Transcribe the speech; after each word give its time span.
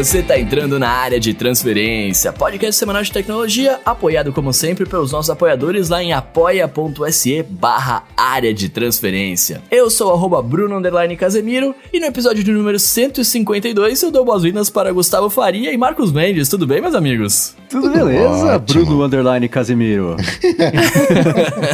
Você 0.00 0.20
está 0.20 0.38
entrando 0.38 0.78
na 0.78 0.88
área 0.88 1.20
de 1.20 1.34
transferência, 1.34 2.32
podcast 2.32 2.74
semanal 2.74 3.02
de 3.02 3.12
tecnologia, 3.12 3.78
apoiado 3.84 4.32
como 4.32 4.50
sempre 4.50 4.86
pelos 4.86 5.12
nossos 5.12 5.28
apoiadores 5.28 5.90
lá 5.90 6.02
em 6.02 6.14
apoia.se 6.14 7.42
barra 7.42 8.04
área 8.16 8.54
de 8.54 8.70
transferência. 8.70 9.60
Eu 9.70 9.90
sou 9.90 10.10
arroba 10.10 10.40
Bruno 10.40 10.80
Casemiro 11.18 11.74
e 11.92 12.00
no 12.00 12.06
episódio 12.06 12.42
de 12.42 12.50
número 12.50 12.78
152 12.78 14.02
eu 14.02 14.10
dou 14.10 14.24
boas-vindas 14.24 14.70
para 14.70 14.90
Gustavo 14.90 15.28
Faria 15.28 15.70
e 15.70 15.76
Marcos 15.76 16.10
Mendes. 16.10 16.48
Tudo 16.48 16.66
bem, 16.66 16.80
meus 16.80 16.94
amigos? 16.94 17.54
Tudo 17.68 17.90
beleza, 17.90 18.56
Ótimo. 18.56 18.86
Bruno 18.86 19.04
Underline 19.04 19.48
Casemiro. 19.50 20.16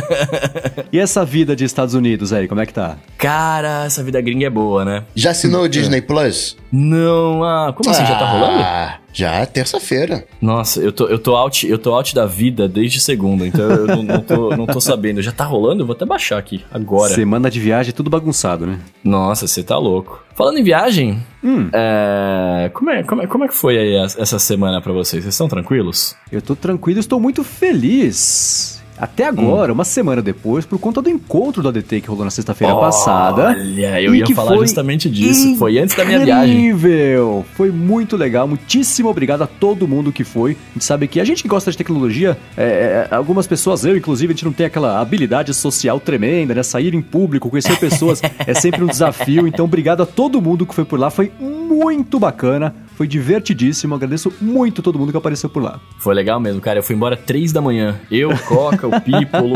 e 0.93 0.99
essa 0.99 1.25
vida 1.25 1.55
de 1.55 1.65
Estados 1.65 1.95
Unidos 1.95 2.33
aí, 2.33 2.49
como 2.49 2.61
é 2.61 2.67
que 2.67 2.75
tá? 2.75 2.97
Cara, 3.17 3.85
essa 3.87 4.03
vida 4.03 4.21
gringa 4.21 4.47
é 4.47 4.51
boa, 4.51 4.85
né? 4.85 5.05
Já 5.15 5.31
assinou 5.31 5.63
o 5.63 5.69
Disney 5.69 6.03
Plus? 6.03 6.57
Não, 6.73 7.43
ah, 7.45 7.73
como 7.73 7.89
assim? 7.89 8.03
Ah, 8.03 8.16
já 8.19 8.27
tá 8.27 8.33
rolando? 8.33 8.63
Ah, 8.63 8.99
já, 9.13 9.47
terça-feira. 9.47 10.27
Nossa, 10.41 10.81
eu 10.81 10.93
tô, 10.93 11.07
eu, 11.07 11.19
tô 11.19 11.35
out, 11.37 11.67
eu 11.67 11.79
tô 11.79 11.95
out 11.95 12.15
da 12.15 12.27
vida 12.27 12.69
desde 12.69 13.01
segunda, 13.01 13.47
então 13.47 13.71
eu 13.71 13.87
não, 13.87 14.03
não, 14.03 14.21
tô, 14.21 14.57
não 14.57 14.67
tô 14.67 14.81
sabendo. 14.81 15.23
Já 15.23 15.33
tá 15.33 15.45
rolando? 15.45 15.83
Eu 15.83 15.87
vou 15.87 15.95
até 15.95 16.05
baixar 16.05 16.39
aqui, 16.39 16.65
agora. 16.71 17.15
Semana 17.15 17.51
de 17.51 17.61
viagem, 17.61 17.93
tudo 17.93 18.11
bagunçado, 18.11 18.67
né? 18.67 18.79
Nossa, 19.03 19.47
você 19.47 19.63
tá 19.63 19.79
louco. 19.79 20.23
Falando 20.35 20.59
em 20.59 20.63
viagem, 20.63 21.23
hum. 21.43 21.71
é, 21.73 22.71
como, 22.75 22.91
é, 22.91 23.03
como, 23.03 23.23
é, 23.23 23.27
como 23.27 23.45
é 23.45 23.49
que 23.49 23.55
foi 23.55 23.79
aí 23.79 23.95
essa 23.97 24.39
semana 24.39 24.83
para 24.83 24.93
vocês? 24.93 25.23
Vocês 25.23 25.35
estão 25.35 25.49
tranquilos? 25.49 26.15
Eu 26.31 26.43
tô 26.43 26.55
tranquilo, 26.55 27.01
estou 27.01 27.19
muito 27.19 27.43
feliz. 27.43 28.85
Até 28.99 29.27
agora, 29.27 29.73
hum. 29.73 29.75
uma 29.75 29.85
semana 29.85 30.23
depois, 30.23 30.65
por 30.65 30.79
conta 30.79 31.03
do 31.03 31.11
encontro 31.11 31.63
do 31.63 31.69
ADT 31.69 32.01
que 32.01 32.09
rolou 32.09 32.25
na 32.25 32.31
sexta-feira 32.31 32.75
passada. 32.75 33.49
Olha, 33.49 34.01
eu 34.01 34.15
ia 34.15 34.27
falar 34.35 34.57
justamente 34.57 35.11
disso. 35.11 35.57
Foi 35.57 35.79
antes 35.79 35.97
da 35.97 36.05
minha 36.05 36.25
viagem. 36.25 36.69
Incrível! 36.69 37.45
Foi 37.55 37.71
muito 37.71 38.17
legal. 38.17 38.49
Muitíssimo 38.49 39.09
obrigado 39.09 39.43
a 39.43 39.47
todo 39.47 39.87
mundo 39.87 40.13
que 40.13 40.25
foi. 40.25 40.53
A 40.53 40.73
gente 40.75 40.85
sabe 40.85 41.07
que 41.09 41.21
a 41.21 41.25
gente 41.25 41.43
que 41.43 41.49
gosta 41.49 41.71
de 41.71 41.77
tecnologia, 41.77 42.37
é, 42.57 43.09
é, 43.11 43.15
algumas 43.15 43.47
pessoas, 43.47 43.85
eu 43.85 43.97
inclusive, 43.97 44.33
a 44.33 44.35
gente 44.35 44.45
não 44.45 44.53
tem 44.53 44.67
aquela 44.67 45.01
habilidade 45.01 45.53
social 45.53 46.01
tremenda, 46.01 46.55
né? 46.55 46.63
Sair 46.63 46.95
em 46.95 47.03
público, 47.03 47.51
conhecer 47.51 47.79
pessoas 47.79 48.21
é 48.47 48.55
sempre 48.55 48.83
um 48.83 48.87
desafio. 48.87 49.47
Então, 49.47 49.65
obrigado 49.65 50.03
a 50.03 50.07
todo 50.07 50.41
mundo 50.41 50.67
que 50.67 50.75
foi 50.75 50.85
por 50.85 50.99
lá. 50.99 51.11
Foi 51.11 51.31
muito 51.41 52.19
bacana. 52.19 52.75
Foi 52.97 53.07
divertidíssimo. 53.07 53.95
Agradeço 53.95 54.33
muito 54.41 54.83
todo 54.83 54.99
mundo 54.99 55.11
que 55.11 55.19
apareceu 55.19 55.51
por 55.51 55.63
lá. 55.63 55.79
Foi 55.99 56.15
legal 56.15 56.41
mesmo, 56.41 56.61
cara. 56.61 56.79
Eu 56.79 56.83
fui 56.83 56.97
embora 56.97 57.17
três 57.17 57.53
da 57.53 57.61
manhã. 57.61 58.01
Eu, 58.11 58.31
Coca, 58.49 58.89
o 58.89 58.91
Pípolo. 59.01 59.55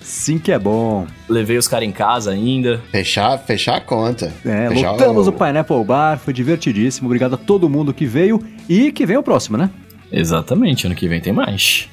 Sim 0.00 0.38
que 0.38 0.50
é 0.50 0.58
bom. 0.58 1.06
Levei 1.28 1.58
os 1.58 1.68
caras 1.68 1.86
em 1.86 1.92
casa 1.92 2.30
ainda. 2.30 2.80
Fechar, 2.90 3.38
fechar 3.38 3.76
a 3.76 3.80
conta. 3.80 4.32
É, 4.44 4.68
fechar 4.70 4.92
lotamos 4.92 5.26
o... 5.26 5.30
o 5.30 5.32
Pineapple 5.32 5.84
Bar, 5.84 6.18
foi 6.18 6.32
divertidíssimo. 6.32 7.06
Obrigado 7.08 7.34
a 7.34 7.38
todo 7.38 7.68
mundo 7.68 7.92
que 7.92 8.06
veio 8.06 8.42
e 8.68 8.90
que 8.90 9.04
vem 9.04 9.16
o 9.18 9.22
próximo, 9.22 9.58
né? 9.58 9.70
Exatamente, 10.10 10.86
ano 10.86 10.94
que 10.94 11.08
vem 11.08 11.20
tem 11.20 11.32
mais. 11.32 11.88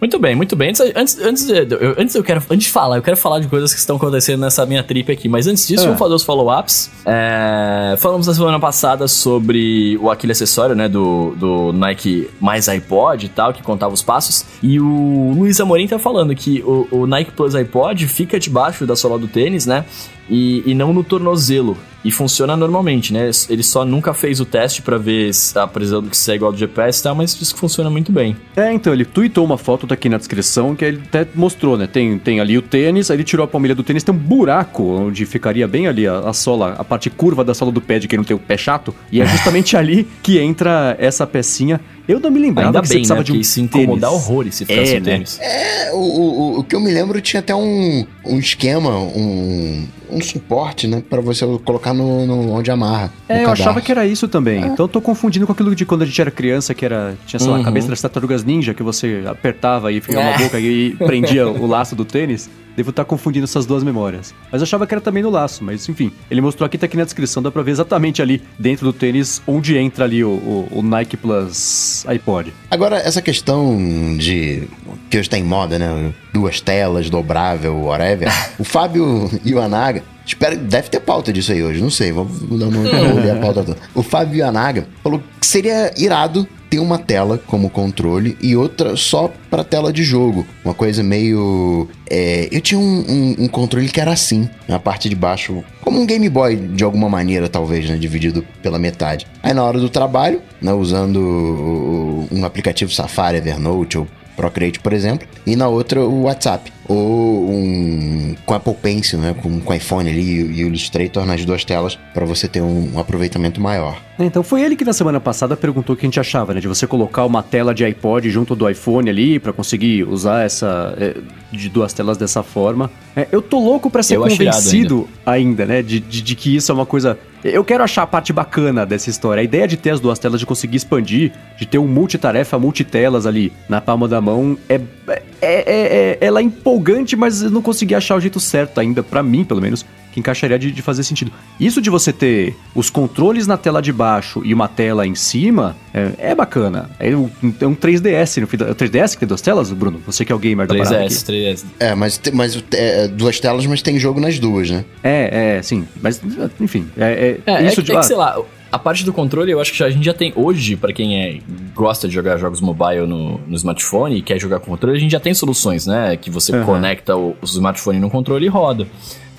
Muito 0.00 0.18
bem, 0.18 0.34
muito 0.34 0.56
bem. 0.56 0.70
Antes, 0.70 0.80
antes, 0.96 1.18
antes, 1.18 1.46
de, 1.46 1.74
eu, 1.74 1.94
antes 1.98 2.14
eu 2.14 2.24
quero 2.24 2.42
antes 2.48 2.66
de 2.66 2.72
falar, 2.72 2.96
eu 2.96 3.02
quero 3.02 3.16
falar 3.16 3.38
de 3.40 3.48
coisas 3.48 3.72
que 3.72 3.78
estão 3.78 3.96
acontecendo 3.96 4.40
nessa 4.40 4.64
minha 4.64 4.82
trip 4.82 5.12
aqui. 5.12 5.28
Mas 5.28 5.46
antes 5.46 5.68
disso, 5.68 5.82
é. 5.82 5.86
vamos 5.86 5.98
fazer 5.98 6.14
os 6.14 6.22
follow-ups. 6.22 6.90
É, 7.04 7.96
falamos 7.98 8.26
na 8.26 8.34
semana 8.34 8.58
passada 8.58 9.06
sobre 9.06 9.98
o 9.98 10.10
aquele 10.10 10.32
acessório, 10.32 10.74
né, 10.74 10.88
do, 10.88 11.34
do 11.36 11.72
Nike 11.72 12.30
mais 12.40 12.68
iPod 12.68 13.26
e 13.26 13.28
tal, 13.28 13.52
que 13.52 13.62
contava 13.62 13.92
os 13.92 14.02
passos. 14.02 14.46
E 14.62 14.80
o 14.80 15.34
Luiz 15.36 15.60
Amorim 15.60 15.86
tá 15.86 15.98
falando 15.98 16.34
que 16.34 16.62
o, 16.62 16.88
o 16.90 17.06
Nike 17.06 17.32
Plus 17.32 17.54
iPod 17.54 18.06
fica 18.08 18.40
debaixo 18.40 18.86
da 18.86 18.96
sola 18.96 19.18
do 19.18 19.28
tênis, 19.28 19.66
né? 19.66 19.84
E, 20.30 20.62
e 20.64 20.74
não 20.74 20.92
no 20.92 21.04
tornozelo. 21.04 21.76
E 22.02 22.10
funciona 22.10 22.56
normalmente, 22.56 23.12
né? 23.12 23.30
Ele 23.48 23.62
só 23.62 23.84
nunca 23.84 24.14
fez 24.14 24.40
o 24.40 24.46
teste 24.46 24.80
para 24.80 24.96
ver 24.96 25.34
se 25.34 25.58
a 25.58 25.66
precisão 25.66 26.02
do 26.02 26.08
que 26.08 26.16
segue 26.16 26.36
igual 26.36 26.52
do 26.52 26.56
GPS 26.56 27.00
e 27.00 27.02
tal, 27.02 27.14
mas 27.14 27.36
diz 27.36 27.52
que 27.52 27.58
funciona 27.58 27.90
muito 27.90 28.10
bem. 28.10 28.36
É, 28.56 28.72
então, 28.72 28.92
ele 28.92 29.04
tweetou 29.04 29.44
uma 29.44 29.58
foto 29.58 29.86
daqui 29.90 30.08
na 30.08 30.16
descrição 30.16 30.74
que 30.74 30.84
ele 30.84 31.02
até 31.04 31.26
mostrou, 31.34 31.76
né? 31.76 31.86
Tem, 31.86 32.18
tem 32.18 32.40
ali 32.40 32.56
o 32.56 32.62
tênis, 32.62 33.10
aí 33.10 33.16
ele 33.16 33.24
tirou 33.24 33.44
a 33.44 33.48
palmilha 33.48 33.74
do 33.74 33.82
tênis, 33.82 34.02
tem 34.02 34.14
um 34.14 34.18
buraco 34.18 34.82
onde 34.82 35.26
ficaria 35.26 35.68
bem 35.68 35.86
ali 35.86 36.06
a, 36.06 36.20
a 36.20 36.32
sola, 36.32 36.74
a 36.78 36.84
parte 36.84 37.10
curva 37.10 37.44
da 37.44 37.54
sola 37.54 37.70
do 37.70 37.80
pé 37.80 37.98
de 37.98 38.08
quem 38.08 38.16
não 38.16 38.24
tem 38.24 38.36
o 38.36 38.40
pé 38.40 38.56
chato, 38.56 38.94
e 39.12 39.20
é 39.20 39.26
justamente 39.26 39.76
ali 39.78 40.08
que 40.22 40.38
entra 40.38 40.96
essa 40.98 41.26
pecinha 41.26 41.80
eu 42.10 42.20
não 42.20 42.30
me 42.30 42.40
lembrava 42.40 42.68
Ainda 42.68 42.82
que 42.82 42.88
bem, 42.88 43.04
você 43.04 43.14
precisava 43.14 43.20
né? 43.20 43.24
de 43.24 43.32
um 43.32 43.42
se 43.42 43.60
incomodar 43.60 44.12
horrores 44.12 44.54
se 44.54 44.64
ficasse 44.64 44.96
é, 44.96 45.00
né? 45.00 45.12
tênis. 45.12 45.38
É, 45.40 45.92
o, 45.92 45.96
o, 45.96 46.58
o, 46.58 46.64
que 46.64 46.74
eu 46.74 46.80
me 46.80 46.90
lembro 46.90 47.20
tinha 47.20 47.40
até 47.40 47.54
um, 47.54 48.04
um 48.24 48.38
esquema, 48.38 48.98
um, 48.98 49.86
um 50.10 50.20
suporte, 50.20 50.86
né? 50.86 51.02
Pra 51.08 51.20
você 51.20 51.46
colocar 51.64 51.94
no, 51.94 52.26
no 52.26 52.52
onde 52.52 52.70
amarra. 52.70 53.12
É, 53.28 53.44
eu 53.44 53.50
achava 53.50 53.80
que 53.80 53.90
era 53.92 54.06
isso 54.06 54.26
também. 54.28 54.62
É. 54.62 54.66
Então 54.66 54.84
eu 54.84 54.88
tô 54.88 55.00
confundindo 55.00 55.46
com 55.46 55.52
aquilo 55.52 55.74
de 55.74 55.84
quando 55.86 56.02
a 56.02 56.06
gente 56.06 56.20
era 56.20 56.30
criança, 56.30 56.74
que 56.74 56.84
era, 56.84 57.14
tinha, 57.26 57.38
sei 57.38 57.48
lá, 57.48 57.56
uhum. 57.56 57.62
a 57.62 57.64
cabeça 57.64 57.88
das 57.88 58.00
tartarugas 58.00 58.44
ninja, 58.44 58.74
que 58.74 58.82
você 58.82 59.22
apertava 59.26 59.92
e 59.92 60.00
ficava 60.00 60.26
é. 60.26 60.30
uma 60.30 60.38
boca 60.38 60.58
e 60.58 60.96
prendia 60.96 61.48
o 61.48 61.66
laço 61.66 61.94
do 61.94 62.04
tênis. 62.04 62.50
Devo 62.76 62.90
estar 62.90 63.04
confundindo 63.04 63.44
essas 63.44 63.66
duas 63.66 63.82
memórias. 63.82 64.34
Mas 64.50 64.60
eu 64.60 64.64
achava 64.64 64.86
que 64.86 64.94
era 64.94 65.00
também 65.00 65.22
no 65.22 65.30
laço, 65.30 65.62
mas 65.64 65.88
enfim. 65.88 66.12
Ele 66.30 66.40
mostrou 66.40 66.66
aqui, 66.66 66.78
tá 66.78 66.86
aqui 66.86 66.96
na 66.96 67.04
descrição, 67.04 67.42
dá 67.42 67.50
pra 67.50 67.62
ver 67.62 67.72
exatamente 67.72 68.22
ali 68.22 68.42
dentro 68.58 68.86
do 68.86 68.92
tênis 68.92 69.42
onde 69.46 69.76
entra 69.76 70.04
ali 70.04 70.24
o, 70.24 70.30
o, 70.30 70.68
o 70.78 70.82
Nike 70.82 71.16
Plus 71.16 72.04
iPod. 72.06 72.52
Agora, 72.70 72.96
essa 72.96 73.20
questão 73.20 73.76
de. 74.16 74.68
que 75.08 75.18
hoje 75.18 75.28
tá 75.28 75.38
em 75.38 75.44
moda, 75.44 75.78
né? 75.78 76.12
Duas 76.32 76.60
telas, 76.60 77.10
dobrável, 77.10 77.76
whatever. 77.76 78.28
o 78.58 78.64
Fábio 78.64 79.30
Iwanaga 79.44 80.02
Espero, 80.30 80.56
deve 80.56 80.88
ter 80.88 81.00
pauta 81.00 81.32
disso 81.32 81.50
aí 81.50 81.60
hoje, 81.60 81.82
não 81.82 81.90
sei, 81.90 82.12
vamos 82.12 82.38
dar 82.56 82.68
uma 82.68 82.80
olhar 83.20 83.36
a 83.36 83.40
pauta 83.40 83.64
toda. 83.64 83.78
O 83.92 84.00
Fábio 84.00 84.38
Iwanaga 84.38 84.86
falou 85.02 85.20
que 85.40 85.46
seria 85.46 85.92
irado 85.96 86.46
ter 86.70 86.78
uma 86.78 86.96
tela 86.96 87.36
como 87.36 87.68
controle 87.68 88.38
e 88.40 88.56
outra 88.56 88.96
só 88.96 89.30
para 89.50 89.64
tela 89.64 89.92
de 89.92 90.04
jogo. 90.04 90.46
Uma 90.64 90.72
coisa 90.72 91.02
meio. 91.02 91.88
É, 92.08 92.48
eu 92.52 92.60
tinha 92.60 92.78
um, 92.78 93.04
um, 93.08 93.44
um, 93.44 93.48
controle 93.48 93.88
que 93.88 94.00
era 94.00 94.12
assim, 94.12 94.48
na 94.68 94.78
parte 94.78 95.08
de 95.08 95.16
baixo, 95.16 95.64
como 95.80 96.00
um 96.00 96.06
Game 96.06 96.28
Boy 96.28 96.56
de 96.56 96.84
alguma 96.84 97.08
maneira, 97.08 97.48
talvez, 97.48 97.90
né? 97.90 97.96
Dividido 97.96 98.46
pela 98.62 98.78
metade. 98.78 99.26
Aí 99.42 99.52
na 99.52 99.64
hora 99.64 99.80
do 99.80 99.88
trabalho, 99.88 100.40
né, 100.62 100.72
usando 100.72 102.28
um 102.30 102.44
aplicativo 102.44 102.92
Safari, 102.92 103.38
Evernote 103.38 103.98
ou 103.98 104.06
Procreate, 104.36 104.78
por 104.78 104.92
exemplo, 104.92 105.26
e 105.44 105.56
na 105.56 105.68
outra 105.68 106.00
o 106.00 106.22
WhatsApp. 106.22 106.72
Ou 106.90 107.48
um, 107.48 108.34
com 108.44 108.52
Apple 108.52 108.74
Pencil, 108.74 109.20
né? 109.20 109.32
Com, 109.40 109.60
com 109.60 109.72
iPhone 109.72 110.10
ali 110.10 110.40
e 110.40 110.64
o 110.64 110.66
Illustrator 110.66 111.24
nas 111.24 111.44
duas 111.44 111.64
telas 111.64 111.96
para 112.12 112.26
você 112.26 112.48
ter 112.48 112.60
um, 112.60 112.94
um, 112.94 112.98
aproveitamento 112.98 113.60
maior. 113.60 113.96
É, 114.18 114.24
então 114.24 114.42
foi 114.42 114.62
ele 114.62 114.74
que 114.74 114.84
na 114.84 114.92
semana 114.92 115.20
passada 115.20 115.56
perguntou 115.56 115.94
o 115.94 115.96
que 115.96 116.04
a 116.04 116.08
gente 116.08 116.18
achava, 116.18 116.52
né? 116.52 116.58
De 116.58 116.66
você 116.66 116.88
colocar 116.88 117.24
uma 117.24 117.44
tela 117.44 117.72
de 117.72 117.84
iPod 117.84 118.28
junto 118.28 118.56
do 118.56 118.68
iPhone 118.68 119.08
ali 119.08 119.38
para 119.38 119.52
conseguir 119.52 120.02
usar 120.02 120.44
essa 120.44 120.92
é, 120.98 121.16
de 121.52 121.68
duas 121.68 121.92
telas 121.92 122.18
dessa 122.18 122.42
forma. 122.42 122.90
É, 123.14 123.28
eu 123.30 123.40
tô 123.40 123.60
louco 123.60 123.88
para 123.88 124.02
ser 124.02 124.16
eu 124.16 124.22
convencido 124.22 125.08
ainda. 125.24 125.64
ainda, 125.64 125.66
né? 125.66 125.82
De, 125.82 126.00
de, 126.00 126.20
de 126.20 126.34
que 126.34 126.56
isso 126.56 126.72
é 126.72 126.74
uma 126.74 126.86
coisa 126.86 127.16
eu 127.42 127.64
quero 127.64 127.82
achar 127.82 128.02
a 128.02 128.06
parte 128.06 128.32
bacana 128.32 128.84
dessa 128.84 129.08
história. 129.08 129.40
A 129.40 129.44
ideia 129.44 129.66
de 129.66 129.76
ter 129.76 129.90
as 129.90 130.00
duas 130.00 130.18
telas, 130.18 130.40
de 130.40 130.46
conseguir 130.46 130.76
expandir, 130.76 131.32
de 131.56 131.64
ter 131.64 131.78
um 131.78 131.86
multitarefa, 131.86 132.58
multitelas 132.58 133.26
ali 133.26 133.52
na 133.68 133.80
palma 133.80 134.06
da 134.06 134.20
mão, 134.20 134.58
é, 134.68 134.74
é, 134.74 135.20
é, 135.40 135.62
é 135.66 136.18
ela 136.20 136.40
é 136.40 136.42
empolgante, 136.80 137.14
mas 137.14 137.42
eu 137.42 137.50
não 137.50 137.60
consegui 137.60 137.94
achar 137.94 138.16
o 138.16 138.20
jeito 138.20 138.40
certo 138.40 138.80
ainda, 138.80 139.02
para 139.02 139.22
mim, 139.22 139.44
pelo 139.44 139.60
menos, 139.60 139.84
que 140.12 140.18
encaixaria 140.18 140.58
de, 140.58 140.72
de, 140.72 140.82
fazer 140.82 141.04
sentido. 141.04 141.30
Isso 141.58 141.80
de 141.80 141.90
você 141.90 142.12
ter 142.12 142.56
os 142.74 142.90
controles 142.90 143.46
na 143.46 143.56
tela 143.56 143.80
de 143.80 143.92
baixo 143.92 144.42
e 144.44 144.52
uma 144.52 144.66
tela 144.66 145.06
em 145.06 145.14
cima 145.14 145.76
é, 145.94 146.30
é 146.30 146.34
bacana. 146.34 146.90
É 146.98 147.14
um, 147.14 147.30
é 147.60 147.66
um 147.66 147.76
3DS, 147.76 148.40
no 148.40 148.46
fim, 148.46 148.56
é 148.60 148.70
o 148.70 148.74
3DS 148.74 149.12
que 149.12 149.18
tem 149.18 149.28
duas 149.28 149.40
telas, 149.40 149.70
Bruno? 149.70 150.00
Você 150.06 150.24
que 150.24 150.32
é 150.32 150.34
o 150.34 150.38
gamer 150.38 150.66
3DS, 150.66 150.78
da 150.78 150.84
parada 150.84 151.04
3DS, 151.06 151.26
3DS. 151.26 151.64
É, 151.78 151.94
mas, 151.94 152.20
mas 152.32 152.64
é, 152.72 153.08
duas 153.08 153.38
telas, 153.38 153.66
mas 153.66 153.82
tem 153.82 153.98
jogo 153.98 154.20
nas 154.20 154.38
duas, 154.38 154.70
né? 154.70 154.84
É, 155.02 155.58
é, 155.58 155.62
sim. 155.62 155.86
Mas, 156.02 156.20
enfim, 156.60 156.88
é, 156.96 157.40
é, 157.46 157.52
é 157.52 157.66
isso 157.66 157.80
é, 157.80 157.82
de... 157.84 157.92
É 157.92 157.96
que, 157.96 158.06
sei 158.06 158.16
lá... 158.16 158.40
A 158.72 158.78
parte 158.78 159.04
do 159.04 159.12
controle, 159.12 159.50
eu 159.50 159.60
acho 159.60 159.72
que 159.72 159.78
já, 159.78 159.86
a 159.86 159.90
gente 159.90 160.04
já 160.04 160.14
tem 160.14 160.32
hoje, 160.36 160.76
para 160.76 160.92
quem 160.92 161.20
é, 161.20 161.38
gosta 161.74 162.06
de 162.06 162.14
jogar 162.14 162.36
jogos 162.36 162.60
mobile 162.60 163.06
no, 163.06 163.38
no, 163.38 163.56
smartphone 163.56 164.16
e 164.16 164.22
quer 164.22 164.38
jogar 164.38 164.60
com 164.60 164.66
controle, 164.66 164.96
a 164.96 165.00
gente 165.00 165.10
já 165.10 165.18
tem 165.18 165.34
soluções, 165.34 165.86
né? 165.86 166.16
Que 166.16 166.30
você 166.30 166.56
uhum. 166.56 166.64
conecta 166.64 167.16
o, 167.16 167.30
o 167.42 167.44
smartphone 167.44 167.98
no 167.98 168.08
controle 168.08 168.46
e 168.46 168.48
roda. 168.48 168.86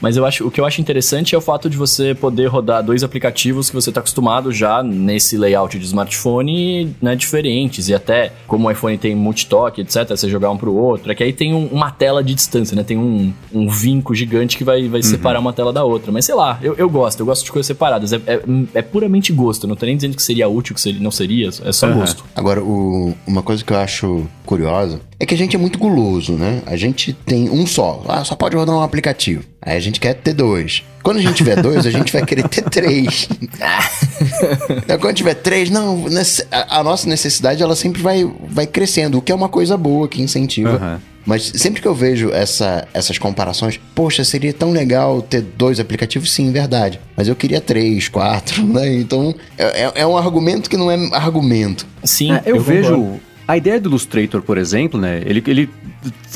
Mas 0.02 0.18
eu 0.18 0.26
acho, 0.26 0.48
o 0.48 0.52
que 0.52 0.60
eu 0.60 0.66
acho 0.66 0.82
interessante 0.82 1.36
é 1.36 1.38
o 1.38 1.42
fato 1.42 1.70
de 1.70 1.78
você 1.78 2.16
poder 2.16 2.48
rodar 2.48 2.84
dois 2.84 3.04
aplicativos 3.04 3.70
que 3.70 3.76
você 3.76 3.90
está 3.90 4.02
acostumado 4.02 4.52
já 4.52 4.82
nesse 4.82 5.38
layout 5.38 5.78
de 5.78 5.86
smartphone, 5.86 6.96
né, 7.02 7.16
diferentes. 7.16 7.88
E 7.88 7.94
até, 7.94 8.34
como 8.48 8.68
o 8.68 8.72
iPhone 8.72 8.98
tem 8.98 9.16
multitoque, 9.16 9.82
etc., 9.82 10.10
você 10.10 10.30
jogar 10.30 10.50
um 10.50 10.58
pro 10.58 10.74
outro, 10.74 11.12
é 11.12 11.16
que 11.16 11.24
aí 11.24 11.32
tem 11.32 11.54
um, 11.54 11.68
uma 11.68 11.92
tela 11.92 12.24
de 12.24 12.34
distância, 12.34 12.76
né? 12.76 12.84
Tem 12.84 12.98
um, 12.98 13.32
um 13.54 13.70
vinco 13.70 14.16
gigante 14.16 14.58
que 14.58 14.64
vai, 14.64 14.88
vai 14.88 15.02
uhum. 15.02 15.08
separar 15.08 15.40
uma 15.40 15.54
tela 15.54 15.72
da 15.72 15.84
outra. 15.84 16.12
Mas 16.12 16.26
sei 16.26 16.36
lá, 16.36 16.58
eu, 16.62 16.74
eu 16.76 16.90
gosto, 16.90 17.20
eu 17.20 17.26
gosto 17.26 17.46
de 17.46 17.52
coisas 17.52 17.68
separadas. 17.68 18.12
É, 18.12 18.18
é, 18.26 18.42
é 18.74 18.82
puramente 18.82 19.32
gosto, 19.32 19.68
não 19.68 19.76
tô 19.76 19.86
nem 19.86 19.96
dizendo 19.96 20.16
que 20.16 20.24
seria 20.24 20.50
útil, 20.50 20.74
que 20.74 20.82
seria, 20.82 21.00
não 21.00 21.12
seria, 21.12 21.50
é 21.64 21.72
só 21.72 21.88
uhum. 21.88 22.00
gosto. 22.00 22.26
Agora, 22.36 22.64
o, 22.64 23.14
uma 23.28 23.44
coisa 23.44 23.64
que 23.64 23.72
eu 23.72 23.78
acho 23.78 24.28
curiosa 24.46 25.00
é 25.22 25.26
que 25.26 25.36
a 25.36 25.38
gente 25.38 25.56
é 25.56 25.60
muito 25.60 25.78
guloso, 25.78 26.34
né? 26.34 26.64
A 26.66 26.76
gente 26.76 27.14
tem 27.14 27.48
um 27.48 27.68
só, 27.68 28.04
ah, 28.08 28.26
só 28.26 28.36
pode 28.36 28.56
rodar 28.56 28.76
um 28.76 28.82
aplicativo. 28.82 29.44
Aí 29.62 29.78
a 29.78 29.80
gente 29.80 30.00
quer 30.00 30.16
ter 30.16 30.34
dois. 30.34 30.84
Quando 31.04 31.18
a 31.18 31.22
gente 31.22 31.36
tiver 31.36 31.62
dois, 31.62 31.86
a 31.86 31.92
gente 31.92 32.12
vai 32.12 32.26
querer 32.26 32.50
ter 32.50 32.64
três. 32.64 33.30
então, 34.84 34.98
quando 34.98 35.16
tiver 35.16 35.36
três, 35.36 35.70
não, 35.70 36.06
a, 36.50 36.84
nossa 36.84 37.08
necessidade 37.08 37.62
ela 37.62 37.76
sempre 37.76 38.02
vai, 38.02 38.28
vai 38.50 38.66
crescendo, 38.66 39.20
o 39.20 39.22
que 39.22 39.32
é 39.32 39.36
uma 39.36 39.48
coisa 39.48 39.78
boa, 39.78 40.08
que 40.08 40.24
incentiva. 40.24 40.80
Uhum. 40.82 41.12
Mas 41.24 41.52
sempre 41.56 41.84
que 41.84 41.88
eu 41.88 41.94
vejo 41.94 42.32
essa, 42.32 42.88
essas 42.92 43.20
comparações, 43.20 43.80
poxa, 43.94 44.24
seria 44.24 44.52
tão 44.52 44.72
legal 44.72 45.22
ter 45.22 45.42
dois 45.42 45.80
aplicativos? 45.80 46.32
Sim, 46.32 46.52
verdade. 46.52 47.00
Mas 47.16 47.28
eu 47.28 47.36
queria 47.36 47.62
três, 47.62 48.08
quatro, 48.08 48.66
né? 48.66 48.92
Então 48.96 49.36
é, 49.56 49.84
é, 49.84 49.92
é 49.98 50.08
um 50.08 50.18
argumento 50.18 50.68
que 50.68 50.78
não 50.78 50.90
é 50.90 50.98
argumento. 51.14 51.86
Sim, 52.04 52.32
é, 52.32 52.42
eu, 52.44 52.56
eu 52.56 52.62
vejo. 52.64 53.20
A 53.52 53.58
ideia 53.58 53.82
do 53.82 53.90
Illustrator, 53.90 54.42
por 54.42 54.58
exemplo, 54.58 54.98
né? 54.98 55.22
Ele, 55.26 55.44
ele 55.46 55.70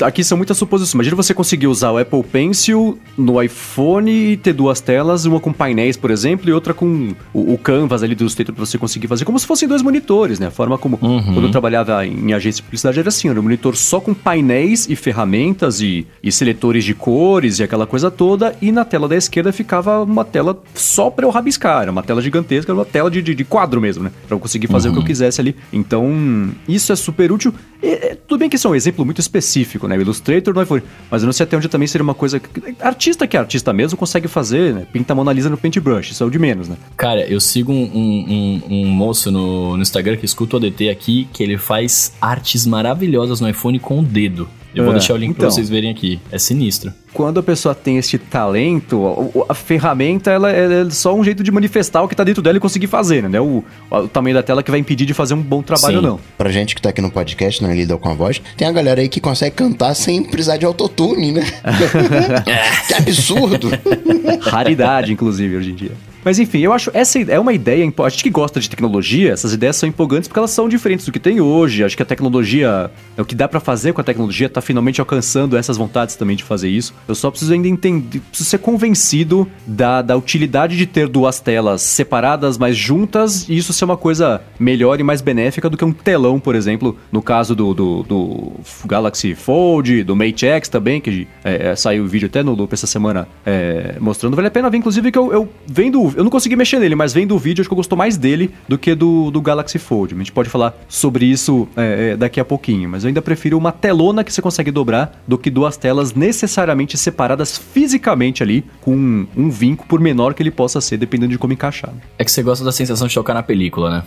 aqui 0.00 0.22
são 0.22 0.36
muitas 0.36 0.56
suposições. 0.56 0.94
Imagina 0.94 1.16
você 1.16 1.34
conseguir 1.34 1.66
usar 1.66 1.90
o 1.90 1.98
Apple 1.98 2.22
Pencil 2.22 2.98
no 3.16 3.42
iPhone 3.42 4.10
e 4.10 4.36
ter 4.36 4.52
duas 4.52 4.80
telas, 4.80 5.24
uma 5.24 5.40
com 5.40 5.52
painéis, 5.52 5.96
por 5.96 6.10
exemplo, 6.10 6.48
e 6.48 6.52
outra 6.52 6.72
com 6.72 7.14
o, 7.32 7.54
o 7.54 7.58
Canvas 7.58 8.02
ali 8.02 8.14
do 8.14 8.22
Illustrator 8.22 8.54
para 8.54 8.64
você 8.64 8.78
conseguir 8.78 9.08
fazer, 9.08 9.24
como 9.24 9.38
se 9.38 9.46
fossem 9.46 9.68
dois 9.68 9.82
monitores, 9.82 10.38
né? 10.38 10.46
A 10.46 10.50
forma 10.50 10.78
como 10.78 10.98
uhum. 11.00 11.22
quando 11.22 11.44
eu 11.44 11.50
trabalhava 11.50 12.06
em 12.06 12.32
agência 12.32 12.58
de 12.58 12.62
publicidade 12.62 12.98
era 12.98 13.08
assim, 13.08 13.28
era 13.28 13.38
um 13.38 13.42
monitor 13.42 13.76
só 13.76 14.00
com 14.00 14.14
painéis 14.14 14.88
e 14.88 14.96
ferramentas 14.96 15.80
e, 15.80 16.06
e 16.22 16.30
seletores 16.30 16.84
de 16.84 16.94
cores 16.94 17.58
e 17.58 17.62
aquela 17.62 17.86
coisa 17.86 18.10
toda, 18.10 18.54
e 18.60 18.70
na 18.70 18.84
tela 18.84 19.08
da 19.08 19.16
esquerda 19.16 19.52
ficava 19.52 20.02
uma 20.02 20.24
tela 20.24 20.62
só 20.74 21.10
para 21.10 21.26
eu 21.26 21.30
rabiscar, 21.30 21.82
era 21.82 21.90
uma 21.90 22.02
tela 22.02 22.22
gigantesca, 22.22 22.70
era 22.70 22.78
uma 22.78 22.84
tela 22.84 23.10
de, 23.10 23.22
de, 23.22 23.34
de 23.34 23.44
quadro 23.44 23.80
mesmo, 23.80 24.04
né? 24.04 24.12
Para 24.26 24.36
eu 24.36 24.40
conseguir 24.40 24.68
fazer 24.68 24.88
uhum. 24.88 24.92
o 24.92 24.94
que 24.94 24.98
eu 24.98 25.02
uhum. 25.02 25.06
quisesse 25.06 25.40
ali. 25.40 25.56
Então, 25.72 26.50
isso 26.68 26.92
é 26.92 26.96
super 26.96 27.32
útil. 27.32 27.52
E, 27.82 27.88
é, 27.88 28.18
tudo 28.26 28.38
bem 28.38 28.48
que 28.48 28.56
isso 28.56 28.66
é 28.66 28.70
um 28.70 28.74
exemplo 28.74 29.04
muito 29.04 29.20
específico 29.20 29.55
específico, 29.56 29.88
né? 29.88 29.96
O 29.96 30.00
Illustrator 30.00 30.54
no 30.54 30.62
iPhone. 30.62 30.82
Mas 31.10 31.22
eu 31.22 31.26
não 31.26 31.32
sei 31.32 31.44
até 31.44 31.56
onde 31.56 31.68
também 31.68 31.88
seria 31.88 32.02
uma 32.02 32.14
coisa. 32.14 32.38
Que... 32.38 32.74
Artista 32.80 33.26
que 33.26 33.36
é 33.36 33.40
artista 33.40 33.72
mesmo 33.72 33.96
consegue 33.96 34.28
fazer, 34.28 34.74
né? 34.74 34.86
Pinta 34.92 35.12
a 35.12 35.16
Mona 35.16 35.32
Lisa 35.32 35.48
no 35.48 35.56
Paintbrush, 35.56 36.10
isso 36.10 36.22
é 36.22 36.26
o 36.26 36.30
de 36.30 36.38
menos, 36.38 36.68
né? 36.68 36.76
Cara, 36.96 37.26
eu 37.26 37.40
sigo 37.40 37.72
um, 37.72 37.84
um, 37.84 38.62
um 38.68 38.86
moço 38.86 39.30
no, 39.30 39.76
no 39.76 39.82
Instagram 39.82 40.16
que 40.16 40.26
escuta 40.26 40.56
o 40.56 40.58
ADT 40.58 40.88
aqui, 40.90 41.28
que 41.32 41.42
ele 41.42 41.56
faz 41.56 42.12
artes 42.20 42.66
maravilhosas 42.66 43.40
no 43.40 43.48
iPhone 43.48 43.78
com 43.78 44.00
o 44.00 44.02
dedo. 44.02 44.48
Eu 44.76 44.84
vou 44.84 44.92
é, 44.92 44.98
deixar 44.98 45.14
o 45.14 45.16
link 45.16 45.30
então, 45.30 45.40
pra 45.40 45.50
vocês 45.50 45.70
verem 45.70 45.90
aqui. 45.90 46.20
É 46.30 46.38
sinistro. 46.38 46.92
Quando 47.14 47.40
a 47.40 47.42
pessoa 47.42 47.74
tem 47.74 47.96
esse 47.96 48.18
talento, 48.18 49.32
a, 49.48 49.52
a 49.52 49.54
ferramenta 49.54 50.30
ela 50.30 50.52
é 50.52 50.88
só 50.90 51.14
um 51.14 51.24
jeito 51.24 51.42
de 51.42 51.50
manifestar 51.50 52.02
o 52.02 52.08
que 52.08 52.14
tá 52.14 52.22
dentro 52.22 52.42
dela 52.42 52.58
e 52.58 52.60
conseguir 52.60 52.86
fazer, 52.86 53.26
né? 53.26 53.40
O, 53.40 53.64
o 53.90 54.08
tamanho 54.08 54.34
da 54.34 54.42
tela 54.42 54.62
que 54.62 54.70
vai 54.70 54.78
impedir 54.78 55.06
de 55.06 55.14
fazer 55.14 55.32
um 55.32 55.40
bom 55.40 55.62
trabalho 55.62 56.00
Sim. 56.00 56.04
ou 56.04 56.12
não. 56.12 56.20
Pra 56.36 56.50
gente 56.50 56.74
que 56.74 56.82
tá 56.82 56.90
aqui 56.90 57.00
no 57.00 57.10
podcast, 57.10 57.62
não 57.62 57.74
lida 57.74 57.96
com 57.96 58.10
a 58.10 58.14
voz, 58.14 58.42
tem 58.54 58.68
a 58.68 58.72
galera 58.72 59.00
aí 59.00 59.08
que 59.08 59.18
consegue 59.18 59.56
cantar 59.56 59.94
sem 59.94 60.22
precisar 60.22 60.58
de 60.58 60.66
autotune, 60.66 61.32
né? 61.32 61.42
que 62.86 62.94
absurdo! 62.94 63.70
Raridade, 64.44 65.10
inclusive, 65.10 65.56
hoje 65.56 65.70
em 65.70 65.74
dia. 65.74 65.92
Mas 66.26 66.40
enfim, 66.40 66.58
eu 66.58 66.72
acho 66.72 66.90
essa 66.92 67.20
é 67.20 67.38
uma 67.38 67.52
ideia. 67.52 67.88
A 68.04 68.08
gente 68.08 68.24
que 68.24 68.30
gosta 68.30 68.58
de 68.58 68.68
tecnologia, 68.68 69.32
essas 69.32 69.52
ideias 69.52 69.76
são 69.76 69.88
empolgantes 69.88 70.26
porque 70.26 70.40
elas 70.40 70.50
são 70.50 70.68
diferentes 70.68 71.06
do 71.06 71.12
que 71.12 71.20
tem 71.20 71.40
hoje. 71.40 71.84
Acho 71.84 71.96
que 71.96 72.02
a 72.02 72.06
tecnologia, 72.06 72.90
é 73.16 73.22
o 73.22 73.24
que 73.24 73.36
dá 73.36 73.46
para 73.46 73.60
fazer 73.60 73.92
com 73.92 74.00
a 74.00 74.04
tecnologia, 74.04 74.48
tá 74.48 74.60
finalmente 74.60 75.00
alcançando 75.00 75.56
essas 75.56 75.76
vontades 75.76 76.16
também 76.16 76.34
de 76.34 76.42
fazer 76.42 76.68
isso. 76.68 76.92
Eu 77.06 77.14
só 77.14 77.30
preciso 77.30 77.52
ainda 77.52 77.68
entender, 77.68 78.18
preciso 78.18 78.50
ser 78.50 78.58
convencido 78.58 79.46
da, 79.64 80.02
da 80.02 80.16
utilidade 80.16 80.76
de 80.76 80.84
ter 80.84 81.06
duas 81.06 81.38
telas 81.38 81.82
separadas, 81.82 82.58
mas 82.58 82.76
juntas, 82.76 83.48
e 83.48 83.56
isso 83.56 83.72
ser 83.72 83.84
uma 83.84 83.96
coisa 83.96 84.42
melhor 84.58 84.98
e 84.98 85.04
mais 85.04 85.20
benéfica 85.20 85.70
do 85.70 85.76
que 85.76 85.84
um 85.84 85.92
telão, 85.92 86.40
por 86.40 86.56
exemplo, 86.56 86.98
no 87.12 87.22
caso 87.22 87.54
do, 87.54 87.72
do, 87.72 88.02
do 88.02 88.52
Galaxy 88.84 89.36
Fold, 89.36 90.02
do 90.02 90.16
Mate 90.16 90.44
X 90.44 90.68
também, 90.68 91.00
que 91.00 91.28
é, 91.44 91.76
saiu 91.76 92.02
o 92.02 92.08
vídeo 92.08 92.26
até 92.26 92.42
no 92.42 92.52
Loop 92.52 92.72
essa 92.72 92.88
semana 92.88 93.28
é, 93.44 93.94
mostrando. 94.00 94.34
Vale 94.34 94.48
a 94.48 94.50
pena 94.50 94.68
ver, 94.68 94.78
inclusive, 94.78 95.12
que 95.12 95.18
eu, 95.18 95.32
eu 95.32 95.48
vendo 95.68 96.15
eu 96.16 96.24
não 96.24 96.30
consegui 96.30 96.56
mexer 96.56 96.78
nele, 96.78 96.94
mas 96.94 97.12
vendo 97.12 97.34
o 97.34 97.38
vídeo, 97.38 97.62
acho 97.62 97.68
que 97.68 97.72
eu 97.72 97.76
gostou 97.76 97.96
mais 97.96 98.16
dele 98.16 98.50
do 98.66 98.78
que 98.78 98.94
do, 98.94 99.30
do 99.30 99.40
Galaxy 99.40 99.78
Fold. 99.78 100.14
A 100.14 100.18
gente 100.18 100.32
pode 100.32 100.48
falar 100.48 100.74
sobre 100.88 101.26
isso 101.26 101.68
é, 101.76 102.12
é, 102.12 102.16
daqui 102.16 102.40
a 102.40 102.44
pouquinho, 102.44 102.88
mas 102.88 103.04
eu 103.04 103.08
ainda 103.08 103.20
prefiro 103.20 103.58
uma 103.58 103.70
telona 103.70 104.24
que 104.24 104.32
você 104.32 104.40
consegue 104.40 104.70
dobrar 104.70 105.22
do 105.28 105.36
que 105.36 105.50
duas 105.50 105.76
telas 105.76 106.14
necessariamente 106.14 106.96
separadas 106.96 107.58
fisicamente 107.58 108.42
ali, 108.42 108.64
com 108.80 108.96
um, 108.96 109.26
um 109.36 109.50
vinco, 109.50 109.86
por 109.86 110.00
menor 110.00 110.34
que 110.34 110.42
ele 110.42 110.50
possa 110.50 110.80
ser, 110.80 110.96
dependendo 110.96 111.32
de 111.32 111.38
como 111.38 111.52
encaixar. 111.52 111.92
É 112.18 112.24
que 112.24 112.30
você 112.30 112.42
gosta 112.42 112.64
da 112.64 112.72
sensação 112.72 113.06
de 113.06 113.14
tocar 113.14 113.34
na 113.34 113.42
película, 113.42 113.90
né? 113.90 114.02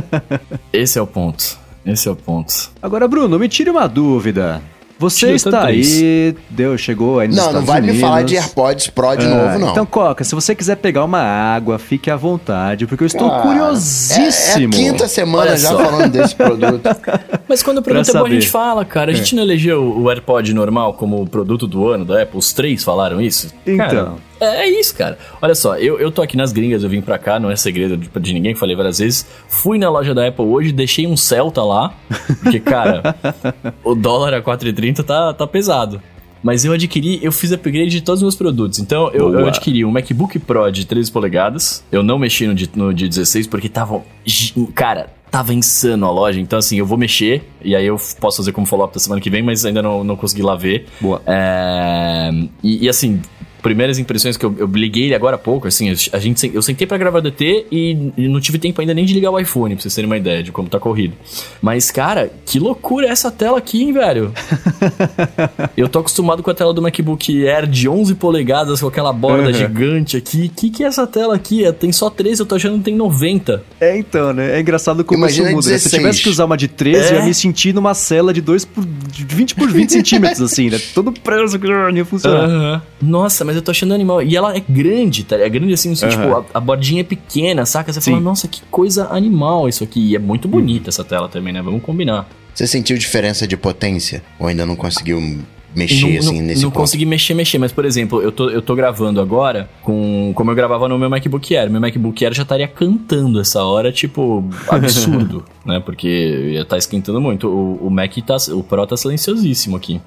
Esse 0.72 0.98
é 0.98 1.02
o 1.02 1.06
ponto. 1.06 1.58
Esse 1.84 2.08
é 2.08 2.10
o 2.10 2.16
ponto. 2.16 2.70
Agora, 2.80 3.06
Bruno, 3.06 3.38
me 3.38 3.48
tire 3.48 3.70
uma 3.70 3.86
dúvida. 3.86 4.62
Você 5.00 5.32
está 5.32 5.64
aí, 5.64 6.36
deu, 6.50 6.76
chegou 6.76 7.20
aí 7.20 7.26
nos 7.26 7.34
Não, 7.38 7.44
Estados 7.44 7.60
não 7.60 7.66
vai 7.66 7.80
Unidos. 7.80 7.96
me 7.96 8.02
falar 8.02 8.22
de 8.22 8.36
AirPods 8.36 8.88
Pro 8.88 9.16
de 9.16 9.24
ah, 9.24 9.28
novo, 9.30 9.58
não. 9.58 9.70
Então, 9.70 9.86
Coca, 9.86 10.22
se 10.24 10.34
você 10.34 10.54
quiser 10.54 10.76
pegar 10.76 11.02
uma 11.06 11.22
água, 11.22 11.78
fique 11.78 12.10
à 12.10 12.16
vontade, 12.16 12.86
porque 12.86 13.04
eu 13.04 13.06
estou 13.06 13.32
ah, 13.32 13.40
curiosíssimo. 13.40 14.58
É, 14.58 14.62
é, 14.62 14.66
a 14.66 14.68
quinta 14.68 15.08
semana 15.08 15.56
já 15.56 15.70
falando 15.70 16.12
desse 16.12 16.34
produto. 16.34 16.82
Mas 17.48 17.62
quando 17.62 17.78
o 17.78 17.82
produto 17.82 18.10
é 18.10 18.12
bom, 18.12 18.26
a 18.26 18.28
gente 18.28 18.48
fala, 18.48 18.84
cara. 18.84 19.10
A 19.10 19.14
gente 19.14 19.34
é. 19.34 19.36
não 19.36 19.42
elegeu 19.42 19.82
o 19.82 20.10
AirPod 20.10 20.52
normal 20.52 20.92
como 20.92 21.26
produto 21.26 21.66
do 21.66 21.88
ano 21.88 22.04
da 22.04 22.20
Apple? 22.20 22.38
Os 22.38 22.52
três 22.52 22.84
falaram 22.84 23.22
isso? 23.22 23.48
Então... 23.66 23.76
Cara, 23.78 24.12
é, 24.40 24.64
é 24.64 24.80
isso, 24.80 24.94
cara. 24.94 25.18
Olha 25.40 25.54
só, 25.54 25.76
eu, 25.76 25.98
eu 26.00 26.10
tô 26.10 26.22
aqui 26.22 26.36
nas 26.36 26.52
gringas, 26.52 26.82
eu 26.82 26.88
vim 26.88 27.00
pra 27.00 27.18
cá, 27.18 27.38
não 27.38 27.50
é 27.50 27.56
segredo 27.56 27.96
de, 27.96 28.08
de 28.08 28.34
ninguém, 28.34 28.54
falei 28.54 28.74
várias 28.74 28.98
vezes. 28.98 29.26
Fui 29.48 29.78
na 29.78 29.90
loja 29.90 30.14
da 30.14 30.26
Apple 30.26 30.44
hoje, 30.44 30.72
deixei 30.72 31.06
um 31.06 31.16
Celta 31.16 31.62
lá, 31.62 31.94
porque, 32.42 32.58
cara, 32.60 33.14
o 33.84 33.94
dólar 33.94 34.34
a 34.34 34.42
4,30 34.42 35.04
tá, 35.04 35.34
tá 35.34 35.46
pesado. 35.46 36.00
Mas 36.42 36.64
eu 36.64 36.72
adquiri, 36.72 37.20
eu 37.22 37.30
fiz 37.30 37.52
upgrade 37.52 37.90
de 37.90 38.00
todos 38.00 38.20
os 38.20 38.22
meus 38.22 38.34
produtos. 38.34 38.78
Então 38.78 39.10
eu, 39.12 39.34
eu, 39.34 39.46
adquiri 39.46 39.84
um 39.84 39.90
MacBook 39.90 40.38
Pro 40.38 40.70
de 40.70 40.86
13 40.86 41.12
polegadas. 41.12 41.84
Eu 41.92 42.02
não 42.02 42.18
mexi 42.18 42.46
no 42.46 42.54
de, 42.54 42.70
no 42.74 42.94
de 42.94 43.08
16 43.08 43.46
porque 43.46 43.68
tava. 43.68 44.02
Cara, 44.74 45.10
tava 45.30 45.54
insano 45.54 46.06
a 46.06 46.10
loja. 46.10 46.40
Então, 46.40 46.58
assim, 46.58 46.78
eu 46.78 46.86
vou 46.86 46.98
mexer. 46.98 47.42
E 47.62 47.76
aí 47.76 47.86
eu 47.86 47.96
posso 48.20 48.38
fazer 48.38 48.52
como 48.52 48.66
follow-up 48.66 48.92
da 48.92 49.00
semana 49.00 49.20
que 49.20 49.30
vem, 49.30 49.42
mas 49.42 49.64
ainda 49.64 49.82
não, 49.82 50.02
não 50.02 50.16
consegui 50.16 50.42
lá 50.42 50.56
ver. 50.56 50.86
Boa. 51.00 51.22
É, 51.26 52.30
e, 52.62 52.84
e, 52.84 52.88
assim, 52.88 53.20
primeiras 53.60 53.98
impressões 53.98 54.36
que 54.36 54.44
eu, 54.44 54.54
eu 54.58 54.66
liguei 54.66 55.04
ele 55.04 55.14
agora 55.14 55.36
há 55.36 55.38
pouco, 55.38 55.68
assim, 55.68 55.90
a 56.12 56.18
gente, 56.18 56.50
eu 56.52 56.62
sentei 56.62 56.86
para 56.86 56.98
gravar 56.98 57.18
o 57.18 57.22
DT 57.22 57.66
e, 57.70 58.12
e, 58.16 58.28
não 58.28 58.40
tive 58.40 58.58
tempo 58.58 58.80
ainda 58.80 58.94
nem 58.94 59.04
de 59.04 59.14
ligar 59.14 59.30
o 59.30 59.38
iPhone, 59.38 59.74
pra 59.74 59.82
vocês 59.82 59.94
terem 59.94 60.08
uma 60.08 60.16
ideia 60.16 60.42
de 60.42 60.52
como 60.52 60.68
tá 60.68 60.78
corrido. 60.78 61.14
Mas, 61.60 61.90
cara, 61.90 62.30
que 62.44 62.58
loucura 62.58 63.06
é 63.06 63.10
essa 63.10 63.30
tela 63.30 63.58
aqui, 63.58 63.82
hein, 63.82 63.92
velho? 63.92 64.32
eu 65.76 65.88
tô 65.88 66.00
acostumado 66.00 66.42
com 66.42 66.50
a 66.50 66.54
tela 66.54 66.72
do 66.72 66.82
MacBook 66.82 67.46
Air 67.46 67.66
de 67.66 67.88
11 67.88 68.14
polegadas, 68.14 68.80
com 68.80 68.88
aquela 68.88 69.12
borda 69.12 69.48
uhum. 69.48 69.52
gigante 69.52 70.16
aqui. 70.16 70.48
Que 70.48 70.70
que 70.70 70.84
é 70.84 70.86
essa 70.86 71.06
tela 71.06 71.34
aqui? 71.34 71.64
É, 71.64 71.72
tem 71.72 71.92
só 71.92 72.10
13, 72.10 72.40
eu 72.40 72.46
tô 72.46 72.54
achando 72.54 72.78
que 72.78 72.84
tem 72.84 72.96
90. 72.96 73.62
É, 73.80 73.96
então, 73.96 74.32
né? 74.32 74.56
É 74.56 74.60
engraçado 74.60 75.04
como 75.04 75.20
Imagina 75.20 75.48
isso 75.48 75.56
muda. 75.56 75.70
Né? 75.70 75.78
Se 75.78 75.88
eu 75.88 75.98
tivesse 75.98 76.22
que 76.22 76.28
usar 76.28 76.44
uma 76.44 76.56
de 76.56 76.68
13, 76.68 76.98
é? 76.98 77.12
eu 77.12 77.20
ia 77.20 77.24
me 77.24 77.34
sentir 77.34 77.74
numa 77.74 77.94
cela 77.94 78.32
de 78.32 78.40
2 78.40 78.64
por, 78.64 78.84
de 78.84 79.24
20 79.24 79.54
por 79.54 79.70
20 79.70 79.90
centímetros, 79.92 80.40
assim, 80.40 80.70
né? 80.70 80.80
Todo 80.94 81.12
preso 81.12 81.58
que 81.58 81.66
não 81.66 81.90
ia 81.90 82.04
funcionar. 82.04 82.48
Uhum. 82.48 82.80
Nossa, 83.02 83.44
mas 83.50 83.56
eu 83.56 83.62
tô 83.62 83.72
achando 83.72 83.92
animal. 83.92 84.22
E 84.22 84.36
ela 84.36 84.56
é 84.56 84.60
grande, 84.60 85.24
tá? 85.24 85.36
É 85.36 85.48
grande 85.48 85.72
assim, 85.72 85.90
assim 85.90 86.04
uhum. 86.04 86.10
tipo, 86.10 86.32
a, 86.32 86.44
a, 86.54 86.60
bordinha 86.60 87.00
é 87.00 87.04
pequena, 87.04 87.66
saca? 87.66 87.92
Você 87.92 88.00
Sim. 88.00 88.12
fala, 88.12 88.22
nossa, 88.22 88.46
que 88.46 88.62
coisa 88.70 89.08
animal 89.10 89.68
isso 89.68 89.82
aqui. 89.82 90.10
E 90.10 90.14
é 90.14 90.20
muito 90.20 90.46
bonita 90.46 90.84
uhum. 90.84 90.88
essa 90.88 91.02
tela 91.02 91.28
também, 91.28 91.52
né? 91.52 91.60
Vamos 91.60 91.82
combinar. 91.82 92.28
Você 92.54 92.64
sentiu 92.64 92.96
diferença 92.96 93.48
de 93.48 93.56
potência? 93.56 94.22
Ou 94.38 94.46
ainda 94.46 94.64
não 94.64 94.76
conseguiu 94.76 95.20
mexer, 95.74 96.12
não, 96.12 96.18
assim, 96.18 96.40
não, 96.40 96.46
nesse 96.46 96.62
Não 96.62 96.70
ponto. 96.70 96.80
consegui 96.80 97.04
mexer, 97.06 97.34
mexer. 97.34 97.58
Mas, 97.58 97.72
por 97.72 97.84
exemplo, 97.84 98.22
eu 98.22 98.30
tô, 98.30 98.50
eu 98.50 98.62
tô 98.62 98.76
gravando 98.76 99.20
agora 99.20 99.68
com 99.82 100.32
como 100.34 100.52
eu 100.52 100.54
gravava 100.54 100.88
no 100.88 100.96
meu 100.96 101.10
MacBook 101.10 101.56
Air. 101.56 101.70
Meu 101.70 101.80
MacBook 101.80 102.24
Air 102.24 102.34
já 102.34 102.44
estaria 102.44 102.68
cantando 102.68 103.40
essa 103.40 103.64
hora, 103.64 103.90
tipo, 103.90 104.48
absurdo, 104.70 105.44
né? 105.66 105.80
Porque 105.80 106.06
ia 106.06 106.62
estar 106.62 106.76
tá 106.76 106.78
esquentando 106.78 107.20
muito. 107.20 107.48
O, 107.48 107.86
o 107.86 107.90
Mac 107.90 108.14
tá... 108.24 108.36
O 108.52 108.62
Pro 108.62 108.86
tá 108.86 108.96
silenciosíssimo 108.96 109.76
aqui. 109.76 110.00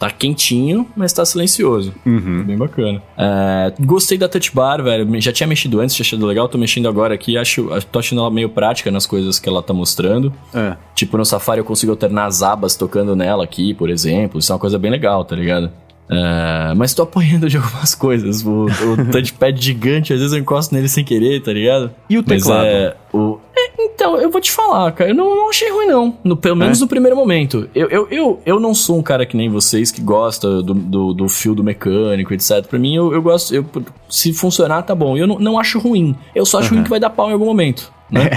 Tá 0.00 0.10
quentinho, 0.10 0.86
mas 0.96 1.12
tá 1.12 1.26
silencioso. 1.26 1.92
Uhum. 2.06 2.42
Bem 2.42 2.56
bacana. 2.56 3.02
É, 3.18 3.70
gostei 3.80 4.16
da 4.16 4.30
touch 4.30 4.50
bar, 4.54 4.82
velho. 4.82 5.20
Já 5.20 5.30
tinha 5.30 5.46
mexido 5.46 5.78
antes, 5.78 5.94
tinha 5.94 6.02
achado 6.02 6.24
legal. 6.24 6.48
Tô 6.48 6.56
mexendo 6.56 6.88
agora 6.88 7.12
aqui. 7.12 7.36
Acho, 7.36 7.68
tô 7.92 7.98
achando 7.98 8.22
ela 8.22 8.30
meio 8.30 8.48
prática 8.48 8.90
nas 8.90 9.04
coisas 9.04 9.38
que 9.38 9.46
ela 9.46 9.62
tá 9.62 9.74
mostrando. 9.74 10.32
É. 10.54 10.74
Tipo, 10.94 11.18
no 11.18 11.24
Safari 11.26 11.60
eu 11.60 11.66
consigo 11.66 11.92
alternar 11.92 12.24
as 12.24 12.42
abas 12.42 12.74
tocando 12.74 13.14
nela 13.14 13.44
aqui, 13.44 13.74
por 13.74 13.90
exemplo. 13.90 14.40
Isso 14.40 14.50
é 14.50 14.54
uma 14.54 14.58
coisa 14.58 14.78
bem 14.78 14.90
legal, 14.90 15.22
tá 15.22 15.36
ligado? 15.36 15.70
É, 16.08 16.74
mas 16.74 16.92
tô 16.92 17.02
apanhando 17.02 17.48
de 17.48 17.56
algumas 17.58 17.94
coisas. 17.94 18.44
O, 18.44 18.64
o 18.66 19.12
touchpad 19.12 19.62
gigante, 19.62 20.12
às 20.12 20.18
vezes 20.18 20.32
eu 20.32 20.40
encosto 20.40 20.74
nele 20.74 20.88
sem 20.88 21.04
querer, 21.04 21.40
tá 21.40 21.52
ligado? 21.52 21.90
E 22.08 22.18
o 22.18 22.22
teclado? 22.22 22.64
Mas, 22.64 22.74
é, 22.74 22.96
o, 23.12 23.38
então, 23.84 24.16
eu 24.20 24.30
vou 24.30 24.40
te 24.40 24.50
falar, 24.50 24.92
cara. 24.92 25.10
Eu 25.10 25.14
não, 25.14 25.34
não 25.34 25.48
achei 25.48 25.70
ruim, 25.70 25.86
não. 25.86 26.16
No, 26.22 26.36
pelo 26.36 26.56
menos 26.56 26.78
é? 26.78 26.80
no 26.80 26.88
primeiro 26.88 27.16
momento. 27.16 27.68
Eu, 27.74 27.88
eu, 27.88 28.08
eu, 28.10 28.40
eu 28.44 28.60
não 28.60 28.74
sou 28.74 28.98
um 28.98 29.02
cara 29.02 29.24
que 29.26 29.36
nem 29.36 29.48
vocês 29.48 29.90
que 29.90 30.00
gosta 30.00 30.62
do, 30.62 30.74
do, 30.74 31.14
do 31.14 31.28
fio 31.28 31.54
do 31.54 31.64
mecânico, 31.64 32.32
etc. 32.34 32.66
Pra 32.66 32.78
mim, 32.78 32.94
eu, 32.94 33.12
eu 33.12 33.22
gosto. 33.22 33.54
Eu, 33.54 33.64
se 34.08 34.32
funcionar, 34.32 34.82
tá 34.82 34.94
bom. 34.94 35.16
Eu 35.16 35.26
não, 35.26 35.38
não 35.38 35.58
acho 35.58 35.78
ruim. 35.78 36.16
Eu 36.34 36.44
só 36.44 36.58
acho 36.58 36.70
uhum. 36.70 36.76
ruim 36.76 36.84
que 36.84 36.90
vai 36.90 37.00
dar 37.00 37.10
pau 37.10 37.28
em 37.28 37.32
algum 37.32 37.46
momento. 37.46 37.92
Né? 38.10 38.30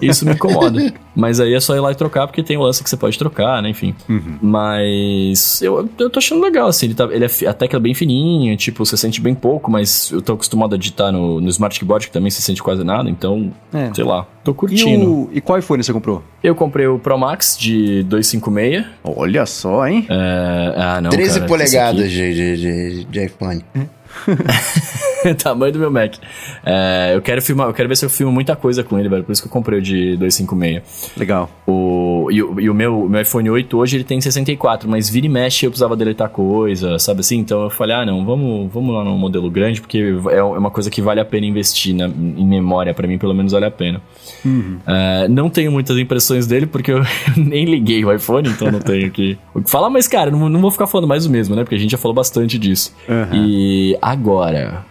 Isso 0.00 0.24
me 0.24 0.32
incomoda. 0.32 0.92
Mas 1.14 1.40
aí 1.40 1.54
é 1.54 1.60
só 1.60 1.74
ir 1.74 1.80
lá 1.80 1.90
e 1.90 1.94
trocar, 1.94 2.26
porque 2.26 2.42
tem 2.42 2.56
o 2.56 2.62
lance 2.62 2.82
que 2.82 2.90
você 2.90 2.96
pode 2.96 3.18
trocar, 3.18 3.62
né? 3.62 3.70
Enfim. 3.70 3.94
Uhum. 4.08 4.38
Mas 4.42 5.62
eu, 5.62 5.88
eu 5.98 6.10
tô 6.10 6.18
achando 6.18 6.42
legal, 6.42 6.68
assim. 6.68 6.86
Ele, 6.86 6.94
tá, 6.94 7.04
ele 7.10 7.24
é 7.24 7.48
até 7.48 7.66
que 7.66 7.74
é 7.74 7.78
bem 7.78 7.94
fininho, 7.94 8.54
tipo, 8.56 8.84
você 8.84 8.96
sente 8.96 9.20
bem 9.20 9.34
pouco, 9.34 9.70
mas 9.70 10.10
eu 10.10 10.20
tô 10.20 10.34
acostumado 10.34 10.74
a 10.74 10.78
digitar 10.78 11.10
no, 11.10 11.40
no 11.40 11.48
Smart 11.48 11.78
Keyboard, 11.78 12.06
que 12.08 12.12
também 12.12 12.30
se 12.30 12.42
sente 12.42 12.62
quase 12.62 12.84
nada, 12.84 13.08
então, 13.08 13.50
é. 13.72 13.92
sei 13.94 14.04
lá, 14.04 14.26
tô 14.44 14.52
curtindo. 14.52 15.04
E, 15.04 15.06
o, 15.06 15.30
e 15.32 15.40
qual 15.40 15.58
iPhone 15.58 15.82
você 15.82 15.92
comprou? 15.92 16.22
Eu 16.42 16.54
comprei 16.54 16.86
o 16.86 16.98
Pro 16.98 17.18
Max 17.18 17.56
de 17.58 18.02
256. 18.04 18.84
Olha 19.02 19.46
só, 19.46 19.86
hein? 19.86 20.06
É, 20.08 20.74
ah, 20.76 21.00
não, 21.00 21.10
13 21.10 21.34
cara, 21.34 21.46
polegadas 21.46 22.10
de, 22.10 22.34
de, 22.34 22.56
de, 22.56 23.04
de 23.04 23.24
iPhone. 23.24 23.64
Tamanho 25.42 25.72
do 25.72 25.78
meu 25.78 25.90
Mac. 25.90 26.14
É, 26.64 27.12
eu 27.14 27.22
quero 27.22 27.42
filmar, 27.42 27.68
eu 27.68 27.74
quero 27.74 27.88
ver 27.88 27.96
se 27.96 28.04
eu 28.04 28.10
filmo 28.10 28.32
muita 28.32 28.56
coisa 28.56 28.82
com 28.82 28.98
ele, 28.98 29.08
velho. 29.08 29.24
Por 29.24 29.32
isso 29.32 29.42
que 29.42 29.48
eu 29.48 29.52
comprei 29.52 29.78
o 29.78 29.82
de 29.82 30.16
256. 30.16 31.12
Legal. 31.16 31.50
O, 31.66 32.28
e, 32.30 32.42
o, 32.42 32.60
e 32.60 32.70
o 32.70 32.74
meu, 32.74 33.04
o 33.04 33.08
meu 33.08 33.20
iPhone 33.20 33.48
8 33.50 33.76
hoje 33.76 33.96
ele 33.96 34.04
tem 34.04 34.20
64, 34.20 34.88
mas 34.88 35.08
vira 35.08 35.26
e 35.26 35.28
mexe 35.28 35.66
eu 35.66 35.70
precisava 35.70 35.96
deletar 35.96 36.28
coisa, 36.28 36.98
sabe 36.98 37.20
assim? 37.20 37.38
Então 37.38 37.62
eu 37.64 37.70
falei, 37.70 37.96
ah, 37.96 38.06
não, 38.06 38.24
vamos, 38.24 38.72
vamos 38.72 38.94
lá 38.94 39.04
no 39.04 39.16
modelo 39.16 39.50
grande, 39.50 39.80
porque 39.80 40.14
é 40.30 40.42
uma 40.42 40.70
coisa 40.70 40.90
que 40.90 41.00
vale 41.00 41.20
a 41.20 41.24
pena 41.24 41.46
investir 41.46 41.94
na, 41.94 42.06
em 42.06 42.46
memória, 42.46 42.92
para 42.94 43.06
mim 43.06 43.18
pelo 43.18 43.34
menos 43.34 43.52
vale 43.52 43.66
a 43.66 43.70
pena. 43.70 44.00
Uhum. 44.44 44.78
É, 44.86 45.28
não 45.28 45.48
tenho 45.48 45.72
muitas 45.72 45.96
impressões 45.98 46.46
dele, 46.46 46.66
porque 46.66 46.92
eu 46.92 47.02
nem 47.36 47.64
liguei 47.64 48.04
o 48.04 48.12
iPhone, 48.12 48.48
então 48.48 48.70
não 48.70 48.80
tenho 48.80 49.10
que, 49.10 49.38
o 49.54 49.62
que 49.62 49.70
falar, 49.70 49.90
mas 49.90 50.06
cara, 50.08 50.30
não, 50.30 50.48
não 50.48 50.60
vou 50.60 50.70
ficar 50.70 50.86
falando 50.86 51.08
mais 51.08 51.26
o 51.26 51.30
mesmo, 51.30 51.54
né? 51.54 51.62
Porque 51.62 51.74
a 51.74 51.78
gente 51.78 51.90
já 51.90 51.98
falou 51.98 52.14
bastante 52.14 52.58
disso. 52.58 52.94
Uhum. 53.08 53.34
E 53.34 53.98
agora. 54.00 54.84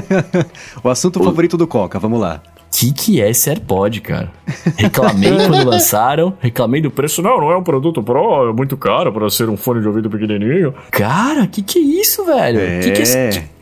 o 0.82 0.88
assunto 0.88 1.20
o... 1.20 1.24
favorito 1.24 1.56
do 1.56 1.66
Coca, 1.66 1.98
vamos 1.98 2.20
lá. 2.20 2.42
O 2.56 2.76
que, 2.76 2.92
que 2.92 3.22
é 3.22 3.30
esse 3.30 3.48
AirPod, 3.48 4.00
cara? 4.00 4.32
Reclamei 4.76 5.30
quando 5.30 5.62
lançaram, 5.70 6.36
reclamei 6.40 6.80
do 6.80 6.90
preço. 6.90 7.22
Não, 7.22 7.40
não 7.40 7.52
é 7.52 7.56
um 7.56 7.62
produto 7.62 8.02
Pro, 8.02 8.50
é 8.50 8.52
muito 8.52 8.76
caro 8.76 9.12
para 9.12 9.30
ser 9.30 9.48
um 9.48 9.56
fone 9.56 9.80
de 9.80 9.86
ouvido 9.86 10.10
pequenininho. 10.10 10.74
Cara, 10.90 11.46
que 11.46 11.62
que 11.62 11.78
é 11.78 11.82
isso, 11.82 12.24
velho? 12.24 12.58
É. 12.58 12.80
Que 12.80 12.90
que 12.90 12.98
é, 12.98 13.02
esse, 13.02 13.18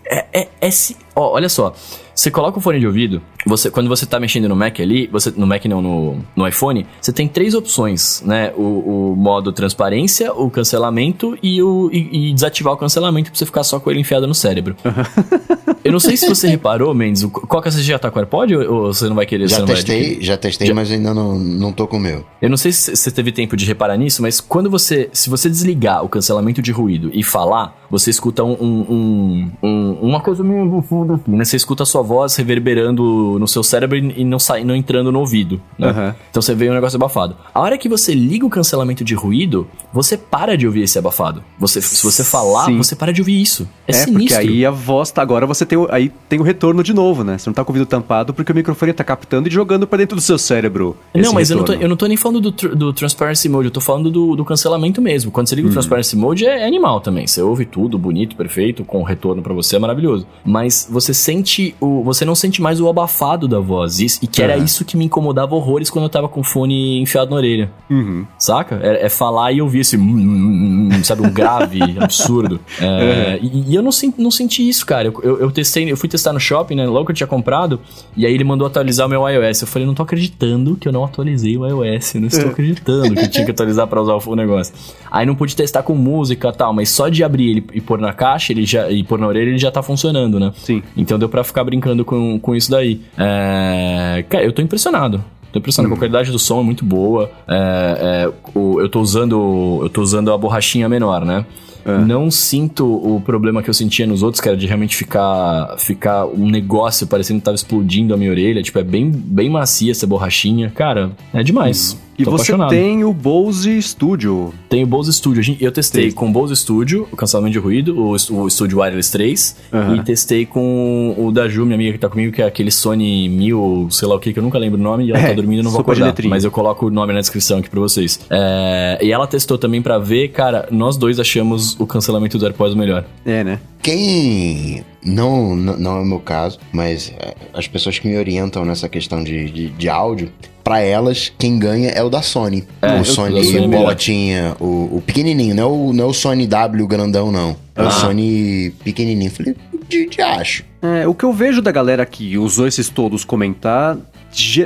é, 0.07 0.27
é, 0.33 0.49
é, 0.61 0.71
ó, 1.15 1.33
olha 1.33 1.49
só. 1.49 1.75
Você 2.15 2.31
coloca 2.31 2.59
o 2.59 2.61
fone 2.61 2.79
de 2.79 2.87
ouvido, 2.87 3.23
você, 3.47 3.71
quando 3.71 3.89
você 3.89 4.07
tá 4.07 4.21
mexendo 4.21 4.49
no 4.49 4.57
Mac 4.57 4.81
ali, 4.81 5.07
você, 5.07 5.33
no 5.37 5.47
Mac 5.47 5.65
não, 5.65 5.81
no, 5.81 6.17
no 6.37 6.47
iPhone, 6.47 6.87
você 7.01 7.13
tem 7.13 7.27
três 7.27 7.55
opções, 7.55 8.23
né? 8.25 8.53
O, 8.57 9.13
o 9.13 9.17
modo 9.17 9.53
transparência, 9.53 10.33
o 10.33 10.51
cancelamento 10.51 11.37
e, 11.43 11.63
o, 11.63 11.91
e, 11.93 12.31
e, 12.31 12.35
desativar 12.35 12.75
o 12.75 12.77
cancelamento 12.77 13.31
pra 13.31 13.39
você 13.39 13.47
ficar 13.47 13.65
só 13.65 13.81
com 13.81 13.91
ele 13.91 14.01
enfiado 14.01 14.27
no 14.27 14.35
cérebro. 14.35 14.77
Eu 15.85 15.91
não 15.91 15.99
sei 15.99 16.17
se 16.17 16.29
você 16.29 16.47
reparou, 16.47 16.95
Mendes, 16.95 17.25
qual 17.25 17.61
que 17.61 17.69
você 17.69 17.83
já 17.83 17.99
tá 17.99 18.09
com 18.09 18.17
o 18.17 18.23
AirPod 18.23 18.55
ou 18.55 18.95
você 18.95 19.09
não 19.09 19.17
vai 19.17 19.27
querer? 19.27 19.49
Já 19.49 19.65
testei, 19.65 20.19
já 20.21 20.37
testei, 20.37 20.69
já... 20.69 20.75
mas 20.75 20.91
ainda 20.91 21.13
não, 21.13 21.37
não 21.37 21.73
tô 21.73 21.89
com 21.89 21.97
o 21.97 22.01
meu. 22.01 22.25
Eu 22.41 22.49
não 22.49 22.57
sei 22.57 22.71
se 22.71 22.95
você 22.95 23.11
teve 23.11 23.33
tempo 23.33 23.57
de 23.57 23.67
reparar 23.67 23.97
nisso, 23.97 24.23
mas 24.23 24.41
quando 24.41 24.71
você, 24.71 25.11
se 25.13 25.29
você 25.29 25.51
desligar 25.51 26.05
o 26.05 26.09
cancelamento 26.09 26.63
de 26.63 26.71
ruído 26.71 27.11
e 27.13 27.25
falar, 27.25 27.82
você 27.93 28.09
escuta 28.09 28.43
um, 28.43 28.55
um, 28.55 29.51
um 29.63 29.93
uma 30.01 30.19
coisa 30.19 30.43
meio 30.43 30.83
fundo 30.89 31.13
assim, 31.13 31.37
né? 31.37 31.45
Você 31.45 31.57
escuta 31.57 31.83
a 31.83 31.87
sua 31.87 32.01
voz 32.01 32.35
reverberando 32.37 33.37
no 33.39 33.47
seu 33.47 33.63
cérebro 33.63 33.99
e 33.99 34.25
não, 34.25 34.39
sai, 34.39 34.65
não 34.65 34.75
entrando 34.75 35.13
no 35.13 35.19
ouvido. 35.21 35.61
Né? 35.79 35.89
Uhum. 35.89 36.15
Então 36.31 36.41
você 36.41 36.55
vê 36.55 36.71
um 36.71 36.73
negócio 36.73 36.97
abafado. 36.97 37.37
A 37.53 37.61
hora 37.61 37.77
que 37.77 37.91
você 37.91 38.15
liga 38.15 38.47
o 38.47 38.49
cancelamento 38.49 39.05
de 39.05 39.15
ruído, 39.15 39.69
você 39.93 40.17
para 40.17 40.57
de 40.57 40.67
ouvir 40.67 40.85
esse 40.85 40.99
abafado. 40.99 41.45
Você, 41.59 41.83
se 41.83 42.03
você 42.03 42.25
falar, 42.25 42.65
Sim. 42.65 42.79
você 42.79 42.97
para 42.97 43.13
de 43.13 43.21
ouvir 43.21 43.43
isso. 43.43 43.69
É, 43.87 43.91
é 43.91 43.93
sinistro. 43.93 44.21
porque 44.21 44.35
aí 44.35 44.65
a 44.65 44.71
voz 44.71 45.11
tá 45.11 45.21
agora, 45.21 45.47
você 45.47 45.67
tem 45.67 45.77
o, 45.77 45.87
aí 45.91 46.11
tem 46.31 46.41
o 46.41 46.43
retorno 46.43 46.83
de 46.83 46.95
novo, 46.95 47.23
né? 47.23 47.37
Você 47.37 47.51
não 47.51 47.55
tá 47.55 47.63
com 47.63 47.73
o 47.73 47.75
ouvido 47.75 47.87
tampado 47.87 48.33
porque 48.33 48.51
o 48.51 48.55
microfone 48.55 48.95
tá 48.95 49.05
captando 49.05 49.49
e 49.49 49.51
jogando 49.51 49.87
para 49.87 49.99
dentro 49.99 50.17
do 50.17 50.23
seu 50.23 50.39
cérebro. 50.39 50.97
Não, 51.15 51.35
mas 51.35 51.51
eu 51.51 51.59
não, 51.59 51.65
tô, 51.65 51.75
eu 51.75 51.89
não, 51.91 51.97
tô, 51.97 52.07
nem 52.07 52.17
falando 52.17 52.41
do, 52.41 52.51
do 52.51 52.93
Transparency 52.95 53.51
Mode, 53.51 53.67
eu 53.67 53.71
tô 53.71 53.83
falando 53.83 54.11
do, 54.11 54.35
do 54.35 54.45
cancelamento 54.47 55.03
mesmo. 55.03 55.31
Quando 55.31 55.47
você 55.47 55.55
liga 55.55 55.69
hum. 55.69 55.71
o 55.71 55.75
Transparency 55.75 56.17
Mode, 56.17 56.47
é, 56.47 56.61
é 56.63 56.67
animal 56.67 57.03
também. 57.03 57.27
Você 57.27 57.43
ouve 57.43 57.67
tudo 57.67 57.82
bonito, 57.89 58.37
perfeito, 58.37 58.85
com 58.85 59.03
retorno 59.03 59.43
para 59.43 59.53
você, 59.55 59.77
é 59.77 59.79
maravilhoso. 59.79 60.27
Mas 60.45 60.89
você 60.91 61.13
sente 61.15 61.75
o. 61.81 62.03
Você 62.03 62.25
não 62.25 62.35
sente 62.35 62.61
mais 62.61 62.81
o 62.81 62.89
abafado 62.89 63.47
da 63.47 63.59
voz. 63.59 64.01
E, 64.01 64.07
e 64.23 64.27
que 64.27 64.43
era 64.43 64.57
isso 64.57 64.85
que 64.85 64.97
me 64.97 65.05
incomodava 65.05 65.55
horrores 65.55 65.91
quando 65.91 66.05
eu 66.05 66.09
tava 66.09 66.29
com 66.29 66.41
o 66.41 66.45
fone 66.45 67.01
enfiado 67.01 67.31
na 67.31 67.37
orelha. 67.37 67.71
Uhum. 67.91 68.27
Saca? 68.39 68.81
É, 68.83 69.07
é, 69.07 69.09
falar 69.09 69.53
e 69.53 69.63
ouvir 69.63 69.81
esse. 69.81 69.97
Hum, 69.97 70.03
hum, 70.03 70.89
hum, 70.93 71.05
sabe, 71.05 71.23
um 71.23 71.31
grave 71.31 71.81
absurdo. 72.01 72.61
É, 72.81 73.39
uhum. 73.41 73.49
e, 73.49 73.71
e, 73.71 73.75
eu 73.75 73.83
não, 73.83 73.91
não 74.19 74.31
senti 74.31 74.69
isso, 74.69 74.85
cara. 74.87 75.09
Eu, 75.09 75.21
eu, 75.23 75.41
eu, 75.41 75.51
testei, 75.51 75.91
eu 75.91 75.97
fui 75.97 76.09
testar 76.09 76.33
no 76.33 76.41
shopping, 76.41 76.75
né? 76.75 76.87
Logo 76.87 77.07
que 77.07 77.13
eu 77.13 77.17
tinha 77.17 77.27
comprado. 77.27 77.81
E 78.17 78.27
aí 78.27 78.33
ele 78.33 78.45
mandou 78.45 78.67
atualizar 78.67 79.07
o 79.07 79.11
meu 79.11 79.29
iOS. 79.29 79.63
Eu 79.63 79.67
falei, 79.69 79.87
não 79.87 79.95
tô 79.95 80.03
acreditando 80.03 80.77
que 80.77 80.89
eu 80.89 80.93
não 80.93 81.05
atualizei 81.05 81.57
o 81.57 81.67
iOS. 81.67 82.15
Não 82.15 82.29
estou 82.29 82.51
acreditando 82.51 83.15
que 83.15 83.25
eu 83.25 83.31
tinha 83.31 83.45
que 83.45 83.51
atualizar 83.51 83.87
pra 83.87 84.01
usar 84.01 84.15
o 84.15 84.37
negócio. 84.37 84.75
Aí 85.11 85.27
não 85.27 85.35
pude 85.35 85.55
testar 85.55 85.83
com 85.83 85.95
música 85.95 86.49
e 86.49 86.53
tal, 86.53 86.73
mas 86.73 86.91
só 86.91 87.09
de 87.09 87.23
abrir 87.23 87.51
ele 87.51 87.72
e 87.73 87.81
pôr 87.81 87.99
na 87.99 88.13
caixa 88.13 88.53
ele 88.53 88.65
já, 88.65 88.91
e 88.91 89.03
pôr 89.05 89.19
na 89.19 89.27
orelha 89.27 89.49
ele 89.49 89.59
já 89.59 89.71
tá 89.71 89.83
funcionando, 89.83 90.39
né? 90.39 90.53
Sim. 90.57 90.83
Então 90.97 91.19
deu 91.19 91.29
pra 91.29 91.45
ficar 91.45 91.65
brincando 91.65 92.05
com, 92.05 92.39
com 92.39 92.55
isso 92.55 92.71
daí. 92.71 93.01
É, 93.17 94.25
cara, 94.29 94.45
eu 94.45 94.53
tô 94.53 94.63
impressionado. 94.63 95.23
Tô 95.53 95.59
impressionado, 95.59 95.93
hum. 95.93 95.97
a 95.97 95.99
qualidade 95.99 96.31
do 96.31 96.39
som 96.39 96.61
é 96.61 96.63
muito 96.63 96.85
boa. 96.85 97.31
É, 97.47 98.25
é, 98.27 98.59
o, 98.59 98.81
eu 98.81 98.89
tô 98.89 99.01
usando. 99.01 99.81
Eu 99.83 99.91
tô 99.91 100.01
usando 100.01 100.33
a 100.33 100.39
borrachinha 100.39 100.89
menor, 100.89 101.25
né? 101.25 101.45
É. 101.85 101.99
Não 101.99 102.31
sinto 102.31 102.87
o 102.87 103.21
problema 103.21 103.63
que 103.63 103.69
eu 103.69 103.75
sentia 103.75 104.07
nos 104.07 104.23
outros, 104.23 104.41
que 104.41 104.49
era 104.49 104.57
de 104.57 104.67
realmente 104.67 104.97
ficar, 104.97 105.75
ficar 105.79 106.27
um 106.27 106.49
negócio 106.49 107.07
parecendo 107.07 107.41
que 107.41 107.45
tava 107.45 107.55
explodindo 107.57 108.15
a 108.15 108.17
minha 108.17 108.31
orelha. 108.31 108.63
Tipo, 108.63 108.79
é 108.79 108.85
bem, 108.85 109.11
bem 109.11 109.51
macia 109.51 109.91
essa 109.91 110.07
borrachinha. 110.07 110.71
Cara, 110.71 111.11
é 111.35 111.43
demais. 111.43 111.95
Hum. 111.95 112.12
E 112.19 112.25
Tô 112.25 112.31
você 112.31 112.53
apaixonado. 112.53 112.71
tem 112.71 113.05
o 113.05 113.13
Bose 113.13 113.81
Studio. 113.81 114.53
Tem 114.69 114.85
o 114.85 114.87
Bose 114.87 115.13
Studio. 115.13 115.57
Eu 115.61 115.73
testei 115.73 116.11
Sim. 116.11 116.17
com 116.17 116.29
o 116.29 116.33
Bose 116.33 116.55
Studio, 116.55 117.09
o 117.11 117.17
cancelamento 117.17 117.53
de 117.53 117.59
ruído, 117.59 117.99
o, 117.99 118.13
o 118.13 118.51
Studio 118.51 118.81
Wireless 118.81 119.11
3. 119.11 119.57
Uhum. 119.73 119.97
E 119.97 120.03
testei 120.03 120.45
com 120.45 121.15
o 121.17 121.33
da 121.33 121.49
Ju, 121.49 121.65
minha 121.65 121.75
amiga 121.75 121.93
que 121.93 121.99
tá 121.99 122.09
comigo, 122.09 122.33
que 122.33 122.43
é 122.43 122.47
aquele 122.47 122.71
Sony 122.71 123.29
1000, 123.29 123.89
sei 123.91 124.09
lá 124.09 124.15
o 124.15 124.19
que, 124.19 124.33
que 124.33 124.39
eu 124.39 124.43
nunca 124.43 124.59
lembro 124.59 124.79
o 124.79 124.83
nome. 124.83 125.07
E 125.07 125.11
ela 125.11 125.21
tá 125.21 125.27
é, 125.27 125.29
tá 125.31 125.35
dormindo, 125.35 125.61
eu 125.61 125.65
não 125.65 125.71
vou 125.71 125.81
acordar. 125.81 126.15
Mas 126.29 126.45
eu 126.45 126.51
coloco 126.51 126.87
o 126.87 126.91
nome 126.91 127.13
na 127.13 127.21
descrição 127.21 127.59
aqui 127.59 127.71
pra 127.71 127.81
vocês. 127.81 128.21
É, 128.29 128.99
e 129.01 129.11
ela 129.11 129.27
testou 129.27 129.57
também 129.57 129.81
pra 129.81 129.99
ver, 129.99 130.29
cara, 130.29 130.69
nós 130.71 130.97
dois 130.97 131.19
achamos 131.19 131.79
o 131.81 131.87
cancelamento 131.87 132.39
do 132.39 132.45
AirPods 132.45 132.75
melhor. 132.75 133.05
É, 133.25 133.43
né? 133.43 133.59
Quem 133.83 134.85
não, 135.05 135.57
não 135.57 135.97
é 135.99 136.01
o 136.01 136.05
meu 136.05 136.21
caso, 136.21 136.59
mas 136.73 137.13
é, 137.19 137.35
as 137.53 137.67
pessoas 137.67 137.99
que 137.99 138.07
me 138.07 138.17
orientam 138.17 138.65
nessa 138.65 138.89
questão 138.89 139.25
de, 139.25 139.51
de, 139.51 139.69
de 139.71 139.89
áudio, 139.89 140.31
para 140.63 140.81
elas, 140.81 141.33
quem 141.39 141.59
ganha 141.59 141.91
é 141.91 142.03
o 142.03 142.09
da 142.09 142.23
Sony. 142.23 142.65
É, 142.81 143.01
o 143.01 143.05
Sony, 143.05 143.45
Sony 143.45 143.69
bolotinha, 143.69 144.57
o, 144.61 144.97
o, 144.97 145.03
pequenininho, 145.05 145.55
não 145.55 145.63
é 145.63 145.67
o, 145.67 145.93
não 145.93 146.05
é 146.05 146.07
o 146.09 146.15
Sony 146.15 146.47
W 146.47 146.87
grandão, 146.87 147.33
não. 147.33 147.57
É 147.75 147.83
ah. 147.83 147.89
o 147.89 147.91
Sony 147.91 148.73
pequenininho. 148.85 149.31
Falei, 149.31 149.57
de, 149.89 150.09
de 150.09 150.23
acho. 150.23 150.65
É, 150.81 151.07
o 151.07 151.15
que 151.15 151.25
eu 151.25 151.33
vejo 151.33 151.61
da 151.61 151.71
galera 151.71 152.05
que 152.07 152.37
usou 152.39 152.67
esses 152.67 152.89
todos 152.89 153.25
comentar 153.25 153.97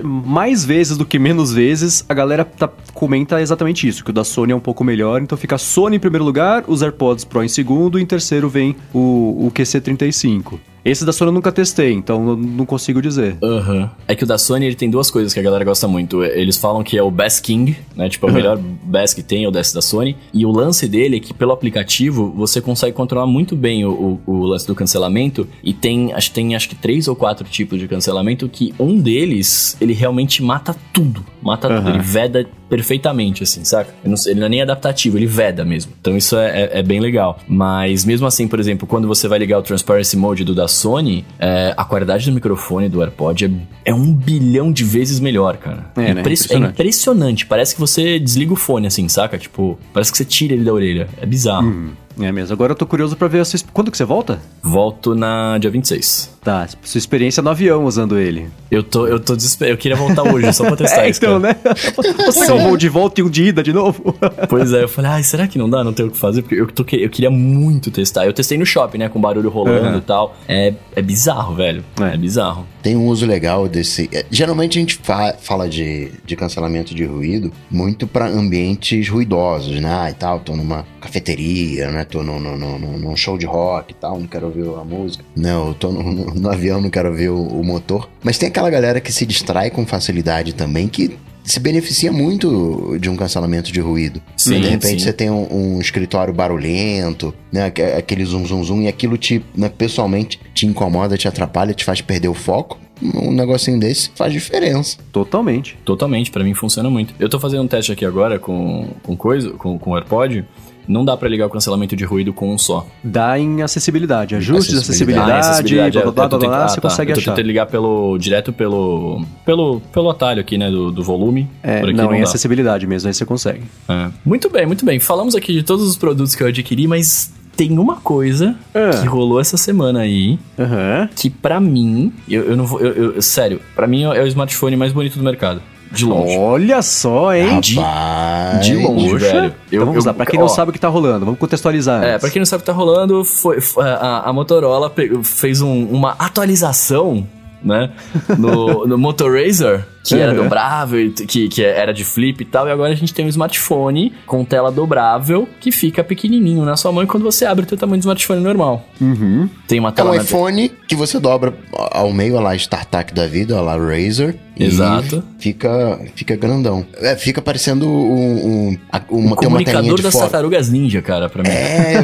mais 0.03 0.65
vezes 0.65 0.97
do 0.97 1.05
que 1.05 1.19
menos 1.19 1.53
vezes, 1.53 2.05
a 2.09 2.15
galera 2.15 2.45
tá, 2.45 2.71
comenta 2.95 3.41
exatamente 3.41 3.89
isso, 3.89 4.05
que 4.05 4.11
o 4.11 4.13
da 4.13 4.23
Sony 4.23 4.53
é 4.53 4.57
um 4.57 4.61
pouco 4.61 4.85
melhor, 4.85 5.21
então 5.21 5.37
fica 5.37 5.57
a 5.57 5.59
Sony 5.59 5.97
em 5.97 6.01
primeiro 6.01 6.25
lugar, 6.25 6.65
os 6.69 6.83
AirPods 6.83 7.25
Pro 7.25 7.43
em 7.43 7.49
segundo, 7.49 7.99
e 7.99 8.03
em 8.03 8.07
terceiro 8.07 8.49
vem 8.49 8.77
o, 8.95 9.47
o 9.47 9.53
QC35. 9.53 10.59
Esse 10.87 11.05
da 11.05 11.13
Sony 11.13 11.31
eu 11.31 11.35
nunca 11.35 11.51
testei, 11.51 11.93
então 11.93 12.37
não 12.37 12.65
consigo 12.65 13.03
dizer. 13.03 13.37
Uhum. 13.43 13.91
É 14.07 14.15
que 14.15 14.23
o 14.23 14.27
da 14.27 14.39
Sony 14.39 14.67
ele 14.67 14.77
tem 14.77 14.89
duas 14.89 15.11
coisas 15.11 15.35
que 15.35 15.41
a 15.41 15.43
galera 15.43 15.65
gosta 15.65 15.89
muito. 15.89 16.23
Eles 16.23 16.57
falam 16.57 16.85
que 16.85 16.97
é 16.97 17.03
o 17.03 17.11
Best 17.11 17.43
King, 17.43 17.77
né? 17.97 18.09
Tipo, 18.09 18.29
é 18.29 18.31
o 18.31 18.33
melhor 18.33 18.57
Best 18.57 19.17
que 19.17 19.23
tem 19.23 19.43
é 19.43 19.49
o 19.49 19.51
desse 19.51 19.75
da 19.75 19.83
Sony. 19.83 20.17
E 20.33 20.47
o 20.47 20.53
lance 20.53 20.87
dele 20.87 21.17
é 21.17 21.21
que 21.21 21.35
pelo 21.35 21.51
aplicativo 21.51 22.33
você 22.37 22.61
consegue 22.61 22.93
controlar 22.93 23.27
muito 23.27 23.57
bem 23.57 23.85
o, 23.85 24.21
o, 24.25 24.33
o 24.33 24.45
lance 24.45 24.65
do 24.65 24.77
cancelamento. 24.77 25.49
E 25.61 25.75
tem 25.75 26.13
acho, 26.13 26.31
tem, 26.31 26.55
acho 26.55 26.69
que 26.69 26.77
três 26.77 27.09
ou 27.09 27.17
quatro 27.17 27.49
tipos 27.49 27.81
de 27.81 27.89
cancelamento 27.89 28.49
que 28.49 28.73
um 28.79 28.97
deles, 28.97 29.77
ele 29.81 29.93
realmente 29.93 30.41
mata 30.41 30.77
tudo. 30.93 31.27
Mata 31.43 31.69
uhum. 31.69 31.77
tudo. 31.79 31.91
Ele 31.91 31.99
veda 31.99 32.47
perfeitamente, 32.69 33.43
assim, 33.43 33.65
saca? 33.65 33.95
Ele 34.05 34.15
não, 34.15 34.31
ele 34.31 34.41
não, 34.41 34.47
é 34.47 34.49
nem 34.49 34.63
adaptativo, 34.63 35.17
ele 35.17 35.27
veda 35.27 35.65
mesmo. 35.65 35.93
Então 36.01 36.17
isso 36.17 36.37
é, 36.37 36.63
é, 36.63 36.79
é, 36.79 36.83
bem 36.83 37.01
legal. 37.01 37.39
Mas 37.49 38.05
mesmo 38.05 38.27
assim, 38.27 38.49
por 38.49 38.61
exemplo, 38.61 38.87
quando 38.87 39.09
você 39.09 39.29
vai 39.29 39.39
ligar 39.39 39.59
o 39.59 39.63
Transparency 39.63 40.17
Mode 40.17 40.45
do 40.45 40.55
da 40.55 40.69
Sony, 40.69 41.25
é, 41.39 41.75
a 41.77 41.85
qualidade 41.85 42.27
do 42.27 42.33
microfone 42.33 42.89
do 42.89 43.03
AirPod 43.03 43.45
é, 43.45 43.91
é, 43.91 43.95
um 43.95 44.13
bilhão 44.13 44.73
de 44.73 44.85
vezes 44.85 45.21
melhor, 45.21 45.57
cara. 45.57 45.91
É, 45.97 46.15
né? 46.15 46.21
impressionante. 46.21 46.67
é 46.67 46.73
impressionante. 46.73 47.47
Parece 47.47 47.75
que 47.75 47.81
você 47.81 48.19
desliga 48.19 48.53
o 48.53 48.57
fone, 48.57 48.87
assim, 48.87 49.09
saca? 49.09 49.39
Tipo, 49.39 49.79
parece 49.93 50.11
que 50.11 50.19
você 50.19 50.25
tira 50.25 50.55
ele 50.55 50.65
da 50.65 50.73
orelha. 50.73 51.09
É 51.21 51.27
bizarro. 51.27 51.67
Hum. 51.67 51.91
É 52.19 52.33
mesmo. 52.33 52.53
Agora 52.55 52.73
eu 52.73 52.77
tô 52.77 52.87
curioso 52.87 53.15
pra 53.17 53.29
ver 53.29 53.41
a 53.41 53.45
sua... 53.45 53.61
Quando 53.73 53.91
que 53.91 53.97
você 53.97 54.05
volta? 54.05 54.41
Volto 54.63 55.15
na 55.15 55.59
dia 55.59 55.71
26. 55.71 56.36
Tá, 56.47 56.65
sua 56.81 56.99
experiência 57.01 57.43
no 57.43 57.51
avião 57.51 57.85
usando 57.87 58.17
ele. 58.17 58.49
Eu 58.71 58.81
tô, 58.81 59.05
eu 59.09 59.19
tô 59.19 59.35
desesperado. 59.35 59.75
Eu 59.75 59.77
queria 59.77 59.97
voltar 59.97 60.23
hoje 60.23 60.53
só 60.53 60.65
pra 60.65 60.77
testar 60.79 61.05
é, 61.05 61.11
isso. 61.11 61.19
Então, 61.19 61.41
cara. 61.41 61.55
né? 61.55 61.73
Você 62.25 62.53
um 62.53 62.69
voo 62.69 62.77
de 62.77 62.89
volta 62.89 63.21
e 63.21 63.25
um 63.25 63.29
de 63.29 63.47
ida 63.47 63.65
de 63.65 63.73
novo. 63.73 64.15
pois 64.49 64.73
é, 64.73 64.85
eu 64.85 64.89
falei, 64.89 65.11
ai, 65.11 65.23
será 65.25 65.49
que 65.49 65.59
não 65.59 65.69
dá? 65.69 65.83
Não 65.83 65.93
tem 65.93 66.07
o 66.07 66.11
que 66.13 66.17
fazer? 66.17 66.43
Porque 66.43 66.55
eu, 66.55 66.69
tô, 66.69 66.85
eu 66.93 67.11
queria 67.11 67.31
muito 67.33 67.91
testar. 67.91 68.27
Eu 68.27 68.33
testei 68.33 68.57
no 68.57 68.65
shopping, 68.65 68.99
né? 68.99 69.09
Com 69.09 69.21
barulho 69.21 69.51
rolando 69.51 69.89
uhum. 69.89 69.99
e 69.99 70.01
tal. 70.03 70.37
É, 70.47 70.73
é 70.95 71.03
bizarro, 71.03 71.57
velho. 71.57 71.85
É. 72.01 72.15
é 72.15 72.17
bizarro. 72.17 72.65
Tem 72.81 72.95
um 72.95 73.09
uso 73.09 73.27
legal 73.27 73.67
desse. 73.67 74.09
É, 74.13 74.25
geralmente 74.31 74.79
a 74.79 74.81
gente 74.81 75.01
fa 75.03 75.35
fala 75.41 75.69
de, 75.69 76.13
de 76.25 76.37
cancelamento 76.37 76.95
de 76.95 77.05
ruído 77.05 77.51
muito 77.69 78.07
para 78.07 78.29
ambientes 78.29 79.09
ruidosos, 79.09 79.81
né? 79.81 79.93
Ah, 79.93 80.11
e 80.11 80.15
tal, 80.15 80.39
tô 80.39 80.55
numa 80.55 80.87
cafeteria, 81.01 81.91
né? 81.91 82.05
Tô 82.05 82.23
no, 82.23 82.39
no, 82.39 82.57
no, 82.57 82.79
num 82.79 83.17
show 83.17 83.37
de 83.37 83.47
rock 83.47 83.91
e 83.91 83.97
tal, 83.97 84.21
não 84.21 84.29
quero 84.29 84.47
ouvir 84.47 84.63
a 84.69 84.85
música. 84.85 85.25
Não, 85.35 85.69
eu 85.69 85.75
tô 85.75 85.91
no, 85.91 86.36
no, 86.41 86.51
avião, 86.51 86.81
não 86.81 86.91
quero 86.91 87.13
ver 87.13 87.31
o, 87.31 87.43
o 87.43 87.65
motor. 87.65 88.09
Mas 88.23 88.39
tem 88.39 88.49
aquela 88.49 88.71
galera 88.71 89.01
que 89.01 89.13
se 89.13 89.27
distrai 89.27 89.71
com 89.71 89.87
facilidade 89.87 90.55
também, 90.55 90.89
que 90.89 91.17
se 91.47 91.61
beneficia 91.61 92.11
muito 92.11 92.99
de 93.01 93.09
um 93.09 93.17
cancelamento 93.17 93.73
de 93.73 93.81
ruído. 93.81 94.21
Sim, 94.37 94.61
de 94.61 94.69
repente 94.69 94.99
sim. 95.01 95.07
você 95.07 95.13
tem 95.13 95.31
um, 95.31 95.77
um, 95.77 95.81
escritório 95.81 96.35
barulhento, 96.35 97.33
né? 97.53 97.73
Aquele 97.97 98.25
zoom, 98.25 98.45
zoom, 98.45 98.65
zoom, 98.65 98.83
e 98.83 98.89
aquilo 98.89 99.17
te, 99.17 99.43
né, 99.57 99.69
pessoalmente 99.69 100.41
te 100.53 100.67
incomoda, 100.67 101.17
te 101.17 101.29
atrapalha, 101.29 101.73
te 101.73 101.85
faz 101.85 102.01
perder 102.01 102.29
o 102.29 102.35
foco. 102.35 102.79
Um 103.01 103.31
negocinho 103.31 103.79
desse 103.79 104.11
faz 104.15 104.33
diferença. 104.33 104.97
Totalmente. 105.13 105.79
Totalmente, 105.85 106.31
para 106.31 106.43
mim 106.43 106.55
funciona 106.55 106.91
muito. 106.91 107.15
Eu 107.21 107.29
tô 107.29 107.39
fazendo 107.39 107.63
um 107.63 107.69
teste 107.69 107.93
aqui 107.93 108.05
agora 108.05 108.39
com, 108.39 108.89
com 109.03 109.15
coisa, 109.15 109.51
com, 109.51 109.79
com 109.79 109.91
o 109.91 109.97
AirPod 109.97 110.45
não 110.89 111.05
dá 111.05 111.17
para 111.17 111.29
ligar 111.29 111.47
o 111.47 111.51
cancelamento 111.51 111.97
de 111.97 112.05
ruído 112.05 112.33
com 112.33 112.53
um 112.53 112.59
só. 112.59 112.87
Dá 113.03 113.39
em 113.39 113.63
acessibilidade, 113.63 114.35
ajustes 114.35 114.75
de 114.75 114.81
acessibilidade, 114.81 115.31
ah, 115.31 115.39
acessibilidade 115.39 115.93
blá, 115.93 116.03
blá, 116.03 116.29
blá, 116.29 116.39
blá, 116.39 116.49
blá, 116.49 116.69
você 116.69 116.79
ah, 116.79 116.83
tá. 116.83 116.89
consegue 116.89 117.13
eu 117.13 117.17
achar. 117.17 117.31
Eu 117.31 117.35
tentei 117.35 117.45
ligar 117.45 117.67
pelo, 117.67 118.19
direto 118.19 118.53
pelo, 118.53 119.25
pelo, 119.45 119.81
pelo 119.93 120.11
atalho 120.11 120.41
aqui, 120.41 120.57
né, 120.59 120.71
do, 120.71 120.91
do 120.91 121.03
volume. 121.03 121.49
É, 121.63 121.83
não, 121.83 121.93
não, 121.93 122.15
em 122.15 122.19
dá. 122.19 122.25
acessibilidade 122.25 122.87
mesmo, 122.87 123.09
aí 123.09 123.15
você 123.15 123.25
consegue. 123.25 123.65
É. 123.89 124.11
Muito 124.25 124.51
bem, 124.51 124.67
muito 124.67 124.85
bem. 124.85 125.01
Falamos 125.01 125.35
aqui 125.35 125.53
de 125.53 125.63
todos 125.63 125.87
os 125.89 125.97
produtos 125.97 126.35
que 126.35 126.43
eu 126.43 126.47
adquiri, 126.47 126.87
mas 126.87 127.33
tem 127.57 127.79
uma 127.79 127.97
coisa 127.97 128.55
ah. 128.75 129.01
que 129.01 129.07
rolou 129.07 129.41
essa 129.41 129.57
semana 129.57 130.01
aí, 130.01 130.39
uhum. 130.59 131.09
que 131.17 131.31
para 131.31 131.59
mim, 131.59 132.13
eu, 132.29 132.45
eu 132.45 132.57
não 132.57 132.67
vou, 132.67 132.81
eu, 132.81 133.15
eu, 133.15 133.23
sério, 133.23 133.61
para 133.75 133.87
mim 133.87 134.03
é 134.03 134.23
o 134.23 134.27
smartphone 134.27 134.77
mais 134.77 134.93
bonito 134.93 135.17
do 135.17 135.25
mercado. 135.25 135.63
De 135.91 136.05
longe. 136.05 136.37
Olha 136.37 136.83
só, 136.83 137.35
hein? 137.35 137.61
De, 137.61 137.75
de 137.75 138.77
longe, 138.77 139.11
Poxa. 139.11 139.27
velho. 139.33 139.45
Eu, 139.45 139.53
então 139.69 139.87
vamos 139.87 140.05
eu, 140.05 140.11
lá, 140.11 140.15
pra 140.15 140.27
quem 140.27 140.39
ó, 140.39 140.43
não 140.43 140.49
sabe 140.49 140.71
o 140.71 140.73
que 140.73 140.81
tá 140.81 140.89
rolando, 140.89 141.25
vamos 141.25 141.41
contextualizar. 141.41 142.03
É, 142.03 142.19
pra 142.19 142.31
quem 142.31 142.41
não 142.41 142.47
sabe 142.47 142.61
o 142.61 142.63
que 142.63 142.67
tá 142.67 142.73
rolando, 142.73 143.25
foi, 143.25 143.59
a, 143.79 144.29
a 144.29 144.33
Motorola 144.33 144.93
fez 145.23 145.61
um, 145.61 145.85
uma 145.87 146.17
atualização, 146.19 147.27
né? 147.63 147.91
No, 148.39 148.87
no 148.87 148.99
Motorazer 148.99 149.87
que 150.07 150.15
uhum. 150.15 150.21
era 150.21 150.35
dobrável, 150.35 151.13
que, 151.13 151.49
que 151.49 151.65
era 151.65 151.93
de 151.93 152.05
flip 152.05 152.43
e 152.43 152.45
tal, 152.45 152.69
e 152.69 152.71
agora 152.71 152.93
a 152.93 152.97
gente 152.97 153.13
tem 153.13 153.27
um 153.27 153.29
smartphone 153.29 154.13
com 154.25 154.45
tela 154.45 154.71
dobrável 154.71 155.49
que 155.61 155.73
fica 155.73 156.05
pequenininho 156.05 156.65
na 156.65 156.77
sua 156.77 156.93
mão 156.93 157.03
e 157.03 157.07
quando 157.07 157.25
você 157.25 157.45
abre 157.45 157.67
o 157.71 157.77
tamanho 157.77 157.99
do 157.99 158.05
smartphone 158.05 158.41
normal. 158.41 158.87
Uhum. 159.01 159.49
Tem 159.67 159.79
uma 159.79 159.93
tela... 159.93 160.15
É 160.15 160.19
um 160.19 160.23
iPhone 160.23 160.71
que 160.87 160.95
você 160.95 161.19
dobra 161.19 161.55
ao 161.73 162.13
meio, 162.13 162.41
lá 162.41 162.55
StarTAC 162.55 163.13
da 163.13 163.27
vida, 163.27 163.61
lá 163.61 163.77
Razer. 163.77 164.39
Exato. 164.59 165.23
fica, 165.39 166.01
fica 166.15 166.35
grandão. 166.35 166.87
É, 166.97 167.15
fica 167.15 167.43
parecendo 167.43 167.87
um, 167.87 168.71
um, 168.71 168.79
uma, 169.11 169.33
um 169.33 169.37
comunicador 169.37 170.01
das 170.01 170.15
tartarugas 170.15 170.71
ninja, 170.71 171.03
cara, 171.03 171.29
pra 171.29 171.43
mim. 171.43 171.51
É, 171.51 171.97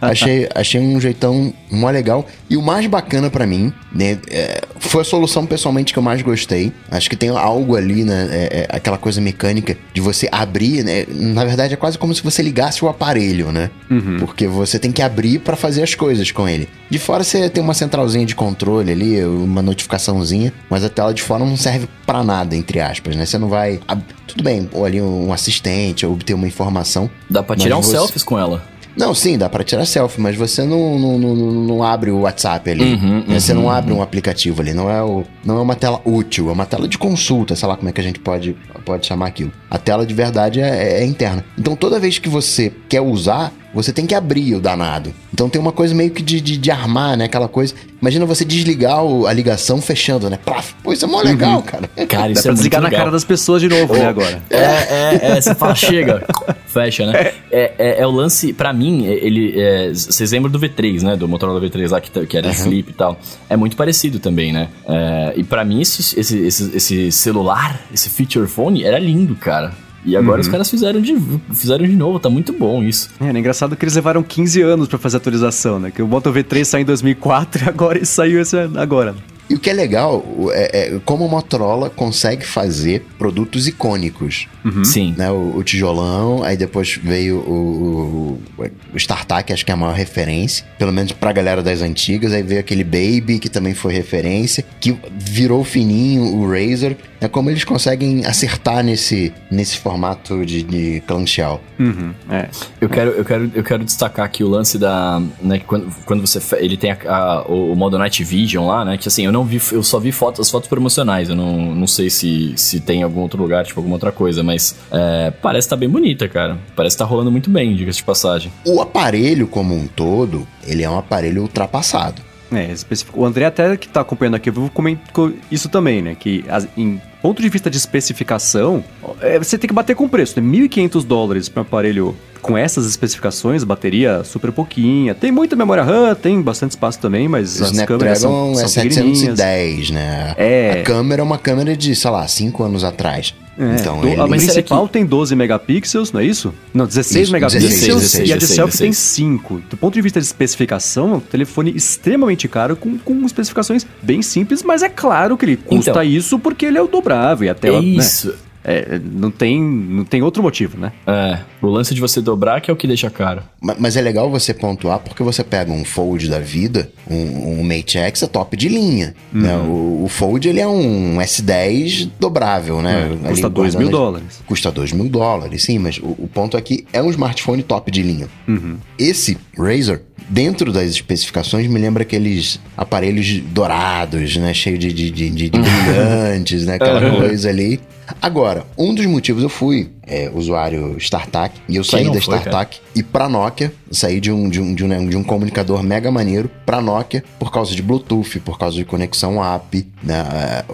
achei, 0.00 0.48
achei 0.54 0.80
um 0.80 1.00
jeitão 1.00 1.52
mó 1.70 1.90
legal. 1.90 2.26
E 2.48 2.56
o 2.56 2.62
mais 2.62 2.86
bacana 2.86 3.28
para 3.28 3.44
mim, 3.46 3.72
né, 3.92 4.18
é, 4.30 4.62
foi 4.78 5.00
a 5.00 5.04
solução 5.04 5.44
pessoalmente 5.46 5.92
que 5.92 5.98
eu 5.98 6.02
mais 6.02 6.22
gostei. 6.22 6.72
Acho 6.90 7.10
que 7.10 7.13
que 7.14 7.16
tem 7.16 7.30
algo 7.30 7.76
ali, 7.76 8.04
né? 8.04 8.28
É, 8.30 8.58
é, 8.60 8.76
aquela 8.76 8.98
coisa 8.98 9.20
mecânica 9.20 9.76
de 9.92 10.00
você 10.00 10.28
abrir, 10.30 10.84
né? 10.84 11.06
Na 11.08 11.44
verdade, 11.44 11.72
é 11.72 11.76
quase 11.76 11.96
como 11.96 12.12
se 12.12 12.22
você 12.22 12.42
ligasse 12.42 12.84
o 12.84 12.88
aparelho, 12.88 13.52
né? 13.52 13.70
Uhum. 13.88 14.18
Porque 14.18 14.48
você 14.48 14.78
tem 14.78 14.90
que 14.90 15.00
abrir 15.00 15.38
para 15.38 15.56
fazer 15.56 15.82
as 15.82 15.94
coisas 15.94 16.30
com 16.32 16.48
ele. 16.48 16.68
De 16.90 16.98
fora 16.98 17.22
você 17.22 17.48
tem 17.48 17.62
uma 17.62 17.74
centralzinha 17.74 18.26
de 18.26 18.34
controle 18.34 18.90
ali, 18.90 19.24
uma 19.24 19.62
notificaçãozinha, 19.62 20.52
mas 20.68 20.82
a 20.84 20.88
tela 20.88 21.14
de 21.14 21.22
fora 21.22 21.44
não 21.44 21.56
serve 21.56 21.88
para 22.04 22.22
nada, 22.24 22.56
entre 22.56 22.80
aspas, 22.80 23.14
né? 23.16 23.24
Você 23.24 23.38
não 23.38 23.48
vai. 23.48 23.80
Tudo 24.26 24.42
bem, 24.42 24.68
ou 24.72 24.84
ali 24.84 25.00
um 25.00 25.32
assistente, 25.32 26.04
ou 26.04 26.12
obter 26.12 26.34
uma 26.34 26.48
informação. 26.48 27.08
Dá 27.30 27.42
pra 27.42 27.54
tirar 27.54 27.78
uns 27.78 27.86
você... 27.86 27.92
selfies 27.92 28.22
com 28.24 28.38
ela. 28.38 28.62
Não, 28.96 29.14
sim, 29.14 29.36
dá 29.36 29.48
para 29.48 29.64
tirar 29.64 29.84
selfie, 29.84 30.20
mas 30.20 30.36
você 30.36 30.62
não, 30.62 30.98
não, 30.98 31.18
não, 31.18 31.34
não 31.34 31.82
abre 31.82 32.10
o 32.10 32.20
WhatsApp 32.20 32.70
ali. 32.70 32.94
Uhum, 32.94 33.24
né? 33.26 33.40
Você 33.40 33.52
não 33.52 33.64
uhum, 33.64 33.70
abre 33.70 33.92
um 33.92 34.02
aplicativo 34.02 34.62
ali. 34.62 34.72
Não 34.72 34.90
é, 34.90 35.02
o, 35.02 35.24
não 35.44 35.58
é 35.58 35.60
uma 35.60 35.74
tela 35.74 36.00
útil, 36.04 36.48
é 36.48 36.52
uma 36.52 36.66
tela 36.66 36.86
de 36.86 36.96
consulta, 36.96 37.56
sei 37.56 37.68
lá 37.68 37.76
como 37.76 37.88
é 37.88 37.92
que 37.92 38.00
a 38.00 38.04
gente 38.04 38.20
pode, 38.20 38.56
pode 38.84 39.06
chamar 39.06 39.26
aquilo. 39.26 39.52
A 39.70 39.78
tela 39.78 40.06
de 40.06 40.14
verdade 40.14 40.60
é, 40.60 40.68
é, 40.68 41.00
é 41.00 41.04
interna. 41.04 41.44
Então 41.58 41.74
toda 41.74 41.98
vez 41.98 42.18
que 42.18 42.28
você 42.28 42.72
quer 42.88 43.00
usar, 43.00 43.52
você 43.74 43.92
tem 43.92 44.06
que 44.06 44.14
abrir 44.14 44.54
o 44.54 44.60
danado. 44.60 45.12
Então 45.32 45.48
tem 45.48 45.60
uma 45.60 45.72
coisa 45.72 45.94
meio 45.94 46.10
que 46.10 46.22
de, 46.22 46.40
de, 46.40 46.56
de 46.56 46.70
armar, 46.70 47.16
né? 47.16 47.24
Aquela 47.24 47.48
coisa. 47.48 47.74
Imagina 48.00 48.24
você 48.24 48.44
desligar 48.44 49.04
o, 49.04 49.26
a 49.26 49.32
ligação 49.32 49.80
fechando, 49.82 50.30
né? 50.30 50.38
Plaf. 50.44 50.74
Pô, 50.82 50.92
isso 50.92 51.04
é 51.04 51.08
mó 51.08 51.18
uhum. 51.18 51.24
legal, 51.24 51.62
cara. 51.62 51.88
Cara, 52.06 52.30
isso 52.30 52.34
Dá 52.34 52.40
é 52.40 52.42
pra 52.42 52.52
é 52.52 52.54
desligar 52.54 52.82
na 52.82 52.90
cara 52.90 53.10
das 53.10 53.24
pessoas 53.24 53.60
de 53.60 53.68
novo, 53.68 53.94
né, 53.94 54.06
agora? 54.06 54.42
É, 54.50 54.56
é, 54.56 55.20
é. 55.22 55.40
Você 55.40 55.54
fala, 55.54 55.74
chega, 55.74 56.26
fecha, 56.66 57.06
né? 57.06 57.32
É, 57.50 57.72
é, 57.78 58.00
é 58.00 58.06
o 58.06 58.10
lance, 58.10 58.52
pra 58.52 58.72
mim, 58.72 59.06
ele. 59.06 59.60
É, 59.60 59.88
vocês 59.92 60.30
lembram 60.30 60.52
do 60.52 60.60
V3, 60.60 61.02
né? 61.02 61.16
Do 61.16 61.26
Motorola 61.26 61.60
V3 61.60 61.90
lá, 61.90 62.00
que, 62.00 62.26
que 62.26 62.36
era 62.36 62.48
uhum. 62.48 62.54
flip 62.54 62.90
e 62.90 62.94
tal. 62.94 63.18
É 63.48 63.56
muito 63.56 63.76
parecido 63.76 64.18
também, 64.18 64.52
né? 64.52 64.68
É, 64.86 65.32
e 65.36 65.42
pra 65.42 65.64
mim, 65.64 65.80
esse, 65.80 66.18
esse, 66.20 66.38
esse, 66.38 66.76
esse 66.76 67.12
celular, 67.12 67.80
esse 67.92 68.08
feature 68.10 68.46
phone, 68.46 68.84
era 68.84 68.98
lindo, 68.98 69.34
cara. 69.34 69.72
E 70.04 70.16
agora 70.16 70.36
uhum. 70.36 70.40
os 70.40 70.48
caras 70.48 70.70
fizeram 70.70 71.00
de, 71.00 71.16
fizeram 71.52 71.86
de 71.86 71.96
novo, 71.96 72.18
tá 72.18 72.28
muito 72.28 72.52
bom 72.52 72.82
isso. 72.82 73.08
É, 73.20 73.26
é 73.26 73.38
engraçado 73.38 73.74
que 73.74 73.84
eles 73.84 73.94
levaram 73.94 74.22
15 74.22 74.60
anos 74.62 74.88
para 74.88 74.98
fazer 74.98 75.16
a 75.16 75.18
atualização, 75.18 75.80
né? 75.80 75.90
Que 75.90 76.02
o 76.02 76.06
Moto 76.06 76.30
V3 76.32 76.64
saiu 76.64 76.82
em 76.82 76.84
2004 76.84 77.64
e 77.64 77.68
agora 77.68 77.98
ele 77.98 78.06
saiu 78.06 78.40
esse 78.40 78.56
agora. 78.76 79.14
E 79.48 79.54
o 79.54 79.58
que 79.58 79.70
é 79.70 79.72
legal 79.72 80.24
é, 80.52 80.94
é 80.94 81.00
como 81.04 81.24
a 81.24 81.28
Motorola 81.28 81.90
consegue 81.90 82.46
fazer 82.46 83.06
produtos 83.18 83.66
icônicos. 83.66 84.46
Uhum. 84.64 84.84
Sim. 84.84 85.14
Né, 85.16 85.30
o, 85.30 85.56
o, 85.56 85.62
tijolão, 85.62 86.42
aí 86.42 86.56
depois 86.56 86.98
veio 87.02 87.38
o, 87.38 88.38
o, 88.58 88.62
o 88.94 88.96
StarTAC, 88.96 89.52
acho 89.52 89.64
que 89.64 89.70
é 89.70 89.74
a 89.74 89.76
maior 89.76 89.94
referência, 89.94 90.64
pelo 90.78 90.92
menos 90.92 91.12
pra 91.12 91.32
galera 91.32 91.62
das 91.62 91.82
antigas. 91.82 92.32
Aí 92.32 92.42
veio 92.42 92.60
aquele 92.60 92.84
Baby, 92.84 93.38
que 93.38 93.48
também 93.48 93.74
foi 93.74 93.92
referência, 93.92 94.64
que 94.80 94.96
virou 95.18 95.62
fininho, 95.64 96.22
o 96.36 96.50
Razer. 96.50 96.96
É 97.20 97.28
como 97.28 97.48
eles 97.48 97.64
conseguem 97.64 98.26
acertar 98.26 98.84
nesse, 98.84 99.32
nesse 99.50 99.78
formato 99.78 100.44
de, 100.44 100.62
de 100.62 101.02
clamshell. 101.06 101.58
Uhum, 101.78 102.12
é. 102.28 102.48
Eu 102.78 102.88
quero, 102.88 103.10
eu, 103.12 103.24
quero, 103.24 103.50
eu 103.54 103.64
quero 103.64 103.84
destacar 103.84 104.26
aqui 104.26 104.44
o 104.44 104.48
lance 104.48 104.78
da. 104.78 105.22
Né, 105.40 105.58
quando, 105.66 105.90
quando 106.04 106.20
você. 106.20 106.38
Ele 106.56 106.76
tem 106.76 106.90
a, 106.90 106.98
a, 107.06 107.42
o 107.42 107.74
modo 107.74 107.96
Night 107.96 108.22
Vision 108.22 108.66
lá, 108.66 108.84
né? 108.84 108.98
Que 108.98 109.08
assim, 109.08 109.24
eu 109.24 109.32
não 109.32 109.42
vi, 109.42 109.58
eu 109.72 109.82
só 109.82 109.98
vi 109.98 110.12
fotos, 110.12 110.40
as 110.40 110.50
fotos 110.50 110.68
promocionais. 110.68 111.30
Eu 111.30 111.36
não, 111.36 111.74
não 111.74 111.86
sei 111.86 112.10
se, 112.10 112.52
se 112.56 112.78
tem 112.80 113.00
em 113.00 113.02
algum 113.02 113.20
outro 113.20 113.40
lugar, 113.40 113.64
tipo, 113.64 113.80
alguma 113.80 113.96
outra 113.96 114.12
coisa, 114.12 114.42
mas 114.42 114.53
é, 114.90 115.32
parece 115.42 115.66
estar 115.66 115.76
tá 115.76 115.80
bem 115.80 115.88
bonita, 115.88 116.28
cara. 116.28 116.58
Parece 116.74 116.94
estar 116.94 117.04
tá 117.04 117.10
rolando 117.10 117.30
muito 117.30 117.50
bem, 117.50 117.74
diga-se 117.74 117.98
de 117.98 118.04
passagem. 118.04 118.52
O 118.64 118.80
aparelho 118.80 119.46
como 119.46 119.74
um 119.74 119.86
todo, 119.86 120.46
ele 120.66 120.82
é 120.82 120.90
um 120.90 120.98
aparelho 120.98 121.42
ultrapassado. 121.42 122.22
É, 122.52 122.70
específico. 122.72 123.20
O 123.20 123.24
André 123.24 123.46
até 123.46 123.76
que 123.76 123.88
tá 123.88 124.00
acompanhando 124.00 124.36
aqui, 124.36 124.48
eu 124.48 124.52
vou 124.52 124.70
comentar 124.70 125.30
isso 125.50 125.68
também, 125.68 126.02
né? 126.02 126.14
Que 126.18 126.44
as, 126.48 126.68
em 126.76 127.00
ponto 127.20 127.42
de 127.42 127.48
vista 127.48 127.70
de 127.70 127.76
especificação, 127.76 128.84
é, 129.20 129.38
você 129.38 129.58
tem 129.58 129.66
que 129.66 129.74
bater 129.74 129.96
com 129.96 130.04
o 130.04 130.08
preço, 130.08 130.40
né? 130.40 130.46
1.500 130.46 131.04
dólares 131.04 131.48
para 131.48 131.62
um 131.62 131.64
aparelho 131.64 132.14
com 132.40 132.58
essas 132.58 132.86
especificações, 132.86 133.64
bateria 133.64 134.22
super 134.22 134.52
pouquinha. 134.52 135.14
Tem 135.14 135.32
muita 135.32 135.56
memória 135.56 135.82
RAM, 135.82 136.14
tem 136.14 136.40
bastante 136.42 136.72
espaço 136.72 136.98
também, 136.98 137.26
mas 137.26 137.60
as 137.60 137.80
câmeras 137.82 138.18
são, 138.18 138.54
são 138.54 138.64
é 138.64 138.68
710, 138.68 139.90
né? 139.90 140.34
É. 140.36 140.80
A 140.80 140.82
câmera 140.84 141.22
é 141.22 141.24
uma 141.24 141.38
câmera 141.38 141.74
de, 141.74 141.96
sei 141.96 142.10
lá, 142.10 142.28
5 142.28 142.62
anos 142.62 142.84
atrás. 142.84 143.34
É, 143.58 143.76
então, 143.80 144.00
do, 144.00 144.08
ele... 144.08 144.20
A 144.20 144.26
principal 144.26 144.86
que... 144.86 144.92
tem 144.92 145.06
12 145.06 145.36
megapixels, 145.36 146.12
não 146.12 146.20
é 146.20 146.24
isso? 146.24 146.52
Não, 146.72 146.86
16 146.86 147.24
isso, 147.24 147.32
megapixels 147.32 147.62
16, 147.70 147.94
16, 147.94 148.28
e 148.28 148.32
a 148.32 148.36
de 148.36 148.40
16, 148.40 148.56
selfie 148.56 148.78
16. 148.78 148.78
tem 148.78 148.92
5. 148.92 149.62
Do 149.70 149.76
ponto 149.76 149.94
de 149.94 150.02
vista 150.02 150.20
de 150.20 150.26
especificação, 150.26 151.12
é 151.12 151.16
um 151.16 151.20
telefone 151.20 151.72
extremamente 151.74 152.48
caro, 152.48 152.76
com, 152.76 152.98
com 152.98 153.24
especificações 153.24 153.86
bem 154.02 154.22
simples, 154.22 154.62
mas 154.62 154.82
é 154.82 154.88
claro 154.88 155.36
que 155.36 155.44
ele 155.44 155.56
custa 155.56 155.90
então, 155.90 156.02
isso 156.02 156.38
porque 156.38 156.66
ele 156.66 156.78
é 156.78 156.82
o 156.82 156.88
dobrável 156.88 157.46
e 157.46 157.48
a 157.48 157.54
tela... 157.54 157.78
É 157.78 157.80
isso. 157.80 158.28
Né? 158.28 158.34
É, 158.64 158.98
não, 158.98 159.30
tem, 159.30 159.60
não 159.62 160.04
tem 160.04 160.22
outro 160.22 160.42
motivo, 160.42 160.78
né? 160.78 160.92
É, 161.06 161.38
o 161.60 161.66
lance 161.66 161.94
de 161.94 162.00
você 162.00 162.20
dobrar 162.20 162.60
que 162.62 162.70
é 162.70 162.74
o 162.74 162.76
que 162.76 162.86
deixa 162.86 163.10
caro. 163.10 163.42
Mas, 163.60 163.76
mas 163.78 163.96
é 163.96 164.00
legal 164.00 164.30
você 164.30 164.54
pontuar 164.54 164.98
porque 165.00 165.22
você 165.22 165.44
pega 165.44 165.70
um 165.70 165.84
Fold 165.84 166.28
da 166.28 166.38
vida, 166.38 166.90
um, 167.08 167.60
um 167.60 167.62
Mate 167.62 167.98
X 167.98 168.22
é 168.22 168.26
top 168.26 168.56
de 168.56 168.68
linha. 168.68 169.14
Uhum. 169.32 169.40
Né? 169.40 169.56
O, 169.58 170.04
o, 170.04 170.08
Fold 170.08 170.48
ele 170.48 170.60
é 170.60 170.66
um 170.66 171.18
S10 171.18 172.10
dobrável, 172.18 172.80
né? 172.80 173.18
É, 173.24 173.28
custa 173.28 173.50
2 173.50 173.74
mil 173.74 173.90
dólares. 173.90 174.42
Custa 174.46 174.72
2 174.72 174.92
mil 174.92 175.08
dólares, 175.08 175.62
sim, 175.62 175.78
mas 175.78 175.98
o, 175.98 176.14
o, 176.18 176.30
ponto 176.32 176.56
aqui 176.56 176.86
é 176.92 177.02
um 177.02 177.10
smartphone 177.10 177.62
top 177.62 177.90
de 177.90 178.02
linha. 178.02 178.28
Uhum. 178.48 178.78
Esse 178.98 179.36
Razer 179.58 180.02
dentro 180.28 180.72
das 180.72 180.90
especificações, 180.90 181.66
me 181.66 181.78
lembra 181.78 182.02
aqueles 182.02 182.60
aparelhos 182.76 183.40
dourados, 183.40 184.36
né? 184.36 184.52
Cheio 184.54 184.78
de, 184.78 184.92
de, 184.92 185.10
de, 185.10 185.30
de 185.30 185.50
brilhantes, 185.50 186.66
né? 186.66 186.74
Aquela 186.74 187.10
coisa 187.16 187.48
ali. 187.48 187.80
Agora, 188.20 188.64
um 188.76 188.94
dos 188.94 189.06
motivos 189.06 189.42
eu 189.42 189.48
fui 189.48 189.90
é, 190.06 190.30
usuário 190.32 190.96
StarTAC 190.98 191.60
e 191.68 191.76
eu 191.76 191.82
Quem 191.82 192.04
saí 192.04 192.12
da 192.12 192.18
StarTAC 192.18 192.78
e 192.94 193.02
pra 193.02 193.28
Nokia, 193.28 193.72
saí 193.90 194.20
de 194.20 194.30
um, 194.30 194.48
de 194.48 194.60
um, 194.60 194.74
de 194.74 194.84
um, 194.84 195.08
de 195.08 195.16
um 195.16 195.24
comunicador 195.24 195.82
mega 195.82 196.10
maneiro 196.10 196.50
pra 196.64 196.80
Nokia 196.80 197.24
por 197.38 197.50
causa 197.50 197.74
de 197.74 197.82
Bluetooth, 197.82 198.40
por 198.40 198.58
causa 198.58 198.76
de 198.76 198.84
conexão 198.84 199.42
app. 199.42 199.86
Né? 200.02 200.64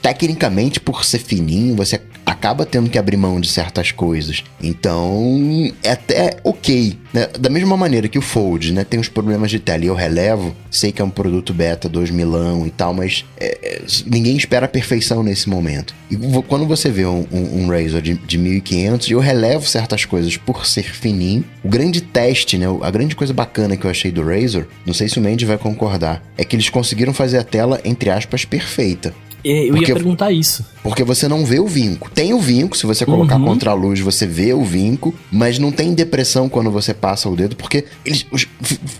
Tecnicamente, 0.00 0.80
por 0.80 1.04
ser 1.04 1.18
fininho, 1.18 1.74
você 1.74 2.00
acaba 2.24 2.66
tendo 2.66 2.90
que 2.90 2.98
abrir 2.98 3.16
mão 3.16 3.40
de 3.40 3.48
certas 3.48 3.92
coisas. 3.92 4.42
Então, 4.60 5.40
é 5.82 5.92
até 5.92 6.36
ok. 6.42 6.98
Né? 7.12 7.28
Da 7.38 7.48
mesma 7.48 7.76
maneira 7.76 8.08
que 8.08 8.18
o 8.18 8.22
Fold 8.22 8.72
né, 8.72 8.84
tem 8.84 8.98
os 8.98 9.08
problemas 9.08 9.50
de 9.50 9.60
tela 9.60 9.84
e 9.84 9.86
eu 9.86 9.94
relevo, 9.94 10.54
sei 10.70 10.90
que 10.90 11.00
é 11.00 11.04
um 11.04 11.10
produto 11.10 11.54
beta 11.54 11.88
2 11.88 12.10
milão 12.10 12.66
e 12.66 12.70
tal, 12.70 12.92
mas 12.92 13.24
é, 13.38 13.58
é, 13.62 13.82
ninguém 14.06 14.36
espera 14.36 14.66
a 14.66 14.68
perfeição 14.68 15.22
nesse 15.22 15.48
momento. 15.48 15.94
E 16.10 16.16
quando 16.46 16.66
você 16.66 16.90
vê 16.90 17.06
um, 17.06 17.26
um, 17.32 17.64
um 17.64 17.68
Razer 17.68 18.02
de, 18.02 18.14
de 18.14 18.38
1500, 18.38 18.75
eu 19.10 19.18
relevo 19.20 19.66
certas 19.66 20.04
coisas 20.04 20.36
por 20.36 20.66
ser 20.66 20.92
fininho. 20.92 21.44
O 21.62 21.68
grande 21.68 22.00
teste, 22.00 22.58
né, 22.58 22.66
a 22.82 22.90
grande 22.90 23.14
coisa 23.14 23.32
bacana 23.32 23.76
que 23.76 23.84
eu 23.84 23.90
achei 23.90 24.10
do 24.10 24.22
Razer, 24.22 24.66
não 24.84 24.94
sei 24.94 25.08
se 25.08 25.18
o 25.18 25.22
Mandy 25.22 25.44
vai 25.44 25.58
concordar, 25.58 26.22
é 26.36 26.44
que 26.44 26.56
eles 26.56 26.68
conseguiram 26.68 27.12
fazer 27.12 27.38
a 27.38 27.44
tela, 27.44 27.80
entre 27.84 28.10
aspas, 28.10 28.44
perfeita. 28.44 29.14
É, 29.48 29.68
eu 29.68 29.74
porque, 29.74 29.92
ia 29.92 29.94
perguntar 29.94 30.32
isso. 30.32 30.66
Porque 30.82 31.04
você 31.04 31.28
não 31.28 31.44
vê 31.44 31.60
o 31.60 31.68
vinco. 31.68 32.10
Tem 32.10 32.34
o 32.34 32.40
vinco, 32.40 32.76
se 32.76 32.84
você 32.84 33.06
colocar 33.06 33.36
uhum. 33.36 33.44
contra 33.44 33.70
a 33.70 33.74
luz, 33.74 34.00
você 34.00 34.26
vê 34.26 34.52
o 34.52 34.64
vinco, 34.64 35.14
mas 35.30 35.56
não 35.56 35.70
tem 35.70 35.94
depressão 35.94 36.48
quando 36.48 36.68
você 36.68 36.92
passa 36.92 37.28
o 37.28 37.36
dedo, 37.36 37.54
porque 37.54 37.84
eles 38.04 38.26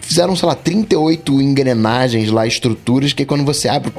fizeram, 0.02 0.36
sei 0.36 0.48
lá, 0.48 0.54
38 0.54 1.42
engrenagens 1.42 2.30
lá, 2.30 2.46
estruturas, 2.46 3.12
que 3.12 3.24
quando 3.24 3.44
você 3.44 3.68
abre, 3.68 3.92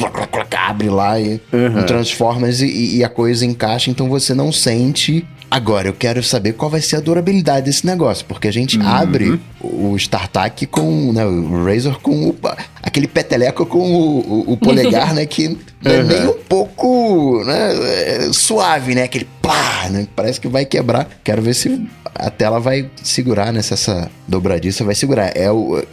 abre 0.58 0.90
lá 0.90 1.20
e 1.20 1.42
uhum. 1.52 1.86
transforma 1.86 2.50
e, 2.50 2.98
e 2.98 3.04
a 3.04 3.10
coisa 3.10 3.46
encaixa, 3.46 3.92
então 3.92 4.08
você 4.08 4.34
não 4.34 4.50
sente 4.50 5.28
Agora, 5.50 5.88
eu 5.88 5.94
quero 5.94 6.22
saber 6.22 6.54
qual 6.54 6.70
vai 6.70 6.82
ser 6.82 6.98
a 6.98 7.00
durabilidade 7.00 7.66
desse 7.66 7.86
negócio, 7.86 8.26
porque 8.26 8.50
a 8.50 8.52
gente 8.52 8.78
uhum. 8.78 8.88
abre 8.88 9.40
o 9.62 9.96
StarTAC 9.96 10.66
com, 10.66 11.14
né, 11.14 11.26
o 11.26 11.64
Razer 11.64 11.96
com 12.00 12.30
o, 12.30 12.36
aquele 12.84 13.08
peteleco 13.08 13.66
com 13.66 13.80
o, 13.80 14.20
o, 14.20 14.54
o 14.54 14.58
polegar, 14.60 15.14
né, 15.14 15.26
que 15.26 15.48
uhum. 15.48 15.58
é 15.86 16.04
nem 16.04 16.28
um 16.28 16.38
pouco 16.50 17.44
né, 17.46 17.74
é 17.74 18.34
suave, 18.34 18.94
né, 18.94 19.04
aquele 19.04 19.28
plá, 19.42 19.88
né, 19.90 20.06
parece 20.14 20.40
que 20.42 20.50
vai 20.50 20.66
quebrar. 20.66 21.08
Quero 21.24 21.42
ver 21.42 21.54
se 21.54 21.88
a 22.14 22.30
tela 22.30 22.60
vai 22.60 22.90
segurar, 23.02 23.54
né, 23.54 23.62
se 23.62 23.74
essa 23.74 24.12
dobradiça 24.28 24.84
vai 24.84 24.96
segurar. 24.96 25.32
É 25.34 25.50
o, 25.50 25.80
é, 25.80 25.84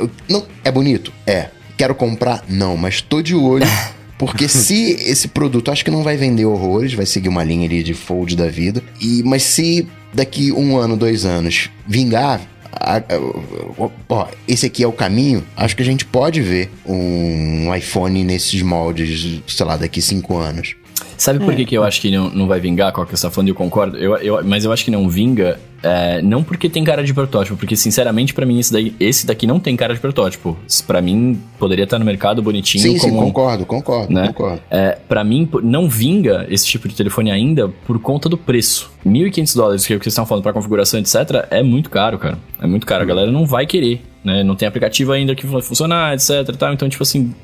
é, 0.00 0.08
não, 0.26 0.44
é 0.64 0.70
bonito? 0.70 1.12
É. 1.26 1.48
Quero 1.76 1.94
comprar? 1.94 2.44
Não, 2.48 2.76
mas 2.76 3.02
tô 3.02 3.20
de 3.20 3.34
olho 3.34 3.66
Porque 4.22 4.46
se 4.46 4.92
esse 5.00 5.26
produto, 5.26 5.72
acho 5.72 5.84
que 5.84 5.90
não 5.90 6.04
vai 6.04 6.16
vender 6.16 6.44
horrores, 6.44 6.94
vai 6.94 7.04
seguir 7.04 7.28
uma 7.28 7.42
linha 7.42 7.66
ali 7.66 7.82
de 7.82 7.92
fold 7.92 8.36
da 8.36 8.46
vida. 8.46 8.80
E, 9.00 9.20
mas 9.24 9.42
se 9.42 9.88
daqui 10.14 10.52
um 10.52 10.76
ano, 10.76 10.96
dois 10.96 11.24
anos, 11.24 11.70
vingar, 11.88 12.40
ó, 14.08 14.28
esse 14.46 14.66
aqui 14.66 14.84
é 14.84 14.86
o 14.86 14.92
caminho, 14.92 15.44
acho 15.56 15.74
que 15.74 15.82
a 15.82 15.84
gente 15.84 16.04
pode 16.04 16.40
ver 16.40 16.70
um 16.86 17.74
iPhone 17.74 18.22
nesses 18.22 18.62
moldes, 18.62 19.42
sei 19.48 19.66
lá, 19.66 19.76
daqui 19.76 20.00
cinco 20.00 20.36
anos. 20.36 20.76
Sabe 21.16 21.38
por 21.38 21.52
é. 21.52 21.56
que, 21.56 21.64
que 21.64 21.76
eu 21.76 21.84
acho 21.84 22.00
que 22.00 22.10
não, 22.10 22.30
não 22.30 22.46
vai 22.46 22.60
vingar 22.60 22.92
qual 22.92 23.06
que 23.06 23.16
você 23.16 23.26
tá 23.26 23.30
falando? 23.30 23.48
Eu 23.48 23.54
concordo. 23.54 23.96
Eu, 23.96 24.16
eu, 24.16 24.44
mas 24.44 24.64
eu 24.64 24.72
acho 24.72 24.84
que 24.84 24.90
não 24.90 25.08
vinga, 25.08 25.58
é, 25.82 26.22
não 26.22 26.42
porque 26.42 26.68
tem 26.68 26.84
cara 26.84 27.02
de 27.02 27.12
protótipo, 27.12 27.56
porque 27.56 27.76
sinceramente 27.76 28.32
para 28.32 28.46
mim 28.46 28.58
esse, 28.58 28.72
daí, 28.72 28.94
esse 29.00 29.26
daqui 29.26 29.46
não 29.46 29.58
tem 29.58 29.76
cara 29.76 29.94
de 29.94 30.00
protótipo. 30.00 30.56
para 30.86 31.02
mim 31.02 31.40
poderia 31.58 31.84
estar 31.84 31.98
no 31.98 32.04
mercado 32.04 32.42
bonitinho. 32.42 32.82
Sim, 32.82 32.98
como, 32.98 33.12
sim, 33.12 33.18
concordo, 33.18 33.66
concordo, 33.66 34.12
né? 34.12 34.28
concordo. 34.28 34.62
É, 34.70 34.98
para 35.08 35.24
mim 35.24 35.48
não 35.62 35.88
vinga 35.88 36.46
esse 36.48 36.66
tipo 36.66 36.88
de 36.88 36.94
telefone 36.94 37.30
ainda 37.30 37.68
por 37.68 37.98
conta 37.98 38.28
do 38.28 38.38
preço. 38.38 38.90
1.500 39.06 39.56
dólares, 39.56 39.86
que 39.86 39.92
é 39.92 39.96
o 39.96 39.98
que 39.98 40.04
vocês 40.04 40.12
estão 40.12 40.26
falando 40.26 40.42
para 40.44 40.52
configuração, 40.52 41.00
etc., 41.00 41.46
é 41.50 41.62
muito 41.62 41.90
caro, 41.90 42.18
cara. 42.18 42.38
É 42.60 42.66
muito 42.66 42.86
caro. 42.86 43.02
A 43.02 43.06
galera 43.06 43.32
não 43.32 43.44
vai 43.44 43.66
querer, 43.66 44.00
né? 44.24 44.44
Não 44.44 44.54
tem 44.54 44.68
aplicativo 44.68 45.10
ainda 45.12 45.34
que 45.34 45.46
vai 45.46 45.60
funcionar, 45.60 46.14
etc. 46.14 46.56
Tal. 46.56 46.72
Então, 46.72 46.88
tipo 46.88 47.02
assim, 47.02 47.34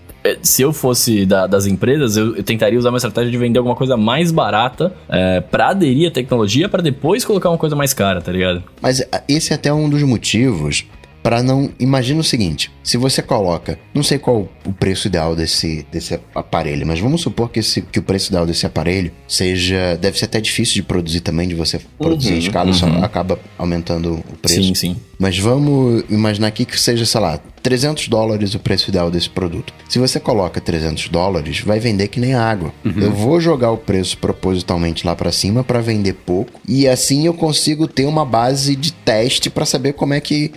se 0.42 0.62
eu 0.62 0.72
fosse 0.72 1.24
da, 1.24 1.46
das 1.46 1.66
empresas, 1.66 2.16
eu, 2.16 2.36
eu, 2.36 2.42
tentaria 2.42 2.78
usar 2.78 2.90
uma 2.90 2.98
estratégia 2.98 3.30
de 3.30 3.38
vender 3.38 3.58
alguma 3.58 3.76
coisa 3.76 3.96
mais 3.96 4.30
barata 4.30 4.92
é, 5.08 5.40
para 5.40 5.68
aderir 5.68 6.08
à 6.08 6.10
tecnologia 6.10 6.68
para 6.68 6.82
depois 6.82 7.24
colocar 7.24 7.48
uma 7.48 7.58
coisa 7.58 7.76
mais 7.76 7.94
cara, 7.94 8.20
tá 8.20 8.32
ligado? 8.32 8.62
Mas 8.80 9.02
esse 9.28 9.52
é 9.52 9.56
até 9.56 9.72
um 9.72 9.88
dos 9.88 10.02
motivos 10.02 10.84
para 11.22 11.42
não. 11.42 11.70
Imagina 11.78 12.20
o 12.20 12.24
seguinte: 12.24 12.70
se 12.82 12.96
você 12.96 13.22
coloca, 13.22 13.78
não 13.94 14.02
sei 14.02 14.18
qual 14.18 14.48
o 14.64 14.72
preço 14.72 15.08
ideal 15.08 15.34
desse, 15.34 15.86
desse 15.90 16.18
aparelho, 16.34 16.86
mas 16.86 17.00
vamos 17.00 17.20
supor 17.20 17.50
que, 17.50 17.60
esse, 17.60 17.82
que 17.82 17.98
o 17.98 18.02
preço 18.02 18.30
ideal 18.30 18.46
desse 18.46 18.66
aparelho 18.66 19.12
seja. 19.26 19.96
Deve 20.00 20.18
ser 20.18 20.26
até 20.26 20.40
difícil 20.40 20.74
de 20.74 20.82
produzir 20.82 21.20
também, 21.20 21.48
de 21.48 21.54
você 21.54 21.80
produzir 21.98 22.30
uhum, 22.30 22.36
em 22.36 22.38
escala, 22.38 22.66
uhum. 22.66 22.76
isso 22.76 22.86
acaba 22.86 23.38
aumentando 23.56 24.14
o 24.14 24.36
preço. 24.36 24.62
Sim, 24.62 24.74
sim. 24.74 24.96
Mas 25.18 25.36
vamos 25.38 26.04
imaginar 26.08 26.46
aqui 26.46 26.64
que 26.64 26.78
seja, 26.78 27.04
sei 27.04 27.20
lá, 27.20 27.40
300 27.62 28.08
dólares 28.08 28.54
o 28.54 28.58
preço 28.58 28.88
ideal 28.88 29.10
desse 29.10 29.28
produto. 29.28 29.74
Se 29.88 29.98
você 29.98 30.20
coloca 30.20 30.60
300 30.60 31.08
dólares, 31.08 31.60
vai 31.60 31.80
vender 31.80 32.08
que 32.08 32.20
nem 32.20 32.34
água. 32.34 32.72
Uhum. 32.84 32.92
Eu 32.96 33.12
vou 33.12 33.40
jogar 33.40 33.70
o 33.72 33.76
preço 33.76 34.16
propositalmente 34.18 35.06
lá 35.06 35.16
para 35.16 35.32
cima 35.32 35.64
para 35.64 35.80
vender 35.80 36.14
pouco 36.14 36.60
e 36.66 36.88
assim 36.88 37.26
eu 37.26 37.34
consigo 37.34 37.86
ter 37.86 38.06
uma 38.06 38.24
base 38.24 38.76
de 38.76 38.92
teste 38.92 39.50
para 39.50 39.66
saber 39.66 39.92
como 39.94 40.14
é 40.14 40.20
que 40.20 40.52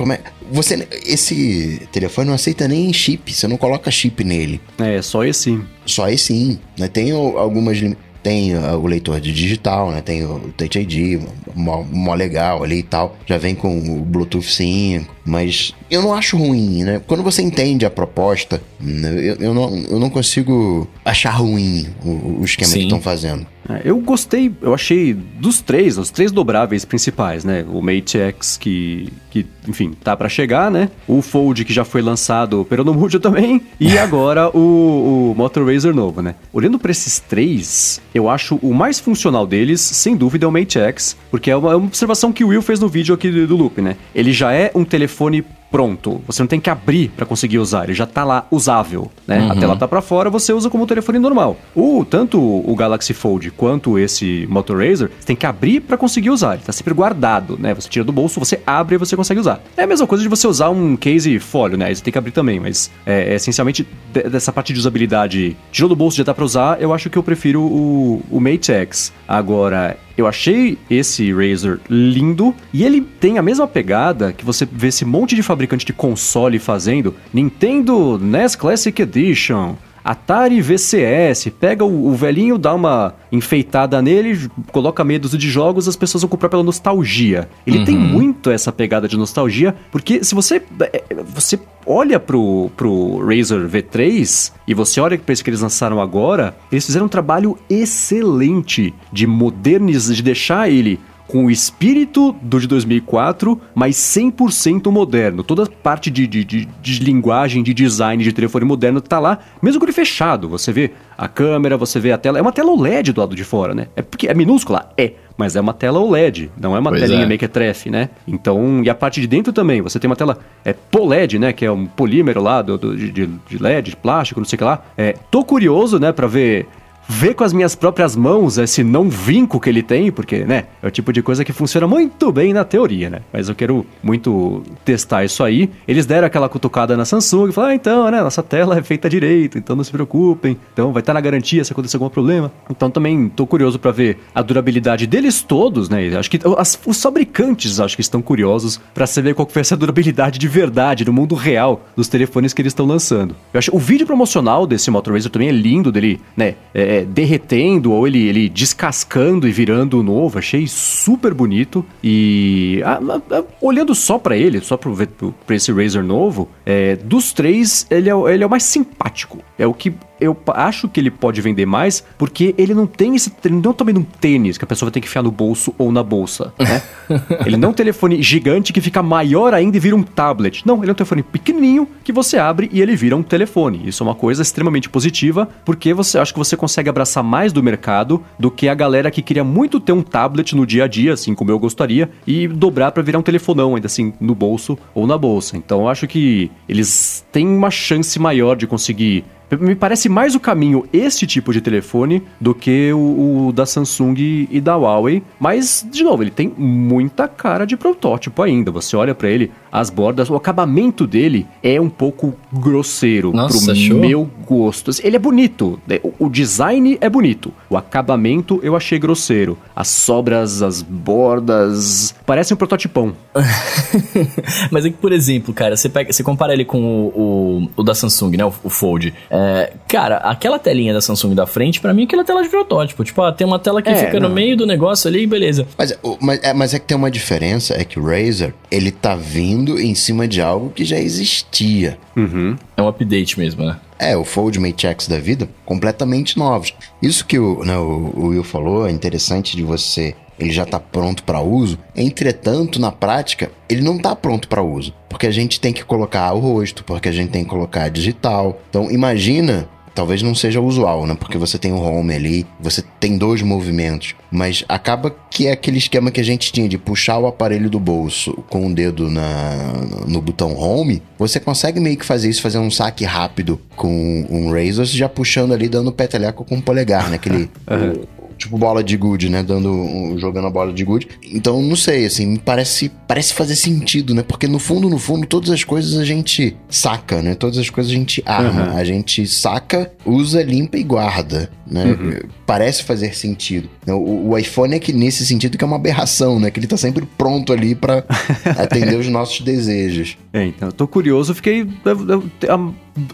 como 0.00 0.14
é 0.14 0.20
você 0.50 0.88
esse 1.04 1.86
telefone 1.92 2.28
não 2.28 2.34
aceita 2.34 2.66
nem 2.66 2.90
chip, 2.90 3.34
você 3.34 3.46
não 3.46 3.58
coloca 3.58 3.90
chip 3.90 4.24
nele. 4.24 4.58
É, 4.78 5.02
só 5.02 5.22
esse. 5.26 5.60
Só 5.84 6.08
esse, 6.08 6.58
né? 6.78 6.88
Tem 6.88 7.10
algumas 7.10 7.78
tem 8.22 8.54
uh, 8.54 8.76
o 8.78 8.86
leitor 8.86 9.20
de 9.20 9.32
digital, 9.32 9.90
né? 9.90 10.00
Tem 10.00 10.24
o 10.24 10.52
Touch 10.56 10.78
ID, 10.78 11.22
mó, 11.54 11.82
mó 11.90 12.14
legal 12.14 12.62
ali 12.62 12.78
e 12.78 12.82
tal. 12.82 13.16
Já 13.26 13.38
vem 13.38 13.54
com 13.54 13.78
o 13.78 14.04
Bluetooth 14.04 14.42
5, 14.42 15.14
mas 15.24 15.74
eu 15.90 16.02
não 16.02 16.14
acho 16.14 16.36
ruim, 16.36 16.82
né? 16.84 17.00
Quando 17.06 17.22
você 17.22 17.42
entende 17.42 17.84
a 17.84 17.90
proposta, 17.90 18.62
né? 18.80 19.10
eu, 19.14 19.36
eu, 19.36 19.54
não, 19.54 19.76
eu 19.76 19.98
não 19.98 20.10
consigo 20.10 20.88
achar 21.04 21.30
ruim 21.30 21.86
o, 22.04 22.40
o 22.40 22.44
esquema 22.44 22.70
Sim. 22.70 22.78
que 22.78 22.84
estão 22.84 23.00
fazendo. 23.00 23.46
É, 23.68 23.82
eu 23.84 23.98
gostei, 23.98 24.52
eu 24.60 24.74
achei 24.74 25.14
dos 25.14 25.60
três, 25.60 25.98
os 25.98 26.10
três 26.10 26.32
dobráveis 26.32 26.84
principais, 26.84 27.44
né? 27.44 27.64
O 27.68 27.80
Mate 27.80 28.18
X 28.18 28.56
que, 28.56 29.12
que 29.30 29.46
enfim, 29.68 29.92
tá 29.92 30.16
para 30.16 30.28
chegar, 30.28 30.70
né? 30.70 30.88
O 31.06 31.22
Fold 31.22 31.64
que 31.64 31.72
já 31.72 31.84
foi 31.84 32.02
lançado 32.02 32.64
pelo 32.64 32.84
Nomujo 32.84 33.20
também 33.20 33.60
e 33.78 33.96
agora 33.98 34.48
o, 34.56 35.30
o 35.30 35.34
Motor 35.36 35.66
Razer 35.66 35.94
novo, 35.94 36.22
né? 36.22 36.34
Olhando 36.52 36.78
para 36.78 36.90
esses 36.90 37.20
três, 37.20 38.00
eu 38.14 38.28
acho 38.28 38.56
o 38.56 38.74
mais 38.74 38.98
funcional 38.98 39.46
deles, 39.46 39.80
sem 39.80 40.16
dúvida, 40.16 40.46
é 40.46 40.48
o 40.48 40.52
Mate 40.52 40.78
X, 40.78 41.16
porque 41.30 41.50
é 41.50 41.56
uma, 41.56 41.72
é 41.72 41.76
uma 41.76 41.86
observação 41.86 42.32
que 42.32 42.44
o 42.44 42.48
Will 42.48 42.62
fez 42.62 42.80
no 42.80 42.88
vídeo 42.88 43.14
aqui 43.14 43.30
do, 43.30 43.46
do 43.46 43.56
Loop, 43.56 43.80
né? 43.80 43.96
Ele 44.14 44.32
já 44.32 44.52
é 44.52 44.70
um 44.74 44.84
telefone 44.84 45.44
pronto. 45.70 46.20
Você 46.26 46.42
não 46.42 46.46
tem 46.48 46.60
que 46.60 46.68
abrir 46.68 47.08
para 47.10 47.24
conseguir 47.24 47.58
usar, 47.58 47.84
ele 47.84 47.94
já 47.94 48.06
tá 48.06 48.24
lá 48.24 48.46
usável, 48.50 49.10
né? 49.26 49.40
Uhum. 49.40 49.52
A 49.52 49.56
tela 49.56 49.76
tá 49.76 49.86
para 49.86 50.02
fora, 50.02 50.28
você 50.28 50.52
usa 50.52 50.68
como 50.68 50.84
um 50.84 50.86
telefone 50.86 51.18
normal. 51.18 51.56
O 51.74 52.04
tanto 52.04 52.40
o 52.40 52.74
Galaxy 52.74 53.14
Fold 53.14 53.50
quanto 53.52 53.98
esse 53.98 54.46
Moto 54.50 54.74
Razr, 54.74 55.10
você 55.18 55.26
tem 55.26 55.36
que 55.36 55.46
abrir 55.46 55.80
para 55.80 55.96
conseguir 55.96 56.30
usar. 56.30 56.54
Ele 56.54 56.62
tá 56.64 56.72
sempre 56.72 56.94
guardado, 56.94 57.56
né? 57.58 57.74
Você 57.74 57.88
tira 57.88 58.04
do 58.04 58.12
bolso, 58.12 58.40
você 58.40 58.60
abre 58.66 58.96
e 58.96 58.98
você 58.98 59.16
consegue 59.16 59.40
usar. 59.40 59.60
É 59.76 59.84
a 59.84 59.86
mesma 59.86 60.06
coisa 60.06 60.22
de 60.22 60.28
você 60.28 60.46
usar 60.46 60.70
um 60.70 60.96
case 60.96 61.38
folio, 61.38 61.76
né? 61.76 61.86
Aí 61.86 61.96
você 61.96 62.02
tem 62.02 62.12
que 62.12 62.18
abrir 62.18 62.32
também, 62.32 62.58
mas 62.58 62.90
é, 63.06 63.32
é 63.32 63.34
essencialmente 63.34 63.86
dessa 64.12 64.52
parte 64.52 64.72
de 64.72 64.78
usabilidade, 64.78 65.56
tirou 65.70 65.88
do 65.88 65.96
bolso 65.96 66.16
já 66.16 66.24
dá 66.24 66.34
para 66.34 66.44
usar, 66.44 66.80
eu 66.80 66.92
acho 66.92 67.08
que 67.08 67.16
eu 67.16 67.22
prefiro 67.22 67.62
o, 67.62 68.22
o 68.30 68.40
Mate 68.40 68.72
X. 68.72 69.12
Agora, 69.26 69.96
eu 70.16 70.26
achei 70.26 70.78
esse 70.88 71.32
Razer 71.32 71.80
lindo 71.88 72.54
e 72.72 72.84
ele 72.84 73.00
tem 73.00 73.38
a 73.38 73.42
mesma 73.42 73.66
pegada 73.66 74.32
que 74.32 74.44
você 74.44 74.66
vê 74.70 74.88
esse 74.88 75.04
monte 75.04 75.34
de 75.34 75.42
fabricante 75.42 75.86
de 75.86 75.92
console 75.92 76.58
fazendo. 76.58 77.14
Nintendo 77.32 78.18
NES 78.18 78.56
Classic 78.56 79.00
Edition, 79.00 79.76
Atari 80.04 80.60
VCS, 80.60 81.50
pega 81.58 81.84
o, 81.84 82.08
o 82.08 82.14
velhinho, 82.14 82.58
dá 82.58 82.74
uma 82.74 83.14
enfeitada 83.30 84.00
nele, 84.00 84.48
coloca 84.72 85.04
medos 85.04 85.36
de 85.36 85.50
jogos, 85.50 85.88
as 85.88 85.96
pessoas 85.96 86.22
vão 86.22 86.28
comprar 86.28 86.48
pela 86.48 86.62
nostalgia. 86.62 87.48
Ele 87.66 87.78
uhum. 87.78 87.84
tem 87.84 87.96
muito 87.96 88.50
essa 88.50 88.72
pegada 88.72 89.06
de 89.06 89.16
nostalgia, 89.16 89.74
porque 89.90 90.24
se 90.24 90.34
você 90.34 90.62
é, 90.80 91.02
você 91.24 91.58
olha 91.86 92.20
pro, 92.20 92.70
pro 92.76 93.18
Razer 93.26 93.66
V3 93.68 94.52
e 94.66 94.74
você 94.74 95.00
olha 95.00 95.18
para 95.18 95.32
isso 95.32 95.42
que 95.42 95.50
eles 95.50 95.60
lançaram 95.60 96.00
agora, 96.00 96.56
eles 96.70 96.86
fizeram 96.86 97.06
um 97.06 97.08
trabalho 97.08 97.58
excelente 97.68 98.94
de 99.12 99.26
modernizar, 99.26 100.14
de 100.14 100.22
deixar 100.22 100.70
ele 100.70 100.98
com 101.30 101.44
o 101.44 101.50
espírito 101.50 102.34
do 102.42 102.58
de 102.58 102.66
2004, 102.66 103.60
mas 103.72 103.94
100% 103.94 104.90
moderno. 104.90 105.44
Toda 105.44 105.64
parte 105.64 106.10
de, 106.10 106.26
de, 106.26 106.44
de, 106.44 106.64
de, 106.66 107.04
linguagem, 107.04 107.62
de 107.62 107.72
design 107.72 108.22
de 108.22 108.32
telefone 108.32 108.64
moderno 108.64 109.00
tá 109.00 109.20
lá, 109.20 109.38
mesmo 109.62 109.78
com 109.78 109.86
ele 109.86 109.92
fechado. 109.92 110.48
Você 110.48 110.72
vê 110.72 110.90
a 111.16 111.28
câmera, 111.28 111.76
você 111.76 112.00
vê 112.00 112.10
a 112.10 112.18
tela. 112.18 112.36
É 112.38 112.42
uma 112.42 112.50
tela 112.50 112.72
OLED 112.72 113.12
do 113.12 113.20
lado 113.20 113.36
de 113.36 113.44
fora, 113.44 113.72
né? 113.72 113.86
É 113.94 114.02
porque 114.02 114.26
é 114.26 114.34
minúscula? 114.34 114.90
É. 114.98 115.12
Mas 115.36 115.54
é 115.54 115.60
uma 115.60 115.72
tela 115.72 116.00
OLED, 116.00 116.50
não 116.60 116.76
é 116.76 116.80
uma 116.80 116.90
pois 116.90 117.00
telinha 117.00 117.22
é. 117.22 117.26
mequetrefe, 117.26 117.88
né? 117.88 118.10
Então, 118.26 118.82
e 118.84 118.90
a 118.90 118.94
parte 118.94 119.20
de 119.20 119.26
dentro 119.26 119.52
também, 119.52 119.80
você 119.80 119.98
tem 119.98 120.10
uma 120.10 120.16
tela 120.16 120.36
é 120.64 120.72
POLED, 120.72 121.38
né? 121.38 121.52
Que 121.52 121.64
é 121.64 121.70
um 121.70 121.86
polímero 121.86 122.42
lá 122.42 122.60
do, 122.60 122.76
do 122.76 122.96
de, 122.96 123.10
de, 123.10 123.58
LED, 123.58 123.90
de 123.90 123.96
plástico, 123.96 124.40
não 124.40 124.44
sei 124.44 124.56
o 124.56 124.58
que 124.58 124.64
lá. 124.64 124.82
É, 124.98 125.14
tô 125.30 125.44
curioso, 125.44 125.98
né, 125.98 126.12
pra 126.12 126.26
ver 126.26 126.66
ver 127.08 127.34
com 127.34 127.44
as 127.44 127.52
minhas 127.52 127.74
próprias 127.74 128.14
mãos 128.14 128.58
esse 128.58 128.84
não 128.84 129.08
vinco 129.08 129.60
que 129.60 129.68
ele 129.68 129.82
tem, 129.82 130.10
porque, 130.10 130.44
né, 130.44 130.64
é 130.82 130.86
o 130.86 130.90
tipo 130.90 131.12
de 131.12 131.22
coisa 131.22 131.44
que 131.44 131.52
funciona 131.52 131.86
muito 131.86 132.30
bem 132.32 132.52
na 132.52 132.64
teoria, 132.64 133.10
né? 133.10 133.20
Mas 133.32 133.48
eu 133.48 133.54
quero 133.54 133.86
muito 134.02 134.62
testar 134.84 135.24
isso 135.24 135.42
aí. 135.42 135.70
Eles 135.86 136.06
deram 136.06 136.26
aquela 136.26 136.48
cutucada 136.48 136.96
na 136.96 137.04
Samsung 137.04 137.48
e 137.48 137.52
falaram, 137.52 137.72
ah, 137.72 137.76
então, 137.76 138.10
né, 138.10 138.20
nossa 138.20 138.42
tela 138.42 138.78
é 138.78 138.82
feita 138.82 139.08
direito, 139.08 139.58
então 139.58 139.74
não 139.74 139.84
se 139.84 139.90
preocupem, 139.90 140.56
então 140.72 140.92
vai 140.92 141.00
estar 141.00 141.14
na 141.14 141.20
garantia 141.20 141.64
se 141.64 141.72
acontecer 141.72 141.96
algum 141.96 142.08
problema. 142.08 142.52
Então 142.70 142.90
também 142.90 143.28
tô 143.28 143.46
curioso 143.46 143.78
para 143.78 143.90
ver 143.90 144.18
a 144.34 144.42
durabilidade 144.42 145.06
deles 145.06 145.42
todos, 145.42 145.88
né? 145.88 146.16
Acho 146.16 146.30
que 146.30 146.38
as, 146.56 146.78
os 146.86 147.00
fabricantes 147.00 147.80
acho 147.80 147.96
que 147.96 148.02
estão 148.02 148.22
curiosos 148.22 148.80
para 148.94 149.06
saber 149.06 149.34
qual 149.34 149.46
que 149.46 149.54
vai 149.54 149.64
ser 149.64 149.74
a 149.74 149.76
durabilidade 149.76 150.38
de 150.38 150.48
verdade 150.48 151.04
no 151.04 151.12
mundo 151.12 151.34
real 151.34 151.84
dos 151.96 152.08
telefones 152.08 152.52
que 152.52 152.62
eles 152.62 152.70
estão 152.70 152.86
lançando. 152.86 153.34
Eu 153.52 153.58
acho 153.58 153.74
o 153.74 153.78
vídeo 153.78 154.06
promocional 154.06 154.66
desse 154.66 154.90
Motor 154.90 155.20
também 155.28 155.48
é 155.48 155.52
lindo 155.52 155.90
dele, 155.92 156.20
né? 156.36 156.54
É, 156.72 156.89
derretendo 157.06 157.92
ou 157.92 158.06
ele, 158.06 158.26
ele 158.26 158.48
descascando 158.48 159.46
e 159.46 159.52
virando 159.52 160.02
novo. 160.02 160.38
Achei 160.38 160.66
super 160.66 161.32
bonito. 161.32 161.84
E 162.02 162.82
a, 162.84 162.94
a, 162.94 163.38
a, 163.38 163.44
olhando 163.60 163.94
só 163.94 164.18
para 164.18 164.36
ele, 164.36 164.60
só 164.60 164.76
para 164.76 165.54
esse 165.54 165.72
Razer 165.72 166.02
novo, 166.02 166.48
é, 166.66 166.96
dos 166.96 167.32
três, 167.32 167.86
ele 167.90 168.10
é, 168.10 168.14
ele 168.32 168.42
é 168.42 168.46
o 168.46 168.50
mais 168.50 168.64
simpático. 168.64 169.38
É 169.58 169.66
o 169.66 169.72
que 169.72 169.92
eu 170.20 170.36
acho 170.48 170.88
que 170.88 171.00
ele 171.00 171.10
pode 171.10 171.40
vender 171.40 171.66
mais 171.66 172.04
porque 172.18 172.54
ele 172.58 172.74
não 172.74 172.86
tem 172.86 173.14
esse. 173.14 173.32
Ele 173.44 173.54
não 173.54 173.72
também 173.72 173.96
um 173.96 174.02
tênis 174.02 174.58
que 174.58 174.64
a 174.64 174.66
pessoa 174.66 174.88
vai 174.88 174.92
ter 174.92 175.00
que 175.00 175.06
enfiar 175.06 175.22
no 175.22 175.30
bolso 175.30 175.74
ou 175.78 175.90
na 175.90 176.02
bolsa, 176.02 176.52
né? 176.58 176.82
ele 177.46 177.56
não 177.56 177.68
é 177.68 177.70
um 177.70 177.74
telefone 177.74 178.22
gigante 178.22 178.72
que 178.72 178.80
fica 178.80 179.02
maior 179.02 179.54
ainda 179.54 179.76
e 179.76 179.80
vira 179.80 179.96
um 179.96 180.02
tablet. 180.02 180.66
Não, 180.66 180.82
ele 180.82 180.90
é 180.90 180.92
um 180.92 180.96
telefone 180.96 181.22
pequenininho 181.22 181.88
que 182.04 182.12
você 182.12 182.38
abre 182.38 182.68
e 182.72 182.80
ele 182.80 182.94
vira 182.94 183.16
um 183.16 183.22
telefone. 183.22 183.82
Isso 183.86 184.02
é 184.02 184.06
uma 184.06 184.14
coisa 184.14 184.42
extremamente 184.42 184.88
positiva 184.88 185.48
porque 185.64 185.94
você 185.94 186.18
acha 186.18 186.32
que 186.32 186.38
você 186.38 186.56
consegue 186.56 186.88
abraçar 186.88 187.24
mais 187.24 187.52
do 187.52 187.62
mercado 187.62 188.22
do 188.38 188.50
que 188.50 188.68
a 188.68 188.74
galera 188.74 189.10
que 189.10 189.22
queria 189.22 189.44
muito 189.44 189.80
ter 189.80 189.92
um 189.92 190.02
tablet 190.02 190.54
no 190.54 190.66
dia 190.66 190.84
a 190.84 190.88
dia, 190.88 191.14
assim 191.14 191.34
como 191.34 191.50
eu 191.50 191.58
gostaria, 191.58 192.10
e 192.26 192.46
dobrar 192.46 192.92
para 192.92 193.02
virar 193.02 193.18
um 193.18 193.22
telefonão 193.22 193.74
ainda 193.74 193.86
assim 193.86 194.12
no 194.20 194.34
bolso 194.34 194.78
ou 194.94 195.06
na 195.06 195.16
bolsa. 195.16 195.56
Então 195.56 195.82
eu 195.82 195.88
acho 195.88 196.06
que 196.06 196.50
eles 196.68 197.24
têm 197.32 197.46
uma 197.46 197.70
chance 197.70 198.18
maior 198.18 198.56
de 198.56 198.66
conseguir 198.66 199.24
me 199.58 199.74
parece 199.74 200.08
mais 200.08 200.34
o 200.34 200.40
caminho 200.40 200.86
este 200.92 201.26
tipo 201.26 201.52
de 201.52 201.60
telefone 201.60 202.22
do 202.40 202.54
que 202.54 202.92
o, 202.92 203.48
o, 203.48 203.52
da 203.52 203.66
Samsung 203.66 204.46
e 204.50 204.60
da 204.60 204.76
Huawei. 204.76 205.22
Mas, 205.38 205.86
de 205.90 206.04
novo, 206.04 206.22
ele 206.22 206.30
tem 206.30 206.52
muita 206.56 207.26
cara 207.26 207.64
de 207.64 207.76
protótipo 207.76 208.42
ainda. 208.42 208.70
Você 208.70 208.96
olha 208.96 209.14
para 209.14 209.28
ele, 209.28 209.50
as 209.72 209.90
bordas, 209.90 210.30
o 210.30 210.36
acabamento 210.36 211.06
dele 211.06 211.46
é 211.62 211.80
um 211.80 211.88
pouco 211.88 212.34
grosseiro 212.52 213.32
Nossa, 213.32 213.72
pro 213.72 213.96
meu 213.96 214.28
gosto. 214.46 214.90
Ele 215.02 215.16
é 215.16 215.18
bonito, 215.18 215.80
o 216.18 216.28
design 216.28 216.98
é 217.00 217.08
bonito. 217.08 217.52
O 217.68 217.76
acabamento 217.76 218.60
eu 218.62 218.76
achei 218.76 218.98
grosseiro. 218.98 219.58
As 219.74 219.88
sobras, 219.88 220.62
as 220.62 220.82
bordas, 220.82 222.14
parece 222.26 222.52
um 222.54 222.56
prototipão. 222.56 223.14
Mas 224.70 224.84
é 224.84 224.90
que, 224.90 224.96
por 224.96 225.12
exemplo, 225.12 225.54
cara, 225.54 225.76
você, 225.76 225.88
pega, 225.88 226.12
você 226.12 226.22
compara 226.22 226.52
ele 226.52 226.64
com 226.64 226.80
o, 226.80 227.08
o, 227.08 227.70
o 227.76 227.82
da 227.82 227.94
Samsung, 227.94 228.36
né? 228.36 228.44
O, 228.44 228.52
o 228.64 228.70
Fold. 228.70 229.14
É, 229.30 229.39
cara, 229.88 230.16
aquela 230.18 230.58
telinha 230.58 230.92
da 230.92 231.00
Samsung 231.00 231.34
da 231.34 231.46
frente, 231.46 231.80
para 231.80 231.92
mim, 231.92 232.04
aquela 232.04 232.22
é 232.22 232.24
tela 232.24 232.42
de 232.42 232.48
protótipo. 232.48 233.04
Tipo, 233.04 233.22
ah, 233.22 233.32
tem 233.32 233.46
uma 233.46 233.58
tela 233.58 233.82
que 233.82 233.88
é, 233.88 233.94
fica 233.94 234.18
não. 234.20 234.28
no 234.28 234.34
meio 234.34 234.56
do 234.56 234.66
negócio 234.66 235.08
ali, 235.08 235.26
beleza. 235.26 235.66
Mas, 235.76 235.98
mas, 236.20 236.40
é, 236.42 236.52
mas 236.52 236.74
é 236.74 236.78
que 236.78 236.86
tem 236.86 236.96
uma 236.96 237.10
diferença, 237.10 237.74
é 237.74 237.84
que 237.84 237.98
o 237.98 238.04
Razer, 238.04 238.54
ele 238.70 238.90
tá 238.90 239.14
vindo 239.14 239.80
em 239.80 239.94
cima 239.94 240.26
de 240.26 240.40
algo 240.40 240.70
que 240.70 240.84
já 240.84 240.98
existia. 240.98 241.98
Uhum. 242.16 242.56
É 242.76 242.82
um 242.82 242.88
update 242.88 243.38
mesmo, 243.38 243.64
né? 243.64 243.76
É, 243.98 244.16
o 244.16 244.24
Fold 244.24 244.58
Mate 244.58 244.86
X 244.86 245.06
da 245.06 245.18
vida, 245.18 245.48
completamente 245.66 246.38
novos. 246.38 246.72
Isso 247.02 247.26
que 247.26 247.38
o, 247.38 247.62
né, 247.64 247.76
o, 247.76 248.12
o 248.16 248.26
Will 248.28 248.42
falou 248.42 248.86
é 248.86 248.90
interessante 248.90 249.54
de 249.56 249.62
você 249.62 250.14
ele 250.40 250.50
já 250.50 250.62
está 250.64 250.80
pronto 250.80 251.22
para 251.22 251.40
uso. 251.40 251.78
Entretanto, 251.94 252.80
na 252.80 252.90
prática, 252.90 253.50
ele 253.68 253.82
não 253.82 253.96
está 253.96 254.16
pronto 254.16 254.48
para 254.48 254.62
uso, 254.62 254.94
porque 255.08 255.26
a 255.26 255.30
gente 255.30 255.60
tem 255.60 255.72
que 255.72 255.84
colocar 255.84 256.32
o 256.32 256.38
rosto, 256.38 256.82
porque 256.84 257.08
a 257.08 257.12
gente 257.12 257.30
tem 257.30 257.44
que 257.44 257.50
colocar 257.50 257.88
digital. 257.88 258.60
Então, 258.68 258.90
imagina 258.90 259.68
talvez 259.94 260.22
não 260.22 260.34
seja 260.34 260.60
usual, 260.60 261.06
né? 261.06 261.14
Porque 261.18 261.36
você 261.36 261.58
tem 261.58 261.72
o 261.72 261.80
home 261.80 262.14
ali, 262.14 262.46
você 262.58 262.82
tem 262.98 263.18
dois 263.18 263.42
movimentos, 263.42 264.14
mas 264.30 264.64
acaba 264.68 265.14
que 265.30 265.46
é 265.46 265.52
aquele 265.52 265.78
esquema 265.78 266.10
que 266.10 266.20
a 266.20 266.24
gente 266.24 266.52
tinha 266.52 266.68
de 266.68 266.78
puxar 266.78 267.18
o 267.18 267.26
aparelho 267.26 267.68
do 267.68 267.78
bolso 267.78 268.32
com 268.48 268.66
o 268.66 268.74
dedo 268.74 269.10
na, 269.10 269.74
no 270.06 270.20
botão 270.20 270.56
home, 270.56 271.02
você 271.18 271.38
consegue 271.38 271.80
meio 271.80 271.96
que 271.96 272.04
fazer 272.06 272.30
isso, 272.30 272.40
fazer 272.40 272.58
um 272.58 272.70
saque 272.70 273.04
rápido 273.04 273.60
com 273.76 274.26
um 274.30 274.52
Razor, 274.52 274.84
já 274.86 275.08
puxando 275.08 275.52
ali, 275.52 275.68
dando 275.68 275.92
peteleco 275.92 276.44
com 276.44 276.56
o 276.56 276.62
polegar, 276.62 277.10
né? 277.10 277.16
Aquele, 277.16 277.50
uhum 277.70 278.19
tipo 278.40 278.56
bola 278.56 278.82
de 278.82 278.96
good, 278.96 279.28
né? 279.28 279.42
Dando, 279.42 280.16
jogando 280.18 280.46
a 280.46 280.50
bola 280.50 280.72
de 280.72 280.82
good. 280.82 281.06
Então, 281.22 281.62
não 281.62 281.76
sei, 281.76 282.06
assim, 282.06 282.36
parece, 282.36 282.90
parece 283.06 283.34
fazer 283.34 283.54
sentido, 283.54 284.14
né? 284.14 284.22
Porque 284.22 284.48
no 284.48 284.58
fundo, 284.58 284.88
no 284.88 284.98
fundo, 284.98 285.26
todas 285.26 285.50
as 285.50 285.62
coisas 285.62 285.98
a 285.98 286.04
gente 286.04 286.56
saca, 286.68 287.22
né? 287.22 287.34
Todas 287.34 287.58
as 287.58 287.68
coisas 287.68 287.92
a 287.92 287.94
gente 287.94 288.22
arma. 288.24 288.70
Uhum. 288.70 288.76
A 288.76 288.84
gente 288.84 289.26
saca, 289.26 289.92
usa, 290.04 290.42
limpa 290.42 290.78
e 290.78 290.82
guarda, 290.82 291.50
né? 291.66 291.84
Uhum. 291.84 292.18
Parece 292.50 292.82
fazer 292.82 293.14
sentido. 293.14 293.70
O, 293.86 294.30
o, 294.30 294.36
iPhone 294.36 294.74
é 294.74 294.80
que 294.80 294.92
nesse 294.92 295.24
sentido 295.24 295.56
que 295.56 295.62
é 295.62 295.66
uma 295.68 295.76
aberração, 295.76 296.40
né? 296.40 296.50
Que 296.50 296.58
ele 296.58 296.66
tá 296.66 296.76
sempre 296.76 297.06
pronto 297.16 297.52
ali 297.52 297.76
para 297.76 298.04
atender 298.58 298.98
os 298.98 299.06
nossos 299.06 299.40
desejos. 299.40 300.18
É, 300.32 300.46
então, 300.46 300.66
eu 300.66 300.72
tô 300.72 300.88
curioso, 300.88 301.32
fiquei... 301.32 301.64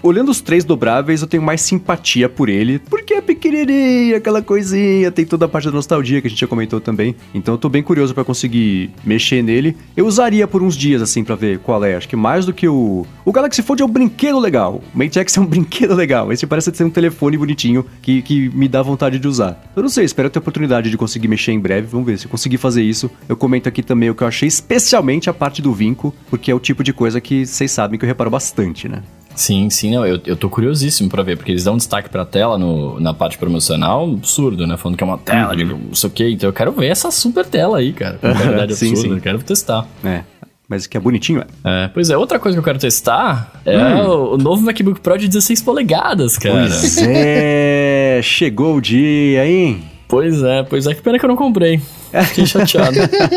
Olhando 0.02 0.30
os 0.30 0.40
três 0.40 0.64
dobráveis, 0.64 1.20
eu 1.20 1.28
tenho 1.28 1.42
mais 1.42 1.60
simpatia 1.60 2.30
por 2.30 2.48
ele, 2.48 2.78
porque 2.78 3.14
é 3.14 3.20
pequenininho, 3.20 4.16
aquela 4.16 4.40
coisinha, 4.40 5.12
tem 5.12 5.24
toda 5.24 5.44
a 5.44 5.48
parte 5.48 5.66
da 5.66 5.70
nostalgia 5.70 6.20
que 6.20 6.26
a 6.26 6.30
gente 6.30 6.40
já 6.40 6.46
comentou 6.46 6.80
também. 6.80 7.14
Então 7.34 7.54
eu 7.54 7.58
tô 7.58 7.68
bem 7.68 7.82
curioso 7.82 8.14
para 8.14 8.24
conseguir 8.24 8.90
mexer 9.04 9.42
nele. 9.42 9.76
Eu 9.94 10.06
usaria 10.06 10.48
por 10.48 10.62
uns 10.62 10.74
dias, 10.74 11.02
assim, 11.02 11.22
para 11.22 11.34
ver 11.36 11.58
qual 11.58 11.84
é. 11.84 11.94
Acho 11.94 12.08
que 12.08 12.16
mais 12.16 12.46
do 12.46 12.54
que 12.54 12.66
o... 12.66 13.06
O 13.24 13.30
Galaxy 13.30 13.62
Fold 13.62 13.82
é 13.82 13.84
um 13.84 13.90
brinquedo 13.90 14.38
legal. 14.38 14.82
O 14.94 14.98
Mate 14.98 15.18
X 15.18 15.36
é 15.36 15.40
um 15.40 15.46
brinquedo 15.46 15.94
legal. 15.94 16.32
Esse 16.32 16.46
parece 16.46 16.74
ser 16.74 16.84
um 16.84 16.90
telefone 16.90 17.36
bonitinho 17.36 17.84
que, 18.00 18.22
que 18.22 18.48
me 18.48 18.66
dá 18.66 18.82
vontade 18.82 19.18
de 19.18 19.25
usar. 19.26 19.62
Eu 19.74 19.82
não 19.82 19.88
sei, 19.88 20.04
espero 20.04 20.30
ter 20.30 20.38
a 20.38 20.40
oportunidade 20.40 20.90
de 20.90 20.96
conseguir 20.96 21.28
mexer 21.28 21.52
em 21.52 21.60
breve. 21.60 21.86
Vamos 21.86 22.06
ver 22.06 22.18
se 22.18 22.26
eu 22.26 22.30
conseguir 22.30 22.58
fazer 22.58 22.82
isso. 22.82 23.10
Eu 23.28 23.36
comento 23.36 23.68
aqui 23.68 23.82
também 23.82 24.10
o 24.10 24.14
que 24.14 24.22
eu 24.22 24.28
achei, 24.28 24.48
especialmente 24.48 25.28
a 25.28 25.34
parte 25.34 25.60
do 25.60 25.72
vinco, 25.72 26.14
porque 26.30 26.50
é 26.50 26.54
o 26.54 26.60
tipo 26.60 26.82
de 26.82 26.92
coisa 26.92 27.20
que 27.20 27.46
vocês 27.46 27.70
sabem 27.70 27.98
que 27.98 28.04
eu 28.04 28.08
reparo 28.08 28.30
bastante, 28.30 28.88
né? 28.88 29.02
Sim, 29.36 29.68
sim, 29.68 29.94
não, 29.94 30.04
eu, 30.06 30.18
eu 30.24 30.34
tô 30.34 30.48
curiosíssimo 30.48 31.10
pra 31.10 31.22
ver, 31.22 31.36
porque 31.36 31.52
eles 31.52 31.62
dão 31.62 31.76
destaque 31.76 32.08
pra 32.08 32.24
tela 32.24 32.56
no, 32.56 32.98
na 32.98 33.12
parte 33.12 33.36
promocional, 33.36 34.10
absurdo, 34.10 34.66
né? 34.66 34.78
Falando 34.78 34.96
que 34.96 35.04
é 35.04 35.06
uma 35.06 35.18
tela 35.18 35.50
uhum. 35.50 35.56
de 35.56 35.64
não 35.64 35.94
sei 35.94 36.08
o 36.08 36.12
que, 36.12 36.30
então 36.30 36.48
eu 36.48 36.54
quero 36.54 36.72
ver 36.72 36.86
essa 36.86 37.10
super 37.10 37.44
tela 37.44 37.76
aí, 37.78 37.92
cara. 37.92 38.18
Na 38.22 38.32
verdade, 38.32 38.74
sim, 38.74 38.88
absurda, 38.88 39.08
sim. 39.10 39.14
eu 39.14 39.20
quero 39.20 39.38
testar. 39.42 39.86
É, 40.02 40.22
mas 40.68 40.86
que 40.86 40.96
é 40.96 41.00
bonitinho, 41.00 41.44
é. 41.64 41.84
é. 41.84 41.88
Pois 41.88 42.10
é, 42.10 42.16
outra 42.16 42.38
coisa 42.38 42.56
que 42.56 42.60
eu 42.60 42.64
quero 42.64 42.78
testar 42.78 43.60
é 43.64 43.78
hum. 43.78 44.06
o, 44.06 44.34
o, 44.34 44.36
novo 44.38 44.62
MacBook 44.62 45.00
Pro 45.00 45.16
de 45.16 45.28
16 45.28 45.62
polegadas, 45.62 46.36
cara. 46.36 46.66
Pois 46.68 46.98
é, 46.98 48.20
chegou 48.24 48.76
o 48.76 48.80
dia, 48.80 49.46
hein? 49.46 49.82
Pois 50.08 50.42
é, 50.42 50.62
pois 50.62 50.86
é, 50.86 50.94
que 50.94 51.02
pena 51.02 51.18
que 51.18 51.24
eu 51.24 51.28
não 51.28 51.36
comprei. 51.36 51.80
Fiquei 52.28 52.46
chateado. 52.46 52.96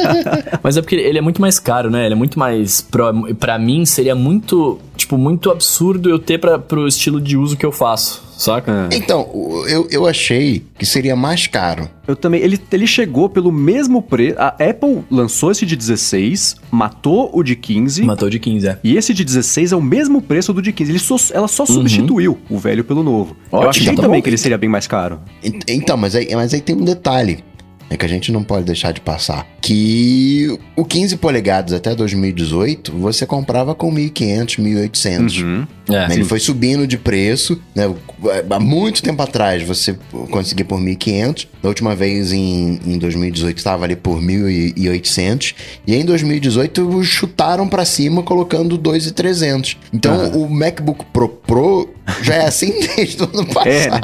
Mas 0.61 0.77
é 0.77 0.81
porque 0.81 0.95
ele 0.95 1.17
é 1.17 1.21
muito 1.21 1.41
mais 1.41 1.57
caro, 1.57 1.89
né? 1.89 2.05
Ele 2.05 2.13
é 2.13 2.17
muito 2.17 2.37
mais. 2.37 2.79
Pro, 2.79 3.33
pra 3.35 3.57
mim, 3.57 3.85
seria 3.85 4.13
muito, 4.13 4.79
tipo, 4.99 5.17
muito 5.17 5.49
absurdo 5.49 6.09
eu 6.09 6.19
ter 6.19 6.38
pra, 6.38 6.59
pro 6.59 6.88
estilo 6.88 7.19
de 7.19 7.38
uso 7.38 7.57
que 7.57 7.65
eu 7.65 7.71
faço 7.71 8.29
saca? 8.39 8.88
É. 8.89 8.95
Então, 8.95 9.29
eu, 9.67 9.88
eu 9.91 10.07
achei 10.07 10.63
que 10.77 10.85
seria 10.85 11.15
mais 11.15 11.45
caro. 11.45 11.89
Eu 12.07 12.15
também. 12.15 12.41
Ele, 12.41 12.59
ele 12.71 12.88
chegou 12.88 13.29
pelo 13.29 13.51
mesmo 13.51 14.01
preço. 14.01 14.39
A 14.39 14.47
Apple 14.47 15.03
lançou 15.12 15.51
esse 15.51 15.65
de 15.65 15.75
16, 15.75 16.55
matou 16.71 17.29
o 17.33 17.43
de 17.43 17.55
15. 17.55 18.03
Matou 18.03 18.27
o 18.27 18.31
de 18.31 18.39
15, 18.39 18.67
é. 18.67 18.79
E 18.83 18.97
esse 18.97 19.13
de 19.13 19.23
16 19.23 19.73
é 19.73 19.75
o 19.75 19.81
mesmo 19.81 20.21
preço 20.21 20.53
do 20.53 20.62
de 20.62 20.71
15. 20.71 20.91
Ele 20.91 20.99
só, 20.99 21.15
ela 21.33 21.47
só 21.47 21.63
uhum. 21.63 21.67
substituiu 21.67 22.39
o 22.49 22.57
velho 22.57 22.83
pelo 22.83 23.03
novo. 23.03 23.35
Ótimo, 23.51 23.63
eu 23.63 23.69
achei 23.69 23.95
tá 23.95 24.01
também 24.01 24.19
bom. 24.19 24.23
que 24.23 24.29
ele 24.29 24.38
seria 24.38 24.57
bem 24.57 24.69
mais 24.69 24.88
caro. 24.88 25.19
Então, 25.67 25.97
mas 25.97 26.15
aí, 26.15 26.33
mas 26.33 26.53
aí 26.53 26.62
tem 26.62 26.75
um 26.75 26.85
detalhe 26.85 27.43
é 27.89 27.97
que 27.97 28.06
a 28.06 28.10
gente 28.10 28.32
não 28.32 28.43
pode 28.43 28.65
deixar 28.65 28.91
de 28.91 29.02
passar. 29.02 29.47
Que 29.62 30.58
o 30.75 30.86
15 30.86 31.17
polegadas 31.17 31.73
até 31.73 31.95
2018 31.95 32.91
você 32.97 33.25
comprava 33.25 33.73
com 33.73 33.91
1.500, 33.93 34.60
1.800. 34.60 35.43
Uhum. 35.43 35.67
É, 35.89 36.13
Ele 36.13 36.23
foi 36.23 36.39
subindo 36.39 36.86
de 36.86 36.97
preço. 36.97 37.60
Né? 37.73 37.91
Há 38.49 38.60
muito 38.60 39.02
tempo 39.02 39.21
atrás 39.21 39.63
você 39.63 39.97
conseguia 40.30 40.65
por 40.65 40.80
1.500. 40.80 41.47
Da 41.63 41.69
última 41.69 41.95
vez 41.95 42.32
em, 42.32 42.80
em 42.86 42.97
2018 42.97 43.58
estava 43.58 43.86
ali 43.86 43.95
por 43.95 44.21
1.800. 44.21 45.56
E 45.88 45.95
em 45.95 46.06
2018 46.06 47.04
chutaram 47.04 47.67
para 47.67 47.86
cima 47.86 48.21
colocando 48.21 48.78
2.300. 48.78 49.78
Então 49.91 50.32
uhum. 50.32 50.45
o 50.45 50.49
MacBook 50.49 51.06
Pro 51.12 51.30
Pro 51.30 51.89
já 52.21 52.36
é 52.36 52.45
assim 52.45 52.71
desde 52.95 53.23
o 53.23 53.30
ano 53.34 53.45
passado. 53.47 53.67
É, 53.67 53.89
né? 53.89 53.99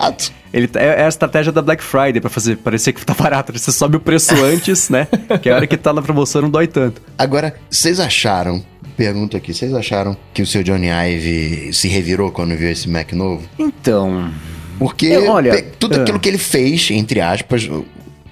Ele, 0.56 0.70
é, 0.76 1.02
é, 1.02 1.04
a 1.04 1.10
estratégia 1.10 1.52
da 1.52 1.62
Black 1.62 1.84
Friday 1.84 2.22
para 2.22 2.30
fazer 2.30 2.56
parecer 2.56 2.94
que 2.94 3.06
tá 3.06 3.14
barato. 3.14 3.52
Você 3.52 3.74
sobe 3.74 3.98
o 3.98 4.00
preço 4.00 4.34
antes, 4.42 4.88
né? 4.90 5.06
Que 5.42 5.50
a 5.50 5.56
hora 5.56 5.68
que 5.68 5.76
tá 5.76 5.92
na 5.92 6.02
promoção 6.02 6.44
não 6.44 6.50
dói 6.50 6.66
tanto. 6.66 7.02
Agora, 7.18 7.54
vocês 7.70 8.00
acharam 8.00 8.64
pergunta 8.96 9.36
aqui, 9.36 9.54
vocês 9.54 9.74
acharam 9.74 10.16
que 10.34 10.42
o 10.42 10.48
seu 10.48 10.64
Johnny 10.64 10.88
Ive 10.88 11.74
se 11.74 11.90
revirou 11.90 12.32
quando 12.32 12.56
viu 12.56 12.70
esse 12.70 12.88
Mac 12.88 13.12
novo? 13.12 13.46
Então. 13.60 14.32
Porque 14.80 15.08
eu, 15.08 15.30
olha, 15.30 15.62
tudo 15.78 15.98
uh... 15.98 16.02
aquilo 16.02 16.22
que 16.22 16.30
ele 16.30 16.38
fez, 16.38 16.90
entre 16.90 17.20
aspas, 17.20 17.70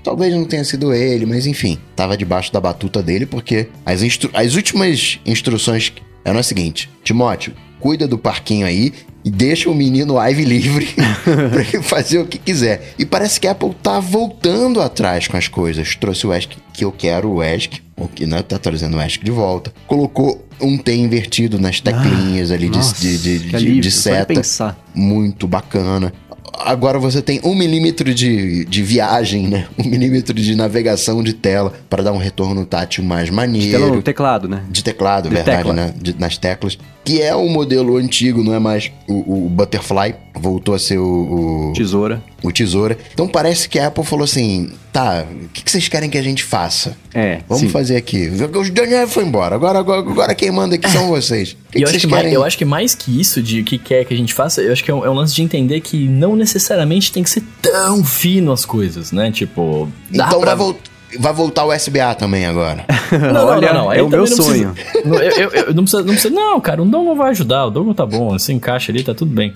talvez 0.02 0.34
não 0.34 0.46
tenha 0.46 0.64
sido 0.64 0.94
ele, 0.94 1.26
mas 1.26 1.46
enfim, 1.46 1.78
tava 1.94 2.16
debaixo 2.16 2.54
da 2.54 2.62
batuta 2.62 3.04
dele, 3.04 3.26
porque 3.26 3.68
as, 3.86 4.02
as 4.34 4.56
últimas 4.56 5.20
instruções 5.26 5.92
eram 6.24 6.40
as 6.40 6.48
seguintes: 6.48 6.88
Timóteo, 7.04 7.54
cuida 7.84 8.08
do 8.08 8.18
parquinho 8.18 8.66
aí 8.66 8.94
e 9.26 9.30
deixa 9.30 9.70
o 9.70 9.76
menino 9.76 10.16
Ive 10.18 10.46
livre 10.46 10.88
para 11.52 11.62
ele 11.62 11.84
fazer 11.84 12.20
o 12.20 12.26
que 12.26 12.38
quiser. 12.38 12.94
E 12.98 13.06
parece 13.06 13.42
que 13.42 13.46
a 13.46 13.52
Apple 13.52 13.76
tá 13.84 14.00
voltando 14.00 14.80
atrás 14.80 15.28
com 15.28 15.36
as 15.36 15.50
coisas. 15.50 15.94
Trouxe 15.98 16.26
o 16.26 16.34
ESC 16.34 16.56
que 16.72 16.86
eu 16.86 16.94
quero, 16.94 17.30
o 17.30 17.44
ESC, 17.44 17.82
o 17.98 18.08
que 18.08 18.26
né, 18.26 18.42
tá 18.42 18.58
trazendo 18.58 18.96
o 18.96 19.02
ESC 19.02 19.22
de 19.22 19.32
volta. 19.32 19.74
Colocou 19.86 20.48
um 20.62 20.78
T 20.78 20.96
invertido 20.96 21.60
nas 21.60 21.82
teclinhas 21.82 22.52
ah, 22.52 22.54
ali 22.54 22.70
de, 22.70 22.78
nossa, 22.78 22.96
de, 23.02 23.18
de, 23.18 23.40
de, 23.40 23.80
de 23.82 23.92
seta. 23.92 24.78
Muito 24.96 25.46
bacana 25.46 26.14
agora 26.60 27.00
você 27.00 27.22
tem 27.22 27.40
um 27.44 27.56
milímetro 27.56 28.14
de, 28.14 28.66
de 28.66 28.84
viagem, 28.84 29.48
né? 29.48 29.68
Um 29.78 29.84
milímetro 29.84 30.34
de 30.34 30.56
navegação 30.56 31.24
de 31.24 31.34
tela 31.34 31.74
para 31.90 32.04
dar 32.04 32.12
um 32.12 32.18
retorno 32.18 32.66
tátil 32.66 33.04
mais 33.04 33.30
maneiro. 33.30 33.66
De 33.66 33.86
tela 33.86 34.02
teclado, 34.02 34.48
né? 34.48 34.64
De 34.70 34.84
teclado, 34.84 35.30
de 35.30 35.36
verdade, 35.36 35.58
tecla. 35.58 35.74
né? 35.74 35.94
De, 35.96 36.16
nas 36.20 36.38
teclas. 36.38 36.78
Que 37.04 37.22
é 37.22 37.36
o 37.36 37.48
modelo 37.50 37.98
antigo, 37.98 38.44
não 38.44 38.54
é 38.54 38.60
mais 38.60 38.92
o, 39.08 39.46
o 39.46 39.50
Butterfly. 39.50 40.16
Voltou 40.36 40.74
a 40.74 40.80
ser 40.80 40.98
o, 40.98 41.70
o... 41.70 41.74
Tesoura 41.74 42.24
o 42.44 42.52
Tesoura. 42.52 42.98
Então 43.14 43.28
parece 43.28 43.70
que 43.70 43.80
a 43.80 43.88
Apple 43.88 44.04
falou 44.04 44.26
assim: 44.26 44.72
tá, 44.92 45.26
o 45.32 45.48
que, 45.50 45.64
que 45.64 45.72
vocês 45.72 45.88
querem 45.88 46.10
que 46.10 46.18
a 46.18 46.22
gente 46.22 46.44
faça? 46.44 46.96
É. 47.14 47.40
Vamos 47.48 47.64
sim. 47.64 47.70
fazer 47.70 47.96
aqui. 47.96 48.28
O 48.28 48.72
Daniel 48.72 49.08
foi 49.08 49.24
embora, 49.24 49.56
agora, 49.56 49.80
agora, 49.80 50.02
agora 50.02 50.36
quem 50.36 50.52
manda 50.52 50.76
aqui 50.76 50.90
são 50.90 51.08
vocês. 51.10 51.56
Que 51.72 51.80
eu, 51.80 51.88
que 51.88 51.96
acho 51.96 52.00
que 52.00 52.08
mais, 52.08 52.34
eu 52.34 52.44
acho 52.44 52.58
que 52.58 52.66
mais 52.66 52.94
que 52.94 53.20
isso 53.20 53.42
de 53.42 53.62
o 53.62 53.64
que 53.64 53.78
quer 53.78 54.04
que 54.04 54.14
a 54.14 54.18
gente 54.18 54.34
faça, 54.34 54.62
eu 54.62 54.74
acho 54.74 54.84
que 54.84 54.92
é 54.92 54.94
um, 54.94 55.06
é 55.06 55.10
um, 55.10 55.14
lance 55.14 55.34
de 55.34 55.42
entender 55.42 55.80
que 55.80 56.08
não 56.08 56.36
necessariamente 56.36 57.12
tem 57.12 57.24
que 57.24 57.30
ser 57.30 57.44
tão 57.62 58.04
fino 58.04 58.52
as 58.52 58.66
coisas, 58.66 59.12
né? 59.12 59.32
Tipo. 59.32 59.90
então 60.12 60.42
pra... 60.42 60.50
vai 60.50 60.56
voltar. 60.56 60.93
Vai 61.20 61.34
voltar 61.34 61.66
o 61.66 61.74
SBA 61.74 62.16
também 62.16 62.46
agora. 62.46 62.86
não, 63.12 63.48
Olha, 63.48 63.74
não, 63.74 63.84
não, 63.86 63.94
É 63.94 64.02
o 64.02 64.10
meu 64.10 64.28
sonho. 64.28 64.74
Precisa, 64.74 65.24
eu, 65.24 65.50
eu, 65.50 65.50
eu, 65.50 65.74
não, 65.74 65.84
precisa, 65.84 66.04
não 66.04 66.14
precisa. 66.14 66.34
Não, 66.34 66.60
cara, 66.62 66.82
o 66.82 66.86
Dongle 66.86 67.16
vai 67.16 67.32
ajudar. 67.32 67.66
O 67.66 67.70
Dongle 67.70 67.94
tá 67.94 68.06
bom. 68.06 68.32
Você 68.32 68.54
encaixa 68.54 68.92
ali, 68.92 69.04
tá 69.04 69.14
tudo 69.14 69.34
bem. 69.34 69.54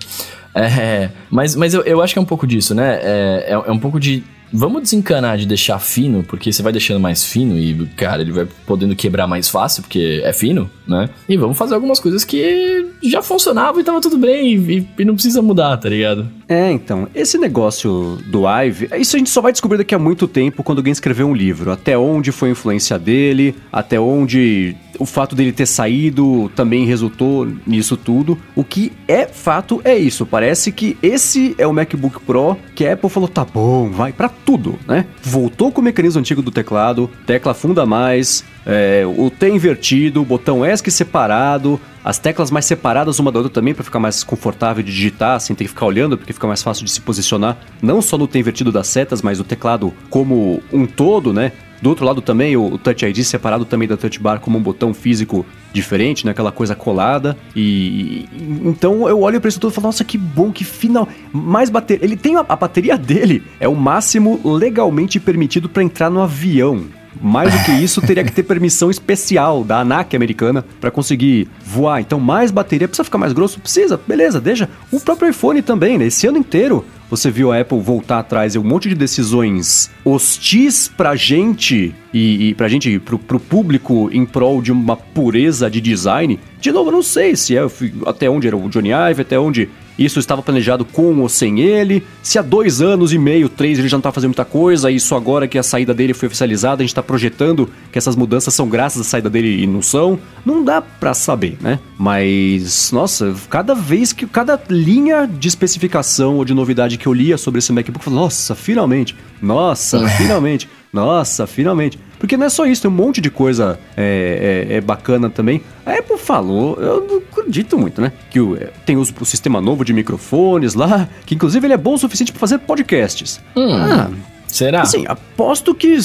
É, 0.54 1.10
mas 1.30 1.54
mas 1.54 1.74
eu, 1.74 1.82
eu 1.82 2.02
acho 2.02 2.12
que 2.12 2.18
é 2.18 2.22
um 2.22 2.26
pouco 2.26 2.46
disso, 2.46 2.74
né? 2.74 2.98
É, 3.02 3.46
é, 3.48 3.52
é 3.52 3.70
um 3.70 3.78
pouco 3.78 4.00
de 4.00 4.24
Vamos 4.52 4.82
desencanar 4.82 5.36
de 5.36 5.46
deixar 5.46 5.78
fino, 5.78 6.22
porque 6.22 6.52
você 6.52 6.62
vai 6.62 6.72
deixando 6.72 7.00
mais 7.00 7.24
fino 7.24 7.58
e, 7.58 7.86
cara, 7.96 8.22
ele 8.22 8.32
vai 8.32 8.46
podendo 8.66 8.96
quebrar 8.96 9.26
mais 9.26 9.48
fácil, 9.48 9.82
porque 9.82 10.20
é 10.24 10.32
fino, 10.32 10.70
né? 10.86 11.10
E 11.28 11.36
vamos 11.36 11.56
fazer 11.58 11.74
algumas 11.74 12.00
coisas 12.00 12.24
que 12.24 12.86
já 13.02 13.22
funcionavam 13.22 13.80
e 13.80 13.84
tava 13.84 14.00
tudo 14.00 14.16
bem 14.16 14.54
e, 14.54 14.88
e 14.98 15.04
não 15.04 15.14
precisa 15.14 15.42
mudar, 15.42 15.76
tá 15.76 15.88
ligado? 15.88 16.28
É, 16.48 16.72
então, 16.72 17.08
esse 17.14 17.36
negócio 17.36 18.18
do 18.26 18.44
Ive, 18.48 18.88
isso 18.98 19.16
a 19.16 19.18
gente 19.18 19.30
só 19.30 19.42
vai 19.42 19.52
descobrir 19.52 19.76
daqui 19.76 19.94
a 19.94 19.98
muito 19.98 20.26
tempo 20.26 20.62
quando 20.62 20.78
alguém 20.78 20.92
escrever 20.92 21.24
um 21.24 21.34
livro. 21.34 21.70
Até 21.70 21.98
onde 21.98 22.32
foi 22.32 22.48
a 22.48 22.52
influência 22.52 22.98
dele, 22.98 23.54
até 23.70 24.00
onde 24.00 24.74
o 24.98 25.06
fato 25.06 25.36
dele 25.36 25.52
ter 25.52 25.66
saído 25.66 26.50
também 26.56 26.84
resultou 26.84 27.46
nisso 27.66 27.96
tudo. 27.96 28.38
O 28.56 28.64
que 28.64 28.92
é 29.06 29.26
fato 29.26 29.80
é 29.84 29.96
isso. 29.96 30.26
Parece 30.26 30.72
que 30.72 30.96
esse 31.02 31.54
é 31.58 31.66
o 31.66 31.72
MacBook 31.72 32.20
Pro 32.20 32.56
que 32.74 32.86
a 32.86 32.94
Apple 32.94 33.10
falou: 33.10 33.28
tá 33.28 33.44
bom, 33.44 33.90
vai 33.90 34.12
para 34.12 34.28
tudo, 34.48 34.78
né? 34.88 35.04
Voltou 35.22 35.70
com 35.70 35.82
o 35.82 35.84
mecanismo 35.84 36.20
antigo 36.20 36.40
do 36.40 36.50
teclado, 36.50 37.10
tecla 37.26 37.52
funda 37.52 37.84
mais, 37.84 38.42
é, 38.64 39.04
o 39.06 39.28
T 39.28 39.46
invertido, 39.50 40.24
botão 40.24 40.64
ESC 40.64 40.90
separado, 40.90 41.78
as 42.02 42.18
teclas 42.18 42.50
mais 42.50 42.64
separadas 42.64 43.18
uma 43.18 43.30
da 43.30 43.40
outra 43.40 43.52
também 43.52 43.74
para 43.74 43.84
ficar 43.84 44.00
mais 44.00 44.24
confortável 44.24 44.82
de 44.82 44.90
digitar, 44.90 45.38
sem 45.38 45.54
ter 45.54 45.64
que 45.64 45.68
ficar 45.68 45.84
olhando, 45.84 46.16
porque 46.16 46.32
fica 46.32 46.46
mais 46.46 46.62
fácil 46.62 46.82
de 46.86 46.90
se 46.90 47.02
posicionar, 47.02 47.58
não 47.82 48.00
só 48.00 48.16
no 48.16 48.26
T 48.26 48.38
invertido 48.38 48.72
das 48.72 48.86
setas, 48.86 49.20
mas 49.20 49.38
o 49.38 49.44
teclado 49.44 49.92
como 50.08 50.62
um 50.72 50.86
todo, 50.86 51.30
né? 51.30 51.52
Do 51.82 51.90
outro 51.90 52.06
lado 52.06 52.22
também, 52.22 52.56
o, 52.56 52.78
Touch 52.78 53.04
ID 53.04 53.18
separado 53.24 53.66
também 53.66 53.86
da 53.86 53.98
Touch 53.98 54.18
Bar 54.18 54.40
como 54.40 54.56
um 54.56 54.62
botão 54.62 54.94
físico 54.94 55.44
diferente, 55.72 56.24
né? 56.24 56.32
Aquela 56.32 56.52
coisa 56.52 56.74
colada. 56.74 57.36
E, 57.54 58.28
então 58.64 59.08
eu 59.08 59.20
olho 59.20 59.40
para 59.40 59.48
isso 59.48 59.60
tudo 59.60 59.72
e 59.72 59.74
falo, 59.74 59.88
nossa, 59.88 60.04
que 60.04 60.18
bom, 60.18 60.50
que 60.50 60.64
final. 60.64 61.08
Mais 61.32 61.70
bateria. 61.70 62.04
Ele 62.04 62.16
tem 62.16 62.36
a, 62.36 62.44
a 62.48 62.56
bateria 62.56 62.96
dele, 62.96 63.42
é 63.60 63.68
o 63.68 63.74
máximo 63.74 64.40
legalmente 64.44 65.20
permitido 65.20 65.68
para 65.68 65.82
entrar 65.82 66.10
no 66.10 66.20
avião. 66.20 66.84
Mais 67.20 67.52
do 67.52 67.64
que 67.64 67.72
isso, 67.72 68.00
teria 68.00 68.22
que 68.22 68.30
ter 68.30 68.44
permissão 68.44 68.90
especial 68.90 69.64
da 69.64 69.80
ANAC 69.80 70.14
americana 70.14 70.64
para 70.80 70.90
conseguir 70.90 71.48
voar. 71.64 72.00
Então, 72.00 72.20
mais 72.20 72.50
bateria. 72.50 72.86
Precisa 72.86 73.04
ficar 73.04 73.18
mais 73.18 73.32
grosso? 73.32 73.58
Precisa. 73.60 74.00
Beleza, 74.06 74.40
deixa. 74.40 74.68
O 74.92 75.00
próprio 75.00 75.28
iPhone 75.28 75.60
também, 75.62 75.98
né? 75.98 76.06
Esse 76.06 76.26
ano 76.26 76.38
inteiro 76.38 76.84
você 77.10 77.30
viu 77.30 77.52
a 77.52 77.60
Apple 77.60 77.80
voltar 77.80 78.18
atrás 78.18 78.54
e 78.54 78.58
um 78.58 78.64
monte 78.64 78.88
de 78.88 78.94
decisões 78.94 79.90
hostis 80.04 80.88
pra 80.88 81.16
gente 81.16 81.94
e, 82.12 82.48
e 82.48 82.54
pra 82.54 82.68
gente, 82.68 82.98
pro, 82.98 83.18
pro 83.18 83.40
público 83.40 84.10
em 84.12 84.24
prol 84.24 84.60
de 84.60 84.72
uma 84.72 84.96
pureza 84.96 85.70
de 85.70 85.80
design. 85.80 86.38
De 86.60 86.72
novo, 86.72 86.88
eu 86.88 86.94
não 86.94 87.02
sei 87.02 87.36
se 87.36 87.56
é 87.56 87.60
até 88.06 88.28
onde 88.28 88.46
era 88.46 88.56
o 88.56 88.68
Johnny 88.68 88.90
Ive, 88.90 89.22
até 89.22 89.38
onde 89.38 89.68
isso 89.98 90.18
estava 90.18 90.42
planejado 90.42 90.84
com 90.84 91.18
ou 91.18 91.28
sem 91.28 91.60
ele. 91.60 92.04
Se 92.22 92.38
há 92.38 92.42
dois 92.42 92.80
anos 92.80 93.12
e 93.12 93.18
meio, 93.18 93.48
três, 93.48 93.78
ele 93.78 93.88
já 93.88 93.96
não 93.96 94.00
está 94.00 94.12
fazendo 94.12 94.30
muita 94.30 94.44
coisa, 94.44 94.90
isso 94.90 95.14
agora 95.14 95.48
que 95.48 95.58
a 95.58 95.62
saída 95.62 95.92
dele 95.92 96.14
foi 96.14 96.28
oficializada, 96.28 96.82
a 96.82 96.84
gente 96.84 96.90
está 96.90 97.02
projetando 97.02 97.68
que 97.90 97.98
essas 97.98 98.14
mudanças 98.14 98.54
são 98.54 98.68
graças 98.68 99.00
à 99.00 99.04
saída 99.04 99.28
dele 99.28 99.62
e 99.62 99.66
não 99.66 99.82
são. 99.82 100.18
Não 100.44 100.62
dá 100.62 100.80
para 100.80 101.12
saber, 101.14 101.56
né? 101.60 101.78
Mas, 101.98 102.92
nossa, 102.92 103.34
cada 103.50 103.74
vez 103.74 104.12
que. 104.12 104.26
Cada 104.28 104.60
linha 104.68 105.26
de 105.26 105.48
especificação 105.48 106.36
ou 106.36 106.44
de 106.44 106.54
novidade 106.54 106.96
que 106.96 107.06
eu 107.06 107.12
lia 107.12 107.36
sobre 107.36 107.58
esse 107.58 107.72
MacBook, 107.72 107.98
eu 107.98 108.04
falei, 108.04 108.20
nossa, 108.20 108.54
finalmente! 108.54 109.16
Nossa, 109.40 110.06
finalmente! 110.10 110.68
Nossa, 110.92 111.46
finalmente! 111.46 111.98
Porque 112.18 112.36
não 112.36 112.46
é 112.46 112.48
só 112.48 112.66
isso, 112.66 112.82
tem 112.82 112.90
um 112.90 112.94
monte 112.94 113.20
de 113.20 113.30
coisa 113.30 113.78
é, 113.96 114.66
é, 114.70 114.74
é 114.76 114.80
bacana 114.80 115.30
também. 115.30 115.62
A 115.86 115.92
Apple 115.92 116.18
falou, 116.18 116.76
eu 116.80 117.06
não 117.06 117.18
acredito 117.18 117.78
muito, 117.78 118.00
né? 118.00 118.12
Que 118.30 118.40
o, 118.40 118.58
tem 118.84 118.96
o, 118.96 119.00
o, 119.00 119.24
sistema 119.24 119.60
novo 119.60 119.84
de 119.84 119.92
microfones 119.92 120.74
lá, 120.74 121.08
que 121.24 121.34
inclusive 121.34 121.66
ele 121.66 121.74
é 121.74 121.78
bom 121.78 121.94
o 121.94 121.98
suficiente 121.98 122.32
para 122.32 122.40
fazer 122.40 122.58
podcasts. 122.58 123.40
Hum. 123.56 123.72
Ah, 123.72 124.10
Será? 124.48 124.82
Assim, 124.82 125.04
aposto 125.06 125.74
que 125.74 125.98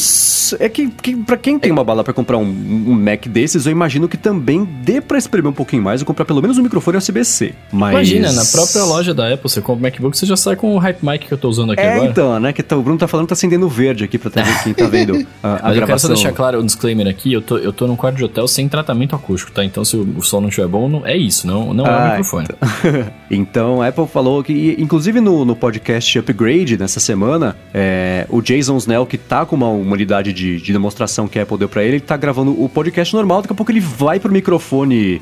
é 0.60 0.70
que, 0.70 0.90
que 0.90 1.16
para 1.16 1.38
quem 1.38 1.58
tem 1.58 1.72
uma 1.72 1.84
bala 1.84 2.04
para 2.04 2.14
comprar 2.14 2.38
um, 2.38 2.44
um, 2.44 2.94
Mac 2.94 3.26
desses, 3.28 3.66
eu 3.66 3.72
imagino 3.72 4.08
que 4.08 4.18
também 4.18 4.64
dê 4.64 5.02
para 5.02 5.18
espremer 5.18 5.50
um 5.50 5.54
pouquinho 5.54 5.82
mais 5.82 6.02
e 6.02 6.06
comprar 6.06 6.26
pelo 6.26 6.42
menos 6.42 6.58
um 6.58 6.64
microfone 6.64 6.98
USB-C. 6.98 7.56
Mas... 7.72 7.92
Imagina, 7.94 8.32
na 8.32 8.46
própria 8.46 8.84
loja 8.84 9.14
da 9.14 9.34
Apple, 9.34 9.50
você 9.50 9.62
compra 9.62 9.80
o 9.80 9.82
MacBook, 9.82 10.18
você 10.18 10.26
já 10.26 10.36
sai 10.36 10.56
com 10.56 10.76
o 10.76 10.78
Hype 10.78 11.04
Mic 11.04 11.28
que 11.28 11.34
eu 11.34 11.38
tô 11.38 11.50
usando 11.50 11.72
aqui 11.72 11.82
é, 11.82 11.94
agora. 11.94 12.10
então, 12.10 12.40
né, 12.40 12.54
que 12.54 12.62
tá, 12.62 12.78
o 12.78 12.84
Bruno 12.84 13.00
tá 13.00 13.08
falando 13.08 13.28
tá 13.28 13.34
acendendo 13.34 13.68
verde 13.68 14.04
aqui 14.04 14.18
pra 14.18 14.30
ver 14.30 14.64
quem 14.64 14.74
tá 14.74 14.88
vendo 14.88 15.26
a, 15.42 15.48
a 15.48 15.62
Mas 15.64 15.76
gravação. 15.76 15.80
eu 15.80 15.86
quero 15.86 16.00
só 16.00 16.08
deixar 16.10 16.32
claro 16.34 16.62
um 16.62 16.66
disclaimer 16.66 17.08
aqui, 17.08 17.34
eu 17.34 17.42
tô, 17.42 17.58
eu 17.58 17.72
tô 17.72 17.88
num 17.88 17.96
quarto 17.96 18.18
de 18.18 18.26
hotel 18.26 18.48
sem 18.48 18.68
tratamento 18.68 19.16
acústico, 19.16 19.52
tá? 19.52 19.64
Então 19.64 19.86
se 19.86 19.96
o, 19.96 20.22
som 20.22 20.42
não 20.42 20.50
estiver 20.50 20.68
bom, 20.68 20.90
não, 20.90 21.06
é 21.06 21.16
isso, 21.16 21.48
não, 21.48 21.74
não 21.74 21.86
ah, 21.86 21.90
é 21.90 22.06
o 22.06 22.10
microfone. 22.10 22.48
Então. 22.50 23.12
então, 23.32 23.82
a 23.82 23.88
Apple 23.88 24.08
falou 24.08 24.44
que, 24.44 24.76
inclusive 24.78 25.22
no, 25.22 25.46
no 25.46 25.56
podcast 25.56 26.20
Upgrade, 26.20 26.78
nessa 26.78 27.00
semana, 27.00 27.56
é, 27.74 28.26
o 28.34 28.41
Jason 28.41 28.78
Snell, 28.78 29.06
que 29.06 29.17
tá 29.17 29.46
com 29.46 29.56
uma, 29.56 29.69
uma 29.69 29.93
unidade 29.93 30.34
de, 30.34 30.60
de 30.60 30.74
demonstração 30.74 31.28
que 31.28 31.38
a 31.38 31.43
Apple 31.43 31.58
deu 31.58 31.69
pra 31.69 31.84
ele, 31.84 31.98
ele 31.98 32.00
tá 32.02 32.17
gravando 32.17 32.52
o 32.60 32.67
podcast 32.67 33.13
normal, 33.13 33.43
daqui 33.43 33.54
a 33.54 33.56
pouco 33.56 33.72
ele 33.72 33.80
vai 33.80 34.19
pro 34.19 34.32
microfone 34.32 35.22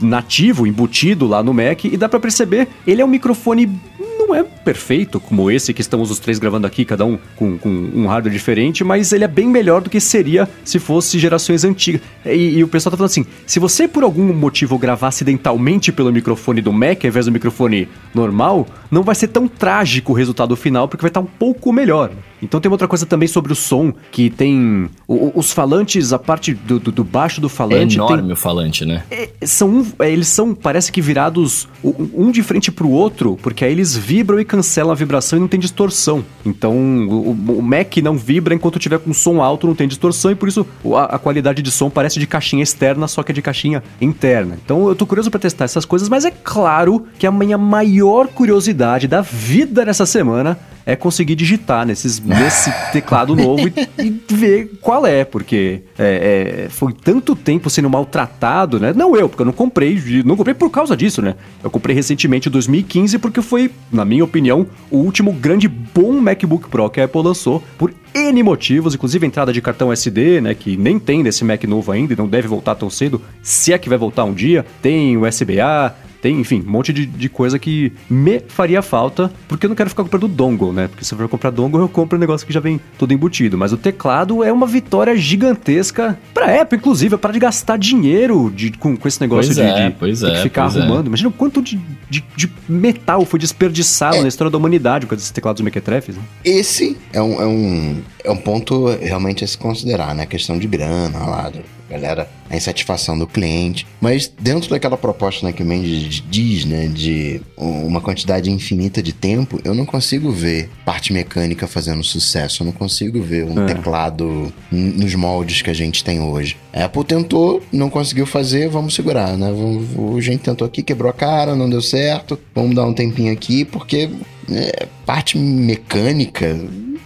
nativo, 0.00 0.66
embutido 0.66 1.26
lá 1.26 1.42
no 1.42 1.54
Mac, 1.54 1.84
e 1.84 1.96
dá 1.96 2.08
para 2.08 2.20
perceber, 2.20 2.68
ele 2.86 3.00
é 3.00 3.04
um 3.04 3.08
microfone 3.08 3.70
não 4.18 4.34
é 4.34 4.42
perfeito 4.42 5.18
como 5.18 5.50
esse 5.50 5.72
que 5.74 5.80
estamos 5.80 6.10
os 6.10 6.18
três 6.18 6.38
gravando 6.38 6.66
aqui, 6.66 6.84
cada 6.84 7.04
um 7.04 7.18
com, 7.36 7.58
com 7.58 7.68
um 7.68 8.06
hardware 8.06 8.32
diferente, 8.32 8.84
mas 8.84 9.12
ele 9.12 9.24
é 9.24 9.28
bem 9.28 9.48
melhor 9.48 9.80
do 9.80 9.90
que 9.90 9.98
seria 9.98 10.48
se 10.64 10.78
fosse 10.78 11.18
gerações 11.18 11.64
antigas. 11.64 12.00
E, 12.24 12.58
e, 12.58 12.64
o 12.64 12.68
pessoal 12.68 12.90
tá 12.90 12.96
falando 12.96 13.10
assim: 13.10 13.26
se 13.46 13.58
você 13.58 13.88
por 13.88 14.02
algum 14.02 14.32
motivo 14.32 14.78
gravar 14.78 15.08
acidentalmente 15.08 15.90
pelo 15.90 16.12
microfone 16.12 16.60
do 16.60 16.72
Mac 16.72 17.04
ao 17.04 17.08
invés 17.08 17.26
do 17.26 17.32
microfone 17.32 17.88
normal, 18.14 18.66
não 18.90 19.02
vai 19.02 19.14
ser 19.14 19.28
tão 19.28 19.48
trágico 19.48 20.12
o 20.12 20.14
resultado 20.14 20.54
final, 20.56 20.86
porque 20.86 21.02
vai 21.02 21.10
estar 21.10 21.20
tá 21.20 21.26
um 21.26 21.30
pouco 21.38 21.72
melhor. 21.72 22.10
Então 22.42 22.60
tem 22.60 22.70
outra 22.70 22.88
coisa 22.88 23.06
também 23.06 23.28
sobre 23.28 23.52
o 23.52 23.56
som, 23.56 23.94
que 24.10 24.28
tem 24.28 24.90
o, 25.06 25.32
os 25.38 25.52
falantes, 25.52 26.12
a 26.12 26.18
parte 26.18 26.52
do, 26.52 26.80
do, 26.80 26.90
do, 26.90 27.04
baixo 27.04 27.40
do 27.40 27.48
falante. 27.48 27.94
É 27.94 27.98
enorme 27.98 28.22
tem, 28.24 28.32
o 28.32 28.36
falante, 28.36 28.84
né? 28.84 29.04
É, 29.10 29.30
são, 29.46 29.86
é, 30.00 30.10
eles 30.10 30.26
são, 30.26 30.52
parece 30.54 30.90
que 30.90 31.00
virados 31.00 31.68
um 31.82 32.30
de 32.32 32.42
frente 32.42 32.72
pro 32.72 32.90
outro, 32.90 33.38
porque 33.42 33.64
aí 33.64 33.70
eles 33.70 33.96
vibram 33.96 34.40
e 34.40 34.44
cancelam 34.44 34.90
a 34.90 34.94
vibração 34.94 35.38
e 35.38 35.40
não 35.40 35.48
tem 35.48 35.60
distorção. 35.60 36.24
Então 36.44 36.74
o, 37.08 37.30
o 37.30 37.62
Mac 37.62 37.96
não 37.98 38.16
vibra 38.16 38.54
enquanto 38.54 38.78
tiver 38.78 38.98
com 38.98 39.12
som 39.12 39.40
alto, 39.40 39.66
não 39.66 39.74
tem 39.74 39.86
distorção, 39.86 40.32
e 40.32 40.34
por 40.34 40.48
isso 40.48 40.66
a, 40.94 41.16
a, 41.16 41.18
qualidade 41.18 41.62
de 41.62 41.70
som 41.70 41.88
parece 41.88 42.18
de 42.18 42.26
caixinha 42.26 42.62
externa, 42.62 43.06
só 43.06 43.22
que 43.22 43.30
é 43.30 43.34
de 43.34 43.42
caixinha 43.42 43.82
interna. 44.00 44.58
Então 44.64 44.88
eu 44.88 44.96
tô 44.96 45.06
curioso 45.06 45.30
para 45.30 45.40
testar 45.40 45.64
essas 45.64 45.84
coisas, 45.84 46.08
mas 46.08 46.24
é 46.24 46.30
claro 46.30 47.06
que 47.18 47.26
a 47.26 47.30
minha 47.30 47.56
maior 47.56 48.26
curiosidade 48.26 49.06
da 49.06 49.20
vida 49.20 49.84
nessa 49.84 50.06
semana 50.06 50.58
é 50.84 50.96
conseguir 50.96 51.34
digitar 51.34 51.86
nesses, 51.86 52.20
nesse 52.20 52.72
teclado 52.92 53.34
novo 53.34 53.68
e, 53.68 53.74
e, 53.98 54.34
ver 54.34 54.78
qual 54.80 55.06
é, 55.06 55.24
porque 55.24 55.82
é, 55.98 56.64
é, 56.64 56.68
foi 56.68 56.92
tanto 56.92 57.34
tempo 57.34 57.70
sendo 57.70 57.88
maltratado, 57.88 58.80
né? 58.80 58.92
Não 58.94 59.16
eu, 59.16 59.28
porque 59.28 59.42
eu 59.42 59.46
não 59.46 59.52
comprei, 59.52 60.00
não 60.24 60.36
comprei 60.36 60.54
por 60.54 60.70
causa 60.70 60.96
disso, 60.96 61.22
né? 61.22 61.34
Eu 61.62 61.70
comprei 61.70 61.94
recentemente 61.94 62.48
em 62.48 62.52
2015 62.52 63.18
porque 63.18 63.42
foi, 63.42 63.70
na 63.92 64.04
minha 64.04 64.24
opinião, 64.24 64.66
o 64.90 64.98
último 64.98 65.32
grande 65.32 65.68
bom 65.68 66.12
MacBook 66.20 66.68
Pro 66.68 66.90
que 66.90 67.00
a 67.00 67.04
Apple 67.04 67.22
lançou 67.22 67.62
por 67.78 67.92
N 68.14 68.42
motivos, 68.42 68.94
inclusive 68.94 69.26
entrada 69.26 69.52
de 69.52 69.62
cartão 69.62 69.92
SD, 69.92 70.40
né, 70.40 70.54
que 70.54 70.76
nem 70.76 70.98
tem 70.98 71.22
nesse 71.22 71.44
Mac 71.44 71.64
novo 71.64 71.90
ainda 71.92 72.12
e 72.12 72.16
não 72.16 72.28
deve 72.28 72.46
voltar 72.48 72.74
tão 72.74 72.90
cedo, 72.90 73.22
se 73.42 73.72
é 73.72 73.78
que 73.78 73.88
vai 73.88 73.96
voltar 73.96 74.24
um 74.24 74.34
dia. 74.34 74.66
Tem 74.82 75.16
USB-A, 75.16 75.94
tem, 76.22 76.38
enfim, 76.38 76.62
um 76.64 76.70
monte 76.70 76.92
de, 76.92 77.04
de 77.04 77.28
coisa 77.28 77.58
que 77.58 77.92
me 78.08 78.38
faria 78.46 78.80
falta, 78.80 79.30
porque 79.48 79.66
eu 79.66 79.68
não 79.68 79.74
quero 79.74 79.90
ficar 79.90 80.04
comprando 80.04 80.28
dongle, 80.28 80.72
né? 80.72 80.86
Porque 80.86 81.04
se 81.04 81.12
eu 81.12 81.18
for 81.18 81.28
comprar 81.28 81.50
dongle, 81.50 81.80
eu 81.80 81.88
compro 81.88 82.16
um 82.16 82.20
negócio 82.20 82.46
que 82.46 82.52
já 82.52 82.60
vem 82.60 82.80
todo 82.96 83.12
embutido. 83.12 83.58
Mas 83.58 83.72
o 83.72 83.76
teclado 83.76 84.44
é 84.44 84.52
uma 84.52 84.66
vitória 84.66 85.16
gigantesca 85.16 86.16
pra 86.32 86.62
Apple, 86.62 86.78
inclusive, 86.78 87.16
é 87.16 87.18
para 87.18 87.32
de 87.32 87.40
gastar 87.40 87.76
dinheiro 87.76 88.52
de, 88.54 88.70
com, 88.70 88.96
com 88.96 89.08
esse 89.08 89.20
negócio 89.20 89.52
pois 89.98 90.20
de, 90.20 90.26
é, 90.26 90.30
de 90.30 90.38
é, 90.38 90.42
ficar 90.42 90.62
é. 90.62 90.64
arrumando. 90.66 91.06
É. 91.06 91.08
Imagina 91.08 91.28
o 91.28 91.32
quanto 91.32 91.60
de, 91.60 91.80
de, 92.08 92.24
de, 92.36 92.48
metal 92.68 93.24
foi 93.24 93.40
desperdiçado 93.40 94.18
é. 94.18 94.22
na 94.22 94.28
história 94.28 94.50
da 94.50 94.56
humanidade 94.56 95.06
com 95.06 95.16
esses 95.16 95.32
teclados 95.32 95.60
mequetrefes. 95.60 96.16
Né? 96.16 96.22
Esse 96.44 96.96
é 97.12 97.20
um, 97.20 97.42
é, 97.42 97.46
um, 97.46 98.02
é 98.22 98.30
um 98.30 98.36
ponto 98.36 98.86
realmente 99.00 99.42
a 99.42 99.46
se 99.48 99.58
considerar, 99.58 100.14
né? 100.14 100.22
A 100.22 100.26
questão 100.26 100.56
de 100.56 100.68
grana 100.68 101.18
lá, 101.18 101.50
galera, 101.92 102.28
a 102.48 102.56
insatisfação 102.56 103.18
do 103.18 103.26
cliente. 103.26 103.86
Mas 104.00 104.32
dentro 104.40 104.70
daquela 104.70 104.96
proposta 104.96 105.46
né, 105.46 105.52
que 105.52 105.62
o 105.62 105.66
Mendes 105.66 106.22
diz, 106.28 106.64
né, 106.64 106.88
de 106.88 107.40
uma 107.56 108.00
quantidade 108.00 108.50
infinita 108.50 109.02
de 109.02 109.12
tempo, 109.12 109.60
eu 109.64 109.74
não 109.74 109.84
consigo 109.84 110.30
ver 110.30 110.70
parte 110.84 111.12
mecânica 111.12 111.66
fazendo 111.66 112.02
sucesso. 112.02 112.62
Eu 112.62 112.66
não 112.66 112.72
consigo 112.72 113.20
ver 113.22 113.44
um 113.44 113.64
é. 113.64 113.66
teclado 113.66 114.52
nos 114.70 115.14
moldes 115.14 115.62
que 115.62 115.70
a 115.70 115.74
gente 115.74 116.02
tem 116.02 116.20
hoje. 116.20 116.56
A 116.72 116.84
Apple 116.84 117.04
tentou, 117.04 117.62
não 117.72 117.90
conseguiu 117.90 118.26
fazer, 118.26 118.68
vamos 118.68 118.94
segurar, 118.94 119.36
né? 119.36 119.48
A 119.50 120.20
gente 120.20 120.40
tentou 120.40 120.66
aqui, 120.66 120.82
quebrou 120.82 121.10
a 121.10 121.14
cara, 121.14 121.54
não 121.54 121.68
deu 121.68 121.82
certo. 121.82 122.38
Vamos 122.54 122.74
dar 122.74 122.86
um 122.86 122.94
tempinho 122.94 123.32
aqui, 123.32 123.64
porque 123.64 124.08
é, 124.50 124.86
parte 125.06 125.38
mecânica 125.38 126.58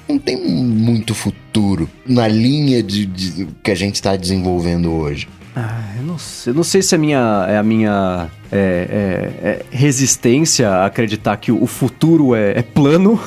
não 0.09 0.19
tem 0.19 0.37
muito 0.37 1.15
futuro 1.15 1.89
na 2.07 2.29
linha 2.29 2.83
de, 2.83 3.07
de 3.07 3.49
que 3.63 3.71
a 3.71 3.75
gente 3.75 3.97
está 3.97 4.17
desenvolvendo 4.17 4.93
hoje. 4.93 5.29
Ah, 5.55 5.95
eu 5.97 6.03
não 6.03 6.19
sei, 6.19 6.53
eu 6.53 6.55
não 6.55 6.63
sei 6.63 6.83
se 6.83 6.95
a 6.95 6.99
minha, 6.99 7.47
é 7.49 7.57
a 7.57 7.63
minha 7.63 8.31
é, 8.53 9.33
é, 9.43 9.49
é 9.49 9.63
resistência 9.71 10.69
a 10.69 10.87
acreditar 10.87 11.37
que 11.39 11.51
o 11.51 11.67
futuro 11.67 12.35
é, 12.35 12.59
é 12.59 12.63
plano, 12.63 13.19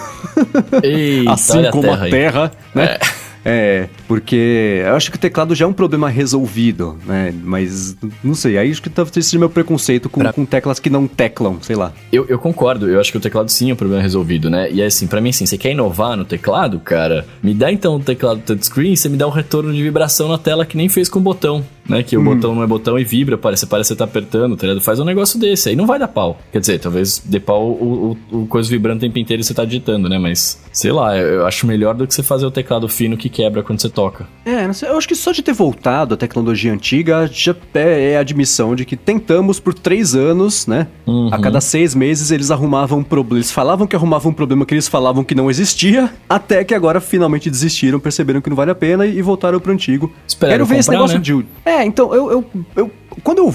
Eita, 0.83 1.31
assim 1.33 1.71
como 1.71 1.91
a 1.91 1.97
Terra, 1.97 2.05
a 2.05 2.09
terra 2.09 2.51
né? 2.75 2.97
É. 3.43 3.89
É, 4.09 4.19
porque 4.19 4.83
eu 4.85 4.95
acho 4.95 5.11
que 5.11 5.17
o 5.17 5.19
teclado 5.19 5.53
já 5.53 5.65
é 5.65 5.67
um 5.67 5.73
problema 5.73 6.09
resolvido, 6.09 6.97
né? 7.05 7.33
Mas 7.43 7.95
não 8.23 8.33
sei, 8.33 8.57
aí 8.57 8.71
acho 8.71 8.81
que 8.81 8.89
talvez 8.89 9.25
seja 9.25 9.37
meu 9.37 9.49
preconceito 9.49 10.09
com, 10.09 10.21
pra... 10.21 10.33
com 10.33 10.45
teclas 10.45 10.79
que 10.79 10.89
não 10.89 11.07
teclam, 11.07 11.59
sei 11.61 11.75
lá. 11.75 11.93
Eu, 12.11 12.25
eu 12.27 12.39
concordo, 12.39 12.89
eu 12.89 12.99
acho 12.99 13.11
que 13.11 13.17
o 13.17 13.21
teclado 13.21 13.51
sim 13.51 13.69
é 13.69 13.73
um 13.73 13.77
problema 13.77 14.01
resolvido, 14.01 14.49
né? 14.49 14.71
E 14.71 14.81
assim, 14.81 15.07
para 15.07 15.21
mim 15.21 15.29
assim, 15.29 15.45
você 15.45 15.57
quer 15.57 15.71
inovar 15.71 16.17
no 16.17 16.25
teclado, 16.25 16.79
cara? 16.79 17.25
Me 17.41 17.53
dá 17.53 17.71
então 17.71 17.95
o 17.95 17.99
teclado 17.99 18.41
touchscreen, 18.41 18.95
você 18.95 19.09
me 19.09 19.17
dá 19.17 19.27
um 19.27 19.31
retorno 19.31 19.71
de 19.71 19.81
vibração 19.81 20.27
na 20.27 20.37
tela 20.37 20.65
que 20.65 20.75
nem 20.75 20.89
fez 20.89 21.07
com 21.07 21.19
o 21.19 21.21
botão, 21.21 21.63
né? 21.87 22.03
Que 22.03 22.17
hum. 22.17 22.21
o 22.21 22.23
botão 22.23 22.55
não 22.55 22.63
é 22.63 22.67
botão 22.67 22.97
e 22.97 23.03
vibra, 23.03 23.37
parece, 23.37 23.65
parece 23.65 23.89
que 23.89 23.93
você 23.93 23.97
tá 23.97 24.05
apertando, 24.05 24.55
tá 24.55 24.67
ligado? 24.67 24.83
Faz 24.83 24.99
um 24.99 25.05
negócio 25.05 25.39
desse, 25.39 25.69
aí 25.69 25.75
não 25.75 25.85
vai 25.85 25.99
dar 25.99 26.07
pau. 26.07 26.39
Quer 26.51 26.59
dizer, 26.59 26.79
talvez 26.79 27.21
dê 27.23 27.39
pau 27.39 27.63
o, 27.63 28.17
o, 28.31 28.41
o 28.41 28.47
coisa 28.47 28.69
vibrando 28.69 28.97
o 28.97 29.01
tempo 29.01 29.17
inteiro 29.19 29.41
e 29.41 29.43
você 29.43 29.53
tá 29.53 29.65
digitando, 29.65 30.09
né? 30.09 30.17
Mas, 30.17 30.61
sei 30.71 30.91
lá, 30.91 31.17
eu, 31.17 31.27
eu 31.27 31.45
acho 31.45 31.67
melhor 31.67 31.95
do 31.95 32.07
que 32.07 32.13
você 32.13 32.23
fazer 32.23 32.45
o 32.45 32.51
teclado 32.51 32.87
fino 32.87 33.17
que 33.17 33.29
quebra 33.29 33.63
quando 33.63 33.81
você 33.81 33.89
toca. 33.99 34.27
É, 34.45 34.65
eu 34.87 34.97
acho 34.97 35.07
que 35.07 35.13
só 35.13 35.33
de 35.33 35.41
ter 35.41 35.51
voltado 35.51 36.13
à 36.13 36.17
tecnologia 36.17 36.71
antiga 36.71 37.29
já 37.31 37.53
é, 37.73 38.13
é 38.13 38.17
admissão 38.17 38.73
de 38.73 38.85
que 38.85 38.95
tentamos 38.95 39.59
por 39.59 39.73
três 39.73 40.15
anos, 40.15 40.65
né? 40.65 40.87
Uhum. 41.05 41.29
A 41.33 41.37
cada 41.37 41.59
seis 41.59 41.93
meses 41.93 42.31
eles 42.31 42.49
arrumavam 42.49 42.99
um 42.99 43.03
problema. 43.03 43.39
Eles 43.39 43.51
falavam 43.51 43.85
que 43.85 43.95
arrumavam 43.97 44.31
um 44.31 44.33
problema 44.33 44.65
que 44.65 44.73
eles 44.73 44.87
falavam 44.87 45.21
que 45.21 45.35
não 45.35 45.51
existia, 45.51 46.09
até 46.29 46.63
que 46.63 46.73
agora 46.73 47.01
finalmente 47.01 47.49
desistiram, 47.49 47.99
perceberam 47.99 48.39
que 48.39 48.49
não 48.49 48.55
vale 48.55 48.71
a 48.71 48.75
pena 48.75 49.05
e, 49.05 49.17
e 49.17 49.21
voltaram 49.21 49.59
pro 49.59 49.73
antigo. 49.73 50.11
Quero 50.39 50.49
ver 50.49 50.59
comprar, 50.59 50.79
esse 50.79 50.89
negócio 50.89 51.17
né? 51.17 51.21
de. 51.21 51.45
É, 51.65 51.85
então, 51.85 52.13
eu, 52.13 52.31
eu, 52.31 52.45
eu 52.77 52.91
quando 53.23 53.39
eu 53.39 53.53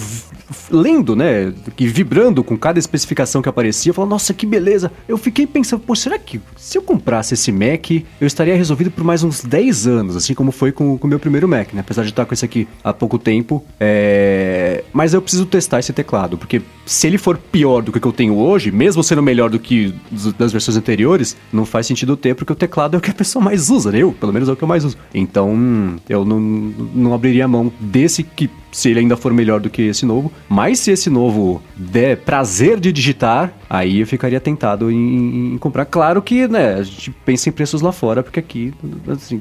lendo, 0.70 1.16
né, 1.16 1.52
que 1.76 1.86
vibrando 1.86 2.42
com 2.44 2.56
cada 2.56 2.78
especificação 2.78 3.40
que 3.40 3.48
aparecia, 3.48 3.90
eu 3.90 3.94
falava, 3.94 4.10
nossa, 4.10 4.34
que 4.34 4.46
beleza. 4.46 4.92
Eu 5.08 5.16
fiquei 5.16 5.46
pensando, 5.46 5.80
pô, 5.80 5.94
será 5.94 6.18
que 6.18 6.40
se 6.56 6.76
eu 6.76 6.82
comprasse 6.82 7.34
esse 7.34 7.50
Mac, 7.50 7.90
eu 7.90 8.26
estaria 8.26 8.54
resolvido 8.56 8.90
por 8.90 9.04
mais 9.04 9.22
uns 9.22 9.42
10 9.42 9.86
anos, 9.86 10.16
assim 10.16 10.34
como 10.34 10.52
foi 10.52 10.72
com 10.72 10.98
o 11.00 11.06
meu 11.06 11.18
primeiro 11.18 11.48
Mac, 11.48 11.72
né? 11.72 11.80
Apesar 11.80 12.02
de 12.02 12.10
estar 12.10 12.24
com 12.24 12.34
esse 12.34 12.44
aqui 12.44 12.68
há 12.82 12.92
pouco 12.92 13.18
tempo. 13.18 13.64
É... 13.78 14.84
Mas 14.92 15.14
eu 15.14 15.22
preciso 15.22 15.46
testar 15.46 15.80
esse 15.80 15.92
teclado, 15.92 16.36
porque 16.36 16.62
se 16.84 17.06
ele 17.06 17.18
for 17.18 17.38
pior 17.38 17.82
do 17.82 17.92
que 17.92 18.04
eu 18.04 18.12
tenho 18.12 18.36
hoje, 18.36 18.70
mesmo 18.70 19.02
sendo 19.02 19.22
melhor 19.22 19.50
do 19.50 19.58
que 19.58 19.94
das 20.38 20.52
versões 20.52 20.76
anteriores, 20.76 21.36
não 21.52 21.64
faz 21.64 21.86
sentido 21.86 22.16
ter, 22.16 22.34
porque 22.34 22.52
o 22.52 22.56
teclado 22.56 22.94
é 22.94 22.98
o 22.98 23.00
que 23.00 23.10
a 23.10 23.14
pessoa 23.14 23.44
mais 23.44 23.70
usa, 23.70 23.90
né? 23.90 23.98
Eu, 23.98 24.12
pelo 24.12 24.32
menos, 24.32 24.48
é 24.48 24.52
o 24.52 24.56
que 24.56 24.62
eu 24.64 24.68
mais 24.68 24.84
uso. 24.84 24.96
Então, 25.14 25.98
eu 26.08 26.24
não, 26.24 26.40
não 26.40 27.14
abriria 27.14 27.48
mão 27.48 27.72
desse 27.80 28.22
que 28.22 28.50
se 28.74 28.90
ele 28.90 28.98
ainda 28.98 29.16
for 29.16 29.32
melhor 29.32 29.60
do 29.60 29.70
que 29.70 29.82
esse 29.82 30.04
novo. 30.04 30.32
Mas 30.48 30.80
se 30.80 30.90
esse 30.90 31.08
novo 31.08 31.62
der 31.76 32.16
prazer 32.18 32.80
de 32.80 32.90
digitar, 32.90 33.52
aí 33.70 34.00
eu 34.00 34.06
ficaria 34.06 34.40
tentado 34.40 34.90
em, 34.90 35.54
em, 35.54 35.58
comprar. 35.58 35.84
Claro 35.84 36.20
que, 36.20 36.48
né, 36.48 36.74
a 36.74 36.82
gente 36.82 37.12
pensa 37.24 37.48
em 37.48 37.52
preços 37.52 37.80
lá 37.80 37.92
fora, 37.92 38.20
porque 38.20 38.40
aqui, 38.40 38.74
assim, 39.08 39.40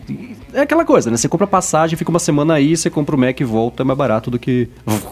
é 0.53 0.61
aquela 0.61 0.85
coisa, 0.85 1.09
né? 1.09 1.17
Você 1.17 1.27
compra 1.27 1.47
passagem, 1.47 1.97
fica 1.97 2.11
uma 2.11 2.19
semana 2.19 2.53
aí, 2.53 2.77
você 2.77 2.91
compra 2.91 3.15
o 3.15 3.19
Mac 3.19 3.39
e 3.39 3.43
volta, 3.43 3.81
é 3.81 3.85
mais 3.85 3.97
barato 3.97 4.29
do 4.29 4.37
que. 4.37 4.69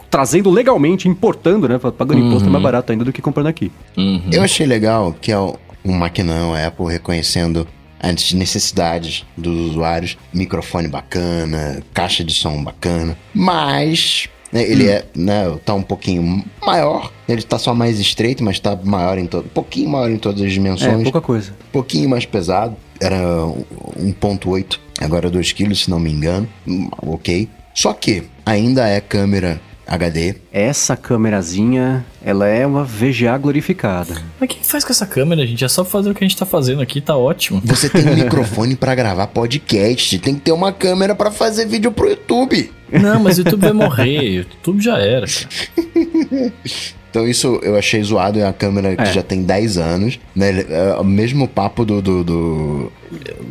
Trazendo 0.09 0.51
legalmente, 0.51 1.09
importando, 1.09 1.67
né? 1.67 1.79
Pagando 1.79 2.21
uhum. 2.21 2.27
imposto 2.27 2.47
é 2.47 2.51
mais 2.51 2.63
barato 2.63 2.91
ainda 2.91 3.03
do 3.03 3.11
que 3.11 3.23
comprando 3.23 3.47
aqui. 3.47 3.71
Uhum. 3.97 4.21
Eu 4.31 4.43
achei 4.43 4.67
legal 4.67 5.15
que 5.19 5.31
é 5.31 5.39
um 5.39 5.93
maquinão, 5.97 6.53
a 6.53 6.67
Apple 6.67 6.85
reconhecendo 6.85 7.67
as 8.01 8.33
necessidades 8.33 9.25
dos 9.37 9.71
usuários. 9.71 10.17
Microfone 10.33 10.87
bacana, 10.87 11.81
caixa 11.93 12.23
de 12.23 12.33
som 12.33 12.63
bacana. 12.63 13.17
Mas 13.33 14.27
né, 14.51 14.63
ele 14.69 14.87
hum. 14.87 14.91
é, 14.91 15.05
né, 15.15 15.59
tá 15.63 15.73
um 15.73 15.83
pouquinho 15.83 16.43
maior. 16.65 17.11
Ele 17.27 17.41
tá 17.41 17.57
só 17.57 17.73
mais 17.73 17.99
estreito, 17.99 18.43
mas 18.43 18.59
tá 18.59 18.77
maior 18.83 19.17
em 19.17 19.25
todo, 19.25 19.45
um 19.45 19.49
pouquinho 19.49 19.89
maior 19.89 20.09
em 20.09 20.17
todas 20.17 20.41
as 20.41 20.51
dimensões. 20.51 20.99
É, 20.99 21.03
pouca 21.03 21.21
coisa. 21.21 21.51
Um 21.51 21.71
pouquinho 21.71 22.09
mais 22.09 22.25
pesado. 22.25 22.75
Era 22.99 23.17
1.8, 23.17 24.77
agora 24.99 25.29
2 25.29 25.53
kg, 25.53 25.73
se 25.73 25.89
não 25.89 25.99
me 25.99 26.11
engano. 26.11 26.47
Hum, 26.67 26.89
ok. 27.01 27.49
Só 27.73 27.93
que 27.93 28.23
ainda 28.45 28.87
é 28.87 28.99
câmera 28.99 29.59
HD. 29.87 30.35
Essa 30.51 30.95
câmerazinha, 30.95 32.05
ela 32.23 32.47
é 32.47 32.65
uma 32.65 32.83
VGA 32.83 33.37
glorificada. 33.37 34.15
Mas 34.39 34.49
o 34.49 34.53
que 34.53 34.65
faz 34.65 34.83
com 34.83 34.91
essa 34.91 35.05
câmera, 35.05 35.45
gente? 35.45 35.63
É 35.63 35.67
só 35.67 35.83
fazer 35.83 36.09
o 36.09 36.13
que 36.13 36.23
a 36.23 36.27
gente 36.27 36.37
tá 36.37 36.45
fazendo 36.45 36.81
aqui, 36.81 37.01
tá 37.01 37.15
ótimo. 37.15 37.61
Você 37.65 37.89
tem 37.89 38.07
um 38.07 38.15
microfone 38.23 38.75
para 38.75 38.95
gravar 38.95 39.27
podcast, 39.27 40.17
tem 40.19 40.35
que 40.35 40.41
ter 40.41 40.51
uma 40.51 40.71
câmera 40.71 41.15
para 41.15 41.31
fazer 41.31 41.65
vídeo 41.65 41.91
pro 41.91 42.09
YouTube. 42.09 42.71
Não, 42.91 43.19
mas 43.21 43.37
o 43.37 43.41
YouTube 43.41 43.61
vai 43.61 43.73
morrer, 43.73 44.19
o 44.19 44.33
YouTube 44.33 44.81
já 44.81 44.97
era. 44.97 45.25
Então 47.11 47.27
isso 47.27 47.59
eu 47.61 47.77
achei 47.77 48.01
zoado, 48.01 48.39
é 48.39 48.43
uma 48.45 48.53
câmera 48.53 48.95
que 48.95 49.03
é. 49.03 49.13
já 49.13 49.21
tem 49.21 49.43
10 49.43 49.77
anos, 49.77 50.19
né? 50.33 50.65
É 50.69 50.95
o 50.95 51.03
mesmo 51.03 51.45
papo 51.45 51.83
do, 51.83 52.01
do, 52.01 52.23
do 52.23 52.91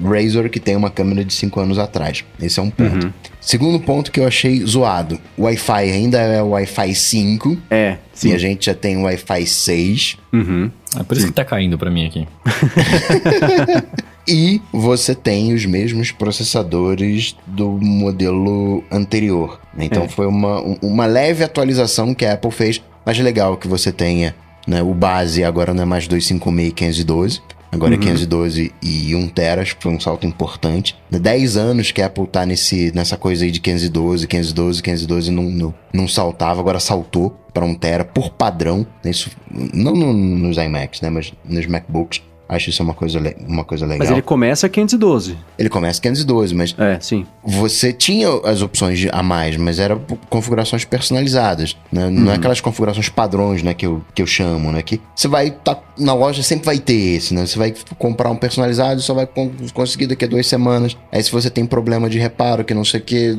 Razor 0.02 0.48
que 0.48 0.58
tem 0.58 0.74
uma 0.74 0.88
câmera 0.88 1.22
de 1.22 1.34
5 1.34 1.60
anos 1.60 1.78
atrás. 1.78 2.24
Esse 2.40 2.58
é 2.58 2.62
um 2.62 2.70
ponto. 2.70 3.06
Uhum. 3.06 3.12
Segundo 3.38 3.78
ponto 3.78 4.10
que 4.10 4.18
eu 4.18 4.26
achei 4.26 4.64
zoado, 4.64 5.20
o 5.36 5.42
Wi-Fi 5.42 5.92
ainda 5.92 6.18
é 6.18 6.42
o 6.42 6.48
Wi-Fi 6.48 6.94
5. 6.94 7.58
É, 7.70 7.98
sim. 8.14 8.30
E 8.30 8.34
a 8.34 8.38
gente 8.38 8.64
já 8.64 8.74
tem 8.74 8.96
o 8.96 9.02
Wi-Fi 9.02 9.46
6. 9.46 10.16
Uhum. 10.32 10.70
É 10.98 11.02
por 11.02 11.14
isso 11.14 11.26
sim. 11.26 11.28
que 11.28 11.34
tá 11.34 11.44
caindo 11.44 11.76
pra 11.76 11.90
mim 11.90 12.06
aqui. 12.06 12.26
e 14.26 14.60
você 14.72 15.14
tem 15.14 15.52
os 15.52 15.66
mesmos 15.66 16.12
processadores 16.12 17.36
do 17.46 17.68
modelo 17.70 18.82
anterior. 18.90 19.60
Então 19.78 20.04
é. 20.04 20.08
foi 20.08 20.26
uma, 20.26 20.60
uma 20.82 21.06
leve 21.06 21.44
atualização 21.44 22.14
que 22.14 22.24
a 22.24 22.34
Apple 22.34 22.50
fez 22.50 22.82
mas 23.04 23.18
legal 23.18 23.56
que 23.56 23.68
você 23.68 23.92
tenha, 23.92 24.34
né? 24.66 24.82
O 24.82 24.94
base 24.94 25.44
agora 25.44 25.74
não 25.74 25.82
é 25.82 25.86
mais 25.86 26.06
256 26.06 26.68
e 26.68 27.04
512. 27.04 27.42
Agora 27.72 27.94
é 27.94 27.96
uhum. 27.96 28.02
é 28.02 28.06
512 28.06 28.74
e 28.82 29.14
1 29.14 29.28
tera, 29.28 29.62
acho 29.62 29.76
que 29.76 29.82
foi 29.82 29.92
um 29.92 30.00
salto 30.00 30.26
importante. 30.26 30.96
10 31.08 31.56
anos 31.56 31.92
que 31.92 32.02
a 32.02 32.06
Apple 32.06 32.26
tá 32.26 32.44
nesse, 32.44 32.90
nessa 32.92 33.16
coisa 33.16 33.44
aí 33.44 33.50
de 33.52 33.60
512, 33.60 34.26
512, 34.26 34.82
512 34.82 35.30
não, 35.30 35.44
não, 35.44 35.74
não 35.92 36.08
saltava, 36.08 36.60
agora 36.60 36.80
saltou 36.80 37.30
para 37.54 37.64
1 37.64 37.74
tera 37.74 38.04
por 38.04 38.30
padrão. 38.30 38.84
Isso, 39.04 39.30
não 39.72 39.94
no, 39.94 40.12
nos 40.12 40.56
iMacs, 40.56 41.00
né, 41.00 41.10
mas 41.10 41.32
nos 41.44 41.66
MacBooks. 41.66 42.22
Acho 42.50 42.70
isso 42.70 42.82
uma 42.82 42.94
coisa, 42.94 43.20
uma 43.46 43.64
coisa 43.64 43.86
legal. 43.86 44.00
Mas 44.00 44.10
ele 44.10 44.22
começa 44.22 44.68
512. 44.68 45.38
Ele 45.56 45.68
começa 45.68 46.00
512, 46.00 46.52
mas. 46.52 46.74
É, 46.76 46.98
sim. 46.98 47.24
Você 47.44 47.92
tinha 47.92 48.28
as 48.44 48.60
opções 48.60 49.06
a 49.12 49.22
mais, 49.22 49.56
mas 49.56 49.78
eram 49.78 50.00
configurações 50.28 50.84
personalizadas. 50.84 51.76
Né? 51.92 52.06
Uhum. 52.06 52.10
Não 52.10 52.22
é 52.22 52.26
uhum. 52.26 52.34
aquelas 52.34 52.60
configurações 52.60 53.08
padrões, 53.08 53.62
né? 53.62 53.72
Que 53.72 53.86
eu, 53.86 54.02
que 54.12 54.20
eu 54.20 54.26
chamo, 54.26 54.72
né? 54.72 54.82
Que 54.82 55.00
você 55.14 55.28
vai. 55.28 55.52
Tá, 55.52 55.78
na 55.96 56.12
loja 56.12 56.42
sempre 56.42 56.66
vai 56.66 56.78
ter 56.80 57.16
esse, 57.16 57.34
né? 57.34 57.46
Você 57.46 57.56
vai 57.56 57.72
comprar 57.96 58.30
um 58.30 58.36
personalizado 58.36 58.98
e 58.98 59.02
só 59.02 59.14
vai 59.14 59.28
conseguir 59.72 60.08
daqui 60.08 60.24
a 60.24 60.28
duas 60.28 60.46
semanas. 60.48 60.96
Aí 61.12 61.22
se 61.22 61.30
você 61.30 61.48
tem 61.48 61.64
problema 61.64 62.10
de 62.10 62.18
reparo, 62.18 62.64
que 62.64 62.74
não 62.74 62.84
sei 62.84 62.98
o 62.98 63.02
que, 63.04 63.36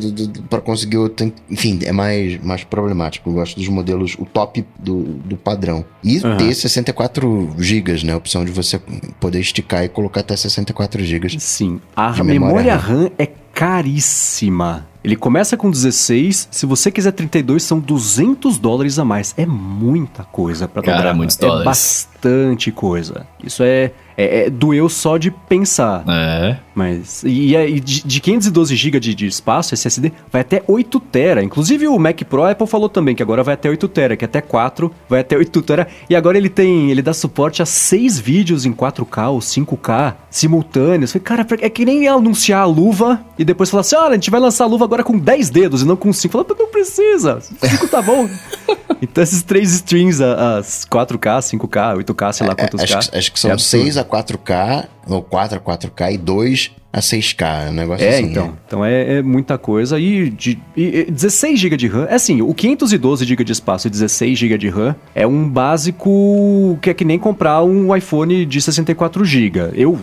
para 0.50 0.62
conseguir 0.62 0.98
outro. 0.98 1.34
Enfim, 1.50 1.80
é 1.84 1.92
mais, 1.92 2.42
mais 2.42 2.64
problemático. 2.64 3.30
Eu 3.30 3.34
gosto 3.34 3.58
dos 3.58 3.68
modelos, 3.68 4.16
o 4.18 4.26
top 4.26 4.66
do, 4.80 5.04
do 5.04 5.36
padrão. 5.36 5.84
E 6.02 6.20
uhum. 6.20 6.38
ter 6.38 6.56
64 6.56 7.56
GB, 7.58 8.06
né? 8.06 8.14
A 8.14 8.18
opção 8.18 8.46
de 8.46 8.52
você 8.52 8.80
poder 9.20 9.40
esticar 9.40 9.84
e 9.84 9.90
colocar 9.90 10.22
até 10.22 10.36
64 10.36 11.04
GB. 11.04 11.40
Sim. 11.40 11.80
A 11.96 12.12
memória, 12.12 12.34
memória 12.34 12.76
RAM. 12.76 13.04
RAM 13.04 13.12
é 13.18 13.28
caríssima. 13.54 14.88
Ele 15.04 15.16
começa 15.16 15.58
com 15.58 15.72
16, 15.72 16.50
se 16.52 16.66
você 16.66 16.92
quiser 16.92 17.12
32 17.12 17.64
são 17.64 17.80
200 17.80 18.60
dólares 18.60 19.00
a 19.00 19.06
mais. 19.06 19.34
É 19.36 19.48
muita 19.48 20.24
coisa 20.24 20.68
para 20.68 20.84
Cara, 20.84 21.10
é 21.10 21.14
muitos 21.14 21.36
dólares. 21.38 21.62
É 21.62 21.66
bastante 21.66 22.72
coisa. 22.72 23.26
Isso 23.44 23.64
é 23.64 23.92
é, 24.18 24.46
é, 24.46 24.50
doeu 24.50 24.90
só 24.90 25.18
de 25.18 25.32
pensar. 25.32 26.04
É. 26.08 26.58
Mas. 26.74 27.24
E, 27.24 27.56
e 27.56 27.80
de, 27.80 28.06
de 28.06 28.20
512 28.20 28.76
GB 28.76 29.00
de, 29.00 29.16
de, 29.16 29.28
espaço, 29.28 29.74
SSD, 29.74 30.12
vai 30.32 30.42
até 30.42 30.64
8 30.68 31.00
TB. 31.00 31.44
Inclusive 31.44 31.88
o 31.88 31.98
Mac 32.00 32.22
Pro, 32.24 32.44
a 32.44 32.52
Apple 32.52 32.68
falou 32.68 32.90
também 32.90 33.16
que 33.16 33.24
agora 33.24 33.44
vai 33.44 33.54
até 33.54 33.70
8 33.70 33.88
TB, 33.88 34.18
que 34.18 34.26
até 34.26 34.42
4 34.42 34.92
vai 35.10 35.22
até 35.22 35.38
8 35.38 35.62
TB. 35.62 35.88
E 36.10 36.16
agora 36.16 36.38
ele 36.38 36.50
tem. 36.50 36.92
Ele 36.92 37.02
dá 37.02 37.14
suporte 37.14 37.62
a 37.62 37.66
6 37.66 38.20
vídeos 38.20 38.66
em 38.66 38.74
4K 38.74 39.30
ou 39.32 39.40
5K 39.40 40.16
simultâneos. 40.30 41.12
Falei, 41.12 41.24
cara, 41.24 41.48
é 41.62 41.70
que 41.70 41.86
nem 41.86 42.08
anunciar 42.08 42.62
a 42.62 42.66
luva 42.66 43.24
e 43.38 43.46
depois 43.46 43.70
falar 43.70 43.82
assim: 43.82 43.96
olha, 43.96 44.12
a 44.12 44.16
gente 44.16 44.32
vai 44.32 44.40
lançar 44.40 44.66
a 44.66 44.68
luva 44.68 44.86
agora 44.86 45.04
com 45.04 45.18
10 45.18 45.50
dedos 45.50 45.82
e 45.82 45.86
não 45.86 45.96
com 45.96 46.12
5. 46.12 46.32
Falei, 46.32 46.48
não 46.58 46.68
precisa. 46.68 47.40
5 47.42 47.88
tá 47.88 48.02
bom. 48.02 48.30
então 49.02 49.24
esses 49.24 49.44
três 49.44 49.74
streams, 49.74 50.22
as 50.22 50.86
4K, 50.86 51.40
5K, 51.40 52.04
8K, 52.04 52.34
sei 52.34 52.48
lá 52.48 52.54
é, 52.54 52.56
quantos 52.56 52.80
é, 52.80 52.84
acho, 52.84 53.12
K. 53.12 53.18
Acho 53.18 53.32
que 53.32 53.40
são 53.40 53.52
é 53.52 53.58
6 53.58 53.98
a 53.98 54.06
4K, 54.06 54.88
ou 55.08 55.22
4 55.22 55.58
a 55.58 55.62
4K 55.62 56.14
e 56.14 56.18
2 56.18 56.72
a 56.94 57.00
6K, 57.00 57.70
um 57.70 57.74
negócio 57.74 58.06
é, 58.06 58.10
assim. 58.10 58.26
Então, 58.26 58.48
né? 58.48 58.54
então 58.68 58.86
é, 58.86 59.18
é, 59.18 59.22
muita 59.22 59.58
coisa. 59.58 60.00
E, 60.00 60.30
de, 60.30 60.60
e 60.76 61.06
16 61.10 61.60
GB 61.60 61.78
de 61.78 61.88
RAM, 61.88 62.06
é 62.10 62.16
assim, 62.16 62.42
o 62.42 62.54
512 62.54 63.26
GB 63.26 63.44
de 63.44 63.52
espaço 63.54 63.88
e 63.88 63.90
16 63.90 64.38
GB 64.38 64.58
de 64.58 64.70
RAM 64.70 64.96
é 65.16 65.26
um 65.26 65.48
básico 65.48 66.78
que 66.82 66.90
é 66.90 66.94
que 66.94 67.06
nem 67.06 67.18
comprar 67.18 67.64
um 67.64 67.96
iPhone 67.96 68.46
de 68.46 68.62
64 68.62 69.24
GB. 69.24 69.72
Eu 69.74 70.00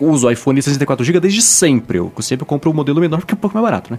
uso 0.00 0.30
iPhone 0.30 0.58
de 0.58 0.64
64 0.64 1.04
GB 1.04 1.20
desde 1.20 1.42
sempre. 1.42 1.98
Eu 1.98 2.12
sempre 2.20 2.44
compro 2.44 2.70
o 2.70 2.72
um 2.72 2.76
modelo 2.76 3.00
menor 3.00 3.18
porque 3.18 3.34
é 3.34 3.36
um 3.36 3.40
pouco 3.40 3.56
mais 3.56 3.64
barato, 3.64 3.92
né? 3.92 3.98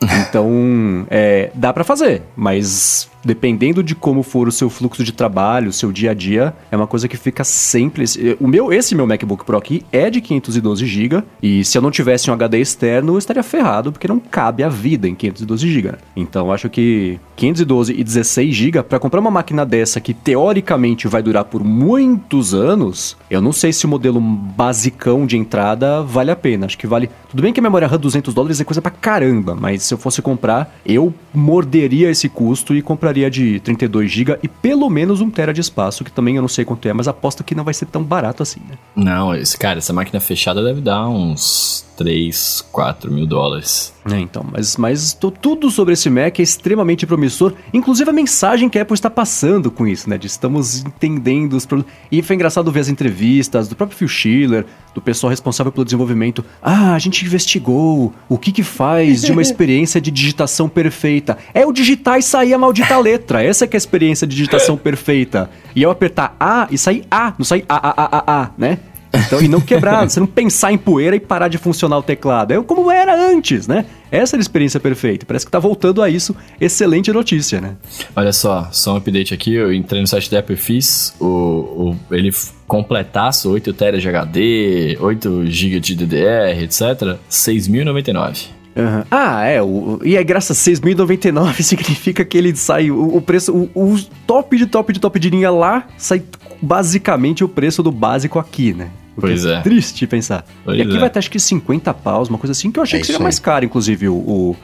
Então, 0.28 1.06
é, 1.08 1.50
dá 1.54 1.72
para 1.72 1.84
fazer, 1.84 2.22
mas 2.36 3.08
dependendo 3.26 3.82
de 3.82 3.94
como 3.94 4.22
for 4.22 4.46
o 4.46 4.52
seu 4.52 4.70
fluxo 4.70 5.02
de 5.02 5.12
trabalho, 5.12 5.70
o 5.70 5.72
seu 5.72 5.90
dia 5.90 6.12
a 6.12 6.14
dia, 6.14 6.54
é 6.70 6.76
uma 6.76 6.86
coisa 6.86 7.08
que 7.08 7.16
fica 7.16 7.42
sempre. 7.42 8.04
O 8.40 8.46
meu, 8.46 8.72
esse 8.72 8.94
meu 8.94 9.06
MacBook 9.06 9.44
Pro 9.44 9.58
aqui 9.58 9.84
é 9.90 10.08
de 10.08 10.20
512 10.20 10.86
GB 10.86 11.22
e 11.42 11.64
se 11.64 11.76
eu 11.76 11.82
não 11.82 11.90
tivesse 11.90 12.30
um 12.30 12.34
HD 12.34 12.60
externo, 12.60 13.14
eu 13.14 13.18
estaria 13.18 13.42
ferrado 13.42 13.90
porque 13.90 14.06
não 14.06 14.20
cabe 14.20 14.62
a 14.62 14.68
vida 14.68 15.08
em 15.08 15.14
512 15.14 15.68
GB. 15.68 15.98
Então, 16.14 16.52
acho 16.52 16.70
que 16.70 17.18
512 17.34 17.92
e 17.98 18.04
16 18.04 18.54
GB 18.54 18.82
para 18.84 19.00
comprar 19.00 19.20
uma 19.20 19.30
máquina 19.30 19.66
dessa 19.66 20.00
que 20.00 20.14
teoricamente 20.14 21.08
vai 21.08 21.22
durar 21.22 21.44
por 21.44 21.64
muitos 21.64 22.54
anos, 22.54 23.16
eu 23.28 23.40
não 23.40 23.52
sei 23.52 23.72
se 23.72 23.86
o 23.86 23.88
modelo 23.88 24.20
basicão 24.20 25.26
de 25.26 25.36
entrada 25.36 26.02
vale 26.02 26.30
a 26.30 26.36
pena. 26.36 26.66
Acho 26.66 26.78
que 26.78 26.86
vale. 26.86 27.10
Tudo 27.28 27.42
bem 27.42 27.52
que 27.52 27.58
a 27.58 27.62
memória 27.62 27.88
RAM 27.88 27.98
200 27.98 28.32
dólares 28.32 28.60
é 28.60 28.64
coisa 28.64 28.80
pra 28.80 28.90
caramba, 28.90 29.54
mas 29.54 29.85
se 29.86 29.94
eu 29.94 29.98
fosse 29.98 30.20
comprar, 30.20 30.76
eu 30.84 31.14
morderia 31.32 32.10
esse 32.10 32.28
custo 32.28 32.74
e 32.74 32.82
compraria 32.82 33.30
de 33.30 33.60
32 33.60 34.10
GB 34.10 34.38
e 34.42 34.48
pelo 34.48 34.90
menos 34.90 35.20
1 35.20 35.30
TB 35.30 35.52
de 35.52 35.60
espaço, 35.60 36.04
que 36.04 36.12
também 36.12 36.36
eu 36.36 36.42
não 36.42 36.48
sei 36.48 36.64
quanto 36.64 36.86
é, 36.88 36.92
mas 36.92 37.08
aposto 37.08 37.44
que 37.44 37.54
não 37.54 37.64
vai 37.64 37.74
ser 37.74 37.86
tão 37.86 38.02
barato 38.02 38.42
assim, 38.42 38.60
né? 38.68 38.76
Não, 38.94 39.34
esse, 39.34 39.56
cara, 39.56 39.78
essa 39.78 39.92
máquina 39.92 40.20
fechada 40.20 40.62
deve 40.62 40.80
dar 40.80 41.08
uns 41.08 41.85
3, 41.96 42.64
4 42.70 43.10
mil 43.10 43.26
dólares. 43.26 43.94
É, 44.10 44.20
então, 44.20 44.46
mas, 44.52 44.76
mas 44.76 45.18
tudo 45.40 45.70
sobre 45.70 45.94
esse 45.94 46.08
Mac 46.08 46.38
é 46.38 46.42
extremamente 46.42 47.06
promissor, 47.06 47.54
inclusive 47.74 48.08
a 48.08 48.12
mensagem 48.12 48.68
que 48.68 48.78
a 48.78 48.82
Apple 48.82 48.94
está 48.94 49.10
passando 49.10 49.70
com 49.70 49.86
isso, 49.86 50.08
né? 50.08 50.16
De 50.16 50.26
estamos 50.26 50.84
entendendo 50.84 51.54
os 51.54 51.66
problemas. 51.66 51.92
E 52.12 52.22
foi 52.22 52.36
engraçado 52.36 52.70
ver 52.70 52.80
as 52.80 52.88
entrevistas 52.88 53.66
do 53.66 53.74
próprio 53.74 53.98
Phil 53.98 54.08
Schiller, 54.08 54.64
do 54.94 55.00
pessoal 55.00 55.30
responsável 55.30 55.72
pelo 55.72 55.84
desenvolvimento. 55.84 56.44
Ah, 56.62 56.94
a 56.94 56.98
gente 56.98 57.24
investigou 57.24 58.12
o 58.28 58.38
que 58.38 58.52
que 58.52 58.62
faz 58.62 59.22
de 59.22 59.32
uma 59.32 59.42
experiência 59.42 60.00
de 60.00 60.10
digitação 60.10 60.68
perfeita. 60.68 61.36
É 61.52 61.66
o 61.66 61.72
digitar 61.72 62.18
e 62.18 62.22
sair 62.22 62.54
a 62.54 62.58
maldita 62.58 62.98
letra. 62.98 63.42
Essa 63.42 63.64
é 63.64 63.68
que 63.68 63.76
é 63.76 63.78
a 63.78 63.78
experiência 63.78 64.26
de 64.26 64.36
digitação 64.36 64.76
perfeita. 64.78 65.50
E 65.74 65.82
eu 65.82 65.90
apertar 65.90 66.36
A 66.38 66.68
e 66.70 66.78
sair 66.78 67.04
A, 67.10 67.34
não 67.36 67.44
sair 67.44 67.64
A, 67.68 67.76
A, 67.76 67.90
A, 67.90 68.06
A, 68.16 68.42
A, 68.42 68.50
né? 68.56 68.78
Então, 69.12 69.40
e 69.40 69.48
não 69.48 69.60
quebrar, 69.60 70.08
você 70.08 70.20
não 70.20 70.26
pensar 70.26 70.72
em 70.72 70.78
poeira 70.78 71.16
e 71.16 71.20
parar 71.20 71.48
de 71.48 71.58
funcionar 71.58 71.98
o 71.98 72.02
teclado. 72.02 72.52
É 72.52 72.62
como 72.62 72.90
era 72.90 73.14
antes, 73.14 73.66
né? 73.66 73.86
Essa 74.10 74.36
era 74.36 74.40
a 74.40 74.42
experiência 74.42 74.78
perfeita. 74.78 75.26
Parece 75.26 75.44
que 75.44 75.50
tá 75.50 75.58
voltando 75.58 76.02
a 76.02 76.08
isso. 76.08 76.34
Excelente 76.60 77.12
notícia, 77.12 77.60
né? 77.60 77.76
Olha 78.14 78.32
só, 78.32 78.68
só 78.72 78.94
um 78.94 78.96
update 78.96 79.34
aqui. 79.34 79.54
Eu 79.54 79.72
entrei 79.72 80.00
no 80.00 80.06
site 80.06 80.30
da 80.30 80.40
Apple 80.40 80.54
e 80.54 80.58
fiz 80.58 81.14
o, 81.20 81.26
o, 81.26 81.96
ele 82.10 82.32
completasse 82.66 83.48
8 83.48 83.72
TB 83.72 83.98
de 83.98 84.08
HD, 84.08 84.98
8 85.00 85.46
GB 85.46 85.80
de 85.80 85.94
DDR, 85.94 86.62
etc. 86.62 87.18
6.099. 87.30 88.56
Uhum. 88.76 89.04
Ah, 89.10 89.44
é. 89.46 89.62
O, 89.62 89.98
e 90.04 90.16
é 90.16 90.22
graças 90.22 90.68
a 90.68 90.70
6.099 90.70 91.62
significa 91.62 92.24
que 92.24 92.36
ele 92.36 92.54
sai. 92.54 92.90
O, 92.90 93.16
o 93.16 93.22
preço. 93.22 93.52
O, 93.52 93.94
o, 93.94 93.98
top 94.26 94.56
de 94.56 94.66
top 94.66 94.92
de 94.92 95.00
top 95.00 95.18
de 95.18 95.30
linha 95.30 95.50
lá 95.50 95.86
sai 95.96 96.22
basicamente 96.60 97.44
o 97.44 97.48
preço 97.48 97.82
do 97.82 97.90
básico 97.90 98.38
aqui, 98.38 98.72
né? 98.72 98.90
pois 99.18 99.44
é, 99.44 99.54
é. 99.54 99.60
Triste 99.62 100.06
pensar. 100.06 100.44
Pois 100.64 100.78
e 100.78 100.82
aqui 100.82 100.96
é. 100.96 100.98
vai 100.98 101.10
ter 101.10 101.18
acho 101.18 101.30
que 101.30 101.40
50 101.40 101.92
paus, 101.94 102.28
uma 102.28 102.38
coisa 102.38 102.52
assim, 102.52 102.70
que 102.70 102.78
eu 102.78 102.82
achei 102.82 102.98
é 102.98 103.00
que 103.00 103.06
seria 103.06 103.20
mais 103.20 103.38
caro, 103.38 103.64
inclusive. 103.64 104.08
O, 104.08 104.14
o 104.14 104.56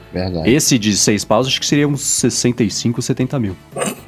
esse 0.45 0.77
de 0.77 0.95
6 0.95 1.25
paus, 1.25 1.47
acho 1.47 1.59
que 1.59 1.65
seria 1.65 1.87
uns 1.87 2.01
65, 2.01 3.01
70 3.01 3.39
mil. 3.39 3.55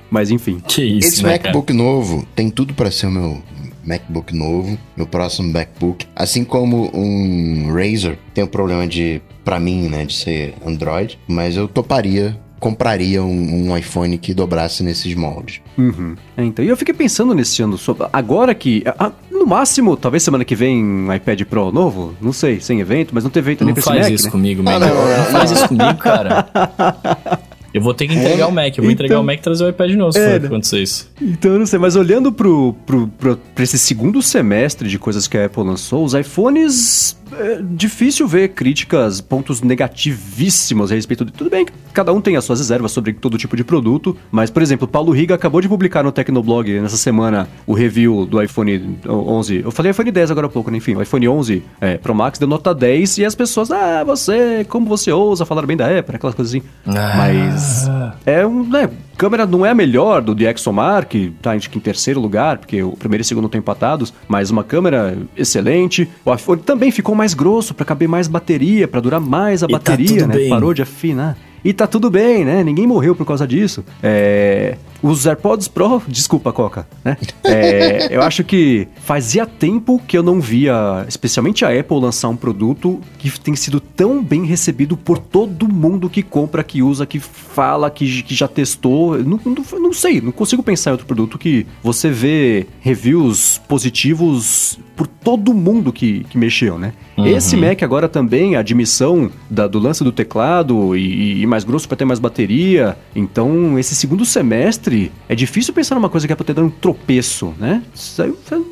Mas 0.09 0.31
enfim. 0.31 0.61
Que 0.67 0.83
isso, 0.83 1.07
Esse 1.07 1.23
né, 1.23 1.31
MacBook 1.31 1.67
cara? 1.67 1.77
novo 1.77 2.25
tem 2.35 2.49
tudo 2.49 2.73
para 2.73 2.91
ser 2.91 3.07
o 3.07 3.11
meu 3.11 3.41
MacBook 3.83 4.35
novo, 4.35 4.77
meu 4.95 5.07
próximo 5.07 5.51
MacBook. 5.51 6.05
Assim 6.15 6.43
como 6.43 6.91
um 6.93 7.71
Razer 7.73 8.17
tem 8.33 8.43
o 8.43 8.47
problema 8.47 8.87
de, 8.87 9.21
para 9.43 9.59
mim, 9.59 9.87
né, 9.87 10.05
de 10.05 10.13
ser 10.13 10.55
Android, 10.65 11.19
mas 11.27 11.55
eu 11.55 11.67
toparia 11.67 12.37
compraria 12.59 13.23
um, 13.23 13.69
um, 13.69 13.77
iPhone 13.77 14.17
que 14.17 14.33
dobrasse 14.33 14.83
nesses 14.83 15.13
moldes. 15.15 15.61
Uhum. 15.77 16.15
É, 16.35 16.43
então, 16.43 16.63
e 16.63 16.67
eu 16.67 16.77
fiquei 16.77 16.93
pensando 16.93 17.33
nesse 17.33 17.61
ano, 17.61 17.77
agora 18.11 18.55
que, 18.55 18.83
no 19.31 19.45
máximo, 19.45 19.95
talvez 19.95 20.23
semana 20.23 20.43
que 20.43 20.55
vem 20.55 20.83
um 20.83 21.13
iPad 21.13 21.41
Pro 21.43 21.71
novo, 21.71 22.15
não 22.21 22.33
sei, 22.33 22.59
sem 22.59 22.79
evento, 22.79 23.11
mas 23.13 23.23
não 23.23 23.31
teve 23.31 23.51
evento 23.51 23.61
não 23.61 23.73
nem 23.73 23.75
pra 23.75 23.93
Mac, 23.93 24.01
faz 24.01 24.13
isso 24.13 24.25
né? 24.25 24.31
comigo, 24.31 24.63
Mac. 24.63 24.75
Ah, 24.75 24.79
não, 24.79 24.87
não, 24.87 25.17
não, 25.17 25.25
faz 25.25 25.51
isso 25.51 25.67
comigo, 25.67 25.97
cara. 25.97 26.47
Eu 27.75 27.81
vou 27.81 27.93
ter 27.93 28.07
que 28.07 28.13
entregar 28.13 28.45
é, 28.45 28.45
o 28.45 28.51
Mac. 28.53 28.77
Eu 28.77 28.83
vou 28.83 28.85
então, 28.85 28.91
entregar 28.91 29.19
o 29.19 29.23
Mac 29.23 29.37
e 29.37 29.41
trazer 29.41 29.65
o 29.65 29.67
iPad 29.67 29.91
novo 29.95 30.13
se 30.13 30.19
é, 30.19 30.39
for 30.39 30.45
acontecer 30.45 30.81
isso. 30.81 31.11
Então, 31.21 31.51
eu 31.51 31.59
não 31.59 31.65
sei. 31.65 31.77
Mas 31.77 31.97
olhando 31.97 32.31
pro, 32.31 32.73
pro, 32.85 33.05
pro, 33.05 33.35
pra 33.35 33.63
esse 33.65 33.77
segundo 33.77 34.21
semestre 34.21 34.87
de 34.87 34.97
coisas 34.97 35.27
que 35.27 35.37
a 35.37 35.47
Apple 35.47 35.61
lançou, 35.61 36.05
os 36.05 36.13
iPhones 36.13 37.17
é 37.33 37.59
difícil 37.61 38.27
ver 38.27 38.49
críticas, 38.49 39.21
pontos 39.21 39.61
negativíssimos 39.61 40.91
a 40.91 40.95
respeito 40.95 41.25
de. 41.25 41.31
Tudo 41.31 41.49
bem 41.49 41.65
que 41.65 41.73
cada 41.93 42.13
um 42.13 42.21
tem 42.21 42.35
as 42.35 42.43
suas 42.43 42.59
reservas 42.59 42.91
sobre 42.91 43.13
todo 43.13 43.37
tipo 43.37 43.55
de 43.55 43.63
produto, 43.63 44.15
mas, 44.31 44.49
por 44.49 44.61
exemplo, 44.61 44.87
Paulo 44.87 45.11
Riga 45.11 45.35
acabou 45.35 45.61
de 45.61 45.67
publicar 45.67 46.03
no 46.03 46.11
Tecnoblog 46.11 46.79
nessa 46.79 46.97
semana 46.97 47.47
o 47.65 47.73
review 47.73 48.25
do 48.25 48.41
iPhone 48.41 48.99
11. 49.07 49.61
Eu 49.63 49.71
falei 49.71 49.91
iPhone 49.91 50.11
10 50.11 50.31
agora 50.31 50.47
há 50.47 50.49
pouco, 50.49 50.69
né? 50.69 50.77
Enfim, 50.77 50.95
o 50.95 51.01
iPhone 51.01 51.27
11 51.27 51.63
é, 51.81 51.97
Pro 51.97 52.13
Max 52.13 52.37
deu 52.37 52.47
nota 52.47 52.73
10 52.73 53.19
e 53.19 53.25
as 53.25 53.35
pessoas, 53.35 53.71
ah, 53.71 54.03
você, 54.03 54.65
como 54.69 54.85
você 54.85 55.11
ousa 55.11 55.45
falar 55.45 55.65
bem 55.65 55.77
da 55.77 55.85
Apple, 55.87 56.15
aquelas 56.15 56.35
coisas 56.35 56.53
assim. 56.53 56.65
Ah. 56.85 57.13
Mas 57.17 57.87
é 58.25 58.45
um, 58.45 58.67
né, 58.67 58.89
câmera 59.17 59.45
não 59.45 59.65
é 59.65 59.71
a 59.71 59.75
melhor 59.75 60.21
do 60.21 60.35
DxOMark, 60.35 61.33
tá 61.41 61.51
acho 61.51 61.69
que 61.69 61.77
em 61.77 61.81
terceiro 61.81 62.19
lugar, 62.19 62.57
porque 62.57 62.83
o 62.83 62.91
primeiro 62.91 63.21
e 63.21 63.25
o 63.25 63.25
segundo 63.25 63.45
estão 63.45 63.59
empatados, 63.59 64.13
mas 64.27 64.51
uma 64.51 64.63
câmera 64.63 65.17
excelente. 65.35 66.09
O 66.23 66.33
iPhone 66.33 66.61
também 66.61 66.91
ficou 66.91 67.14
mais 67.15 67.33
grosso 67.33 67.73
para 67.73 67.85
caber 67.85 68.07
mais 68.07 68.27
bateria, 68.27 68.87
para 68.87 68.99
durar 68.99 69.19
mais 69.19 69.63
a 69.63 69.65
e 69.65 69.69
tá 69.69 69.77
bateria, 69.77 70.21
tá 70.21 70.27
né? 70.27 70.35
Bem. 70.35 70.49
Parou 70.49 70.73
de 70.73 70.81
afinar. 70.81 71.37
E 71.63 71.73
tá 71.73 71.87
tudo 71.87 72.11
bem, 72.11 72.45
né? 72.45 72.63
Ninguém 72.63 72.85
morreu 72.85 73.15
por 73.15 73.25
causa 73.25 73.47
disso. 73.47 73.83
É... 74.03 74.77
Os 75.05 75.27
AirPods 75.27 75.67
Pro, 75.67 76.01
desculpa, 76.07 76.51
Coca, 76.51 76.87
né? 77.03 77.15
É, 77.43 78.07
eu 78.09 78.23
acho 78.23 78.43
que 78.43 78.87
fazia 79.03 79.45
tempo 79.45 80.01
que 80.07 80.17
eu 80.17 80.23
não 80.23 80.41
via, 80.41 81.05
especialmente 81.07 81.63
a 81.63 81.79
Apple, 81.79 81.99
lançar 81.99 82.27
um 82.27 82.35
produto 82.35 82.99
que 83.19 83.39
tem 83.39 83.55
sido 83.55 83.79
tão 83.79 84.23
bem 84.23 84.45
recebido 84.45 84.97
por 84.97 85.19
todo 85.19 85.71
mundo 85.71 86.09
que 86.09 86.23
compra, 86.23 86.63
que 86.63 86.81
usa, 86.81 87.05
que 87.05 87.19
fala, 87.19 87.91
que, 87.91 88.23
que 88.23 88.33
já 88.33 88.47
testou. 88.47 89.15
Não, 89.19 89.39
não, 89.45 89.79
não 89.79 89.93
sei, 89.93 90.19
não 90.19 90.31
consigo 90.31 90.63
pensar 90.63 90.89
em 90.89 90.93
outro 90.93 91.05
produto 91.05 91.37
que 91.37 91.67
você 91.83 92.09
vê 92.09 92.65
reviews 92.81 93.61
positivos 93.67 94.79
por 94.95 95.05
todo 95.05 95.53
mundo 95.53 95.91
que, 95.91 96.23
que 96.29 96.37
mexeu, 96.37 96.79
né? 96.79 96.93
Uhum. 97.17 97.27
Esse 97.27 97.55
Mac 97.57 97.83
agora 97.83 98.07
também, 98.07 98.55
a 98.55 98.59
admissão 98.59 99.29
da, 99.49 99.67
do 99.67 99.77
lance 99.77 100.03
do 100.03 100.11
teclado 100.11 100.95
e, 100.95 101.41
e 101.41 101.45
mais 101.45 101.63
grosso 101.63 101.87
para 101.87 101.97
ter 101.97 102.05
mais 102.05 102.19
bateria. 102.19 102.97
Então, 103.15 103.77
esse 103.77 103.93
segundo 103.93 104.25
semestre, 104.25 104.94
é 105.27 105.35
difícil 105.35 105.73
pensar 105.73 105.95
numa 105.95 106.09
coisa 106.09 106.27
que 106.27 106.33
é 106.33 106.35
pra 106.35 106.45
ter 106.45 106.53
dado 106.53 106.67
um 106.67 106.69
tropeço, 106.69 107.53
né? 107.59 107.83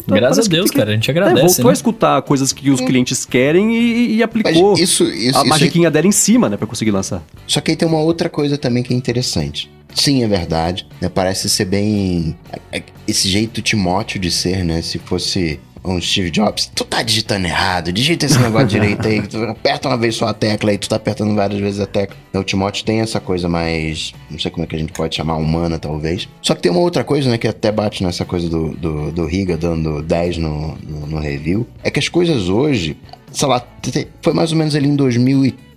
Graças 0.08 0.46
a 0.46 0.50
Deus, 0.50 0.70
que, 0.70 0.78
cara, 0.78 0.92
a 0.92 0.94
gente 0.94 1.10
agradece. 1.10 1.40
É, 1.40 1.48
voltou 1.48 1.66
né? 1.66 1.72
a 1.72 1.74
escutar 1.74 2.22
coisas 2.22 2.54
que 2.54 2.70
os 2.70 2.82
clientes 2.82 3.26
querem 3.26 3.76
e, 3.76 4.16
e 4.16 4.24
aplicou 4.24 4.74
isso, 4.74 5.04
isso, 5.06 5.38
a 5.38 5.46
magiquinha 5.46 5.88
aí... 5.88 5.94
dela 5.94 6.08
em 6.08 6.12
cima, 6.12 6.50
né, 6.50 6.58
pra 6.58 6.68
conseguir 6.68 6.92
lançar. 6.92 7.24
Só 7.48 7.62
que 7.62 7.72
aí 7.72 7.78
tem 7.78 7.88
uma 7.88 8.00
outra 8.00 8.30
coisa 8.30 8.58
também 8.58 8.84
que 8.84 8.94
é 8.94 8.98
interessante. 8.98 9.70
Sim, 9.94 10.24
é 10.24 10.28
verdade. 10.28 10.88
Né? 11.00 11.10
Parece 11.10 11.50
ser 11.50 11.66
bem. 11.66 12.36
É, 12.72 12.80
é, 12.80 12.84
esse 13.08 13.30
jeito 13.30 13.62
Timóteo 13.62 14.20
de 14.20 14.32
ser, 14.32 14.64
né? 14.64 14.82
Se 14.82 14.98
fosse 14.98 15.60
um 15.84 16.00
Steve 16.00 16.32
Jobs, 16.32 16.72
tu 16.74 16.84
tá 16.86 17.02
digitando 17.02 17.46
errado, 17.46 17.92
digita 17.92 18.26
esse 18.26 18.40
negócio 18.40 18.68
direito 18.68 19.08
aí, 19.08 19.22
tu 19.28 19.38
aperta 19.44 19.90
uma 19.90 19.98
vez 19.98 20.16
só 20.16 20.28
a 20.28 20.34
tecla 20.34 20.72
aí, 20.72 20.78
tu 20.78 20.88
tá 20.88 20.96
apertando 20.96 21.36
várias 21.36 21.60
vezes 21.60 21.80
a 21.80 21.86
tecla. 21.86 22.16
O 22.34 22.44
Timóteo 22.44 22.86
tem 22.86 23.02
essa 23.02 23.20
coisa 23.20 23.50
mais, 23.50 24.14
não 24.30 24.40
sei 24.40 24.50
como 24.50 24.64
é 24.64 24.68
que 24.68 24.76
a 24.76 24.80
gente 24.80 24.94
pode 24.94 25.16
chamar, 25.16 25.36
humana 25.36 25.78
talvez. 25.78 26.28
Só 26.42 26.56
que 26.56 26.62
tem 26.62 26.72
uma 26.72 26.82
outra 26.82 27.04
coisa, 27.04 27.30
né, 27.30 27.38
que 27.38 27.48
até 27.48 27.72
bate 27.72 28.04
nessa 28.04 28.26
coisa 28.26 28.50
do, 28.50 28.70
do, 28.72 29.12
do 29.12 29.26
Riga 29.26 29.58
dando 29.58 30.02
10 30.02 30.38
no, 30.38 30.78
no, 30.78 31.08
no 31.08 31.20
review, 31.20 31.68
é 31.84 31.92
que 31.92 32.00
as 32.00 32.08
coisas 32.08 32.50
hoje, 32.50 32.98
sei 33.32 33.48
lá, 33.48 33.66
foi 34.22 34.34
mais 34.34 34.52
ou 34.52 34.58
menos 34.58 34.76
ali 34.76 34.88
em 34.88 34.96
2013, 34.96 35.73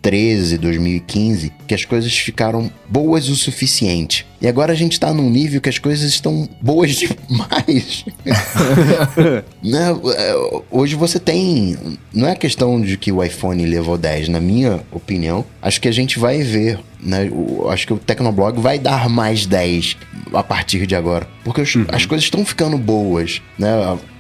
2015, 0.59 1.53
que 1.67 1.75
as 1.75 1.85
coisas 1.85 2.17
ficaram 2.17 2.71
boas 2.89 3.29
o 3.29 3.37
suficiente. 3.37 4.27
E 4.41 4.47
agora 4.47 4.73
a 4.73 4.77
gente 4.77 5.01
tá 5.01 5.13
num 5.13 5.31
nível 5.31 5.61
que 5.61 5.69
as 5.69 5.79
coisas 5.79 6.09
estão 6.09 6.49
boas 6.61 6.95
demais. 6.97 8.05
né? 9.63 9.97
É, 10.17 10.35
hoje 10.71 10.95
você 10.95 11.19
tem. 11.19 11.77
Não 12.13 12.29
é 12.29 12.37
questão 12.37 12.81
de 12.81 12.97
que 12.97 13.11
o 13.11 13.23
iPhone 13.23 13.65
levou 13.67 13.97
10, 13.97 14.29
na 14.29 14.41
minha 14.41 14.81
opinião. 14.93 15.45
Acho 15.61 15.81
que 15.81 15.89
a 15.89 15.93
gente 15.93 16.19
vai 16.19 16.43
ver. 16.43 16.79
Né? 17.01 17.31
acho 17.71 17.87
que 17.87 17.93
o 17.93 17.99
Tecnoblog 17.99 18.61
vai 18.61 18.79
dar 18.79 19.09
mais 19.09 19.47
10 19.47 19.97
a 20.33 20.43
partir 20.43 20.87
de 20.87 20.95
agora. 20.95 21.29
Porque 21.45 21.61
uhum. 21.61 21.87
as 21.89 22.07
coisas 22.07 22.25
estão 22.25 22.45
ficando 22.45 22.77
boas. 22.79 23.41
Né? 23.59 23.71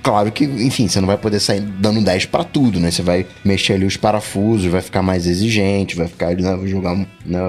Claro 0.06 0.30
que, 0.30 0.44
enfim, 0.44 0.86
você 0.86 1.00
não 1.00 1.08
vai 1.08 1.18
poder 1.18 1.40
sair 1.40 1.60
dando 1.60 2.00
10 2.00 2.26
para 2.26 2.44
tudo, 2.44 2.78
né? 2.78 2.92
Você 2.92 3.02
vai 3.02 3.26
mexer 3.44 3.72
ali 3.72 3.84
os 3.84 3.96
parafusos, 3.96 4.70
vai 4.70 4.80
ficar 4.80 5.02
mais 5.02 5.26
exigente, 5.26 5.96
vai 5.96 6.06
ficar, 6.06 6.32
né, 6.36 6.56
jogar, 6.64 6.94
né, 6.94 7.40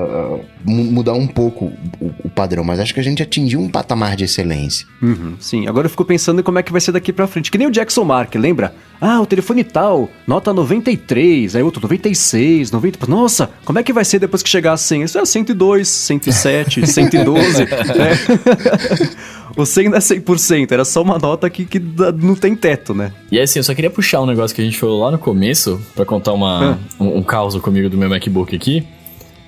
mudar 0.66 1.14
um 1.14 1.28
pouco 1.28 1.66
o, 2.02 2.12
o 2.24 2.30
padrão 2.30 2.64
mas 2.64 2.80
acho 2.80 2.96
que 2.96 3.00
a 3.00 3.04
gente 3.04 3.22
atingiu 3.22 3.60
um 3.60 3.70
patamar 3.70 4.16
de 4.16 4.24
excelência. 4.24 4.88
Uhum, 5.04 5.36
sim, 5.40 5.68
agora 5.68 5.86
eu 5.86 5.90
fico 5.92 6.04
pensando 6.04 6.40
em 6.40 6.44
como 6.44 6.58
é 6.58 6.64
que 6.64 6.72
vai 6.72 6.82
ser 6.82 6.92
daqui 6.92 7.14
pra 7.14 7.28
frente. 7.28 7.52
Que 7.52 7.60
nem 7.60 7.68
o 7.68 7.72
Jackson 7.72 8.04
Mark, 8.04 8.34
lembra? 8.34 8.74
Ah, 9.00 9.22
o 9.22 9.28
telefone 9.28 9.64
tal, 9.64 10.10
nota 10.26 10.52
93, 10.52 11.56
aí 11.56 11.62
outro 11.62 11.80
96, 11.82 12.72
90. 12.72 13.06
Nossa, 13.06 13.52
como 13.64 13.78
é 13.78 13.84
que 13.84 13.94
vai 13.94 14.04
ser 14.04 14.18
depois 14.18 14.42
que 14.42 14.50
chegar 14.50 14.74
a 14.74 14.78
100? 14.78 15.04
Isso 15.04 15.17
é 15.22 15.26
102, 15.26 15.88
107, 15.88 16.88
112, 16.88 17.66
né? 17.66 17.68
O 19.58 19.66
100 19.66 19.90
não 19.90 19.98
é 19.98 20.00
100%, 20.00 20.72
era 20.72 20.86
só 20.86 21.02
uma 21.02 21.18
nota 21.18 21.50
que, 21.50 21.66
que 21.66 21.80
não 22.22 22.36
tem 22.36 22.56
teto, 22.56 22.94
né? 22.94 23.12
E 23.32 23.40
assim, 23.40 23.58
eu 23.58 23.64
só 23.64 23.74
queria 23.74 23.90
puxar 23.90 24.22
um 24.22 24.28
negócio 24.28 24.56
que 24.56 24.62
a 24.62 24.64
gente 24.64 24.78
falou 24.78 25.02
lá 25.02 25.10
no 25.10 25.18
começo, 25.18 25.82
para 25.96 26.06
contar 26.06 26.32
uma, 26.34 26.74
ah. 26.74 26.78
um, 27.00 27.18
um 27.18 27.24
caos 27.24 27.56
comigo 27.56 27.90
do 27.90 27.98
meu 27.98 28.08
MacBook 28.08 28.56
aqui. 28.56 28.86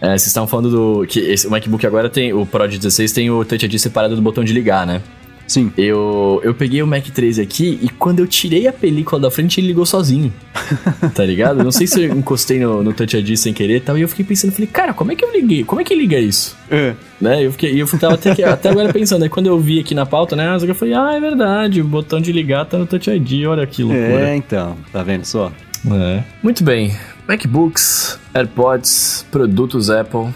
É, 0.01 0.07
vocês 0.07 0.26
estavam 0.26 0.47
falando 0.47 0.72
do. 0.72 1.05
que 1.05 1.20
esse, 1.20 1.45
o 1.45 1.51
MacBook 1.51 1.86
agora 1.86 2.09
tem. 2.09 2.34
O 2.34 2.43
Pro 2.43 2.67
de 2.67 2.78
16 2.78 3.11
tem 3.11 3.30
o 3.30 3.45
Touch 3.45 3.63
ID 3.63 3.78
separado 3.78 4.15
do 4.15 4.22
botão 4.22 4.43
de 4.43 4.51
ligar, 4.51 4.88
né? 4.88 5.01
Sim. 5.50 5.74
Eu, 5.76 6.39
eu 6.43 6.54
peguei 6.54 6.82
o 6.84 6.88
Mac 6.88 7.04
13 7.04 7.41
aqui 7.41 7.80
e 7.82 7.89
quando 7.89 8.20
eu 8.20 8.28
tirei 8.28 8.68
a 8.68 8.72
película 8.72 9.20
da 9.20 9.32
frente, 9.32 9.60
ele 9.60 9.68
ligou 9.68 9.84
sozinho. 9.84 10.32
tá 11.16 11.26
ligado? 11.26 11.64
Não 11.64 11.72
sei 11.72 11.88
se 11.88 12.04
eu 12.04 12.16
encostei 12.16 12.60
no, 12.60 12.84
no 12.84 12.93
Touch 12.93 13.18
ID 13.18 13.36
sem 13.36 13.52
querer 13.52 13.78
e 13.78 13.80
tal. 13.80 13.97
E 13.97 14.02
eu 14.02 14.08
fiquei 14.08 14.24
pensando, 14.24 14.52
falei, 14.52 14.68
cara, 14.68 14.93
como 14.93 15.12
é 15.12 15.16
que 15.16 15.26
eu 15.26 15.32
liguei? 15.34 15.64
Como 15.64 15.82
é 15.82 15.84
que 15.84 15.95
liga 15.95 16.20
isso? 16.20 16.56
É. 16.70 16.93
Né? 17.20 17.43
Eu 17.43 17.52
fiquei, 17.52 17.82
eu 17.82 17.88
tava 18.00 18.14
até, 18.14 18.32
até 18.43 18.70
agora 18.70 18.93
pensando. 18.93 19.24
Aí 19.24 19.30
quando 19.30 19.47
eu 19.47 19.60
vi 19.60 19.80
aqui 19.80 19.95
na 19.95 20.06
pauta, 20.06 20.36
né? 20.36 20.56
Eu 20.62 20.76
falei, 20.76 20.93
ah, 20.93 21.14
é 21.16 21.20
verdade, 21.20 21.82
o 21.82 21.84
botão 21.84 22.22
de 22.22 22.32
ligar 22.32 22.66
tá 22.66 22.78
no 22.78 22.86
Touch 22.86 23.10
ID, 23.10 23.47
olha 23.47 23.66
que 23.66 23.82
loucura. 23.82 24.30
É, 24.30 24.36
então, 24.36 24.78
tá 24.93 25.02
vendo 25.02 25.26
só? 25.26 25.52
É. 25.91 26.24
Muito 26.43 26.64
bem. 26.64 26.95
MacBooks, 27.28 28.20
AirPods, 28.36 29.26
produtos 29.32 29.89
Apple. 29.89 30.28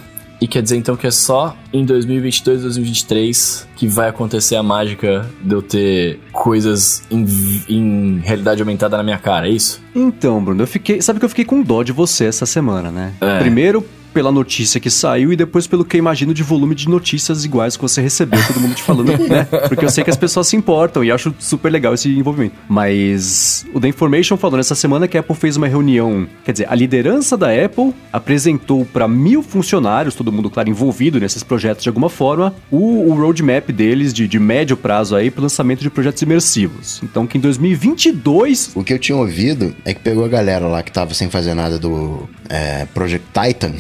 E 0.44 0.48
quer 0.48 0.62
dizer 0.62 0.76
então 0.76 0.98
que 0.98 1.08
é 1.08 1.12
só 1.12 1.56
em 1.72 1.86
2022, 1.86 2.64
2023 2.64 3.66
que 3.78 3.88
vai 3.88 4.10
acontecer 4.10 4.58
a 4.58 4.62
mágica 4.62 5.26
de 5.42 5.56
eu 5.56 5.62
ter 5.62 6.20
coisas 6.34 7.02
em, 7.10 7.26
em, 7.70 8.20
realidade 8.20 8.62
aumentada 8.62 8.98
na 8.98 9.04
minha 9.04 9.18
cara, 9.18 9.48
é 9.48 9.52
isso? 9.52 9.82
Então, 9.96 10.44
Bruno, 10.44 10.62
eu 10.62 10.68
fiquei. 10.68 11.02
Sabe 11.02 11.20
que 11.20 11.24
eu 11.24 11.30
fiquei 11.30 11.46
com 11.46 11.62
dó 11.62 11.82
de 11.82 11.94
você 11.94 12.26
essa 12.26 12.46
semana, 12.46 12.92
né? 12.92 13.14
É. 13.22 13.40
Primeiro, 13.40 13.86
pela 14.14 14.32
notícia 14.32 14.80
que 14.80 14.90
saiu 14.90 15.34
e 15.34 15.36
depois 15.36 15.66
pelo 15.66 15.84
que 15.84 15.98
eu 15.98 16.00
imagino 16.00 16.34
de 16.34 16.44
volume 16.44 16.76
de 16.76 16.88
notícias 16.88 17.44
iguais 17.44 17.76
que 17.76 17.82
você 17.82 18.02
recebeu, 18.02 18.40
todo 18.46 18.60
mundo 18.60 18.76
te 18.76 18.84
falando, 18.84 19.18
né? 19.28 19.46
Porque 19.68 19.84
eu 19.84 19.90
sei 19.90 20.04
que 20.04 20.10
as 20.10 20.18
pessoas 20.18 20.48
se 20.48 20.56
importam 20.56 21.04
e 21.04 21.12
acho 21.12 21.34
super 21.40 21.72
legal 21.72 21.94
esse 21.94 22.10
envolvimento. 22.10 22.56
Mas 22.70 23.66
o 23.74 23.80
The 23.80 23.88
Information 23.88 24.38
falou 24.38 24.58
nessa 24.58 24.76
semana 24.76 25.08
que 25.08 25.18
a 25.18 25.22
Apple 25.22 25.36
fez 25.36 25.58
uma 25.58 25.68
reunião, 25.68 26.28
quer 26.46 26.52
dizer, 26.52 26.68
a 26.70 26.76
liderança 26.76 27.36
da 27.36 27.48
Apple 27.48 27.94
apresentou 28.12 28.86
para 28.86 29.08
mil 29.08 29.42
funcionários, 29.42 30.16
todo 30.16 30.32
mundo, 30.32 30.50
claro, 30.50 30.70
envolvido 30.70 31.20
nesses 31.20 31.42
projetos 31.44 31.84
de 31.84 31.90
alguma 31.90 32.10
forma, 32.10 32.54
o, 32.70 33.10
o 33.10 33.16
roadmap 33.16 33.70
deles 33.72 34.14
de, 34.14 34.28
de 34.28 34.40
médio 34.40 34.78
prazo 34.78 35.16
aí 35.16 35.32
para 35.32 35.42
lançamento 35.42 35.82
de 35.82 35.90
projetos 35.90 36.22
imersivos. 36.22 37.02
Então 37.04 37.26
que 37.26 37.38
em 37.38 37.42
2022... 37.42 38.72
O 38.76 38.84
que 38.84 38.94
eu 38.94 39.00
tinha 39.00 39.18
ouvido 39.18 39.76
é 39.84 39.94
que 39.94 40.02
pegou 40.02 40.24
a 40.24 40.28
galera 40.28 40.68
lá 40.68 40.84
que 40.84 40.92
tava 40.92 41.14
sem 41.14 41.30
fazer 41.30 41.54
nada 41.54 41.80
do 41.80 42.28
é, 42.50 42.86
Project 42.94 43.26
Titan 43.34 43.74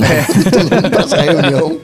é. 0.00 0.50
Todo 0.50 0.74
mundo 0.74 0.90
pra 0.90 1.00
essa 1.00 1.16
reunião. 1.16 1.80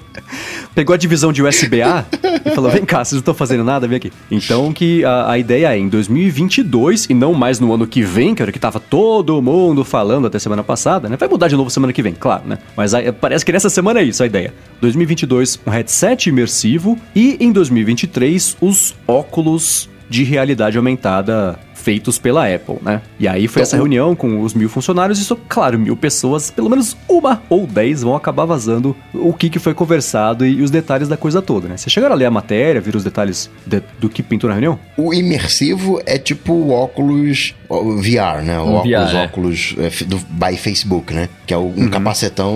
Pegou 0.75 0.95
a 0.95 0.97
divisão 0.97 1.33
de 1.33 1.43
USB-A 1.43 2.07
e 2.45 2.51
falou: 2.51 2.71
vem 2.71 2.85
cá, 2.85 3.05
vocês 3.05 3.13
não 3.13 3.19
estão 3.21 3.35
fazendo 3.35 3.63
nada, 3.63 3.87
vem 3.87 3.97
aqui. 3.97 4.13
Então 4.31 4.73
que 4.73 5.05
a, 5.05 5.33
a, 5.33 5.39
ideia 5.39 5.75
é 5.75 5.79
em 5.79 5.89
2022 5.89 7.07
e 7.11 7.15
não 7.15 7.35
mais 7.35 7.61
no 7.61 7.73
ano 7.75 7.87
que 7.87 8.03
vem, 8.03 8.35
que 8.35 8.43
era 8.43 8.51
o 8.51 8.53
que 8.53 8.59
tava 8.59 8.81
todo 8.81 9.41
mundo 9.43 9.85
falando 9.85 10.27
até 10.27 10.39
semana 10.39 10.63
passada, 10.63 11.09
né? 11.09 11.17
Vai 11.17 11.29
mudar 11.29 11.49
de 11.49 11.57
novo 11.57 11.69
semana 11.69 11.93
que 11.93 12.03
vem, 12.03 12.15
claro, 12.15 12.45
né? 12.47 12.59
Mas 12.77 12.95
a, 12.95 13.13
parece 13.13 13.45
que 13.45 13.53
nessa 13.53 13.69
semana 13.69 14.01
é 14.01 14.05
isso 14.05 14.23
a 14.23 14.27
ideia. 14.27 14.55
2022, 14.81 15.61
um 15.67 15.71
headset 15.71 16.29
imersivo 16.29 16.99
e 17.15 17.37
em 17.39 17.53
2023, 17.53 18.57
os 18.61 18.95
óculos 19.07 19.91
de 20.09 20.25
realidade 20.25 20.77
aumentada 20.77 21.59
feitos 21.83 22.19
pela 22.19 22.47
Apple, 22.47 22.77
né? 22.81 23.03
E 23.19 23.27
aí 23.27 23.49
foi 23.49 23.61
então, 23.61 23.63
essa 23.63 23.77
reunião 23.77 24.15
com 24.15 24.41
os 24.41 24.55
mil 24.55 24.69
funcionários 24.69 25.19
e, 25.19 25.23
isso, 25.23 25.37
claro, 25.49 25.79
mil 25.79 25.97
pessoas, 25.97 26.51
pelo 26.51 26.71
menos 26.71 26.97
uma 27.09 27.43
ou 27.49 27.67
dez 27.67 28.03
vão 28.03 28.15
acabar 28.15 28.45
vazando 28.45 28.97
o 29.13 29.33
que, 29.33 29.51
que 29.51 29.59
foi 29.59 29.75
conversado 29.75 30.47
e, 30.47 30.63
os 30.63 30.71
detalhes 30.71 31.09
da 31.09 31.17
coisa 31.17 31.43
toda, 31.43 31.69
né? 31.69 31.77
Vocês 31.77 31.93
chegaram 31.93 32.15
a 32.15 32.19
ler 32.19 32.27
a 32.27 32.31
matéria, 32.31 32.81
viram 32.81 32.99
os 32.99 33.05
detalhes 33.05 33.51
de, 33.67 33.83
do 33.99 34.09
que 34.09 34.23
pintou 34.23 34.49
na 34.49 34.55
reunião? 34.55 34.79
O 34.97 35.13
imersivo 35.13 36.01
é 36.07 36.19
tipo 36.19 36.53
o 36.53 36.71
óculos 36.71 37.55
VR, 37.69 38.45
né? 38.45 38.59
O 38.59 38.63
um 38.63 38.75
óculos, 38.75 39.11
VR, 39.11 39.17
é. 39.17 39.25
óculos 39.25 39.75
é. 39.79 40.05
do, 40.05 40.19
by 40.19 40.57
Facebook, 40.57 41.13
né? 41.13 41.29
Que 41.47 41.53
é 41.53 41.59
um 41.59 41.75
uhum. 41.77 41.91
capacetão 41.91 42.53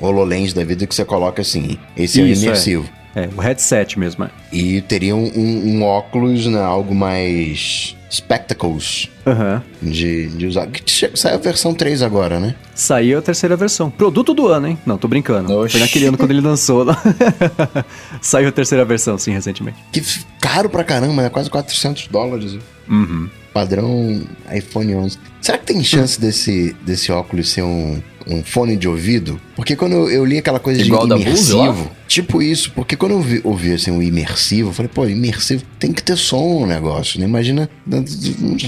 HoloLens 0.00 0.52
da 0.52 0.64
vida 0.64 0.86
que 0.86 0.94
você 0.94 1.04
coloca 1.04 1.42
assim. 1.42 1.78
Esse 1.96 2.20
Isso, 2.20 2.44
é 2.44 2.48
o 2.48 2.48
imersivo. 2.48 2.88
É. 3.02 3.06
É, 3.16 3.30
o 3.34 3.40
headset 3.40 3.98
mesmo, 3.98 4.24
é. 4.24 4.30
E 4.52 4.82
teria 4.82 5.16
um, 5.16 5.32
um, 5.34 5.76
um 5.78 5.82
óculos, 5.82 6.46
né, 6.46 6.62
algo 6.62 6.94
mais 6.94 7.96
Spectacles. 8.10 9.08
Uhum. 9.26 9.90
De, 9.90 10.28
de 10.28 10.46
usar. 10.46 10.68
Saiu 11.14 11.34
a 11.34 11.38
versão 11.38 11.74
3 11.74 12.02
agora, 12.02 12.38
né? 12.38 12.54
Saiu 12.74 13.18
a 13.18 13.22
terceira 13.22 13.56
versão. 13.56 13.90
Produto 13.90 14.32
do 14.32 14.46
ano, 14.48 14.68
hein? 14.68 14.78
Não, 14.86 14.96
tô 14.96 15.08
brincando. 15.08 15.52
Oxi. 15.52 15.72
Foi 15.72 15.80
naquele 15.80 16.06
ano 16.06 16.16
quando 16.16 16.30
ele 16.30 16.40
lançou. 16.40 16.86
Saiu 18.20 18.48
a 18.48 18.52
terceira 18.52 18.84
versão, 18.84 19.18
sim, 19.18 19.32
recentemente. 19.32 19.78
Que 19.92 20.02
caro 20.40 20.70
pra 20.70 20.84
caramba, 20.84 21.22
né? 21.22 21.28
Quase 21.28 21.50
400 21.50 22.08
dólares. 22.08 22.58
Uhum. 22.88 23.28
Padrão 23.52 24.22
iPhone 24.54 24.94
11. 24.94 25.18
Será 25.40 25.58
que 25.58 25.66
tem 25.66 25.82
chance 25.82 26.20
desse, 26.20 26.76
desse 26.82 27.10
óculos 27.10 27.50
ser 27.50 27.62
um, 27.62 28.02
um 28.26 28.42
fone 28.42 28.76
de 28.76 28.88
ouvido? 28.88 29.40
Porque 29.54 29.76
quando 29.76 30.10
eu, 30.10 30.24
li 30.24 30.38
aquela 30.38 30.58
coisa 30.58 30.82
Igual 30.82 31.06
de 31.06 31.14
imersivo, 31.14 31.90
tipo 32.08 32.42
isso, 32.42 32.72
porque 32.72 32.96
quando 32.96 33.12
eu 33.12 33.20
vi, 33.20 33.40
ouvi 33.44 33.72
assim, 33.72 33.90
o 33.90 34.02
imersivo, 34.02 34.70
eu 34.70 34.72
falei, 34.72 34.90
pô, 34.92 35.06
imersivo 35.06 35.62
tem 35.78 35.92
que 35.92 36.02
ter 36.02 36.16
som 36.16 36.62
o 36.62 36.66
negócio, 36.66 37.20
né? 37.20 37.26
Imagina, 37.26 37.68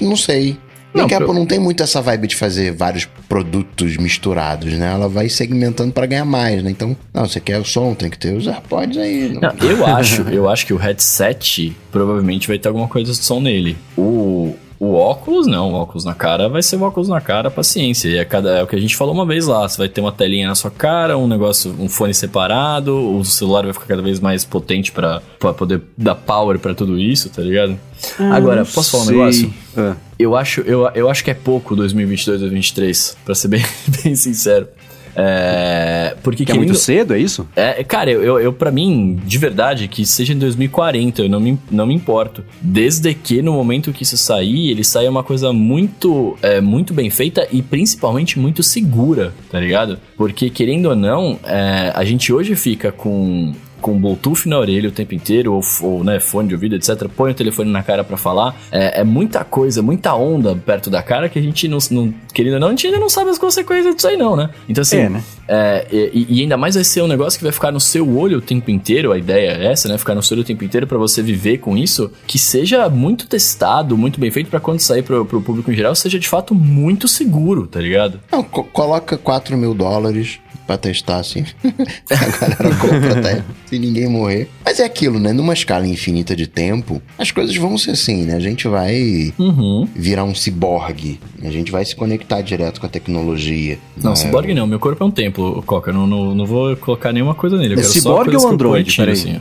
não 0.00 0.16
sei. 0.16 0.56
Não, 0.94 1.04
a 1.04 1.06
Apple 1.06 1.34
não 1.34 1.46
tem 1.46 1.58
muito 1.58 1.82
essa 1.82 2.00
vibe 2.00 2.28
de 2.28 2.34
fazer 2.34 2.72
vários 2.72 3.06
produtos 3.28 3.96
misturados, 3.98 4.72
né? 4.72 4.90
Ela 4.90 5.08
vai 5.08 5.28
segmentando 5.28 5.92
para 5.92 6.06
ganhar 6.06 6.24
mais, 6.24 6.62
né? 6.62 6.70
Então, 6.70 6.96
não, 7.12 7.28
você 7.28 7.38
quer 7.38 7.58
o 7.58 7.64
som, 7.64 7.94
tem 7.94 8.08
que 8.08 8.18
ter 8.18 8.34
os 8.34 8.46
AirPods 8.46 8.96
aí. 8.96 9.28
Não. 9.28 9.40
Não, 9.40 9.70
eu 9.70 9.86
acho, 9.86 10.22
eu 10.22 10.48
acho 10.48 10.66
que 10.66 10.72
o 10.72 10.76
headset 10.76 11.76
provavelmente 11.92 12.48
vai 12.48 12.58
ter 12.58 12.68
alguma 12.68 12.88
coisa 12.88 13.12
de 13.12 13.18
som 13.18 13.40
nele. 13.40 13.76
O 13.96 14.54
o 14.80 14.94
óculos, 14.94 15.46
não. 15.46 15.72
O 15.72 15.74
óculos 15.74 16.04
na 16.04 16.14
cara 16.14 16.48
vai 16.48 16.62
ser 16.62 16.76
o 16.76 16.82
óculos 16.82 17.08
na 17.08 17.20
cara, 17.20 17.50
paciência. 17.50 18.08
E 18.08 18.18
é, 18.18 18.24
cada, 18.24 18.58
é 18.58 18.62
o 18.62 18.66
que 18.66 18.76
a 18.76 18.80
gente 18.80 18.94
falou 18.94 19.12
uma 19.12 19.26
vez 19.26 19.46
lá. 19.46 19.68
Você 19.68 19.76
vai 19.76 19.88
ter 19.88 20.00
uma 20.00 20.12
telinha 20.12 20.46
na 20.46 20.54
sua 20.54 20.70
cara, 20.70 21.18
um 21.18 21.26
negócio, 21.26 21.74
um 21.78 21.88
fone 21.88 22.14
separado, 22.14 22.94
o 23.18 23.24
celular 23.24 23.64
vai 23.64 23.72
ficar 23.72 23.86
cada 23.86 24.02
vez 24.02 24.20
mais 24.20 24.44
potente 24.44 24.92
para 24.92 25.20
poder 25.56 25.82
dar 25.96 26.14
power 26.14 26.58
para 26.58 26.74
tudo 26.74 26.98
isso, 26.98 27.28
tá 27.28 27.42
ligado? 27.42 27.78
Ah, 28.18 28.36
Agora, 28.36 28.64
posso 28.64 28.92
falar 28.92 29.04
um 29.04 29.06
negócio? 29.06 29.52
É. 29.76 29.94
Eu, 30.18 30.36
acho, 30.36 30.60
eu, 30.60 30.88
eu 30.94 31.10
acho 31.10 31.24
que 31.24 31.30
é 31.30 31.34
pouco 31.34 31.74
2022, 31.74 32.40
2023, 32.40 33.16
pra 33.24 33.34
ser 33.34 33.48
bem, 33.48 33.64
bem 34.02 34.14
sincero. 34.14 34.68
É, 35.16 36.16
porque 36.22 36.44
que 36.44 36.52
é 36.52 36.54
muito 36.54 36.74
cedo, 36.74 37.14
é 37.14 37.18
isso? 37.18 37.48
É, 37.54 37.82
cara, 37.84 38.10
eu, 38.10 38.22
eu, 38.22 38.40
eu 38.40 38.52
para 38.52 38.70
mim, 38.70 39.20
de 39.24 39.38
verdade, 39.38 39.88
que 39.88 40.04
seja 40.06 40.32
em 40.32 40.38
2040, 40.38 41.22
eu 41.22 41.28
não 41.28 41.40
me, 41.40 41.58
não 41.70 41.86
me 41.86 41.94
importo. 41.94 42.44
Desde 42.60 43.14
que 43.14 43.42
no 43.42 43.52
momento 43.52 43.92
que 43.92 44.02
isso 44.02 44.16
sair, 44.16 44.70
ele 44.70 44.84
saia 44.84 45.10
uma 45.10 45.22
coisa 45.22 45.52
muito, 45.52 46.36
é, 46.42 46.60
muito 46.60 46.92
bem 46.92 47.10
feita 47.10 47.46
e 47.50 47.62
principalmente 47.62 48.38
muito 48.38 48.62
segura, 48.62 49.32
tá 49.50 49.58
ligado? 49.60 49.98
Porque 50.16 50.50
querendo 50.50 50.86
ou 50.86 50.96
não, 50.96 51.38
é, 51.44 51.92
a 51.94 52.04
gente 52.04 52.32
hoje 52.32 52.54
fica 52.54 52.92
com 52.92 53.52
com 53.80 53.98
Bluetooth 53.98 54.48
na 54.48 54.58
orelha 54.58 54.88
o 54.88 54.92
tempo 54.92 55.14
inteiro, 55.14 55.54
ou, 55.54 55.62
ou 55.82 56.04
né, 56.04 56.20
fone 56.20 56.48
de 56.48 56.54
ouvido, 56.54 56.76
etc., 56.76 57.08
põe 57.08 57.30
o 57.30 57.34
telefone 57.34 57.70
na 57.70 57.82
cara 57.82 58.04
para 58.04 58.16
falar. 58.16 58.54
É, 58.70 59.00
é, 59.00 59.04
muita 59.04 59.44
coisa, 59.44 59.82
muita 59.82 60.14
onda 60.14 60.54
perto 60.54 60.90
da 60.90 61.02
cara 61.02 61.28
que 61.28 61.38
a 61.38 61.42
gente 61.42 61.68
não, 61.68 61.78
não, 61.90 62.14
querendo 62.32 62.54
ou 62.54 62.60
não, 62.60 62.68
a 62.68 62.70
gente 62.70 62.86
ainda 62.86 62.98
não 62.98 63.08
sabe 63.08 63.30
as 63.30 63.38
consequências 63.38 63.94
disso 63.94 64.08
aí, 64.08 64.16
não, 64.16 64.36
né? 64.36 64.50
Então, 64.68 64.82
assim, 64.82 64.98
é, 64.98 65.08
né? 65.08 65.22
É, 65.46 65.86
e, 65.90 66.26
e, 66.28 66.42
ainda 66.42 66.56
mais 66.56 66.74
vai 66.74 66.84
ser 66.84 67.02
um 67.02 67.06
negócio 67.06 67.38
que 67.38 67.44
vai 67.44 67.52
ficar 67.52 67.72
no 67.72 67.80
seu 67.80 68.16
olho 68.16 68.38
o 68.38 68.40
tempo 68.40 68.70
inteiro, 68.70 69.12
a 69.12 69.18
ideia 69.18 69.52
é 69.52 69.72
essa, 69.72 69.88
né? 69.88 69.96
Ficar 69.96 70.14
no 70.14 70.22
seu 70.22 70.34
olho 70.34 70.42
o 70.42 70.46
tempo 70.46 70.64
inteiro 70.64 70.86
para 70.86 70.98
você 70.98 71.22
viver 71.22 71.58
com 71.58 71.76
isso, 71.76 72.10
que 72.26 72.38
seja 72.38 72.88
muito 72.88 73.26
testado, 73.26 73.96
muito 73.96 74.20
bem 74.20 74.30
feito 74.30 74.50
para 74.50 74.60
quando 74.60 74.80
sair 74.80 75.02
pro, 75.02 75.24
pro 75.24 75.40
público 75.40 75.70
em 75.70 75.74
geral, 75.74 75.94
seja 75.94 76.18
de 76.18 76.28
fato 76.28 76.54
muito 76.54 77.08
seguro, 77.08 77.66
tá 77.66 77.80
ligado? 77.80 78.20
Não, 78.30 78.42
co 78.42 78.64
coloca 78.64 79.16
4 79.16 79.56
mil 79.56 79.74
dólares 79.74 80.38
pra 80.68 80.76
testar, 80.76 81.16
assim. 81.16 81.46
a 81.64 82.38
galera 82.38 82.76
compra 82.76 83.18
até 83.18 83.44
se 83.64 83.78
ninguém 83.78 84.06
morrer. 84.06 84.50
Mas 84.62 84.78
é 84.78 84.84
aquilo, 84.84 85.18
né? 85.18 85.32
Numa 85.32 85.54
escala 85.54 85.86
infinita 85.86 86.36
de 86.36 86.46
tempo, 86.46 87.00
as 87.16 87.30
coisas 87.30 87.56
vão 87.56 87.78
ser 87.78 87.92
assim, 87.92 88.24
né? 88.24 88.34
A 88.34 88.40
gente 88.40 88.68
vai 88.68 89.32
uhum. 89.38 89.88
virar 89.96 90.24
um 90.24 90.34
ciborgue. 90.34 91.18
A 91.42 91.50
gente 91.50 91.72
vai 91.72 91.86
se 91.86 91.96
conectar 91.96 92.42
direto 92.42 92.80
com 92.80 92.86
a 92.86 92.90
tecnologia. 92.90 93.78
Não, 93.96 94.10
né? 94.10 94.16
ciborgue 94.16 94.52
não. 94.52 94.66
Meu 94.66 94.78
corpo 94.78 95.02
é 95.02 95.06
um 95.06 95.10
templo, 95.10 95.62
Coca. 95.62 95.90
Eu 95.90 95.94
não, 95.94 96.06
não, 96.06 96.34
não 96.34 96.44
vou 96.44 96.76
colocar 96.76 97.14
nenhuma 97.14 97.34
coisa 97.34 97.56
nele. 97.56 97.74
Eu 97.74 97.80
é 97.80 97.82
ciborgue 97.84 98.36
ou 98.36 98.46
Android? 98.46 98.94
Peraí. 98.94 99.14
Assim. 99.14 99.40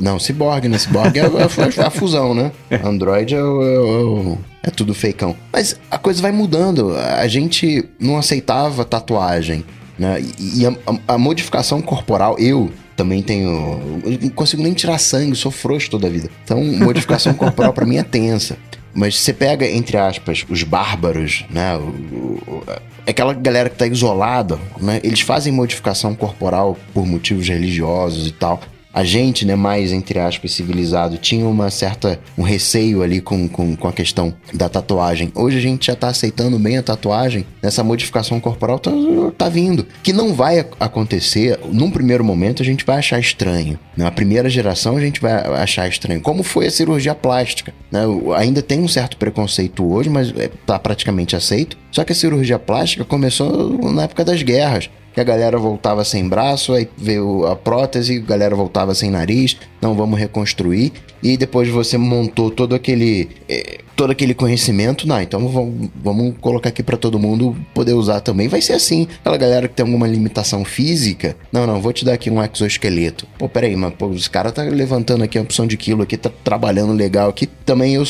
Não, 0.00 0.18
Cyborg, 0.18 0.68
né? 0.68 0.76
Cyborg 0.76 1.18
é, 1.18 1.22
é, 1.22 1.80
é, 1.80 1.86
a 1.86 1.90
fusão, 1.90 2.34
né? 2.34 2.52
Android 2.84 3.34
é, 3.34 3.38
é, 3.38 4.38
é, 4.64 4.70
tudo 4.70 4.92
feicão. 4.94 5.34
Mas 5.50 5.80
a 5.90 5.96
coisa 5.96 6.20
vai 6.20 6.30
mudando. 6.30 6.94
A 6.94 7.26
gente 7.26 7.88
não 7.98 8.18
aceitava 8.18 8.84
tatuagem. 8.84 9.64
Né? 9.98 10.22
E 10.38 10.66
a, 10.66 10.70
a, 10.86 11.14
a 11.14 11.18
modificação 11.18 11.80
corporal, 11.80 12.36
eu 12.38 12.70
também 12.96 13.22
tenho. 13.22 14.02
Não 14.20 14.30
consigo 14.30 14.62
nem 14.62 14.72
tirar 14.72 14.98
sangue, 14.98 15.36
sou 15.36 15.50
frouxo 15.50 15.90
toda 15.90 16.06
a 16.06 16.10
vida. 16.10 16.30
Então, 16.44 16.62
modificação 16.62 17.34
corporal 17.34 17.72
para 17.72 17.86
mim 17.86 17.96
é 17.96 18.02
tensa. 18.02 18.56
Mas 18.92 19.18
você 19.18 19.32
pega, 19.32 19.68
entre 19.68 19.96
aspas, 19.96 20.44
os 20.48 20.62
bárbaros, 20.62 21.44
né? 21.50 21.76
O, 21.76 22.40
o, 22.46 22.62
aquela 23.04 23.32
galera 23.32 23.68
que 23.68 23.76
tá 23.76 23.86
isolada, 23.86 24.58
né? 24.80 25.00
Eles 25.02 25.20
fazem 25.20 25.52
modificação 25.52 26.14
corporal 26.14 26.76
por 26.92 27.04
motivos 27.04 27.48
religiosos 27.48 28.28
e 28.28 28.32
tal 28.32 28.60
a 28.94 29.02
gente, 29.02 29.44
né, 29.44 29.56
mais 29.56 29.92
entre 29.92 30.20
aspas, 30.20 30.52
civilizado, 30.52 31.18
tinha 31.18 31.46
uma 31.46 31.68
certa 31.68 32.20
um 32.38 32.42
receio 32.42 33.02
ali 33.02 33.20
com, 33.20 33.48
com, 33.48 33.74
com 33.74 33.88
a 33.88 33.92
questão 33.92 34.32
da 34.52 34.68
tatuagem. 34.68 35.32
Hoje 35.34 35.58
a 35.58 35.60
gente 35.60 35.86
já 35.86 35.96
tá 35.96 36.08
aceitando 36.08 36.56
bem 36.60 36.78
a 36.78 36.82
tatuagem, 36.82 37.44
nessa 37.60 37.82
modificação 37.82 38.38
corporal 38.38 38.78
tá, 38.78 38.92
tá 39.36 39.48
vindo. 39.48 39.84
Que 40.02 40.12
não 40.12 40.32
vai 40.32 40.64
acontecer, 40.78 41.58
num 41.72 41.90
primeiro 41.90 42.24
momento 42.24 42.62
a 42.62 42.64
gente 42.64 42.86
vai 42.86 42.98
achar 42.98 43.18
estranho. 43.18 43.78
Na 43.96 44.12
primeira 44.12 44.48
geração 44.48 44.96
a 44.96 45.00
gente 45.00 45.20
vai 45.20 45.32
achar 45.32 45.88
estranho. 45.88 46.20
Como 46.20 46.44
foi 46.44 46.66
a 46.66 46.70
cirurgia 46.70 47.14
plástica, 47.14 47.74
né? 47.90 48.02
Ainda 48.36 48.62
tem 48.62 48.80
um 48.80 48.88
certo 48.88 49.16
preconceito 49.16 49.84
hoje, 49.84 50.08
mas 50.08 50.32
é, 50.36 50.48
tá 50.64 50.78
praticamente 50.78 51.34
aceito. 51.34 51.76
Só 51.90 52.04
que 52.04 52.12
a 52.12 52.16
cirurgia 52.16 52.58
plástica 52.58 53.04
começou 53.04 53.92
na 53.92 54.04
época 54.04 54.24
das 54.24 54.42
guerras 54.42 54.88
que 55.14 55.20
a 55.20 55.24
galera 55.24 55.56
voltava 55.56 56.04
sem 56.04 56.28
braço, 56.28 56.72
aí 56.72 56.88
veio 56.98 57.46
a 57.46 57.54
prótese, 57.54 58.18
a 58.18 58.20
galera 58.20 58.56
voltava 58.56 58.94
sem 58.94 59.10
nariz, 59.10 59.56
não 59.80 59.94
vamos 59.94 60.18
reconstruir. 60.18 60.92
E 61.22 61.36
depois 61.36 61.68
você 61.68 61.96
montou 61.96 62.50
todo 62.50 62.74
aquele 62.74 63.30
eh, 63.48 63.78
todo 63.96 64.10
aquele 64.10 64.34
conhecimento, 64.34 65.06
não, 65.06 65.20
então 65.20 65.48
vamos, 65.48 65.88
vamos 65.94 66.34
colocar 66.40 66.68
aqui 66.68 66.82
para 66.82 66.96
todo 66.96 67.18
mundo 67.18 67.56
poder 67.72 67.92
usar 67.92 68.20
também. 68.20 68.48
Vai 68.48 68.60
ser 68.60 68.74
assim. 68.74 69.06
Aquela 69.20 69.36
galera 69.36 69.68
que 69.68 69.74
tem 69.74 69.86
alguma 69.86 70.06
limitação 70.06 70.64
física, 70.64 71.36
não, 71.52 71.66
não, 71.66 71.80
vou 71.80 71.92
te 71.92 72.04
dar 72.04 72.14
aqui 72.14 72.30
um 72.30 72.42
exoesqueleto. 72.42 73.26
Pô, 73.38 73.48
peraí, 73.48 73.76
mas 73.76 73.94
pô, 73.94 74.06
os 74.06 74.28
caras 74.28 74.52
tá 74.52 74.62
levantando 74.62 75.24
aqui 75.24 75.38
a 75.38 75.42
opção 75.42 75.66
de 75.66 75.76
quilo 75.76 76.02
aqui, 76.02 76.16
tá 76.16 76.30
trabalhando 76.42 76.92
legal 76.92 77.30
aqui. 77.30 77.46
Também 77.46 77.94
eu 77.94 78.04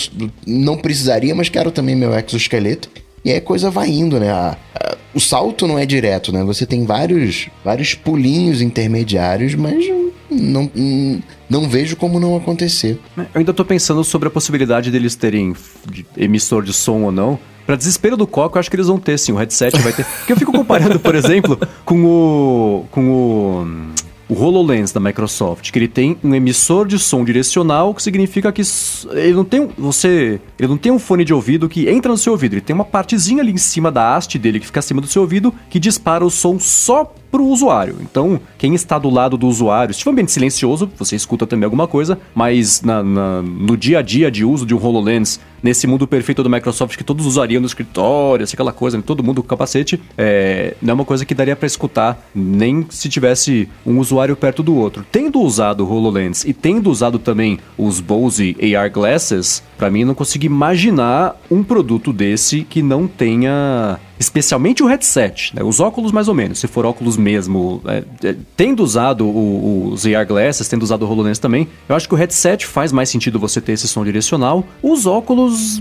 não 0.46 0.76
precisaria, 0.76 1.34
mas 1.34 1.48
quero 1.48 1.70
também 1.70 1.94
meu 1.94 2.14
exoesqueleto. 2.18 2.88
E 3.24 3.30
aí 3.30 3.38
a 3.38 3.40
coisa 3.40 3.70
vai 3.70 3.88
indo, 3.88 4.20
né? 4.20 4.30
A, 4.30 4.56
a, 4.74 4.93
o 5.14 5.20
salto 5.20 5.66
não 5.66 5.78
é 5.78 5.86
direto, 5.86 6.32
né? 6.32 6.42
Você 6.44 6.66
tem 6.66 6.84
vários, 6.84 7.48
vários 7.64 7.94
pulinhos 7.94 8.60
intermediários, 8.60 9.54
mas 9.54 9.84
não, 10.30 10.70
não 11.48 11.68
vejo 11.68 11.96
como 11.96 12.18
não 12.18 12.36
acontecer. 12.36 12.98
Eu 13.16 13.26
ainda 13.34 13.54
tô 13.54 13.64
pensando 13.64 14.02
sobre 14.02 14.28
a 14.28 14.30
possibilidade 14.30 14.90
deles 14.90 15.14
terem 15.14 15.54
emissor 16.16 16.62
de 16.62 16.72
som 16.72 17.02
ou 17.02 17.12
não. 17.12 17.38
Pra 17.66 17.76
desespero 17.76 18.16
do 18.16 18.26
Coco, 18.26 18.58
eu 18.58 18.60
acho 18.60 18.68
que 18.68 18.76
eles 18.76 18.88
vão 18.88 18.98
ter 18.98 19.18
sim, 19.18 19.32
o 19.32 19.36
headset 19.36 19.78
vai 19.78 19.92
ter. 19.92 20.04
Porque 20.04 20.32
eu 20.32 20.36
fico 20.36 20.52
comparando, 20.52 21.00
por 21.00 21.14
exemplo, 21.16 21.58
com 21.84 22.04
o. 22.04 22.84
com 22.90 23.10
o 23.10 23.66
o 24.34 24.42
HoloLens 24.42 24.92
da 24.92 24.98
Microsoft, 24.98 25.70
que 25.70 25.78
ele 25.78 25.88
tem 25.88 26.18
um 26.22 26.34
emissor 26.34 26.86
de 26.86 26.98
som 26.98 27.24
direcional, 27.24 27.94
que 27.94 28.02
significa 28.02 28.52
que 28.52 28.62
ele 29.12 29.34
não 29.34 29.44
tem 29.44 29.68
você, 29.78 30.40
ele 30.58 30.68
não 30.68 30.76
tem 30.76 30.90
um 30.90 30.98
fone 30.98 31.24
de 31.24 31.32
ouvido 31.32 31.68
que 31.68 31.88
entra 31.88 32.10
no 32.10 32.18
seu 32.18 32.32
ouvido, 32.32 32.54
ele 32.54 32.60
tem 32.60 32.74
uma 32.74 32.84
partezinha 32.84 33.42
ali 33.42 33.52
em 33.52 33.56
cima 33.56 33.90
da 33.92 34.16
haste 34.16 34.38
dele 34.38 34.58
que 34.58 34.66
fica 34.66 34.80
acima 34.80 35.00
do 35.00 35.06
seu 35.06 35.22
ouvido 35.22 35.54
que 35.70 35.78
dispara 35.78 36.24
o 36.24 36.30
som 36.30 36.58
só 36.58 37.12
para 37.30 37.42
o 37.42 37.48
usuário. 37.48 37.96
Então, 38.00 38.40
quem 38.58 38.74
está 38.74 38.98
do 38.98 39.10
lado 39.10 39.36
do 39.36 39.46
usuário, 39.48 39.92
se 39.92 40.02
for 40.02 40.10
um 40.10 40.12
ambiente 40.12 40.32
silencioso, 40.32 40.90
você 40.96 41.16
escuta 41.16 41.46
também 41.46 41.64
alguma 41.64 41.88
coisa, 41.88 42.18
mas 42.34 42.82
na, 42.82 43.02
na, 43.02 43.42
no 43.42 43.76
dia 43.76 43.98
a 43.98 44.02
dia 44.02 44.30
de 44.30 44.44
uso 44.44 44.64
de 44.64 44.74
um 44.74 44.84
HoloLens, 44.84 45.40
nesse 45.64 45.86
mundo 45.86 46.06
perfeito 46.06 46.42
do 46.42 46.50
Microsoft 46.50 46.94
que 46.98 47.02
todos 47.02 47.24
usariam 47.24 47.58
no 47.58 47.66
escritório, 47.66 48.44
assim, 48.44 48.52
aquela 48.52 48.72
coisa, 48.72 49.00
todo 49.00 49.24
mundo 49.24 49.42
com 49.42 49.48
capacete, 49.48 49.98
é, 50.18 50.76
não 50.82 50.90
é 50.90 50.94
uma 50.94 51.04
coisa 51.06 51.24
que 51.24 51.34
daria 51.34 51.56
para 51.56 51.66
escutar 51.66 52.22
nem 52.34 52.86
se 52.90 53.08
tivesse 53.08 53.66
um 53.86 53.98
usuário 53.98 54.36
perto 54.36 54.62
do 54.62 54.74
outro. 54.76 55.06
Tendo 55.10 55.40
usado 55.40 55.82
o 55.82 55.90
HoloLens 55.90 56.44
e 56.44 56.52
tendo 56.52 56.90
usado 56.90 57.18
também 57.18 57.58
os 57.78 57.98
Bose 57.98 58.54
AR 58.76 58.90
Glasses, 58.90 59.62
para 59.78 59.90
mim 59.90 60.04
não 60.04 60.14
consigo 60.14 60.44
imaginar 60.44 61.40
um 61.50 61.64
produto 61.64 62.12
desse 62.12 62.62
que 62.62 62.82
não 62.82 63.06
tenha 63.06 63.98
especialmente 64.18 64.82
o 64.82 64.86
headset, 64.86 65.54
né? 65.54 65.62
os 65.62 65.80
óculos 65.80 66.12
mais 66.12 66.28
ou 66.28 66.34
menos, 66.34 66.58
se 66.58 66.66
for 66.66 66.86
óculos 66.86 67.16
mesmo, 67.16 67.80
é, 67.86 68.04
é, 68.22 68.36
tendo 68.56 68.82
usado 68.82 69.28
os 69.28 70.06
AR 70.06 70.26
Glasses, 70.26 70.68
tendo 70.68 70.82
usado 70.82 71.04
o 71.04 71.10
HoloLens 71.10 71.38
também, 71.38 71.68
eu 71.88 71.96
acho 71.96 72.08
que 72.08 72.14
o 72.14 72.16
headset 72.16 72.66
faz 72.66 72.92
mais 72.92 73.08
sentido 73.08 73.38
você 73.38 73.60
ter 73.60 73.72
esse 73.72 73.88
som 73.88 74.04
direcional, 74.04 74.64
os 74.82 75.06
óculos 75.06 75.80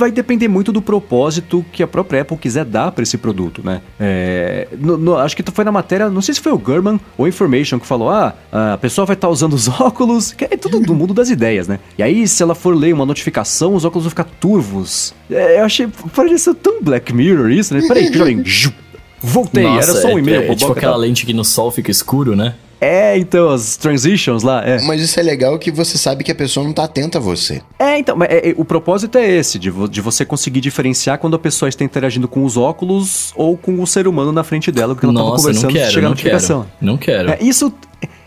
vai 0.00 0.10
depender 0.10 0.48
muito 0.48 0.72
do 0.72 0.80
propósito 0.80 1.64
que 1.70 1.82
a 1.82 1.86
própria 1.86 2.22
Apple 2.22 2.36
quiser 2.38 2.64
dar 2.64 2.90
para 2.90 3.02
esse 3.02 3.18
produto, 3.18 3.60
né? 3.62 3.82
É, 4.00 4.66
no, 4.78 4.96
no, 4.96 5.16
acho 5.16 5.36
que 5.36 5.44
foi 5.52 5.64
na 5.64 5.70
matéria, 5.70 6.08
não 6.08 6.22
sei 6.22 6.34
se 6.34 6.40
foi 6.40 6.50
o 6.50 6.58
Gurman 6.58 6.98
ou 7.18 7.28
Information 7.28 7.78
que 7.78 7.86
falou: 7.86 8.08
ah, 8.08 8.34
a 8.50 8.78
pessoa 8.78 9.04
vai 9.04 9.14
estar 9.14 9.28
tá 9.28 9.32
usando 9.32 9.52
os 9.52 9.68
óculos, 9.80 10.32
que 10.32 10.44
é 10.44 10.56
tudo 10.56 10.80
do 10.80 10.94
mundo 10.94 11.12
das 11.12 11.28
ideias, 11.28 11.68
né? 11.68 11.78
E 11.98 12.02
aí, 12.02 12.26
se 12.26 12.42
ela 12.42 12.54
for 12.54 12.74
ler 12.74 12.94
uma 12.94 13.04
notificação, 13.04 13.74
os 13.74 13.84
óculos 13.84 14.04
vão 14.04 14.10
ficar 14.10 14.24
turvos. 14.24 15.14
É, 15.30 15.60
eu 15.60 15.64
achei, 15.64 15.86
pareceu 16.16 16.54
tão 16.54 16.82
Black 16.82 17.12
Mirror 17.12 17.50
isso, 17.50 17.74
né? 17.74 17.82
Peraí, 17.86 18.12
já 18.12 18.24
vem. 18.24 18.42
Voltei, 19.22 19.64
Nossa, 19.64 19.90
era 19.90 20.00
só 20.00 20.08
um 20.08 20.18
e-mail. 20.18 20.40
É, 20.40 20.48
é 20.48 20.54
tipo 20.54 20.72
aquela 20.72 20.96
lente 20.96 21.26
que 21.26 21.34
no 21.34 21.44
sol 21.44 21.70
fica 21.70 21.90
escuro, 21.90 22.34
né? 22.34 22.54
É, 22.80 23.18
então, 23.18 23.50
as 23.50 23.76
transitions 23.76 24.42
lá, 24.42 24.64
é. 24.66 24.80
Mas 24.82 25.02
isso 25.02 25.20
é 25.20 25.22
legal 25.22 25.58
que 25.58 25.70
você 25.70 25.98
sabe 25.98 26.24
que 26.24 26.32
a 26.32 26.34
pessoa 26.34 26.64
não 26.64 26.72
tá 26.72 26.84
atenta 26.84 27.18
a 27.18 27.20
você. 27.20 27.60
É, 27.78 27.98
então, 27.98 28.16
mas 28.16 28.28
é, 28.30 28.50
é, 28.50 28.54
o 28.56 28.64
propósito 28.64 29.18
é 29.18 29.30
esse, 29.30 29.58
de, 29.58 29.68
vo, 29.68 29.86
de 29.86 30.00
você 30.00 30.24
conseguir 30.24 30.60
diferenciar 30.60 31.18
quando 31.18 31.36
a 31.36 31.38
pessoa 31.38 31.68
está 31.68 31.84
interagindo 31.84 32.26
com 32.26 32.44
os 32.44 32.56
óculos 32.56 33.32
ou 33.36 33.56
com 33.56 33.82
o 33.82 33.86
ser 33.86 34.08
humano 34.08 34.32
na 34.32 34.42
frente 34.42 34.72
dela, 34.72 34.94
porque 34.94 35.04
ela 35.04 35.12
Nossa, 35.12 35.26
tava 35.26 35.36
conversando 35.36 35.74
não 35.74 35.80
quero, 35.80 36.02
notificação. 36.02 36.62
Quero, 36.62 36.74
não 36.80 36.96
quero. 36.96 37.30
É, 37.30 37.38
isso 37.42 37.72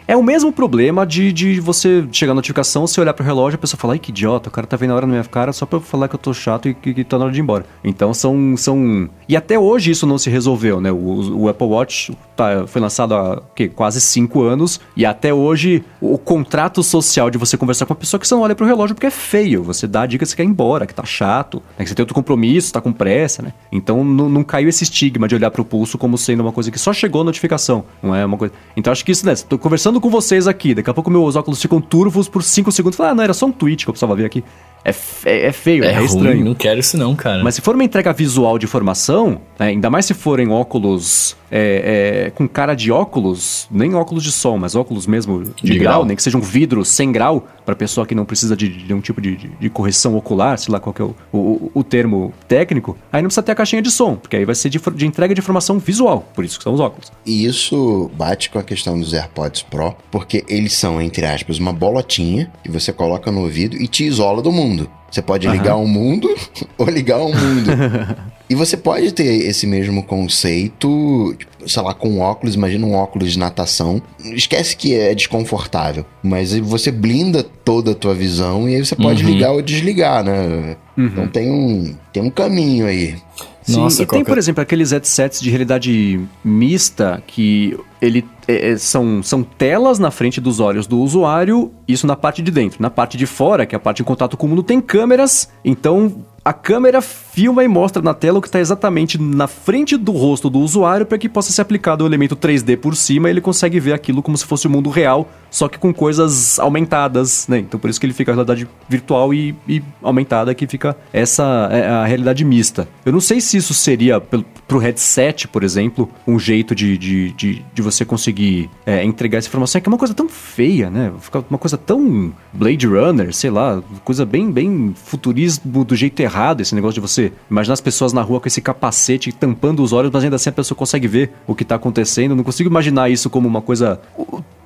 é 0.07 0.15
o 0.15 0.23
mesmo 0.23 0.51
problema 0.51 1.05
de, 1.05 1.31
de 1.31 1.59
você 1.59 2.05
chegar 2.11 2.31
na 2.31 2.35
notificação, 2.35 2.85
você 2.85 2.99
olhar 2.99 3.13
pro 3.13 3.25
relógio 3.25 3.55
e 3.55 3.57
a 3.57 3.59
pessoa 3.59 3.79
falar, 3.79 3.93
ai 3.93 3.99
que 3.99 4.11
idiota, 4.11 4.49
o 4.49 4.51
cara 4.51 4.67
tá 4.67 4.75
vendo 4.75 4.91
a 4.91 4.95
hora 4.95 5.05
na 5.05 5.13
minha 5.13 5.23
cara 5.23 5.53
só 5.53 5.65
pra 5.65 5.77
eu 5.77 5.81
falar 5.81 6.07
que 6.07 6.15
eu 6.15 6.19
tô 6.19 6.33
chato 6.33 6.67
e 6.67 6.73
que, 6.73 6.93
que 6.93 7.03
tá 7.03 7.17
na 7.17 7.25
hora 7.25 7.33
de 7.33 7.39
ir 7.39 7.43
embora. 7.43 7.65
Então 7.83 8.13
são. 8.13 8.55
são... 8.57 9.09
E 9.27 9.35
até 9.35 9.57
hoje 9.57 9.91
isso 9.91 10.05
não 10.05 10.17
se 10.17 10.29
resolveu, 10.29 10.81
né? 10.81 10.91
O, 10.91 11.43
o 11.43 11.49
Apple 11.49 11.67
Watch 11.67 12.15
tá, 12.35 12.67
foi 12.67 12.81
lançado 12.81 13.15
há 13.15 13.41
quase 13.75 14.01
cinco 14.01 14.43
anos 14.43 14.79
e 14.95 15.05
até 15.05 15.33
hoje 15.33 15.83
o 16.01 16.17
contrato 16.17 16.83
social 16.83 17.29
de 17.29 17.37
você 17.37 17.57
conversar 17.57 17.85
com 17.85 17.93
uma 17.93 17.99
pessoa 17.99 18.19
que 18.19 18.27
você 18.27 18.35
não 18.35 18.41
olha 18.41 18.55
pro 18.55 18.65
relógio 18.65 18.95
porque 18.95 19.07
é 19.07 19.11
feio. 19.11 19.63
Você 19.63 19.87
dá 19.87 20.01
a 20.01 20.05
dica 20.05 20.25
que 20.25 20.29
você 20.29 20.35
quer 20.35 20.43
ir 20.43 20.47
embora, 20.47 20.85
que 20.85 20.93
tá 20.93 21.05
chato, 21.05 21.61
né? 21.77 21.83
que 21.83 21.89
você 21.89 21.95
tem 21.95 22.03
outro 22.03 22.15
compromisso, 22.15 22.73
tá 22.73 22.81
com 22.81 22.91
pressa, 22.91 23.41
né? 23.41 23.53
Então 23.71 24.03
não 24.03 24.43
caiu 24.43 24.69
esse 24.69 24.83
estigma 24.83 25.27
de 25.27 25.35
olhar 25.35 25.51
pro 25.51 25.63
pulso 25.63 25.97
como 25.97 26.17
sendo 26.17 26.41
uma 26.41 26.51
coisa 26.51 26.69
que 26.71 26.79
só 26.79 26.93
chegou 26.93 27.21
a 27.21 27.25
notificação, 27.25 27.85
não 28.01 28.15
é 28.15 28.25
uma 28.25 28.37
coisa. 28.37 28.53
Então 28.75 28.91
acho 28.91 29.05
que 29.05 29.11
isso, 29.11 29.25
né? 29.25 29.33
Tô 29.35 29.57
conversando 29.57 29.92
com 29.99 30.09
vocês 30.09 30.47
aqui, 30.47 30.73
daqui 30.73 30.89
a 30.89 30.93
pouco 30.93 31.09
meus 31.09 31.35
óculos 31.35 31.61
ficam 31.61 31.81
turvos 31.81 32.27
por 32.27 32.43
5 32.43 32.71
segundos. 32.71 32.97
Fala, 32.97 33.09
ah, 33.09 33.15
não, 33.15 33.23
era 33.23 33.33
só 33.33 33.45
um 33.45 33.51
tweet 33.51 33.85
que 33.85 33.89
eu 33.89 33.93
precisava 33.93 34.15
ver 34.15 34.25
aqui. 34.25 34.43
É, 34.85 34.93
é, 35.25 35.47
é 35.47 35.51
feio, 35.51 35.83
é, 35.83 35.93
é 35.93 36.03
estranho. 36.03 36.35
Ruim, 36.35 36.43
não 36.43 36.53
quero 36.53 36.79
isso 36.79 36.97
não, 36.97 37.15
cara. 37.15 37.41
Mas 37.43 37.55
se 37.55 37.61
for 37.61 37.73
uma 37.73 37.83
entrega 37.83 38.11
visual 38.11 38.59
de 38.59 38.65
informação, 38.65 39.39
né, 39.57 39.67
ainda 39.67 39.89
mais 39.89 40.05
se 40.05 40.13
forem 40.13 40.49
óculos 40.49 41.37
é, 41.49 42.25
é, 42.25 42.29
com 42.31 42.47
cara 42.47 42.73
de 42.73 42.91
óculos, 42.91 43.67
nem 43.71 43.95
óculos 43.95 44.23
de 44.23 44.31
sol, 44.31 44.57
mas 44.57 44.75
óculos 44.75 45.07
mesmo 45.07 45.43
de, 45.43 45.53
de 45.63 45.79
grau, 45.79 45.93
grau, 45.93 46.05
nem 46.05 46.15
que 46.15 46.23
seja 46.23 46.37
um 46.37 46.41
vidro 46.41 46.83
sem 46.83 47.11
grau, 47.11 47.47
para 47.65 47.75
pessoa 47.75 48.05
que 48.05 48.15
não 48.15 48.25
precisa 48.25 48.55
de, 48.55 48.67
de 48.67 48.93
um 48.93 49.01
tipo 49.01 49.21
de, 49.21 49.35
de, 49.35 49.69
correção 49.69 50.15
ocular, 50.15 50.57
sei 50.57 50.71
lá 50.71 50.79
qual 50.79 50.95
é 50.99 51.03
o, 51.03 51.15
o, 51.31 51.71
o, 51.73 51.83
termo 51.83 52.33
técnico, 52.47 52.97
aí 53.11 53.21
não 53.21 53.27
precisa 53.27 53.43
ter 53.43 53.51
a 53.51 53.55
caixinha 53.55 53.81
de 53.81 53.91
som, 53.91 54.15
porque 54.15 54.35
aí 54.35 54.45
vai 54.45 54.55
ser 54.55 54.69
de, 54.69 54.79
de 54.79 55.05
entrega 55.05 55.33
de 55.33 55.41
informação 55.41 55.79
visual, 55.79 56.27
por 56.33 56.43
isso 56.43 56.57
que 56.57 56.63
são 56.63 56.73
os 56.73 56.79
óculos. 56.79 57.11
E 57.25 57.45
isso 57.45 58.11
bate 58.15 58.49
com 58.49 58.59
a 58.59 58.63
questão 58.63 58.99
dos 58.99 59.13
AirPods 59.13 59.63
Pro, 59.63 59.95
porque 60.11 60.43
eles 60.47 60.73
são, 60.73 61.01
entre 61.01 61.25
aspas, 61.25 61.59
uma 61.59 61.73
bolotinha 61.73 62.51
que 62.63 62.71
você 62.71 62.91
coloca 62.91 63.31
no 63.31 63.41
ouvido 63.41 63.75
e 63.77 63.87
te 63.87 64.03
isola 64.03 64.41
do 64.41 64.51
mundo. 64.51 64.89
Você 65.09 65.21
pode 65.21 65.47
ligar 65.47 65.75
uhum. 65.75 65.83
um 65.83 65.87
mundo 65.87 66.35
ou 66.77 66.89
ligar 66.89 67.19
um 67.19 67.31
mundo. 67.31 67.69
e 68.53 68.55
você 68.55 68.77
pode 68.77 69.11
ter 69.11 69.47
esse 69.47 69.65
mesmo 69.65 70.03
conceito, 70.03 71.35
tipo, 71.35 71.67
sei 71.67 71.81
lá, 71.81 71.91
com 71.91 72.19
óculos, 72.19 72.53
imagina 72.53 72.85
um 72.85 72.93
óculos 72.93 73.31
de 73.31 73.39
natação. 73.39 73.99
Esquece 74.25 74.77
que 74.77 74.93
é 74.93 75.15
desconfortável, 75.15 76.05
mas 76.21 76.55
você 76.59 76.91
blinda 76.91 77.41
toda 77.41 77.93
a 77.93 77.95
tua 77.95 78.13
visão 78.13 78.69
e 78.69 78.75
aí 78.75 78.85
você 78.85 78.95
pode 78.95 79.23
uhum. 79.23 79.31
ligar 79.31 79.53
ou 79.53 79.61
desligar, 79.63 80.23
né? 80.23 80.77
Uhum. 80.95 81.05
Então 81.07 81.27
tem 81.29 81.51
um, 81.51 81.95
tem 82.13 82.21
um 82.21 82.29
caminho 82.29 82.85
aí. 82.85 83.15
Sim, 83.63 83.77
Nossa, 83.77 84.03
e 84.03 84.05
tem, 84.05 84.23
por 84.23 84.37
exemplo, 84.37 84.61
aqueles 84.61 84.91
headsets 84.91 85.41
de 85.41 85.49
realidade 85.49 86.19
mista 86.43 87.23
que 87.25 87.75
ele 87.99 88.23
é, 88.47 88.71
é, 88.71 88.77
são, 88.77 89.23
são 89.23 89.41
telas 89.41 89.97
na 89.97 90.11
frente 90.11 90.39
dos 90.39 90.59
olhos 90.59 90.85
do 90.85 90.99
usuário, 90.99 91.71
isso 91.87 92.05
na 92.05 92.15
parte 92.15 92.43
de 92.43 92.51
dentro. 92.51 92.79
Na 92.79 92.91
parte 92.91 93.17
de 93.17 93.25
fora, 93.25 93.65
que 93.65 93.73
é 93.73 93.77
a 93.77 93.79
parte 93.79 94.03
em 94.03 94.05
contato 94.05 94.37
com 94.37 94.45
o 94.45 94.49
mundo, 94.49 94.61
tem 94.61 94.79
câmeras, 94.79 95.49
então 95.65 96.23
a 96.45 96.51
câmera 96.51 97.01
filma 97.33 97.63
e 97.63 97.67
mostra 97.67 98.01
na 98.01 98.13
tela 98.13 98.37
o 98.37 98.41
que 98.41 98.47
está 98.47 98.59
exatamente 98.59 99.19
na 99.19 99.47
frente 99.47 99.97
do 99.97 100.11
rosto 100.11 100.51
do 100.51 100.59
usuário 100.59 101.03
para 101.03 101.17
que 101.17 101.27
possa 101.27 101.51
ser 101.51 101.61
aplicado 101.61 102.03
o 102.03 102.07
elemento 102.07 102.35
3D 102.35 102.77
por 102.77 102.95
cima 102.95 103.27
e 103.27 103.31
ele 103.31 103.41
consegue 103.41 103.79
ver 103.79 103.93
aquilo 103.93 104.21
como 104.21 104.37
se 104.37 104.45
fosse 104.45 104.67
o 104.67 104.69
mundo 104.69 104.91
real, 104.91 105.27
só 105.49 105.67
que 105.67 105.79
com 105.79 105.91
coisas 105.91 106.59
aumentadas, 106.59 107.47
né? 107.47 107.57
Então 107.57 107.79
por 107.79 107.89
isso 107.89 107.99
que 107.99 108.05
ele 108.05 108.13
fica 108.13 108.31
a 108.31 108.35
realidade 108.35 108.67
virtual 108.87 109.33
e, 109.33 109.55
e 109.67 109.81
aumentada, 110.03 110.53
que 110.53 110.67
fica 110.67 110.95
essa 111.11 111.69
é 111.71 111.87
a 111.87 112.05
realidade 112.05 112.45
mista. 112.45 112.87
Eu 113.03 113.11
não 113.11 113.19
sei 113.19 113.41
se 113.41 113.57
isso 113.57 113.73
seria 113.73 114.21
para 114.21 114.77
o 114.77 114.79
headset, 114.79 115.47
por 115.47 115.63
exemplo, 115.63 116.09
um 116.27 116.37
jeito 116.37 116.75
de, 116.75 116.97
de, 116.99 117.31
de, 117.31 117.65
de 117.73 117.81
você 117.81 118.05
conseguir 118.05 118.69
é, 118.85 119.03
entregar 119.03 119.39
essa 119.39 119.47
informação, 119.47 119.79
é 119.79 119.81
que 119.81 119.89
é 119.89 119.91
uma 119.91 119.97
coisa 119.97 120.13
tão 120.13 120.29
feia, 120.29 120.89
né? 120.89 121.11
Fica 121.19 121.43
uma 121.49 121.59
coisa 121.59 121.79
tão 121.79 122.31
Blade 122.53 122.85
Runner, 122.85 123.33
sei 123.33 123.49
lá, 123.49 123.81
coisa 124.03 124.23
bem, 124.23 124.51
bem 124.51 124.93
futurismo 124.95 125.83
do 125.83 125.95
jeito 125.95 126.19
errado, 126.19 126.61
esse 126.61 126.75
negócio 126.75 126.95
de 126.95 127.01
você 127.01 127.22
você 127.23 127.31
imaginar 127.49 127.73
as 127.73 127.81
pessoas 127.81 128.13
na 128.13 128.21
rua 128.21 128.39
com 128.39 128.47
esse 128.47 128.61
capacete 128.61 129.31
tampando 129.31 129.83
os 129.83 129.93
olhos, 129.93 130.11
mas 130.11 130.23
ainda 130.23 130.35
assim 130.35 130.49
a 130.49 130.53
pessoa 130.53 130.77
consegue 130.77 131.07
ver 131.07 131.31
o 131.47 131.55
que 131.55 131.63
tá 131.63 131.75
acontecendo. 131.75 132.35
Não 132.35 132.43
consigo 132.43 132.69
imaginar 132.69 133.09
isso 133.09 133.29
como 133.29 133.47
uma 133.47 133.61
coisa 133.61 133.99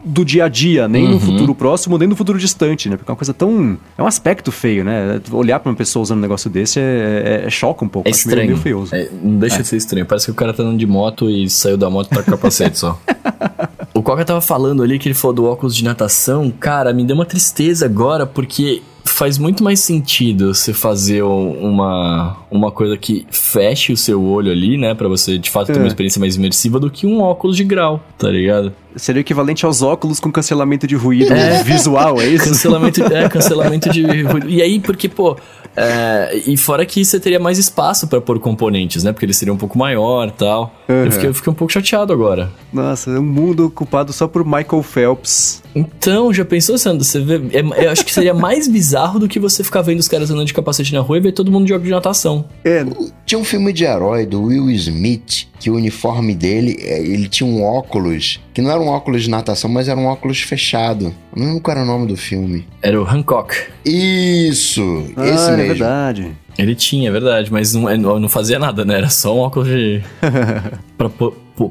do 0.04 0.24
dia 0.24 0.46
a 0.46 0.48
dia, 0.48 0.88
nem 0.88 1.06
uhum. 1.06 1.12
no 1.12 1.20
futuro 1.20 1.56
próximo, 1.56 1.98
nem 1.98 2.08
no 2.08 2.16
futuro 2.16 2.40
distante, 2.40 2.90
né? 2.90 2.96
Porque 2.96 3.10
é 3.10 3.14
uma 3.14 3.18
coisa 3.18 3.34
tão. 3.34 3.78
É 3.98 4.02
um 4.02 4.08
aspecto 4.08 4.52
feio, 4.52 4.84
né? 4.84 5.20
Olhar 5.32 5.60
pra 5.60 5.70
uma 5.70 5.76
pessoa 5.76 6.04
usando 6.04 6.20
um 6.20 6.22
negócio 6.22 6.50
desse 6.50 6.80
é, 6.80 7.42
é, 7.44 7.48
é 7.48 7.50
choca 7.50 7.84
um 7.84 7.90
pouco. 7.90 8.08
É 8.08 8.12
estranho. 8.12 8.48
Meio, 8.48 8.58
feioso. 8.58 8.96
É, 8.96 9.10
não 9.22 9.38
deixa 9.38 9.58
é. 9.58 9.62
de 9.62 9.68
ser 9.68 9.78
estranho. 9.78 10.06
Parece 10.06 10.26
que 10.26 10.32
o 10.32 10.36
cara 10.36 10.54
tá 10.54 10.64
andando 10.64 10.78
de 10.78 10.88
moto 10.88 11.30
e 11.30 11.50
saiu 11.50 11.78
da 11.78 11.90
moto 11.90 12.08
e 12.12 12.16
tá 12.16 12.24
com 12.24 12.32
capacete 12.32 12.80
só. 12.80 13.00
o 13.94 14.02
Coca 14.02 14.24
tava 14.24 14.42
falando 14.42 14.82
ali 14.82 14.98
que 14.98 15.08
ele 15.08 15.16
falou 15.16 15.36
do 15.36 15.46
óculos 15.46 15.76
de 15.76 15.84
natação. 15.84 16.52
Cara, 16.52 16.94
me 16.94 17.04
deu 17.04 17.16
uma 17.16 17.26
tristeza 17.26 17.86
agora, 17.86 18.26
porque 18.26 18.82
faz 19.08 19.38
muito 19.38 19.64
mais 19.64 19.80
sentido 19.80 20.54
você 20.54 20.74
fazer 20.74 21.24
uma, 21.24 22.38
uma 22.52 22.72
coisa 22.72 22.98
que 22.98 23.26
feche 23.30 23.92
o 23.92 23.98
seu 23.98 24.24
olho 24.24 24.52
ali, 24.52 24.78
né? 24.78 24.94
para 24.94 25.08
você 25.08 25.38
de 25.38 25.50
fato 25.50 25.68
ter 25.68 25.78
uma 25.78 25.86
é. 25.86 25.88
experiência 25.88 26.20
mais 26.20 26.36
imersiva 26.36 26.80
do 26.80 26.90
que 26.90 27.08
um 27.08 27.22
óculos 27.22 27.56
de 27.56 27.64
grau, 27.64 28.04
tá 28.18 28.30
ligado? 28.30 28.74
Seria 28.96 29.20
o 29.20 29.22
equivalente 29.22 29.66
aos 29.66 29.82
óculos 29.82 30.20
com 30.20 30.32
cancelamento 30.32 30.88
de 30.88 30.96
ruído 30.96 31.32
é. 31.34 31.64
visual, 31.64 32.20
é 32.20 32.28
isso? 32.28 32.46
Cancelamento, 32.46 33.04
é, 33.04 33.30
cancelamento 33.30 33.90
de 33.90 34.24
ruído. 34.24 34.50
E 34.50 34.62
aí, 34.62 34.80
porque, 34.80 35.08
pô, 35.08 35.38
é, 35.80 36.42
e 36.48 36.58
fora 36.58 36.84
que 36.88 37.06
você 37.06 37.20
teria 37.20 37.40
mais 37.40 37.60
espaço 37.60 38.08
para 38.08 38.20
pôr 38.20 38.40
componentes, 38.40 39.04
né? 39.04 39.12
Porque 39.12 39.26
ele 39.26 39.34
seria 39.34 39.54
um 39.54 39.58
pouco 39.58 39.78
maior 39.78 40.32
tal. 40.32 40.74
Uhum. 40.90 41.06
Eu, 41.06 41.12
fiquei, 41.12 41.30
eu 41.30 41.34
fiquei 41.36 41.52
um 41.52 41.56
pouco 41.56 41.72
chateado 41.72 42.12
agora. 42.12 42.50
Nossa, 42.74 43.12
é 43.12 43.20
um 43.20 43.24
mundo 43.24 43.68
ocupado 43.68 44.12
só 44.12 44.28
por 44.28 44.44
Michael 44.44 44.82
Phelps. 44.82 45.62
Então, 45.76 46.34
já 46.34 46.44
pensou, 46.44 46.80
Sandro? 46.80 47.04
Você 47.04 47.20
vê. 47.20 47.36
É, 47.54 47.86
eu 47.86 47.92
acho 47.92 48.04
que 48.04 48.12
seria 48.12 48.34
mais 48.34 48.68
bizarro 48.68 49.20
do 49.20 49.28
que 49.28 49.40
você 49.40 49.64
ficar 49.64 49.84
vendo 49.84 50.00
os 50.00 50.08
caras 50.08 50.32
andando 50.32 50.48
de 50.48 50.54
capacete 50.54 50.92
na 50.92 51.02
rua 51.02 51.18
e 51.18 51.22
ver 51.22 51.32
todo 51.32 51.52
mundo 51.52 51.66
de 51.66 51.70
jogo 51.70 51.86
de 51.86 51.92
natação. 51.92 52.46
É. 52.66 52.84
Tinha 53.24 53.38
um 53.38 53.44
filme 53.44 53.72
de 53.72 53.84
herói 53.84 54.26
do 54.26 54.42
Will 54.46 54.72
Smith 54.72 55.48
que 55.60 55.70
o 55.70 55.76
uniforme 55.76 56.36
dele, 56.36 56.78
é, 56.82 57.00
ele 57.00 57.28
tinha 57.28 57.48
um 57.48 57.64
óculos, 57.64 58.40
que 58.54 58.62
não 58.62 58.72
era 58.72 58.80
um 58.80 58.88
óculos 58.88 59.24
de 59.24 59.30
natação, 59.30 59.70
mas 59.70 59.88
era 59.88 60.00
um 60.00 60.06
óculos 60.06 60.42
fechado. 60.42 61.14
Eu 61.36 61.40
não 61.40 61.46
lembro 61.48 61.62
qual 61.62 61.78
era 61.78 61.84
o 61.84 61.88
nome 61.88 62.08
do 62.08 62.16
filme. 62.16 62.66
Era 62.82 63.02
o 63.02 63.06
Hancock. 63.06 63.56
Isso, 63.84 65.06
ah, 65.16 65.28
esse 65.28 65.52
é 65.52 65.67
mesmo. 65.68 65.84
É 65.84 65.88
verdade. 65.88 66.32
Ele 66.58 66.76
tinha, 66.76 67.10
é 67.10 67.12
verdade, 67.12 67.52
mas 67.52 67.74
não, 67.74 68.20
não 68.20 68.30
fazia 68.30 68.58
nada, 68.58 68.84
né? 68.84 68.98
Era 68.98 69.10
só 69.10 69.36
um 69.36 69.40
óculos 69.40 69.68
de... 69.68 70.02
pra 70.98 71.10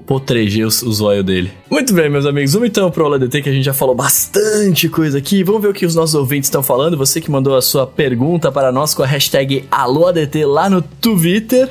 proteger 0.06 0.64
o, 0.64 0.68
o 0.68 0.92
zóio 0.92 1.22
dele. 1.22 1.50
Muito 1.70 1.92
bem, 1.94 2.08
meus 2.08 2.26
amigos. 2.26 2.52
Vamos 2.52 2.68
então 2.68 2.90
pro 2.90 3.04
OLEDT, 3.04 3.42
que 3.42 3.48
a 3.48 3.52
gente 3.52 3.64
já 3.64 3.74
falou 3.74 3.94
bastante 3.94 4.88
coisa 4.88 5.18
aqui. 5.18 5.42
Vamos 5.42 5.62
ver 5.62 5.68
o 5.68 5.72
que 5.72 5.86
os 5.86 5.94
nossos 5.94 6.14
ouvintes 6.14 6.48
estão 6.48 6.62
falando. 6.62 6.96
Você 6.96 7.20
que 7.20 7.30
mandou 7.30 7.56
a 7.56 7.62
sua 7.62 7.86
pergunta 7.86 8.50
para 8.50 8.72
nós 8.72 8.94
com 8.94 9.02
a 9.02 9.06
hashtag 9.06 9.64
AlôADT 9.70 10.44
lá 10.44 10.68
no 10.68 10.82
Twitter 10.82 11.70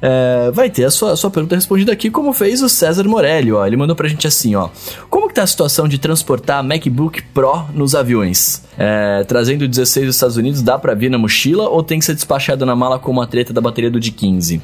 é, 0.00 0.50
vai 0.52 0.70
ter 0.70 0.84
a 0.84 0.90
sua, 0.90 1.12
a 1.12 1.16
sua 1.16 1.30
pergunta 1.30 1.54
respondida 1.54 1.92
aqui, 1.92 2.10
como 2.10 2.32
fez 2.32 2.62
o 2.62 2.68
César 2.68 3.04
Morelli, 3.04 3.52
ó. 3.52 3.66
Ele 3.66 3.76
mandou 3.76 3.94
pra 3.94 4.08
gente 4.08 4.26
assim, 4.26 4.54
ó. 4.54 4.68
Como 5.08 5.28
que 5.28 5.34
tá 5.34 5.42
a 5.42 5.46
situação 5.46 5.86
de 5.86 5.98
transportar 5.98 6.62
MacBook 6.62 7.22
Pro 7.34 7.66
nos 7.74 7.94
aviões? 7.94 8.62
É, 8.78 9.24
trazendo 9.24 9.68
16 9.68 10.06
dos 10.06 10.16
Estados 10.16 10.36
Unidos, 10.36 10.62
dá 10.62 10.78
pra 10.78 10.94
vir 10.94 11.10
na 11.10 11.18
mochila 11.18 11.68
ou 11.68 11.82
tem 11.82 11.98
que 11.98 12.04
ser 12.04 12.14
despachado 12.14 12.66
na 12.66 12.74
mala 12.74 12.98
com 12.98 13.10
uma 13.10 13.26
treta 13.26 13.52
da 13.52 13.60
bateria 13.60 13.90
do 13.90 14.00
de 14.00 14.10
15? 14.10 14.60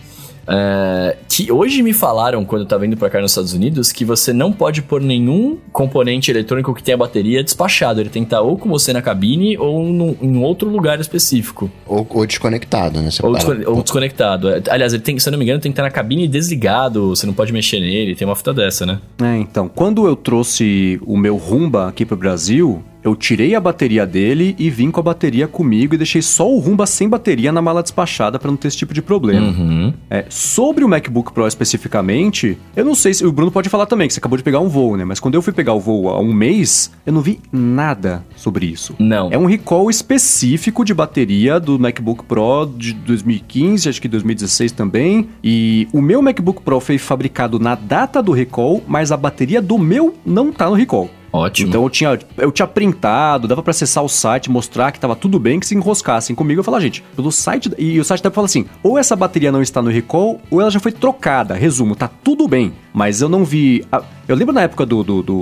É, 0.49 1.17
que 1.29 1.53
hoje 1.53 1.83
me 1.83 1.93
falaram, 1.93 2.45
quando 2.45 2.63
eu 2.63 2.67
tava 2.67 2.87
indo 2.87 2.97
pra 2.97 3.11
cá 3.11 3.21
nos 3.21 3.33
Estados 3.33 3.53
Unidos, 3.53 3.93
que 3.93 4.05
você 4.05 4.33
não 4.33 4.51
pode 4.51 4.81
pôr 4.81 5.01
nenhum 5.01 5.59
componente 5.73 6.31
eletrônico 6.31 6.75
que 6.75 6.83
tenha 6.83 6.97
bateria 6.97 7.45
despachado. 7.45 8.01
Ele 8.01 8.09
tem 8.09 8.23
que 8.23 8.29
estar 8.29 8.41
ou 8.41 8.57
com 8.57 8.69
você 8.69 8.93
na 8.93 9.03
cabine 9.03 9.59
ou 9.59 9.85
num, 9.85 10.17
em 10.21 10.37
outro 10.39 10.69
lugar 10.69 10.99
específico. 11.01 11.71
Ou, 11.87 12.07
ou 12.11 12.27
desconectado, 12.27 13.01
né? 13.01 13.11
Ou, 13.23 13.35
descone 13.35 13.67
ou, 13.67 13.83
desconectado. 13.83 14.49
Aliás, 14.71 14.95
ele 14.95 15.03
tem, 15.03 15.19
se 15.19 15.29
eu 15.29 15.33
não 15.33 15.39
me 15.39 15.45
engano, 15.45 15.61
tem 15.61 15.71
que 15.71 15.75
estar 15.75 15.83
na 15.83 15.91
cabine 15.91 16.27
desligado, 16.27 17.11
você 17.11 17.27
não 17.27 17.35
pode 17.35 17.53
mexer 17.53 17.81
nele, 17.81 18.15
tem 18.15 18.27
uma 18.27 18.37
fita 18.37 18.55
dessa, 18.55 18.87
né? 18.87 18.99
É, 19.23 19.37
então, 19.37 19.69
quando 19.69 20.07
eu 20.07 20.17
trouxe 20.17 20.99
o 21.05 21.17
meu 21.17 21.37
Rumba 21.37 21.89
aqui 21.89 22.07
pro 22.07 22.17
Brasil, 22.17 22.83
eu 23.03 23.15
tirei 23.15 23.55
a 23.55 23.61
bateria 23.61 24.07
dele 24.07 24.55
e 24.59 24.71
vim 24.71 24.91
com 24.91 25.01
a 25.01 25.03
bateria 25.03 25.47
comigo 25.47 25.95
e 25.95 25.99
deixei 25.99 26.23
só 26.23 26.51
o 26.51 26.59
Rumba 26.59 26.87
sem 26.87 27.09
bateria 27.09 27.53
na 27.53 27.63
mala 27.63 27.83
despachada 27.83 28.39
para 28.39 28.51
não 28.51 28.57
ter 28.57 28.69
esse 28.69 28.77
tipo 28.77 28.93
de 28.93 29.01
problema. 29.01 29.47
Uhum. 29.47 29.93
É, 30.11 30.25
sobre 30.29 30.85
o 30.85 30.89
MacBook 30.89 31.33
Pro 31.33 31.47
especificamente, 31.47 32.59
eu 32.75 32.85
não 32.85 32.95
sei 32.95 33.15
se 33.15 33.25
o 33.25 33.33
Bruno 33.33 33.51
pode 33.51 33.69
falar 33.69 33.87
também 33.87 34.09
que 34.09 34.15
você 34.15 34.21
acabou 34.21 34.37
de 34.37 34.43
pegar 34.43 34.61
um 34.61 34.69
voo, 34.69 34.97
né? 34.97 35.05
Mas 35.05 35.21
quando 35.21 35.35
eu 35.35 35.43
fui 35.43 35.53
pegar 35.53 35.75
o 35.75 35.81
voo 35.81 36.09
há 36.09 36.21
um 36.21 36.33
mês, 36.33 36.91
eu 37.07 37.13
não 37.13 37.21
vi 37.21 37.41
nada 37.53 38.25
sobre 38.37 38.67
isso. 38.67 38.95
Não. 38.99 39.31
É 39.31 39.39
um 39.39 39.47
recall 39.47 39.89
específico 39.91 40.85
de 40.85 40.93
bateria 40.93 41.61
do 41.61 41.79
MacBook 41.79 42.25
Pro 42.25 42.67
de 42.67 42.93
2015, 42.93 43.89
acho 43.89 44.03
que 44.03 44.09
2016 44.09 44.73
também. 44.73 45.29
E 45.43 45.89
o 45.93 46.03
meu 46.03 46.21
MacBook 46.21 46.63
Pro 46.63 46.81
foi 46.81 46.99
fabricado 46.99 47.59
na 47.59 47.75
data 47.75 48.23
do 48.23 48.33
recall, 48.33 48.83
mas 48.87 49.13
a 49.13 49.17
bateria 49.17 49.63
do 49.63 49.79
meu 49.79 50.15
não 50.25 50.53
tá 50.53 50.69
no 50.69 50.75
recall. 50.75 51.11
Ótimo. 51.33 51.69
Então 51.69 51.83
eu 51.83 51.91
tinha, 51.91 52.19
eu 52.37 52.51
tinha 52.51 52.67
printado, 52.67 53.47
dava 53.47 53.63
para 53.63 53.71
acessar 53.71 54.05
o 54.05 54.09
site, 54.09 54.51
mostrar 54.51 54.93
que 54.93 55.01
tava 55.01 55.15
tudo 55.15 55.39
bem, 55.39 55.61
que 55.61 55.67
se 55.67 55.75
enroscassem 55.75 56.35
comigo, 56.35 56.61
eu 56.61 56.65
falar, 56.65 56.81
gente, 56.81 57.03
pelo 57.15 57.31
site. 57.31 57.71
E 57.79 57.99
o 58.01 58.05
site 58.05 58.23
deve 58.23 58.35
falar 58.35 58.47
assim: 58.47 58.67
ou 58.83 58.99
essa 58.99 59.15
bateria 59.15 59.53
não 59.53 59.63
está 59.63 59.83
no 59.83 59.91
recall, 59.91 60.41
ou 60.51 60.61
ela 60.61 60.71
já 60.71 60.81
foi 60.81 60.93
trocada. 60.93 61.55
Resumo, 61.55 61.95
tá 61.95 62.09
tudo 62.09 62.49
bem. 62.49 62.73
Mas 62.93 63.21
eu 63.21 63.29
não 63.29 63.45
vi. 63.45 63.85
A, 63.93 64.03
eu 64.27 64.35
lembro 64.35 64.53
na 64.53 64.63
época 64.63 64.85
do, 64.85 65.05
do, 65.05 65.23
do, 65.23 65.35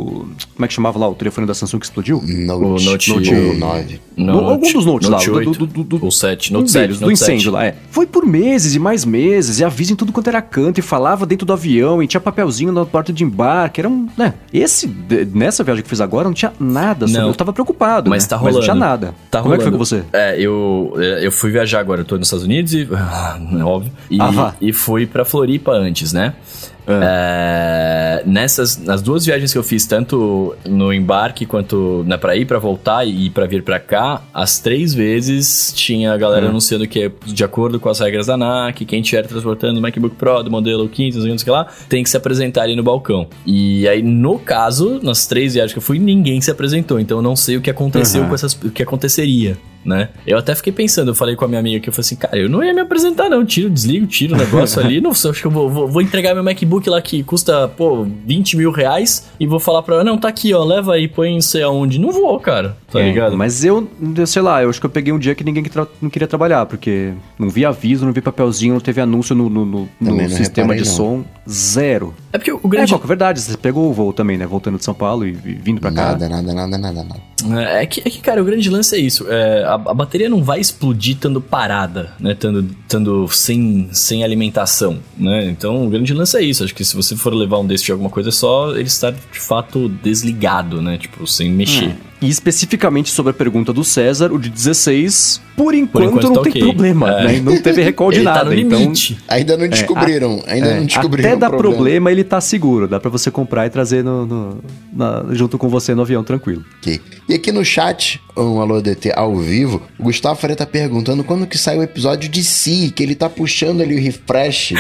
Como 0.55 0.65
é 0.65 0.69
que 0.69 0.75
chamava 0.75 0.99
lá 0.99 1.09
o 1.09 1.15
telefone 1.15 1.47
da 1.47 1.55
Samsung 1.55 1.79
que 1.79 1.87
explodiu? 1.87 2.23
Note, 2.23 2.65
o 2.65 2.69
Note, 2.69 3.13
Note 3.13 3.33
9. 3.33 4.01
No, 4.17 4.39
algum 4.41 4.73
dos 4.73 4.85
Notes 4.85 5.09
Note 5.09 5.31
lá. 5.31 5.37
8, 5.39 5.51
do, 5.51 5.67
do, 5.67 5.99
do, 5.99 6.07
o 6.07 6.13
7, 6.13 6.53
Note 6.53 6.65
um 6.65 6.69
7. 6.69 6.83
Deles, 6.83 7.01
do 7.01 7.11
incêndio 7.11 7.51
7. 7.51 7.51
lá, 7.51 7.65
é. 7.65 7.75
Foi 7.91 8.07
por 8.07 8.27
meses 8.27 8.75
e 8.75 8.79
mais 8.79 9.05
meses, 9.05 9.59
e 9.59 9.65
avisa 9.65 9.93
em 9.93 9.97
tudo 9.97 10.13
quanto 10.13 10.29
era 10.29 10.43
canto, 10.43 10.79
e 10.79 10.83
falava 10.83 11.25
dentro 11.27 11.47
do 11.47 11.53
avião, 11.53 12.03
e 12.03 12.07
tinha 12.07 12.21
papelzinho 12.21 12.71
na 12.73 12.85
porta 12.85 13.13
de 13.13 13.25
embarque. 13.25 13.81
Era 13.81 13.89
um. 13.89 14.07
Né? 14.17 14.35
Esse, 14.53 14.87
nessa 15.33 15.65
viagem 15.65 15.76
que 15.83 15.87
eu 15.87 15.91
fiz 15.91 16.01
agora, 16.01 16.25
não 16.25 16.35
tinha 16.35 16.53
nada 16.59 17.07
sobre. 17.07 17.21
Não, 17.21 17.29
eu 17.29 17.35
tava 17.35 17.53
preocupado. 17.53 18.11
Mas 18.11 18.25
né? 18.25 18.31
tá 18.31 18.37
rolando. 18.37 18.59
Mas 18.59 18.67
não 18.67 18.75
tinha 18.75 18.87
nada. 18.87 19.15
Tá 19.31 19.41
Como 19.41 19.55
rolando. 19.55 19.55
é 19.55 19.57
que 19.59 19.71
foi 19.71 19.73
com 19.73 19.79
você? 19.79 20.05
É, 20.13 20.41
eu, 20.41 20.95
eu 21.21 21.33
fui 21.33 21.51
viajar 21.51 21.81
agora, 21.81 22.01
eu 22.01 22.05
tô 22.05 22.17
nos 22.17 22.27
Estados 22.27 22.45
Unidos 22.45 22.75
e. 22.75 22.89
É 23.57 23.65
óbvio. 23.65 23.93
E, 24.11 24.19
ah, 24.21 24.55
e 24.61 24.73
fui 24.73 25.07
pra 25.07 25.25
Floripa 25.25 25.73
antes, 25.73 26.13
né? 26.13 26.35
É. 26.87 28.23
É, 28.23 28.23
nessas, 28.27 28.77
nas 28.79 29.03
duas 29.03 29.25
viagens 29.27 29.53
que 29.53 29.59
eu 29.59 29.63
fiz, 29.63 29.87
tanto 29.87 30.55
no 30.65 30.93
embarque 30.93 31.45
quanto 31.45 32.05
na 32.07 32.17
pra 32.17 32.37
ir 32.37 32.47
pra 32.47 32.59
voltar 32.59 33.07
e 33.07 33.29
pra 33.31 33.47
vir 33.47 33.63
pra 33.63 33.81
cá, 33.81 34.23
as 34.33 34.59
três 34.59 34.95
vezes 34.95 35.73
tinha 35.75 36.13
a 36.13 36.17
galera 36.17 36.47
hum. 36.47 36.51
anunciando 36.51 36.87
que, 36.87 37.11
de 37.27 37.45
acordo 37.45 37.81
com 37.81 37.89
as 37.89 38.01
regras 38.01 38.27
da 38.27 38.35
ANAC, 38.35 38.85
quem 38.85 39.01
estiver 39.01 39.27
transportando 39.27 39.79
o 39.79 39.83
MacBook 39.83 40.17
Pro 40.17 40.43
do 40.43 40.51
modelo 40.51 40.89
15, 40.89 41.19
não 41.19 41.25
sei 41.25 41.35
o 41.35 41.45
que 41.45 41.51
lá, 41.51 41.67
tem 41.89 42.03
que 42.03 42.11
se 42.11 42.17
apresentar 42.17 42.63
ali 42.63 42.77
no 42.77 42.83
balcão. 42.83 43.27
E 43.45 43.87
aí, 43.89 44.03
no 44.03 44.39
caso, 44.39 45.01
nas 45.03 45.27
três 45.27 45.55
viagens 45.55 45.73
que 45.73 45.79
eu 45.79 45.83
fui, 45.83 45.99
ninguém 45.99 46.41
se 46.41 46.51
apresentou. 46.51 47.01
Então 47.01 47.19
eu 47.19 47.23
não 47.23 47.37
sei 47.37 47.57
o 47.57 47.61
que 47.61 47.71
aconteceu 47.71 48.23
uhum. 48.23 48.29
com 48.29 48.35
essas. 48.35 48.53
o 48.55 48.71
que 48.71 48.83
aconteceria 48.83 49.57
né? 49.87 50.09
Eu 50.27 50.37
até 50.37 50.55
fiquei 50.55 50.73
pensando, 50.73 51.13
eu 51.13 51.15
falei 51.15 51.37
com 51.37 51.45
a 51.45 51.49
minha 51.49 51.61
amiga 51.61 51.81
que 51.81 51.89
eu 51.89 51.93
falei 51.93 52.05
assim, 52.05 52.17
cara, 52.17 52.37
eu 52.37 52.49
não 52.49 52.63
ia 52.63 52.75
me 52.75 52.81
apresentar 52.81 53.29
não, 53.31 53.45
tiro, 53.47 53.71
desligo, 53.71 54.07
tiro 54.07 54.35
o 54.35 54.39
negócio 54.39 54.83
ali, 54.83 55.01
não 55.01 55.15
sei, 55.15 55.31
acho 55.31 55.41
que 55.41 55.47
eu 55.47 55.51
vou, 55.51 55.71
vou, 55.71 55.89
vou, 55.89 56.03
entregar 56.03 56.35
meu 56.35 56.43
MacBook 56.43 56.89
lá 56.91 57.01
que 57.01 57.23
custa, 57.23 57.69
pô, 57.69 58.07
20 58.27 58.57
mil 58.57 58.71
reais 58.73 59.29
e 59.39 59.47
vou 59.47 59.61
falar 59.61 59.83
pra 59.83 59.97
ela, 59.97 60.05
não, 60.05 60.19
tá 60.19 60.29
aqui, 60.29 60.53
ó, 60.53 60.65
leva 60.65 60.95
aí, 60.95 61.07
põe 61.07 61.35
não 61.35 61.41
sei 61.41 61.63
aonde. 61.63 61.99
Não 62.01 62.13
vou, 62.13 62.39
cara, 62.41 62.77
tá 62.91 63.01
é, 63.01 63.05
ligado? 63.05 63.37
Mas 63.37 63.65
eu, 63.65 63.89
sei 64.27 64.43
lá, 64.43 64.63
eu 64.63 64.71
acho 64.71 64.81
que 64.81 64.87
eu 64.87 64.91
peguei 64.91 65.13
um 65.13 65.19
dia 65.19 65.35
que 65.35 65.45
ninguém 65.45 65.65
não 66.03 66.11
queria 66.11 66.27
trabalhar, 66.27 66.67
porque 66.67 67.13
não 67.39 67.49
vi 67.49 67.65
aviso, 67.65 68.05
não 68.05 68.13
vi 68.13 68.21
papelzinho, 68.21 68.75
não 68.75 68.81
teve 68.81 69.01
anúncio 69.01 69.35
no, 69.35 69.49
no, 69.49 69.65
no, 69.65 69.89
no 70.01 70.31
sistema 70.31 70.75
de 70.75 70.85
não. 70.85 70.91
som, 70.91 71.25
zero. 71.49 72.15
É 72.33 72.39
porque 72.39 72.53
o 72.53 72.69
grande... 72.69 72.93
É, 72.93 72.97
é 72.97 73.07
verdade, 73.07 73.41
você 73.41 73.57
pegou 73.57 73.89
o 73.89 73.93
voo 73.93 74.13
também, 74.13 74.37
né, 74.37 74.47
voltando 74.47 74.79
de 74.79 74.85
São 74.85 74.95
Paulo 74.95 75.27
e, 75.27 75.31
e 75.31 75.55
vindo 75.55 75.81
pra 75.81 75.91
nada, 75.91 76.29
cá. 76.29 76.29
Nada, 76.29 76.53
nada, 76.53 76.55
nada, 76.55 76.79
nada, 76.79 77.05
nada. 77.05 77.36
É, 77.55 77.85
que, 77.85 78.01
é 78.01 78.05
que, 78.05 78.21
cara, 78.21 78.41
o 78.41 78.45
grande 78.45 78.71
lance 78.71 78.97
é 78.97 78.99
isso, 78.99 79.27
é, 79.29 79.63
a, 79.65 79.75
a 79.75 79.95
bateria 79.95 80.29
não 80.29 80.43
vai 80.43 80.59
explodir 80.59 81.15
estando 81.15 81.39
parada, 81.41 82.15
né? 82.19 82.33
Estando, 82.33 82.67
estando 82.83 83.29
sem, 83.29 83.89
sem 83.93 84.25
alimentação, 84.25 84.99
né? 85.17 85.45
Então 85.45 85.87
o 85.87 85.91
grande 85.91 86.15
lance 86.15 86.37
é 86.37 86.43
isso. 86.43 86.65
Acho 86.65 86.75
que 86.75 86.85
se 86.85 86.97
você 86.97 87.15
for 87.15 87.35
levar 87.35 87.59
um 87.59 87.67
desse 87.67 87.85
de 87.85 87.93
alguma 87.93 88.09
coisa, 88.09 88.31
é 88.31 88.33
só 88.33 88.71
ele 88.71 88.85
estar 88.85 89.13
de 89.13 89.39
fato 89.39 89.89
desligado, 89.89 90.81
né? 90.81 90.97
Tipo, 90.97 91.27
sem 91.27 91.51
mexer. 91.51 91.91
Hum. 91.91 91.97
E 92.21 92.29
especificamente 92.29 93.11
sobre 93.11 93.31
a 93.31 93.35
pergunta 93.35 93.73
do 93.73 93.85
César, 93.85 94.33
o 94.33 94.39
de 94.39 94.49
16, 94.49 95.41
por 95.57 95.75
enquanto, 95.75 95.93
por 95.93 96.03
enquanto 96.03 96.25
não 96.25 96.35
tá 96.35 96.43
tem 96.43 96.51
okay. 96.51 96.63
problema, 96.63 97.11
é. 97.11 97.25
né? 97.25 97.41
Não 97.41 97.61
teve 97.61 97.83
recall 97.83 98.11
de 98.11 98.23
nada. 98.23 98.51
Tá 98.51 98.57
então, 98.57 98.93
ainda 99.29 99.57
não 99.57 99.69
descobriram, 99.69 100.43
é, 100.47 100.55
ainda 100.55 100.67
é, 100.69 100.77
não 100.79 100.87
descobriram. 100.87 101.31
Até 101.31 101.39
dá 101.39 101.49
problema. 101.49 101.75
problema. 101.77 102.13
ele 102.13 102.25
tá 102.25 102.41
seguro, 102.41 102.89
dá 102.89 102.99
para 102.99 103.11
você 103.11 103.31
comprar 103.31 103.67
e 103.67 103.71
trazer 103.71 104.03
no, 104.03 104.27
no 104.27 104.65
na, 104.93 105.27
junto 105.33 105.59
com 105.59 105.69
você 105.69 105.95
no 105.95 106.03
avião 106.03 106.25
tranquilo. 106.25 106.65
Okay. 106.81 107.01
E 107.29 107.35
aqui 107.35 107.53
no 107.53 107.65
chat, 107.65 108.21
um 108.37 108.61
Alô 108.61 108.81
DT 108.81 109.13
ao 109.15 109.37
vivo, 109.37 109.83
o 109.99 110.05
Gustavo 110.05 110.41
Faria 110.41 110.57
tá 110.57 110.67
perguntando 110.67 111.23
quando 111.23 111.47
que 111.47 111.59
sai 111.59 111.79
o 111.79 111.83
episódio 111.83 112.29
de 112.29 112.43
Si, 112.43 112.93
que 112.95 113.03
ele 113.03 113.15
tá 113.15 113.29
puxando 113.29 113.83
ali 113.83 113.95
o 113.95 114.01
refresh 114.01 114.73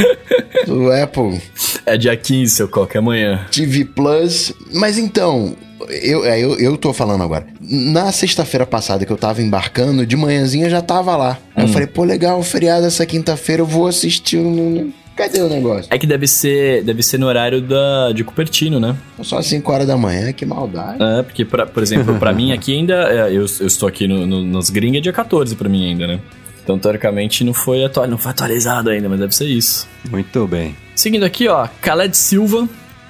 do 0.67 0.91
Apple. 0.91 1.41
É 1.85 1.97
dia 1.97 2.17
15, 2.17 2.53
seu 2.53 2.69
qualquer 2.69 2.99
amanhã. 2.99 3.47
TV 3.51 3.85
Plus. 3.85 4.53
Mas 4.73 4.99
então, 4.99 5.57
eu, 5.91 6.25
é, 6.25 6.39
eu, 6.39 6.59
eu 6.59 6.77
tô 6.77 6.93
falando 6.93 7.23
agora. 7.23 7.47
Na 7.61 8.13
sexta-feira 8.13 8.67
passada 8.67 9.05
que 9.05 9.13
eu 9.13 9.17
tava 9.17 9.43
embarcando, 9.43 10.07
de 10.07 10.17
manhãzinha 10.17 10.69
já 10.69 10.81
tava 10.81 11.17
lá. 11.17 11.39
Aí 11.55 11.65
hum. 11.65 11.67
eu 11.67 11.73
falei, 11.73 11.87
pô, 11.87 12.05
legal, 12.05 12.43
feriado 12.43 12.87
essa 12.87 13.05
quinta-feira, 13.05 13.63
eu 13.63 13.67
vou 13.67 13.87
assistir 13.87 14.39
um. 14.39 14.93
Cadê 15.17 15.41
o 15.41 15.49
negócio? 15.49 15.87
É 15.91 15.97
que 15.97 16.07
deve 16.07 16.27
ser, 16.27 16.85
deve 16.85 17.03
ser 17.03 17.19
no 17.19 17.27
horário 17.27 17.63
da, 17.63 18.13
de 18.13 18.23
Cupertino, 18.23 18.79
né? 18.79 18.95
Só 19.23 19.39
às 19.39 19.47
5 19.47 19.73
horas 19.73 19.87
da 19.87 19.97
manhã, 19.97 20.31
que 20.31 20.45
maldade. 20.45 21.03
É, 21.03 21.23
porque, 21.23 21.43
pra, 21.43 21.65
por 21.65 21.83
exemplo, 21.83 22.19
pra 22.19 22.35
mim 22.35 22.53
aqui 22.53 22.75
ainda. 22.75 22.95
É, 23.11 23.29
eu, 23.29 23.47
eu 23.61 23.67
estou 23.67 23.89
aqui 23.89 24.07
no, 24.07 24.27
no, 24.27 24.45
nas 24.45 24.69
gringas 24.69 25.01
dia 25.01 25.15
14 25.15 25.57
pra 25.57 25.71
mim 25.71 25.89
ainda, 25.89 26.07
né? 26.07 26.21
Então, 26.63 26.79
teoricamente, 26.79 27.45
não 27.45 27.55
foi, 27.55 27.85
atual, 27.85 28.07
não 28.09 28.19
foi 28.19 28.33
atualizado 28.33 28.91
ainda, 28.91 29.09
mas 29.09 29.21
deve 29.21 29.35
ser 29.35 29.47
isso. 29.47 29.89
Muito 30.11 30.47
bem. 30.47 30.77
Seguindo 30.95 31.25
aqui, 31.25 31.49
ó, 31.49 31.69
Khaled 31.81 32.15
Silva 32.17 32.69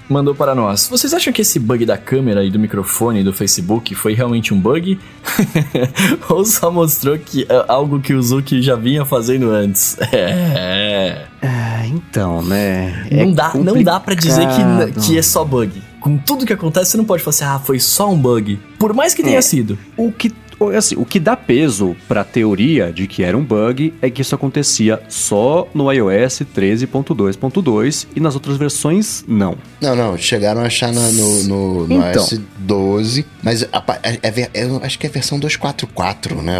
mandou 0.08 0.34
para 0.34 0.54
nós. 0.54 0.88
Vocês 0.88 1.12
acham 1.12 1.32
que 1.32 1.42
esse 1.42 1.58
bug 1.58 1.84
da 1.84 1.96
câmera 1.96 2.44
e 2.44 2.50
do 2.50 2.58
microfone 2.58 3.22
do 3.22 3.32
Facebook 3.32 3.94
foi 3.94 4.14
realmente 4.14 4.52
um 4.54 4.60
bug? 4.60 4.98
Ou 6.28 6.44
só 6.44 6.70
mostrou 6.70 7.18
que 7.18 7.46
é 7.48 7.64
algo 7.68 8.00
que 8.00 8.14
o 8.14 8.22
Zuki 8.22 8.62
já 8.62 8.76
vinha 8.76 9.04
fazendo 9.04 9.50
antes? 9.50 9.96
É. 10.18 11.26
Ah, 11.42 11.86
então, 11.86 12.42
né? 12.42 13.06
É 13.10 13.24
não 13.24 13.32
dá, 13.32 13.52
não 13.54 13.82
dá 13.82 14.00
para 14.00 14.14
dizer 14.14 14.46
que, 14.48 15.00
que 15.00 15.18
é 15.18 15.22
só 15.22 15.44
bug. 15.44 15.82
Com 16.00 16.16
tudo 16.16 16.46
que 16.46 16.52
acontece, 16.52 16.92
você 16.92 16.96
não 16.96 17.04
pode 17.04 17.22
falar 17.22 17.30
assim, 17.30 17.44
ah, 17.44 17.58
foi 17.58 17.78
só 17.78 18.10
um 18.10 18.16
bug. 18.16 18.58
Por 18.78 18.94
mais 18.94 19.12
que 19.12 19.22
tenha 19.22 19.38
é, 19.38 19.42
sido. 19.42 19.78
O 19.96 20.10
que 20.10 20.32
Assim, 20.76 20.96
o 20.96 21.04
que 21.04 21.20
dá 21.20 21.36
peso 21.36 21.96
para 22.08 22.22
a 22.22 22.24
teoria 22.24 22.92
de 22.92 23.06
que 23.06 23.22
era 23.22 23.36
um 23.36 23.44
bug 23.44 23.92
é 24.00 24.10
que 24.10 24.22
isso 24.22 24.34
acontecia 24.34 25.00
só 25.08 25.68
no 25.74 25.92
iOS 25.92 26.42
13.2.2 26.54 28.06
e 28.14 28.20
nas 28.20 28.34
outras 28.34 28.56
versões 28.56 29.24
não. 29.28 29.56
Não, 29.80 29.94
não, 29.94 30.16
chegaram 30.16 30.62
a 30.62 30.66
achar 30.66 30.92
no, 30.92 31.12
no, 31.12 31.42
no, 31.44 31.86
no 31.86 31.94
então. 31.94 32.22
iOS 32.22 32.40
12, 32.58 33.26
mas 33.42 33.62
a, 33.64 33.84
é, 34.02 34.18
é, 34.22 34.50
eu 34.54 34.80
acho 34.82 34.98
que 34.98 35.06
é 35.06 35.10
a 35.10 35.12
versão 35.12 35.38
2.4.4, 35.38 36.42
né? 36.42 36.58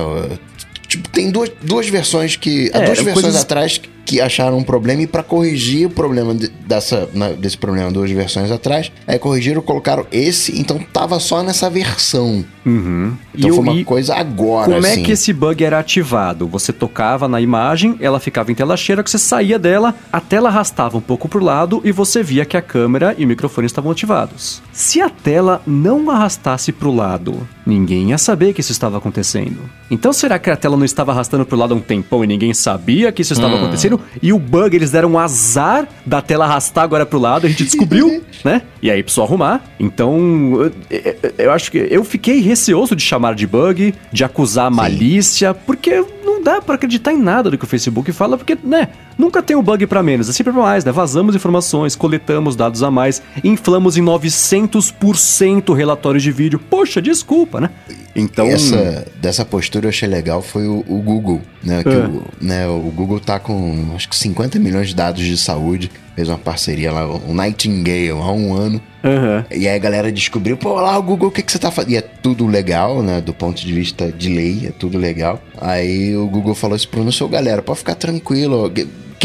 Tipo, 0.87 1.09
tem 1.09 1.31
duas, 1.31 1.51
duas 1.63 1.89
versões 1.89 2.37
que. 2.37 2.71
É, 2.73 2.85
duas 2.85 2.99
versões 2.99 3.23
coisas... 3.23 3.43
atrás 3.43 3.81
que 4.07 4.21
acharam 4.21 4.57
um 4.57 4.63
problema 4.63 5.03
e 5.03 5.07
para 5.07 5.23
corrigir 5.23 5.89
o 5.89 5.91
problema 5.91 6.33
de, 6.33 6.49
dessa, 6.49 7.09
na, 7.13 7.31
desse 7.31 7.59
problema 7.59 7.91
duas 7.91 8.09
versões 8.11 8.53
atrás, 8.53 8.93
aí 9.05 9.19
corrigiram, 9.19 9.61
colocaram 9.61 10.07
esse, 10.13 10.59
então 10.59 10.79
tava 10.79 11.19
só 11.19 11.43
nessa 11.43 11.69
versão. 11.69 12.45
Uhum. 12.65 13.15
Então 13.35 13.51
e 13.51 13.53
foi 13.53 13.63
uma 13.63 13.85
coisa 13.85 14.15
agora. 14.15 14.73
Como 14.73 14.87
assim. 14.87 15.01
é 15.01 15.05
que 15.05 15.11
esse 15.11 15.33
bug 15.33 15.63
era 15.63 15.81
ativado? 15.81 16.47
Você 16.47 16.73
tocava 16.73 17.27
na 17.27 17.41
imagem, 17.41 17.97
ela 18.01 18.21
ficava 18.21 18.53
em 18.53 18.55
tela 18.55 18.77
cheia, 18.77 19.03
que 19.03 19.11
você 19.11 19.19
saía 19.19 19.59
dela, 19.59 19.95
a 20.13 20.21
tela 20.21 20.49
arrastava 20.49 20.97
um 20.97 21.01
pouco 21.01 21.29
pro 21.29 21.43
lado 21.43 21.81
e 21.85 21.91
você 21.91 22.23
via 22.23 22.45
que 22.45 22.57
a 22.57 22.63
câmera 22.63 23.13
e 23.19 23.25
o 23.25 23.29
microfone 23.29 23.67
estavam 23.67 23.91
ativados. 23.91 24.63
Se 24.73 25.01
a 25.01 25.11
tela 25.11 25.61
não 25.67 26.09
arrastasse 26.09 26.71
pro 26.71 26.95
lado, 26.95 27.47
ninguém 27.67 28.11
ia 28.11 28.19
saber 28.19 28.53
que 28.53 28.61
isso 28.61 28.73
estava 28.73 28.97
acontecendo. 28.97 29.59
Então 29.91 30.13
será 30.13 30.39
que 30.39 30.49
a 30.49 30.57
tela 30.57 30.77
não 30.77 30.85
estava 30.85 31.13
arrastando 31.13 31.45
pro 31.45 31.59
lado 31.59 31.75
há 31.75 31.77
um 31.77 31.81
tempão 31.81 32.23
e 32.23 32.27
ninguém 32.27 32.55
sabia 32.55 33.11
que 33.11 33.23
isso 33.23 33.33
estava 33.33 33.55
hum. 33.55 33.59
acontecendo? 33.59 34.01
e 34.23 34.33
o 34.33 34.39
bug, 34.39 34.75
eles 34.75 34.91
deram 34.91 35.13
um 35.13 35.19
azar 35.19 35.89
da 36.05 36.23
tela 36.23 36.45
arrastar 36.45 36.85
agora 36.85 37.05
pro 37.05 37.19
lado, 37.19 37.47
a 37.47 37.51
gente 37.51 37.65
descobriu, 37.65 38.23
né? 38.45 38.63
E 38.81 38.91
aí 38.91 39.03
precisou 39.03 39.25
arrumar. 39.25 39.65
Então, 39.81 40.71
eu, 40.91 41.33
eu, 41.39 41.53
acho 41.53 41.71
que 41.71 41.79
eu 41.91 42.05
fiquei 42.05 42.41
receoso 42.41 42.95
de 42.95 43.03
chamar 43.03 43.35
de 43.35 43.47
bug, 43.47 43.95
de 44.13 44.25
acusar 44.25 44.71
Sim. 44.71 44.77
malícia, 44.77 45.55
porque 45.55 46.05
não 46.27 46.43
dá 46.43 46.61
para 46.61 46.75
acreditar 46.75 47.13
em 47.13 47.19
nada 47.19 47.51
do 47.51 47.57
que 47.57 47.65
o 47.65 47.67
Facebook 47.67 48.13
fala, 48.13 48.37
porque, 48.37 48.59
né? 48.63 48.89
Nunca 49.17 49.43
tem 49.43 49.57
um 49.57 49.63
bug 49.63 49.87
para 49.87 50.03
menos, 50.03 50.29
é 50.29 50.33
sempre 50.33 50.53
pra 50.53 50.63
mais, 50.63 50.85
né? 50.85 50.93
Vazamos 50.93 51.35
informações, 51.35 51.97
coletamos 51.97 52.55
dados 52.55 52.83
a 52.83 52.91
mais, 52.91 53.23
inflamos 53.43 53.97
em 53.97 54.03
900% 54.03 55.75
relatórios 55.75 56.23
de 56.23 56.31
vídeo. 56.31 56.59
Poxa, 56.59 57.01
desculpa, 57.01 57.61
né? 57.61 57.71
Então, 58.15 58.47
essa 58.47 59.07
dessa 59.21 59.45
postura 59.45 59.87
eu 59.87 59.91
achei 59.91 60.09
legal 60.09 60.43
foi 60.43 60.67
o, 60.67 60.85
o 60.89 61.01
Google, 61.01 61.41
né? 61.63 61.83
Que 61.83 61.89
é. 61.89 62.07
o, 62.07 62.25
né? 62.41 62.67
O 62.67 62.91
Google 62.91 63.21
tá 63.21 63.39
com 63.39 63.93
acho 63.95 64.09
que 64.09 64.17
50 64.17 64.59
milhões 64.59 64.89
de 64.89 64.95
dados 64.95 65.23
de 65.23 65.37
saúde, 65.37 65.91
fez 66.15 66.29
uma 66.29 66.39
parceria 66.39 66.91
lá, 66.91 67.07
o 67.07 67.35
Nightingale, 67.35 68.11
há 68.11 68.33
um 68.33 68.55
ano, 68.55 68.81
Uhum. 69.07 69.45
E 69.51 69.69
aí 69.69 69.77
a 69.77 69.79
galera 69.79 70.11
descobriu, 70.11 70.57
pô, 70.57 70.75
lá 70.75 70.99
o 70.99 71.03
Google, 71.03 71.29
o 71.29 71.33
que, 71.33 71.43
que 71.43 71.53
você 71.53 71.59
tá 71.59 71.71
fazendo? 71.71 71.93
E 71.93 71.97
é 71.97 72.01
tudo 72.01 72.47
legal, 72.47 73.03
né? 73.03 73.21
Do 73.21 73.33
ponto 73.33 73.65
de 73.65 73.73
vista 73.73 74.11
de 74.11 74.29
lei, 74.29 74.67
é 74.67 74.71
tudo 74.71 74.99
legal. 74.99 75.41
Aí 75.61 76.17
o 76.17 76.27
Google 76.27 76.55
falou 76.55 76.77
isso 76.77 76.89
pro 76.89 77.05
não 77.05 77.13
seu 77.13 77.29
galera, 77.29 77.63
pode 77.63 77.79
ficar 77.79 77.95
tranquilo 77.95 78.73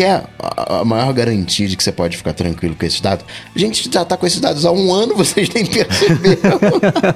quer 0.02 0.24
a 0.40 0.84
maior 0.84 1.14
garantia 1.14 1.68
de 1.68 1.78
que 1.78 1.84
você 1.84 1.92
pode 1.92 2.18
ficar 2.18 2.34
tranquilo 2.34 2.76
com 2.76 2.86
esses 2.86 3.00
dados? 3.00 3.24
A 3.56 3.60
gente 3.60 3.88
já 3.92 4.04
tá 4.04 4.18
com 4.18 4.26
esses 4.26 4.40
dados 4.40 4.66
há 4.66 4.72
um 4.72 4.92
ano, 4.92 5.14
vocês 5.16 5.48
nem 5.50 5.64
perceberam. 5.64 6.60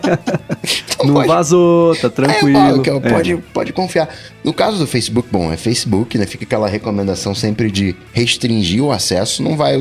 então 0.86 1.07
Não 1.07 1.15
pode... 1.15 1.27
vazou, 1.27 1.95
tá 1.95 2.09
tranquilo. 2.11 2.83
É, 2.86 2.89
é, 2.89 3.11
pode, 3.11 3.33
é. 3.33 3.38
pode 3.53 3.73
confiar. 3.73 4.07
No 4.43 4.53
caso 4.53 4.77
do 4.77 4.86
Facebook, 4.86 5.27
bom, 5.31 5.51
é 5.51 5.57
Facebook, 5.57 6.15
né? 6.17 6.27
Fica 6.27 6.45
aquela 6.45 6.69
recomendação 6.69 7.33
sempre 7.33 7.71
de 7.71 7.95
restringir 8.13 8.83
o 8.83 8.91
acesso. 8.91 9.41
Não 9.41 9.57
vai 9.57 9.75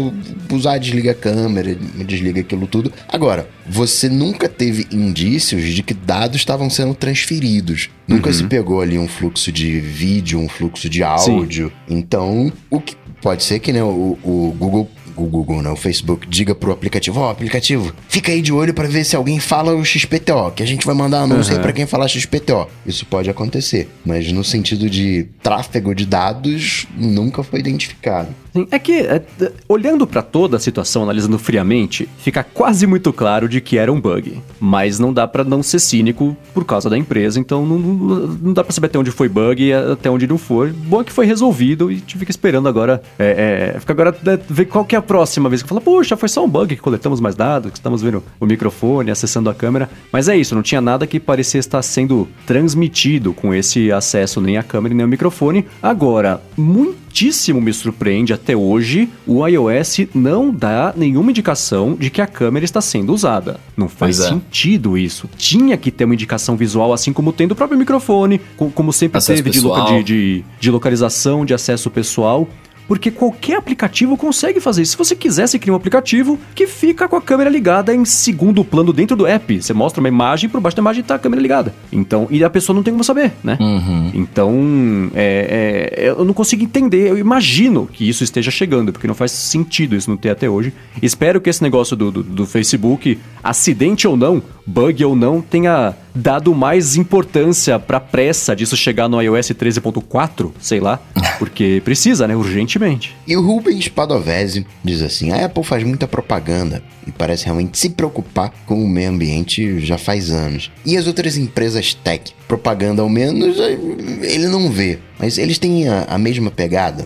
usar, 0.51 0.79
desliga 0.79 1.11
a 1.11 1.15
câmera, 1.15 1.77
desliga 2.07 2.41
aquilo 2.41 2.67
tudo. 2.67 2.91
Agora, 3.07 3.47
você 3.67 4.09
nunca 4.09 4.49
teve 4.49 4.87
indícios 4.91 5.65
de 5.65 5.83
que 5.83 5.95
dados 5.95 6.37
estavam 6.37 6.69
sendo 6.69 6.95
transferidos. 6.95 7.89
Nunca 8.07 8.29
uhum. 8.29 8.35
se 8.35 8.45
pegou 8.45 8.81
ali 8.81 8.99
um 8.99 9.09
fluxo 9.09 9.51
de 9.51 9.81
vídeo, 9.81 10.39
um 10.39 10.49
fluxo 10.49 10.89
de 10.89 11.03
áudio. 11.03 11.69
Sim. 11.69 11.97
Então, 11.97 12.53
o 12.71 12.81
que 12.81 12.97
pode 13.21 13.43
ser 13.43 13.59
que 13.59 13.73
né, 13.73 13.83
o, 13.83 14.19
o 14.23 14.55
Google 14.59 14.89
o 15.17 15.27
Google, 15.27 15.63
né, 15.63 15.71
o 15.71 15.77
Facebook, 15.77 16.27
diga 16.29 16.55
pro 16.55 16.73
aplicativo, 16.73 17.21
ó, 17.21 17.29
oh, 17.29 17.31
aplicativo, 17.31 17.95
fica 18.09 18.33
aí 18.33 18.43
de 18.43 18.53
olho 18.53 18.75
para 18.75 18.89
ver 18.89 19.05
se 19.05 19.15
alguém 19.15 19.39
fala 19.39 19.75
o 19.75 19.85
XPTO, 19.85 20.51
que 20.55 20.63
a 20.63 20.67
gente 20.67 20.85
vai 20.85 20.95
mandar 20.95 21.21
anúncio 21.21 21.53
uhum. 21.53 21.59
aí 21.59 21.63
pra 21.63 21.73
quem 21.73 21.87
falar 21.87 22.09
XPTO. 22.09 22.69
Isso 22.85 23.07
pode 23.07 23.31
acontecer, 23.31 23.89
mas 24.05 24.31
no 24.33 24.43
sentido 24.43 24.91
de 24.91 25.27
tráfego 25.43 25.95
de 25.95 26.05
dados, 26.05 26.87
nunca 26.97 27.43
foi 27.43 27.61
identificado. 27.61 28.35
É 28.71 28.79
que, 28.79 29.01
é, 29.01 29.23
olhando 29.69 30.07
para 30.07 30.23
toda 30.23 30.57
a 30.57 30.61
situação, 30.61 31.03
analisando 31.03 31.39
friamente, 31.39 32.09
fica 32.19 32.45
quase 32.45 32.87
muito 32.87 33.13
claro 33.13 33.49
de 33.49 33.61
que 33.61 33.77
era 33.77 33.93
um 33.93 34.01
bug. 34.01 34.41
Mas 34.61 34.99
não 34.99 35.13
dá 35.13 35.27
para 35.27 35.43
não 35.43 35.63
ser 35.63 35.81
cínico 35.81 36.37
por 36.53 36.65
causa 36.65 36.89
da 36.89 36.97
empresa, 36.97 37.41
então 37.41 37.67
não, 37.67 37.79
não 37.79 38.53
dá 38.53 38.63
para 38.63 38.73
saber 38.73 38.87
até 38.87 38.99
onde 38.99 39.11
foi 39.11 39.29
bug 39.29 39.63
e 39.63 39.73
até 39.73 40.09
onde 40.09 40.27
não 40.27 40.39
foi. 40.39 40.71
Bom 40.71 41.01
é 41.01 41.05
que 41.05 41.13
foi 41.13 41.27
resolvido 41.27 41.91
e 41.91 42.05
gente 42.05 42.19
fica 42.19 42.31
esperando 42.31 42.69
agora. 42.69 43.03
É, 43.19 43.73
é, 43.75 43.81
fica 43.81 43.93
agora 43.93 44.17
é, 44.27 44.39
ver 44.49 44.67
qual 44.67 44.85
que 44.85 44.95
é 44.95 44.99
a 44.99 45.03
próxima 45.03 45.49
vez 45.49 45.63
que 45.63 45.69
fala, 45.69 45.81
puxa, 45.81 46.17
foi 46.17 46.29
só 46.29 46.45
um 46.45 46.49
bug 46.49 46.77
que 46.77 46.83
coletamos 46.83 47.21
mais 47.21 47.35
dados, 47.35 47.71
que 47.71 47.79
estamos 47.79 48.03
vendo 48.03 48.23
o 48.39 48.47
microfone, 48.47 49.11
acessando 49.11 49.51
a 49.51 49.55
câmera. 49.55 49.91
Mas 50.13 50.29
é 50.29 50.37
isso, 50.37 50.55
não 50.55 50.63
tinha 50.63 50.81
nada 50.81 51.07
que 51.07 51.19
parecia 51.19 51.59
estar 51.59 51.83
sendo 51.83 52.29
transmitido 52.47 53.33
com 53.33 53.53
esse 53.53 53.91
acesso 53.91 54.41
nem 54.41 54.57
a 54.57 54.63
câmera 54.63 54.95
nem 54.95 55.05
o 55.05 55.09
microfone. 55.09 55.67
Agora, 55.83 56.41
muito 56.57 57.04
muitíssimo 57.15 57.61
me 57.61 57.73
surpreende 57.73 58.33
até 58.33 58.57
hoje, 58.57 59.09
o 59.25 59.47
iOS 59.47 60.01
não 60.13 60.53
dá 60.53 60.93
nenhuma 60.97 61.31
indicação 61.31 61.95
de 61.95 62.11
que 62.11 62.21
a 62.21 62.27
câmera 62.27 62.65
está 62.65 62.81
sendo 62.81 63.15
usada. 63.15 63.61
Não 63.77 63.89
faz 63.89 64.19
é. 64.19 64.31
sentido 64.31 64.99
isso. 64.99 65.31
Tinha 65.37 65.77
que 65.77 65.93
ter 65.93 66.07
uma 66.07 66.15
indicação 66.15 66.57
visual, 66.57 66.93
assim 66.93 67.13
como 67.13 67.33
tem 67.33 67.47
do 67.47 67.55
próprio 67.55 67.79
microfone, 67.79 68.41
como 68.75 68.93
sempre 68.93 69.19
acesso 69.19 69.45
teve 69.45 69.51
de, 69.51 69.61
de, 69.61 70.03
de, 70.03 70.45
de 70.59 70.71
localização, 70.73 71.47
de 71.47 71.55
acesso 71.55 71.89
pessoal 71.89 72.49
porque 72.87 73.11
qualquer 73.11 73.57
aplicativo 73.57 74.17
consegue 74.17 74.61
fazer 74.61 74.83
isso. 74.83 74.93
Se 74.93 74.99
você 74.99 75.15
quiser, 75.17 75.47
você 75.47 75.59
cria 75.59 75.73
um 75.73 75.77
aplicativo 75.77 76.39
que 76.55 76.67
fica 76.67 77.09
com 77.09 77.17
a 77.17 77.23
câmera 77.23 77.51
ligada 77.51 77.95
em 77.95 78.05
segundo 78.05 78.65
plano 78.65 78.93
dentro 78.93 79.17
do 79.17 79.27
app. 79.27 79.63
Você 79.63 79.73
mostra 79.73 80.01
uma 80.01 80.09
imagem, 80.09 80.49
por 80.49 80.61
baixo 80.61 80.77
da 80.77 80.83
imagem 80.83 81.01
está 81.01 81.15
a 81.15 81.19
câmera 81.19 81.41
ligada. 81.41 81.75
Então, 81.93 82.27
e 82.31 82.43
a 82.45 82.51
pessoa 82.51 82.75
não 82.75 82.83
tem 82.83 82.93
como 82.93 83.05
saber, 83.05 83.33
né? 83.43 83.57
Uhum. 83.61 84.11
Então, 84.15 85.11
é, 85.15 85.91
é, 85.97 86.09
eu 86.11 86.25
não 86.25 86.35
consigo 86.35 86.63
entender. 86.63 87.11
Eu 87.11 87.19
imagino 87.19 87.89
que 87.91 88.09
isso 88.09 88.25
esteja 88.25 88.51
chegando, 88.51 88.93
porque 88.93 89.07
não 89.07 89.15
faz 89.15 89.33
sentido 89.33 89.97
isso 89.97 90.11
não 90.11 90.17
ter 90.17 90.31
até 90.31 90.49
hoje. 90.49 90.73
Espero 91.03 91.41
que 91.41 91.51
esse 91.51 91.63
negócio 91.63 91.97
do, 91.97 92.11
do, 92.11 92.23
do 92.23 92.47
Facebook, 92.47 93.19
acidente 93.43 94.07
ou 94.07 94.17
não, 94.17 94.43
bug 94.67 95.05
ou 95.05 95.17
não, 95.17 95.41
tenha 95.41 95.95
dado 96.15 96.55
mais 96.55 96.97
importância 96.97 97.79
pra 97.79 97.99
pressa 97.99 98.55
disso 98.55 98.77
chegar 98.77 99.09
no 99.09 99.21
iOS 99.21 99.51
13.4, 99.51 100.53
sei 100.61 100.81
lá, 100.81 101.01
porque 101.45 101.83
precisa, 101.85 102.27
né, 102.27 102.35
urgentemente. 102.35 103.15
E 103.27 103.37
o 103.37 103.43
Rubens 103.43 103.87
Padovese 103.87 104.67
diz 104.83 105.03
assim: 105.03 105.31
a 105.31 105.45
Apple 105.45 105.63
faz 105.63 105.85
muita 105.85 106.09
propaganda 106.09 106.83
e 107.07 107.13
parece 107.13 107.45
realmente 107.45 107.79
se 107.79 107.91
preocupar 107.91 108.51
com 108.65 108.83
o 108.83 108.89
meio 108.89 109.11
ambiente 109.11 109.79
já 109.81 109.99
faz 109.99 110.31
anos. 110.31 110.73
E 110.87 110.97
as 110.97 111.07
outras 111.07 111.37
empresas 111.37 111.93
tech, 111.93 112.33
propaganda 112.49 113.03
ao 113.03 113.11
menos, 113.11 113.59
ele 113.59 114.49
não 114.49 114.71
vê. 114.71 114.99
Mas 115.19 115.37
eles 115.37 115.59
têm 115.59 115.87
a, 115.87 116.05
a 116.05 116.19
mesma 116.19 116.51
pegada? 116.51 117.05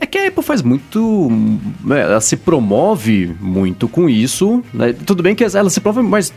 É 0.00 0.06
que 0.06 0.16
a 0.16 0.28
Apple 0.28 0.42
faz 0.42 0.62
muito. 0.62 1.28
Né, 1.84 2.00
ela 2.00 2.20
se 2.22 2.38
promove 2.38 3.36
muito 3.38 3.88
com 3.88 4.08
isso. 4.08 4.64
Né? 4.72 4.94
Tudo 5.04 5.22
bem 5.22 5.34
que 5.34 5.44
ela 5.44 5.68
se 5.68 5.80
promove, 5.82 6.08
mas 6.08 6.32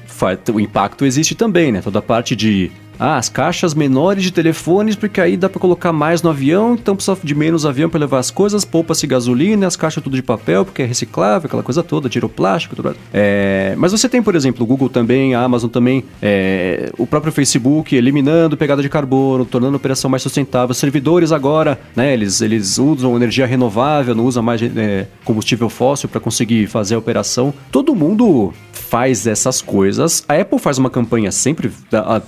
o 0.54 0.60
impacto 0.60 1.06
existe 1.06 1.36
também, 1.36 1.72
né? 1.72 1.82
Toda 1.82 2.00
a 2.00 2.02
parte 2.02 2.36
de 2.36 2.70
ah, 3.00 3.18
as 3.18 3.30
caixas 3.30 3.74
menores 3.74 4.24
de 4.24 4.32
telefones, 4.32 4.96
porque 4.96 5.22
aí 5.22 5.38
dá 5.38 5.50
para 5.50 5.60
colocar 5.60 5.94
mais 5.94 6.22
no 6.22 6.30
avião, 6.30 6.74
então 6.74 6.96
precisa 6.96 7.18
de 7.24 7.34
menos 7.34 7.66
avião 7.66 7.90
para 7.90 8.00
levar 8.00 8.20
as 8.20 8.30
coisas, 8.30 8.66
poupa-se 8.66 9.08
gasolina, 9.08 9.66
as 9.66 9.76
caixas 9.76 10.04
tudo 10.04 10.16
de 10.16 10.24
papel, 10.24 10.66
porque 10.66 10.82
é 10.82 10.86
reciclável, 10.86 11.48
aquela 11.48 11.64
coisa 11.64 11.82
toda, 11.82 12.10
tira 12.10 12.26
o 12.26 12.30
plástico, 12.30 12.76
tudo. 12.76 12.96
É, 13.14 13.74
mas 13.78 13.92
você 13.92 14.10
tem, 14.10 14.22
por 14.22 14.36
exemplo, 14.36 14.64
o 14.64 14.68
Google 14.68 14.90
também, 14.90 15.34
a 15.34 15.42
Amazon 15.42 15.70
também, 15.70 16.04
é, 16.22 16.92
o 16.98 17.08
próprio 17.08 17.32
Facebook 17.32 17.96
eliminando 17.96 18.58
pegada 18.58 18.82
de 18.82 18.90
carbono, 18.90 19.46
tornando 19.46 19.76
a 19.76 19.78
operação 19.78 20.10
mais 20.10 20.22
sustentável. 20.24 20.74
Servidores 20.74 21.32
agora, 21.32 21.80
né, 21.96 22.14
eles, 22.14 22.42
eles 22.42 22.78
usam 22.78 23.16
energia 23.16 23.46
renovável, 23.46 24.14
não 24.14 24.26
usam 24.26 24.44
mais 24.44 24.62
é, 24.62 25.08
combustível 25.24 25.70
fóssil 25.70 26.10
para 26.10 26.20
conseguir 26.20 26.68
fazer 26.68 26.96
a 26.96 26.98
operação. 27.00 27.54
Todo 27.72 27.96
mundo 27.96 28.54
faz 28.90 29.28
essas 29.28 29.62
coisas. 29.62 30.24
A 30.28 30.36
Apple 30.36 30.58
faz 30.58 30.78
uma 30.80 30.90
campanha 30.90 31.32
sempre, 31.32 31.72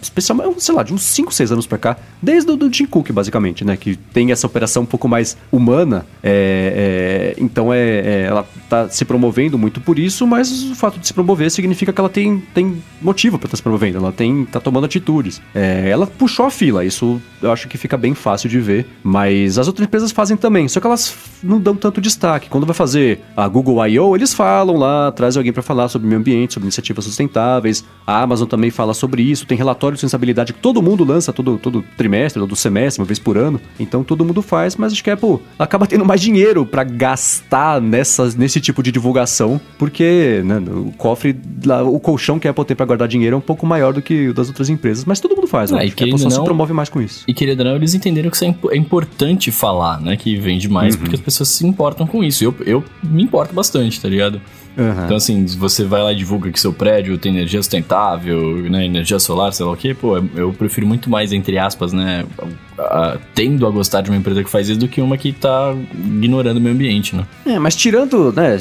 especialmente, 0.02 0.64
sei 0.64 0.76
lá, 0.76 0.84
de 0.84 0.94
uns 0.94 1.02
5, 1.02 1.34
6 1.34 1.52
anos 1.52 1.66
pra 1.66 1.78
cá, 1.78 1.98
desde 2.22 2.52
o 2.52 2.56
do 2.56 2.70
Tim 2.70 2.86
Cook, 2.86 3.12
basicamente, 3.12 3.66
né? 3.66 3.76
Que 3.76 3.96
tem 3.96 4.32
essa 4.32 4.46
operação 4.46 4.84
um 4.84 4.86
pouco 4.86 5.08
mais 5.08 5.36
humana. 5.52 6.06
É, 6.22 7.34
é, 7.36 7.42
então 7.42 7.74
é, 7.74 7.80
é, 7.80 8.26
ela 8.28 8.48
tá 8.70 8.88
se 8.90 9.04
promovendo 9.04 9.58
muito 9.58 9.82
por 9.82 9.98
isso, 9.98 10.28
mas 10.28 10.64
o 10.64 10.76
fato 10.76 11.00
de 11.00 11.08
se 11.08 11.14
promover 11.14 11.50
significa 11.50 11.92
que 11.92 12.00
ela 12.00 12.10
tem, 12.10 12.40
tem 12.54 12.82
motivo 13.02 13.40
para 13.40 13.48
estar 13.48 13.52
tá 13.52 13.58
se 13.58 13.64
promovendo, 13.64 13.98
ela 13.98 14.12
tem, 14.12 14.46
tá 14.46 14.60
tomando 14.60 14.86
atitudes. 14.86 15.42
É, 15.56 15.90
ela 15.90 16.06
puxou 16.06 16.46
a 16.46 16.52
fila, 16.52 16.86
isso 16.86 17.20
eu 17.42 17.52
acho 17.52 17.68
que 17.68 17.78
fica 17.78 17.98
bem 17.98 18.14
fácil 18.14 18.50
de 18.50 18.60
ver, 18.60 18.86
mas 19.04 19.58
as 19.58 19.68
outras 19.68 19.88
empresas 19.88 20.12
fazem 20.12 20.38
também, 20.38 20.68
só 20.68 20.80
que 20.80 20.86
elas 20.86 21.14
não 21.44 21.60
dão 21.60 21.76
tanto 21.76 22.00
destaque. 22.00 22.50
Quando 22.50 22.66
vai 22.66 22.76
fazer 22.76 23.20
a 23.36 23.48
Google 23.48 23.86
I.O., 23.88 24.16
eles 24.16 24.34
falam 24.34 24.78
lá, 24.78 25.12
traz 25.12 25.36
alguém 25.36 25.52
para 25.52 25.64
falar 25.64 25.90
sobre 25.90 26.08
meio 26.08 26.20
ambiente, 26.20 26.51
sobre 26.54 26.66
iniciativas 26.68 27.06
sustentáveis. 27.06 27.84
A 28.06 28.22
Amazon 28.22 28.48
também 28.48 28.70
fala 28.70 28.94
sobre 28.94 29.22
isso, 29.22 29.46
tem 29.46 29.58
relatório 29.58 29.96
de 29.96 30.02
sustentabilidade 30.02 30.54
que 30.54 30.60
todo 30.60 30.82
mundo 30.82 31.04
lança 31.04 31.32
todo, 31.32 31.58
todo 31.58 31.84
trimestre, 31.98 32.40
todo 32.40 32.56
semestre, 32.56 33.02
uma 33.02 33.06
vez 33.06 33.20
por 33.20 33.38
ano. 33.38 33.60
Então 33.80 34.04
todo 34.04 34.26
mundo 34.26 34.42
faz, 34.42 34.76
mas 34.76 34.94
acho 34.94 35.04
que 35.04 35.10
a 35.10 35.14
Apple 35.14 35.40
acaba 35.58 35.88
tendo 35.88 36.06
mais 36.06 36.22
dinheiro 36.22 36.66
para 36.66 36.84
gastar 36.84 37.82
nessas, 37.82 38.36
nesse 38.36 38.60
tipo 38.60 38.84
de 38.84 38.92
divulgação, 38.92 39.60
porque 39.78 40.42
né, 40.46 40.60
o 40.60 40.92
cofre, 40.98 41.36
o 41.86 42.00
colchão 42.00 42.40
que 42.40 42.48
a 42.48 42.52
Apple 42.52 42.66
tem 42.66 42.76
para 42.76 42.86
guardar 42.86 43.08
dinheiro 43.08 43.36
é 43.36 43.38
um 43.38 43.42
pouco 43.42 43.66
maior 43.66 43.94
do 43.94 44.02
que 44.02 44.30
o 44.30 44.34
das 44.34 44.48
outras 44.48 44.70
empresas, 44.70 45.06
mas 45.06 45.20
todo 45.20 45.36
mundo 45.36 45.48
faz, 45.48 45.72
né? 45.72 45.80
Ah, 45.80 45.82
a 45.82 45.86
Apple 45.86 46.18
só 46.18 46.30
não, 46.30 46.32
se 46.32 46.44
promove 46.44 46.74
mais 46.74 46.90
com 46.90 47.02
isso. 47.02 47.24
E 47.28 47.34
querendo 47.34 47.60
ou 47.60 47.66
não, 47.66 47.76
eles 47.76 47.94
entenderam 47.94 48.30
que 48.30 48.36
isso 48.36 48.46
é, 48.46 48.56
é 48.72 48.78
importante 48.78 49.52
falar, 49.52 50.00
né? 50.02 50.16
Que 50.16 50.36
vende 50.36 50.68
mais, 50.70 50.96
uhum. 50.96 51.02
porque 51.02 51.16
as 51.16 51.22
pessoas 51.22 51.50
se 51.50 51.66
importam 51.66 52.08
com 52.08 52.24
isso. 52.24 52.44
Eu, 52.44 52.56
eu 52.66 52.84
me 53.04 53.24
importo 53.24 53.54
bastante, 53.54 54.00
tá 54.00 54.10
ligado? 54.10 54.42
Uhum. 54.78 55.06
Então, 55.06 55.18
assim, 55.18 55.46
você 55.46 55.84
vai 55.84 56.02
lá 56.02 56.14
e 56.14 56.16
divulga 56.16 56.52
que 56.52 56.60
seu 56.60 56.72
prédio 56.72 57.18
tem 57.18 57.34
energia 57.34 57.62
sustentável, 57.62 58.58
né, 58.70 58.86
energia 58.86 59.20
solar, 59.20 59.54
sei 59.54 59.66
lá 59.66 59.72
o 59.74 59.78
quê, 59.78 59.94
pô, 59.94 60.18
eu 60.36 60.54
prefiro 60.54 60.88
muito 60.88 61.10
mais, 61.10 61.34
entre 61.34 61.58
aspas, 61.58 61.92
né, 61.92 62.26
a, 62.78 63.18
tendo 63.36 63.68
a 63.68 63.70
gostar 63.70 64.02
de 64.02 64.10
uma 64.10 64.18
empresa 64.18 64.44
que 64.44 64.50
faz 64.50 64.70
isso 64.70 64.80
do 64.80 64.88
que 64.88 65.02
uma 65.02 65.18
que 65.18 65.32
tá 65.32 65.76
ignorando 65.94 66.58
o 66.58 66.62
meio 66.62 66.74
ambiente, 66.74 67.16
né? 67.16 67.26
É, 67.46 67.60
mas 67.60 67.76
tirando, 67.76 68.32
né, 68.34 68.58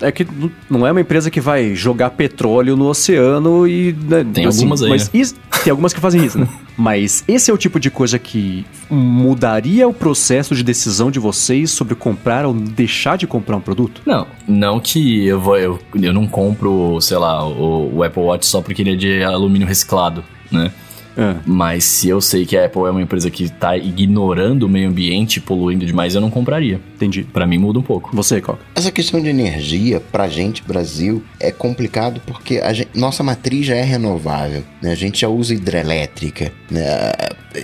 é 0.00 0.12
que 0.12 0.26
não 0.68 0.86
é 0.86 0.92
uma 0.92 1.00
empresa 1.00 1.30
que 1.30 1.40
vai 1.40 1.74
jogar 1.74 2.10
petróleo 2.10 2.76
no 2.76 2.86
oceano 2.86 3.66
e... 3.66 3.92
Né, 3.92 4.24
tem 4.32 4.46
assim, 4.46 4.60
algumas 4.60 4.82
aí, 4.82 4.88
mas 4.88 5.12
né? 5.12 5.20
isso, 5.20 5.34
Tem 5.64 5.70
algumas 5.70 5.92
que 5.92 6.00
fazem 6.00 6.24
isso, 6.24 6.38
né? 6.38 6.48
Mas 6.80 7.22
esse 7.28 7.50
é 7.50 7.54
o 7.54 7.58
tipo 7.58 7.78
de 7.78 7.90
coisa 7.90 8.18
que 8.18 8.64
mudaria 8.88 9.86
o 9.86 9.92
processo 9.92 10.54
de 10.54 10.64
decisão 10.64 11.10
de 11.10 11.18
vocês 11.18 11.70
sobre 11.70 11.94
comprar 11.94 12.46
ou 12.46 12.54
deixar 12.54 13.18
de 13.18 13.26
comprar 13.26 13.56
um 13.58 13.60
produto? 13.60 14.00
Não, 14.06 14.26
não 14.48 14.80
que 14.80 15.26
eu 15.26 15.38
vou, 15.38 15.58
eu, 15.58 15.78
eu 16.00 16.10
não 16.10 16.26
compro, 16.26 16.98
sei 17.02 17.18
lá, 17.18 17.46
o, 17.46 17.96
o 17.96 18.02
Apple 18.02 18.22
Watch 18.22 18.46
só 18.46 18.62
porque 18.62 18.80
ele 18.80 18.94
é 18.94 18.96
de 18.96 19.22
alumínio 19.22 19.68
reciclado, 19.68 20.24
né? 20.50 20.72
É. 21.20 21.36
Mas 21.44 21.84
se 21.84 22.08
eu 22.08 22.20
sei 22.20 22.46
que 22.46 22.56
a 22.56 22.64
Apple 22.64 22.82
é 22.82 22.90
uma 22.90 23.02
empresa 23.02 23.30
que 23.30 23.50
tá 23.50 23.76
ignorando 23.76 24.64
o 24.64 24.68
meio 24.68 24.88
ambiente, 24.88 25.40
poluindo 25.40 25.84
demais, 25.84 26.14
eu 26.14 26.20
não 26.20 26.30
compraria. 26.30 26.80
Entendi. 26.96 27.24
Para 27.24 27.46
mim 27.46 27.58
muda 27.58 27.78
um 27.78 27.82
pouco. 27.82 28.10
Você, 28.14 28.40
qual? 28.40 28.58
Essa 28.74 28.90
questão 28.90 29.20
de 29.20 29.28
energia, 29.28 30.00
pra 30.00 30.28
gente, 30.28 30.62
Brasil, 30.62 31.22
é 31.38 31.52
complicado 31.52 32.20
porque 32.26 32.58
a 32.58 32.72
gente, 32.72 32.90
nossa 32.94 33.22
matriz 33.22 33.66
já 33.66 33.76
é 33.76 33.82
renovável, 33.82 34.62
né? 34.82 34.92
A 34.92 34.94
gente 34.94 35.20
já 35.20 35.28
usa 35.28 35.54
hidrelétrica, 35.54 36.52
né? 36.70 37.12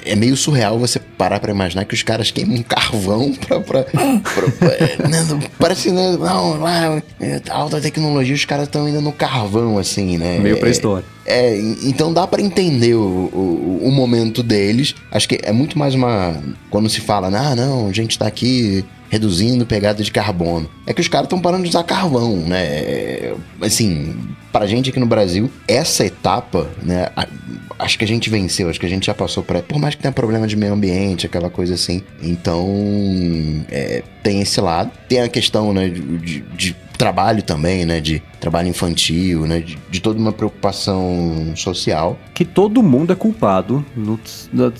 É 0.05 0.15
meio 0.17 0.37
surreal 0.37 0.79
você 0.79 0.99
parar 0.99 1.41
pra 1.41 1.51
imaginar 1.53 1.85
que 1.85 1.95
os 1.95 2.03
caras 2.03 2.31
queimam 2.31 2.63
carvão 2.63 3.33
pra... 3.47 3.61
pra, 3.61 3.83
pra 3.85 4.69
é, 4.75 5.09
né? 5.09 5.49
Parece, 5.59 5.91
né? 5.91 6.17
Não, 6.19 6.59
lá, 6.61 7.03
é, 7.21 7.41
alta 7.51 7.81
tecnologia, 7.81 8.35
os 8.35 8.45
caras 8.45 8.67
estão 8.67 8.87
ainda 8.87 9.01
no 9.01 9.13
carvão, 9.13 9.79
assim, 9.79 10.19
né? 10.19 10.39
Meio 10.39 10.59
pré-história. 10.59 11.05
É, 11.13 11.16
é, 11.27 11.59
então 11.83 12.12
dá 12.12 12.27
para 12.27 12.41
entender 12.41 12.95
o, 12.95 13.01
o, 13.01 13.81
o, 13.85 13.91
momento 13.91 14.43
deles. 14.43 14.95
Acho 15.11 15.29
que 15.29 15.41
é 15.43 15.53
muito 15.53 15.79
mais 15.79 15.95
uma. 15.95 16.41
Quando 16.70 16.89
se 16.89 17.01
fala, 17.01 17.29
ah, 17.29 17.55
não, 17.57 17.89
a 17.89 17.93
gente 17.93 18.18
tá 18.18 18.27
aqui 18.27 18.85
reduzindo 19.09 19.66
pegada 19.66 20.03
de 20.03 20.11
carbono. 20.11 20.68
É 20.87 20.93
que 20.93 21.01
os 21.01 21.09
caras 21.09 21.27
estão 21.27 21.41
parando 21.41 21.64
de 21.64 21.68
usar 21.68 21.85
carvão, 21.85 22.37
né? 22.37 22.64
É, 22.64 23.35
assim, 23.61 24.16
pra 24.53 24.66
gente 24.66 24.91
aqui 24.91 25.01
no 25.01 25.07
Brasil, 25.07 25.51
essa 25.66 26.05
etapa, 26.05 26.70
né? 26.83 27.09
Acho 27.79 27.99
que 27.99 28.05
a 28.05 28.09
gente 28.09 28.31
venceu, 28.31 28.70
acho 28.70 28.81
que 28.81 28.87
a 28.87 28.89
gente 28.89 29.07
já 29.07 29.14
passou 29.14 29.43
por. 29.43 29.61
Por 29.62 29.79
mais 29.79 29.95
que 29.95 30.03
tenha 30.03 30.12
problema 30.12 30.47
de 30.47 30.57
meio 30.57 30.72
ambiente, 30.72 31.27
aquela 31.27 31.51
coisa 31.51 31.74
assim. 31.74 32.03
Então, 32.22 32.66
é, 33.70 34.03
tem 34.22 34.41
esse 34.41 34.61
lado. 34.61 34.91
Tem 35.09 35.20
a 35.20 35.29
questão, 35.29 35.72
né, 35.72 35.89
de, 35.89 36.41
de 36.41 36.77
trabalho 36.97 37.43
também, 37.43 37.85
né? 37.85 38.01
De 38.01 38.22
trabalho 38.41 38.68
infantil, 38.68 39.47
né? 39.47 39.61
De, 39.61 39.78
de, 39.91 40.01
toda 40.01 40.18
uma 40.18 40.32
preocupação 40.32 41.53
social. 41.57 42.18
Que 42.34 42.45
todo 42.45 42.82
mundo 42.82 43.12
é 43.12 43.16
culpado. 43.16 43.84
No, 43.97 44.18
no, 44.53 44.72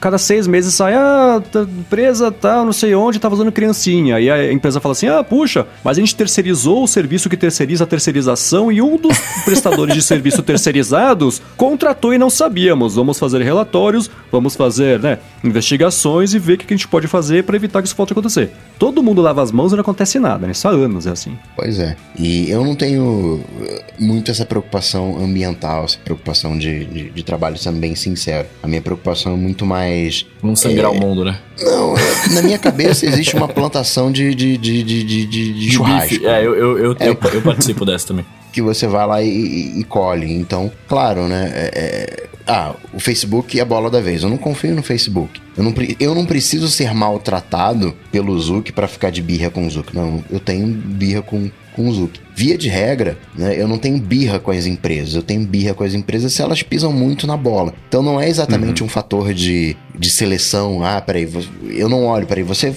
cada 0.00 0.18
seis 0.18 0.46
meses 0.46 0.74
sai, 0.74 0.94
ah, 0.94 1.42
a 1.54 1.60
empresa 1.60 2.30
tá 2.30 2.64
não 2.64 2.72
sei 2.72 2.94
onde, 2.94 3.18
tá 3.18 3.28
usando 3.28 3.52
criancinha. 3.52 4.18
E 4.20 4.30
a 4.30 4.52
empresa 4.52 4.80
fala 4.80 4.92
assim, 4.92 5.08
ah, 5.08 5.22
puxa, 5.22 5.66
mas 5.84 5.98
a 5.98 6.00
gente 6.00 6.14
terceirizou 6.16 6.82
o 6.84 6.88
serviço 6.88 7.28
que 7.28 7.36
terceiriza 7.36 7.84
a 7.84 7.86
terceirização 7.86 8.70
e 8.72 8.80
um 8.80 8.96
dos 8.96 9.18
prestadores 9.44 9.94
de 9.94 10.02
serviço 10.02 10.42
terceirizados 10.42 11.42
contratou 11.56 12.14
e 12.14 12.18
não 12.18 12.30
sabíamos. 12.30 12.94
Vamos 12.94 13.18
fazer 13.18 13.42
relatórios, 13.42 14.10
vamos 14.30 14.56
fazer, 14.56 14.98
né, 14.98 15.18
investigações 15.44 16.34
e 16.34 16.38
ver 16.38 16.54
o 16.54 16.58
que 16.58 16.72
a 16.72 16.76
gente 16.76 16.88
pode 16.88 17.06
fazer 17.06 17.44
para 17.44 17.56
evitar 17.56 17.82
que 17.82 17.88
isso 17.88 17.96
volte 17.96 18.12
a 18.12 18.14
acontecer. 18.14 18.50
Todo 18.78 19.02
mundo 19.02 19.20
lava 19.20 19.42
as 19.42 19.52
mãos 19.52 19.72
e 19.72 19.76
não 19.76 19.82
acontece 19.82 20.18
nada, 20.18 20.46
né? 20.46 20.54
Só 20.54 20.70
anos 20.70 21.06
é 21.06 21.10
assim. 21.10 21.38
Pois 21.56 21.78
é. 21.78 21.96
E 22.18 22.50
eu 22.50 22.61
não 22.64 22.74
tenho 22.74 23.40
eh, 23.62 23.84
muito 23.98 24.30
essa 24.30 24.44
preocupação 24.44 25.18
ambiental, 25.22 25.84
essa 25.84 25.98
preocupação 25.98 26.58
de, 26.58 26.84
de, 26.84 27.10
de 27.10 27.22
trabalho, 27.22 27.56
sendo 27.56 27.78
bem 27.78 27.94
sincero. 27.94 28.46
A 28.62 28.68
minha 28.68 28.82
preocupação 28.82 29.32
é 29.32 29.36
muito 29.36 29.64
mais. 29.64 30.26
Não 30.42 30.54
sangrar 30.56 30.92
é... 30.92 30.96
o 30.96 31.00
mundo, 31.00 31.24
né? 31.24 31.38
Não, 31.60 31.96
é, 31.96 32.28
na 32.34 32.42
minha 32.42 32.58
cabeça 32.58 33.06
existe 33.06 33.36
uma 33.36 33.48
plantação 33.48 34.10
de, 34.10 34.34
de, 34.34 34.56
de, 34.58 34.82
de, 34.82 35.26
de, 35.26 35.70
churrasco. 35.70 36.26
É, 36.26 36.44
eu, 36.44 36.54
eu, 36.54 36.78
eu, 36.78 36.96
é, 36.98 37.08
eu, 37.08 37.18
eu 37.32 37.42
participo 37.42 37.84
dessa 37.84 38.08
também. 38.08 38.24
Que 38.52 38.60
você 38.60 38.86
vai 38.86 39.06
lá 39.06 39.22
e, 39.22 39.28
e, 39.28 39.80
e 39.80 39.84
colhe. 39.84 40.30
Então, 40.30 40.70
claro, 40.86 41.26
né? 41.26 41.50
É, 41.54 41.70
é, 41.74 42.28
ah, 42.46 42.74
o 42.92 43.00
Facebook 43.00 43.58
é 43.58 43.62
a 43.62 43.64
bola 43.64 43.90
da 43.90 44.00
vez. 44.00 44.22
Eu 44.22 44.28
não 44.28 44.36
confio 44.36 44.74
no 44.74 44.82
Facebook. 44.82 45.40
Eu 45.56 45.62
não, 45.62 45.74
eu 46.00 46.14
não 46.14 46.26
preciso 46.26 46.68
ser 46.68 46.92
maltratado 46.94 47.94
pelo 48.10 48.38
Zuc 48.38 48.72
para 48.72 48.88
ficar 48.88 49.10
de 49.10 49.22
birra 49.22 49.50
com 49.50 49.66
o 49.66 49.70
Zuc. 49.70 49.94
Não, 49.94 50.24
eu 50.30 50.40
tenho 50.40 50.66
birra 50.66 51.22
com, 51.22 51.50
com 51.74 51.88
o 51.88 51.92
Zuc. 51.92 52.20
Via 52.34 52.56
de 52.56 52.68
regra, 52.68 53.18
né, 53.36 53.60
eu 53.60 53.68
não 53.68 53.78
tenho 53.78 53.98
birra 53.98 54.38
com 54.38 54.50
as 54.50 54.66
empresas. 54.66 55.14
Eu 55.14 55.22
tenho 55.22 55.44
birra 55.46 55.74
com 55.74 55.84
as 55.84 55.94
empresas 55.94 56.32
se 56.32 56.42
elas 56.42 56.62
pisam 56.62 56.92
muito 56.92 57.26
na 57.26 57.36
bola. 57.36 57.74
Então 57.88 58.02
não 58.02 58.20
é 58.20 58.28
exatamente 58.28 58.82
uhum. 58.82 58.86
um 58.86 58.90
fator 58.90 59.34
de, 59.34 59.76
de 59.98 60.10
seleção. 60.10 60.84
Ah, 60.84 61.00
peraí, 61.00 61.28
eu 61.70 61.88
não 61.88 62.04
olho, 62.04 62.26
peraí, 62.26 62.42
você 62.42 62.74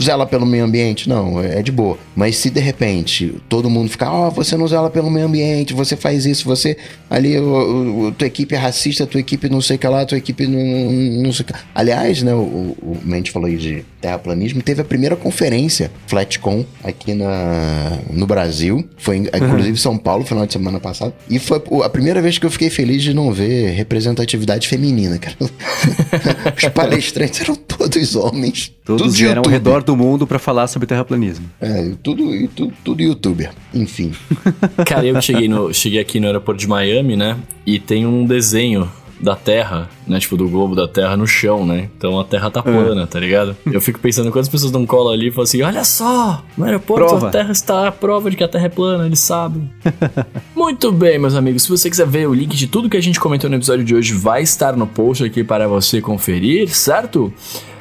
zela 0.00 0.26
pelo 0.26 0.46
meio 0.46 0.64
ambiente, 0.64 1.08
não, 1.08 1.40
é, 1.40 1.60
é 1.60 1.62
de 1.62 1.72
boa. 1.72 1.98
Mas 2.14 2.36
se 2.36 2.50
de 2.50 2.60
repente 2.60 3.34
todo 3.48 3.70
mundo 3.70 3.88
ficar, 3.88 4.12
ó, 4.12 4.28
oh, 4.28 4.30
você 4.30 4.56
não 4.56 4.66
zela 4.68 4.90
pelo 4.90 5.10
meio 5.10 5.26
ambiente, 5.26 5.74
você 5.74 5.96
faz 5.96 6.26
isso, 6.26 6.44
você 6.44 6.76
ali, 7.08 7.38
o, 7.38 8.06
o, 8.06 8.12
tua 8.12 8.26
equipe 8.26 8.54
é 8.54 8.58
racista, 8.58 9.06
tua 9.06 9.20
equipe 9.20 9.48
não 9.48 9.60
sei 9.60 9.76
o 9.76 9.78
que 9.78 9.88
lá, 9.88 10.04
tua 10.04 10.18
equipe 10.18 10.46
não, 10.46 10.92
não 11.22 11.32
sei 11.32 11.44
o 11.44 11.46
que. 11.46 11.54
Aliás, 11.74 12.22
né, 12.22 12.34
o, 12.34 12.76
o 12.80 12.98
Mendes 13.02 13.32
falou 13.32 13.48
aí 13.48 13.56
de 13.56 13.84
terraplanismo, 14.00 14.62
teve 14.62 14.82
a 14.82 14.84
primeira 14.84 15.16
conferência 15.16 15.90
Flatcom 16.06 16.64
aqui 16.82 17.14
na, 17.14 17.98
no 18.10 18.26
Brasil, 18.26 18.88
foi 18.96 19.16
inclusive 19.16 19.70
uhum. 19.70 19.76
São 19.76 19.98
Paulo, 19.98 20.24
final 20.24 20.46
de 20.46 20.52
semana 20.52 20.78
passado, 20.78 21.12
e 21.28 21.38
foi 21.38 21.62
a 21.84 21.88
primeira 21.88 22.20
vez 22.20 22.38
que 22.38 22.46
eu 22.46 22.50
fiquei 22.50 22.70
feliz 22.70 23.02
de 23.02 23.14
não 23.14 23.32
ver 23.32 23.70
representatividade 23.70 24.68
feminina, 24.68 25.18
cara. 25.18 25.36
Os 26.56 26.68
palestrantes 26.68 27.40
eram 27.40 27.54
todos 27.54 28.16
homens. 28.16 28.72
Todos 28.84 29.16
vieram 29.16 29.42
ao 29.44 29.50
redor 29.50 29.82
do 29.86 29.96
mundo 29.96 30.26
para 30.26 30.38
falar 30.38 30.66
sobre 30.66 30.86
terraplanismo. 30.86 31.46
É, 31.60 31.92
tudo, 32.02 32.48
tudo, 32.48 32.72
tudo 32.84 33.02
youtuber, 33.02 33.52
enfim. 33.72 34.12
Cara, 34.84 35.06
eu 35.06 35.20
cheguei, 35.22 35.48
no, 35.48 35.72
cheguei 35.72 36.00
aqui 36.00 36.20
no 36.20 36.26
aeroporto 36.26 36.60
de 36.60 36.68
Miami, 36.68 37.16
né? 37.16 37.36
E 37.64 37.78
tem 37.78 38.06
um 38.06 38.26
desenho 38.26 38.90
da 39.20 39.34
Terra, 39.34 39.88
né? 40.06 40.18
Tipo, 40.18 40.36
do 40.36 40.48
globo 40.48 40.74
da 40.74 40.86
Terra 40.86 41.16
no 41.16 41.26
chão, 41.26 41.64
né? 41.64 41.88
Então 41.96 42.18
a 42.20 42.24
Terra 42.24 42.50
tá 42.50 42.62
plana, 42.62 43.02
é. 43.02 43.06
tá 43.06 43.18
ligado? 43.18 43.56
Eu 43.64 43.80
fico 43.80 43.98
pensando, 43.98 44.30
quantas 44.30 44.48
pessoas 44.48 44.72
não 44.72 44.84
colam 44.84 45.12
ali 45.12 45.28
e 45.28 45.30
falam 45.30 45.44
assim: 45.44 45.62
olha 45.62 45.84
só, 45.84 46.44
no 46.56 46.64
aeroporto 46.64 47.06
prova. 47.06 47.28
a 47.28 47.30
Terra 47.30 47.52
está 47.52 47.88
a 47.88 47.92
prova 47.92 48.30
de 48.30 48.36
que 48.36 48.44
a 48.44 48.48
Terra 48.48 48.66
é 48.66 48.68
plana, 48.68 49.06
eles 49.06 49.20
sabem. 49.20 49.70
Muito 50.54 50.92
bem, 50.92 51.18
meus 51.18 51.34
amigos. 51.34 51.62
Se 51.62 51.70
você 51.70 51.88
quiser 51.88 52.06
ver 52.06 52.28
o 52.28 52.34
link 52.34 52.54
de 52.54 52.66
tudo 52.66 52.90
que 52.90 52.96
a 52.96 53.02
gente 53.02 53.18
comentou 53.18 53.48
no 53.48 53.56
episódio 53.56 53.84
de 53.84 53.94
hoje, 53.94 54.12
vai 54.12 54.42
estar 54.42 54.76
no 54.76 54.86
post 54.86 55.24
aqui 55.24 55.42
para 55.42 55.66
você 55.66 56.00
conferir, 56.00 56.68
certo? 56.74 57.32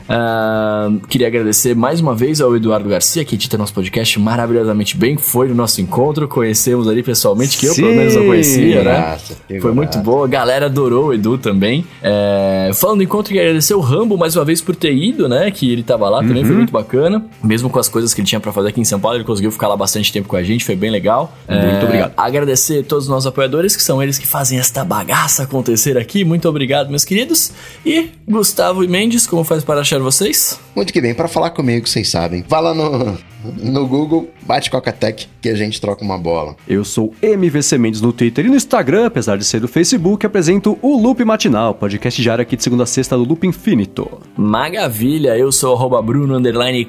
Uh, 0.07 0.99
queria 1.07 1.27
agradecer 1.27 1.75
mais 1.75 1.99
uma 1.99 2.13
vez 2.13 2.39
ao 2.39 2.55
Eduardo 2.55 2.87
Garcia, 2.87 3.25
que 3.25 3.35
edita 3.35 3.57
nosso 3.57 3.73
podcast 3.73 4.19
maravilhosamente 4.19 4.95
bem. 4.95 5.17
Foi 5.17 5.47
no 5.47 5.55
nosso 5.55 5.81
encontro, 5.81 6.27
conhecemos 6.27 6.87
ali 6.87 7.01
pessoalmente, 7.01 7.57
que 7.57 7.67
Sim, 7.67 7.81
eu 7.81 7.87
pelo 7.87 7.97
menos 7.97 8.15
não 8.15 8.25
conhecia, 8.25 8.83
né? 8.83 9.17
Foi 9.59 9.73
muito 9.73 9.97
boa, 9.99 10.25
a 10.25 10.29
galera 10.29 10.67
adorou 10.67 11.07
o 11.07 11.13
Edu 11.13 11.37
também. 11.37 11.85
É, 12.01 12.71
falando 12.75 12.97
do 12.97 13.03
encontro, 13.03 13.29
queria 13.29 13.43
agradecer 13.43 13.73
o 13.73 13.79
Rambo 13.79 14.17
mais 14.17 14.35
uma 14.35 14.45
vez 14.45 14.61
por 14.61 14.75
ter 14.75 14.93
ido, 14.93 15.27
né? 15.27 15.49
Que 15.49 15.71
ele 15.71 15.83
tava 15.83 16.07
lá, 16.07 16.19
também 16.19 16.43
uhum. 16.43 16.47
foi 16.47 16.55
muito 16.57 16.71
bacana. 16.71 17.25
Mesmo 17.43 17.69
com 17.69 17.79
as 17.79 17.89
coisas 17.89 18.13
que 18.13 18.21
ele 18.21 18.27
tinha 18.27 18.39
para 18.39 18.51
fazer 18.51 18.69
aqui 18.69 18.81
em 18.81 18.85
São 18.85 18.99
Paulo, 18.99 19.17
ele 19.17 19.23
conseguiu 19.23 19.51
ficar 19.51 19.67
lá 19.67 19.75
bastante 19.75 20.13
tempo 20.13 20.27
com 20.27 20.35
a 20.35 20.43
gente, 20.43 20.63
foi 20.63 20.75
bem 20.75 20.91
legal. 20.91 21.35
Muito 21.49 21.63
é, 21.63 21.83
obrigado. 21.83 22.13
Agradecer 22.15 22.83
todos 22.83 23.05
os 23.05 23.09
nossos 23.09 23.25
apoiadores, 23.25 23.75
que 23.75 23.81
são 23.81 24.01
eles 24.01 24.19
que 24.19 24.27
fazem 24.27 24.59
esta 24.59 24.83
bagaça 24.83 25.43
acontecer 25.43 25.97
aqui. 25.97 26.23
Muito 26.23 26.47
obrigado, 26.47 26.89
meus 26.89 27.03
queridos. 27.03 27.51
E 27.85 28.09
Gustavo 28.27 28.83
e 28.83 28.87
Mendes, 28.87 29.25
como 29.25 29.43
faz 29.43 29.63
para 29.63 29.81
achar 29.81 29.94
vocês? 30.03 30.59
Muito 30.75 30.91
que 30.91 30.99
bem, 30.99 31.13
para 31.13 31.27
falar 31.27 31.51
comigo, 31.51 31.87
vocês 31.87 32.09
sabem. 32.09 32.43
Vá 32.47 32.59
lá 32.59 32.73
no, 32.73 33.17
no 33.61 33.87
Google, 33.87 34.29
bate 34.41 34.69
Coca-Tech, 34.69 35.27
que 35.41 35.49
a 35.49 35.55
gente 35.55 35.79
troca 35.79 36.03
uma 36.03 36.17
bola. 36.17 36.55
Eu 36.67 36.83
sou 36.83 37.13
MVC 37.21 37.77
Mendes 37.77 38.01
no 38.01 38.11
Twitter 38.11 38.45
e 38.45 38.49
no 38.49 38.55
Instagram, 38.55 39.07
apesar 39.07 39.37
de 39.37 39.45
ser 39.45 39.59
do 39.59 39.67
Facebook, 39.67 40.25
apresento 40.25 40.77
o 40.81 40.99
Loop 40.99 41.23
Matinal, 41.23 41.73
podcast 41.73 42.21
diário 42.21 42.41
aqui 42.41 42.55
de 42.55 42.63
segunda 42.63 42.83
a 42.83 42.87
sexta 42.87 43.17
do 43.17 43.23
Loop 43.23 43.47
Infinito. 43.47 44.19
Maravilha, 44.35 45.37
eu 45.37 45.51
sou 45.51 45.75
arroba 45.75 46.01
Bruno 46.01 46.35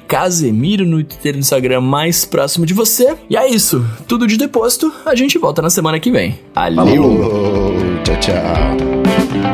Casemiro 0.07 0.85
no 0.85 1.03
Twitter 1.03 1.31
e 1.31 1.33
no 1.33 1.39
Instagram 1.39 1.81
mais 1.81 2.25
próximo 2.25 2.65
de 2.65 2.73
você. 2.73 3.15
E 3.29 3.37
é 3.37 3.49
isso, 3.49 3.85
tudo 4.07 4.27
de 4.27 4.37
deposto, 4.37 4.91
a 5.05 5.15
gente 5.15 5.37
volta 5.37 5.61
na 5.61 5.69
semana 5.69 5.99
que 5.99 6.11
vem. 6.11 6.39
Valeu! 6.53 7.73
Tchau, 8.03 8.19
tchau. 8.19 9.46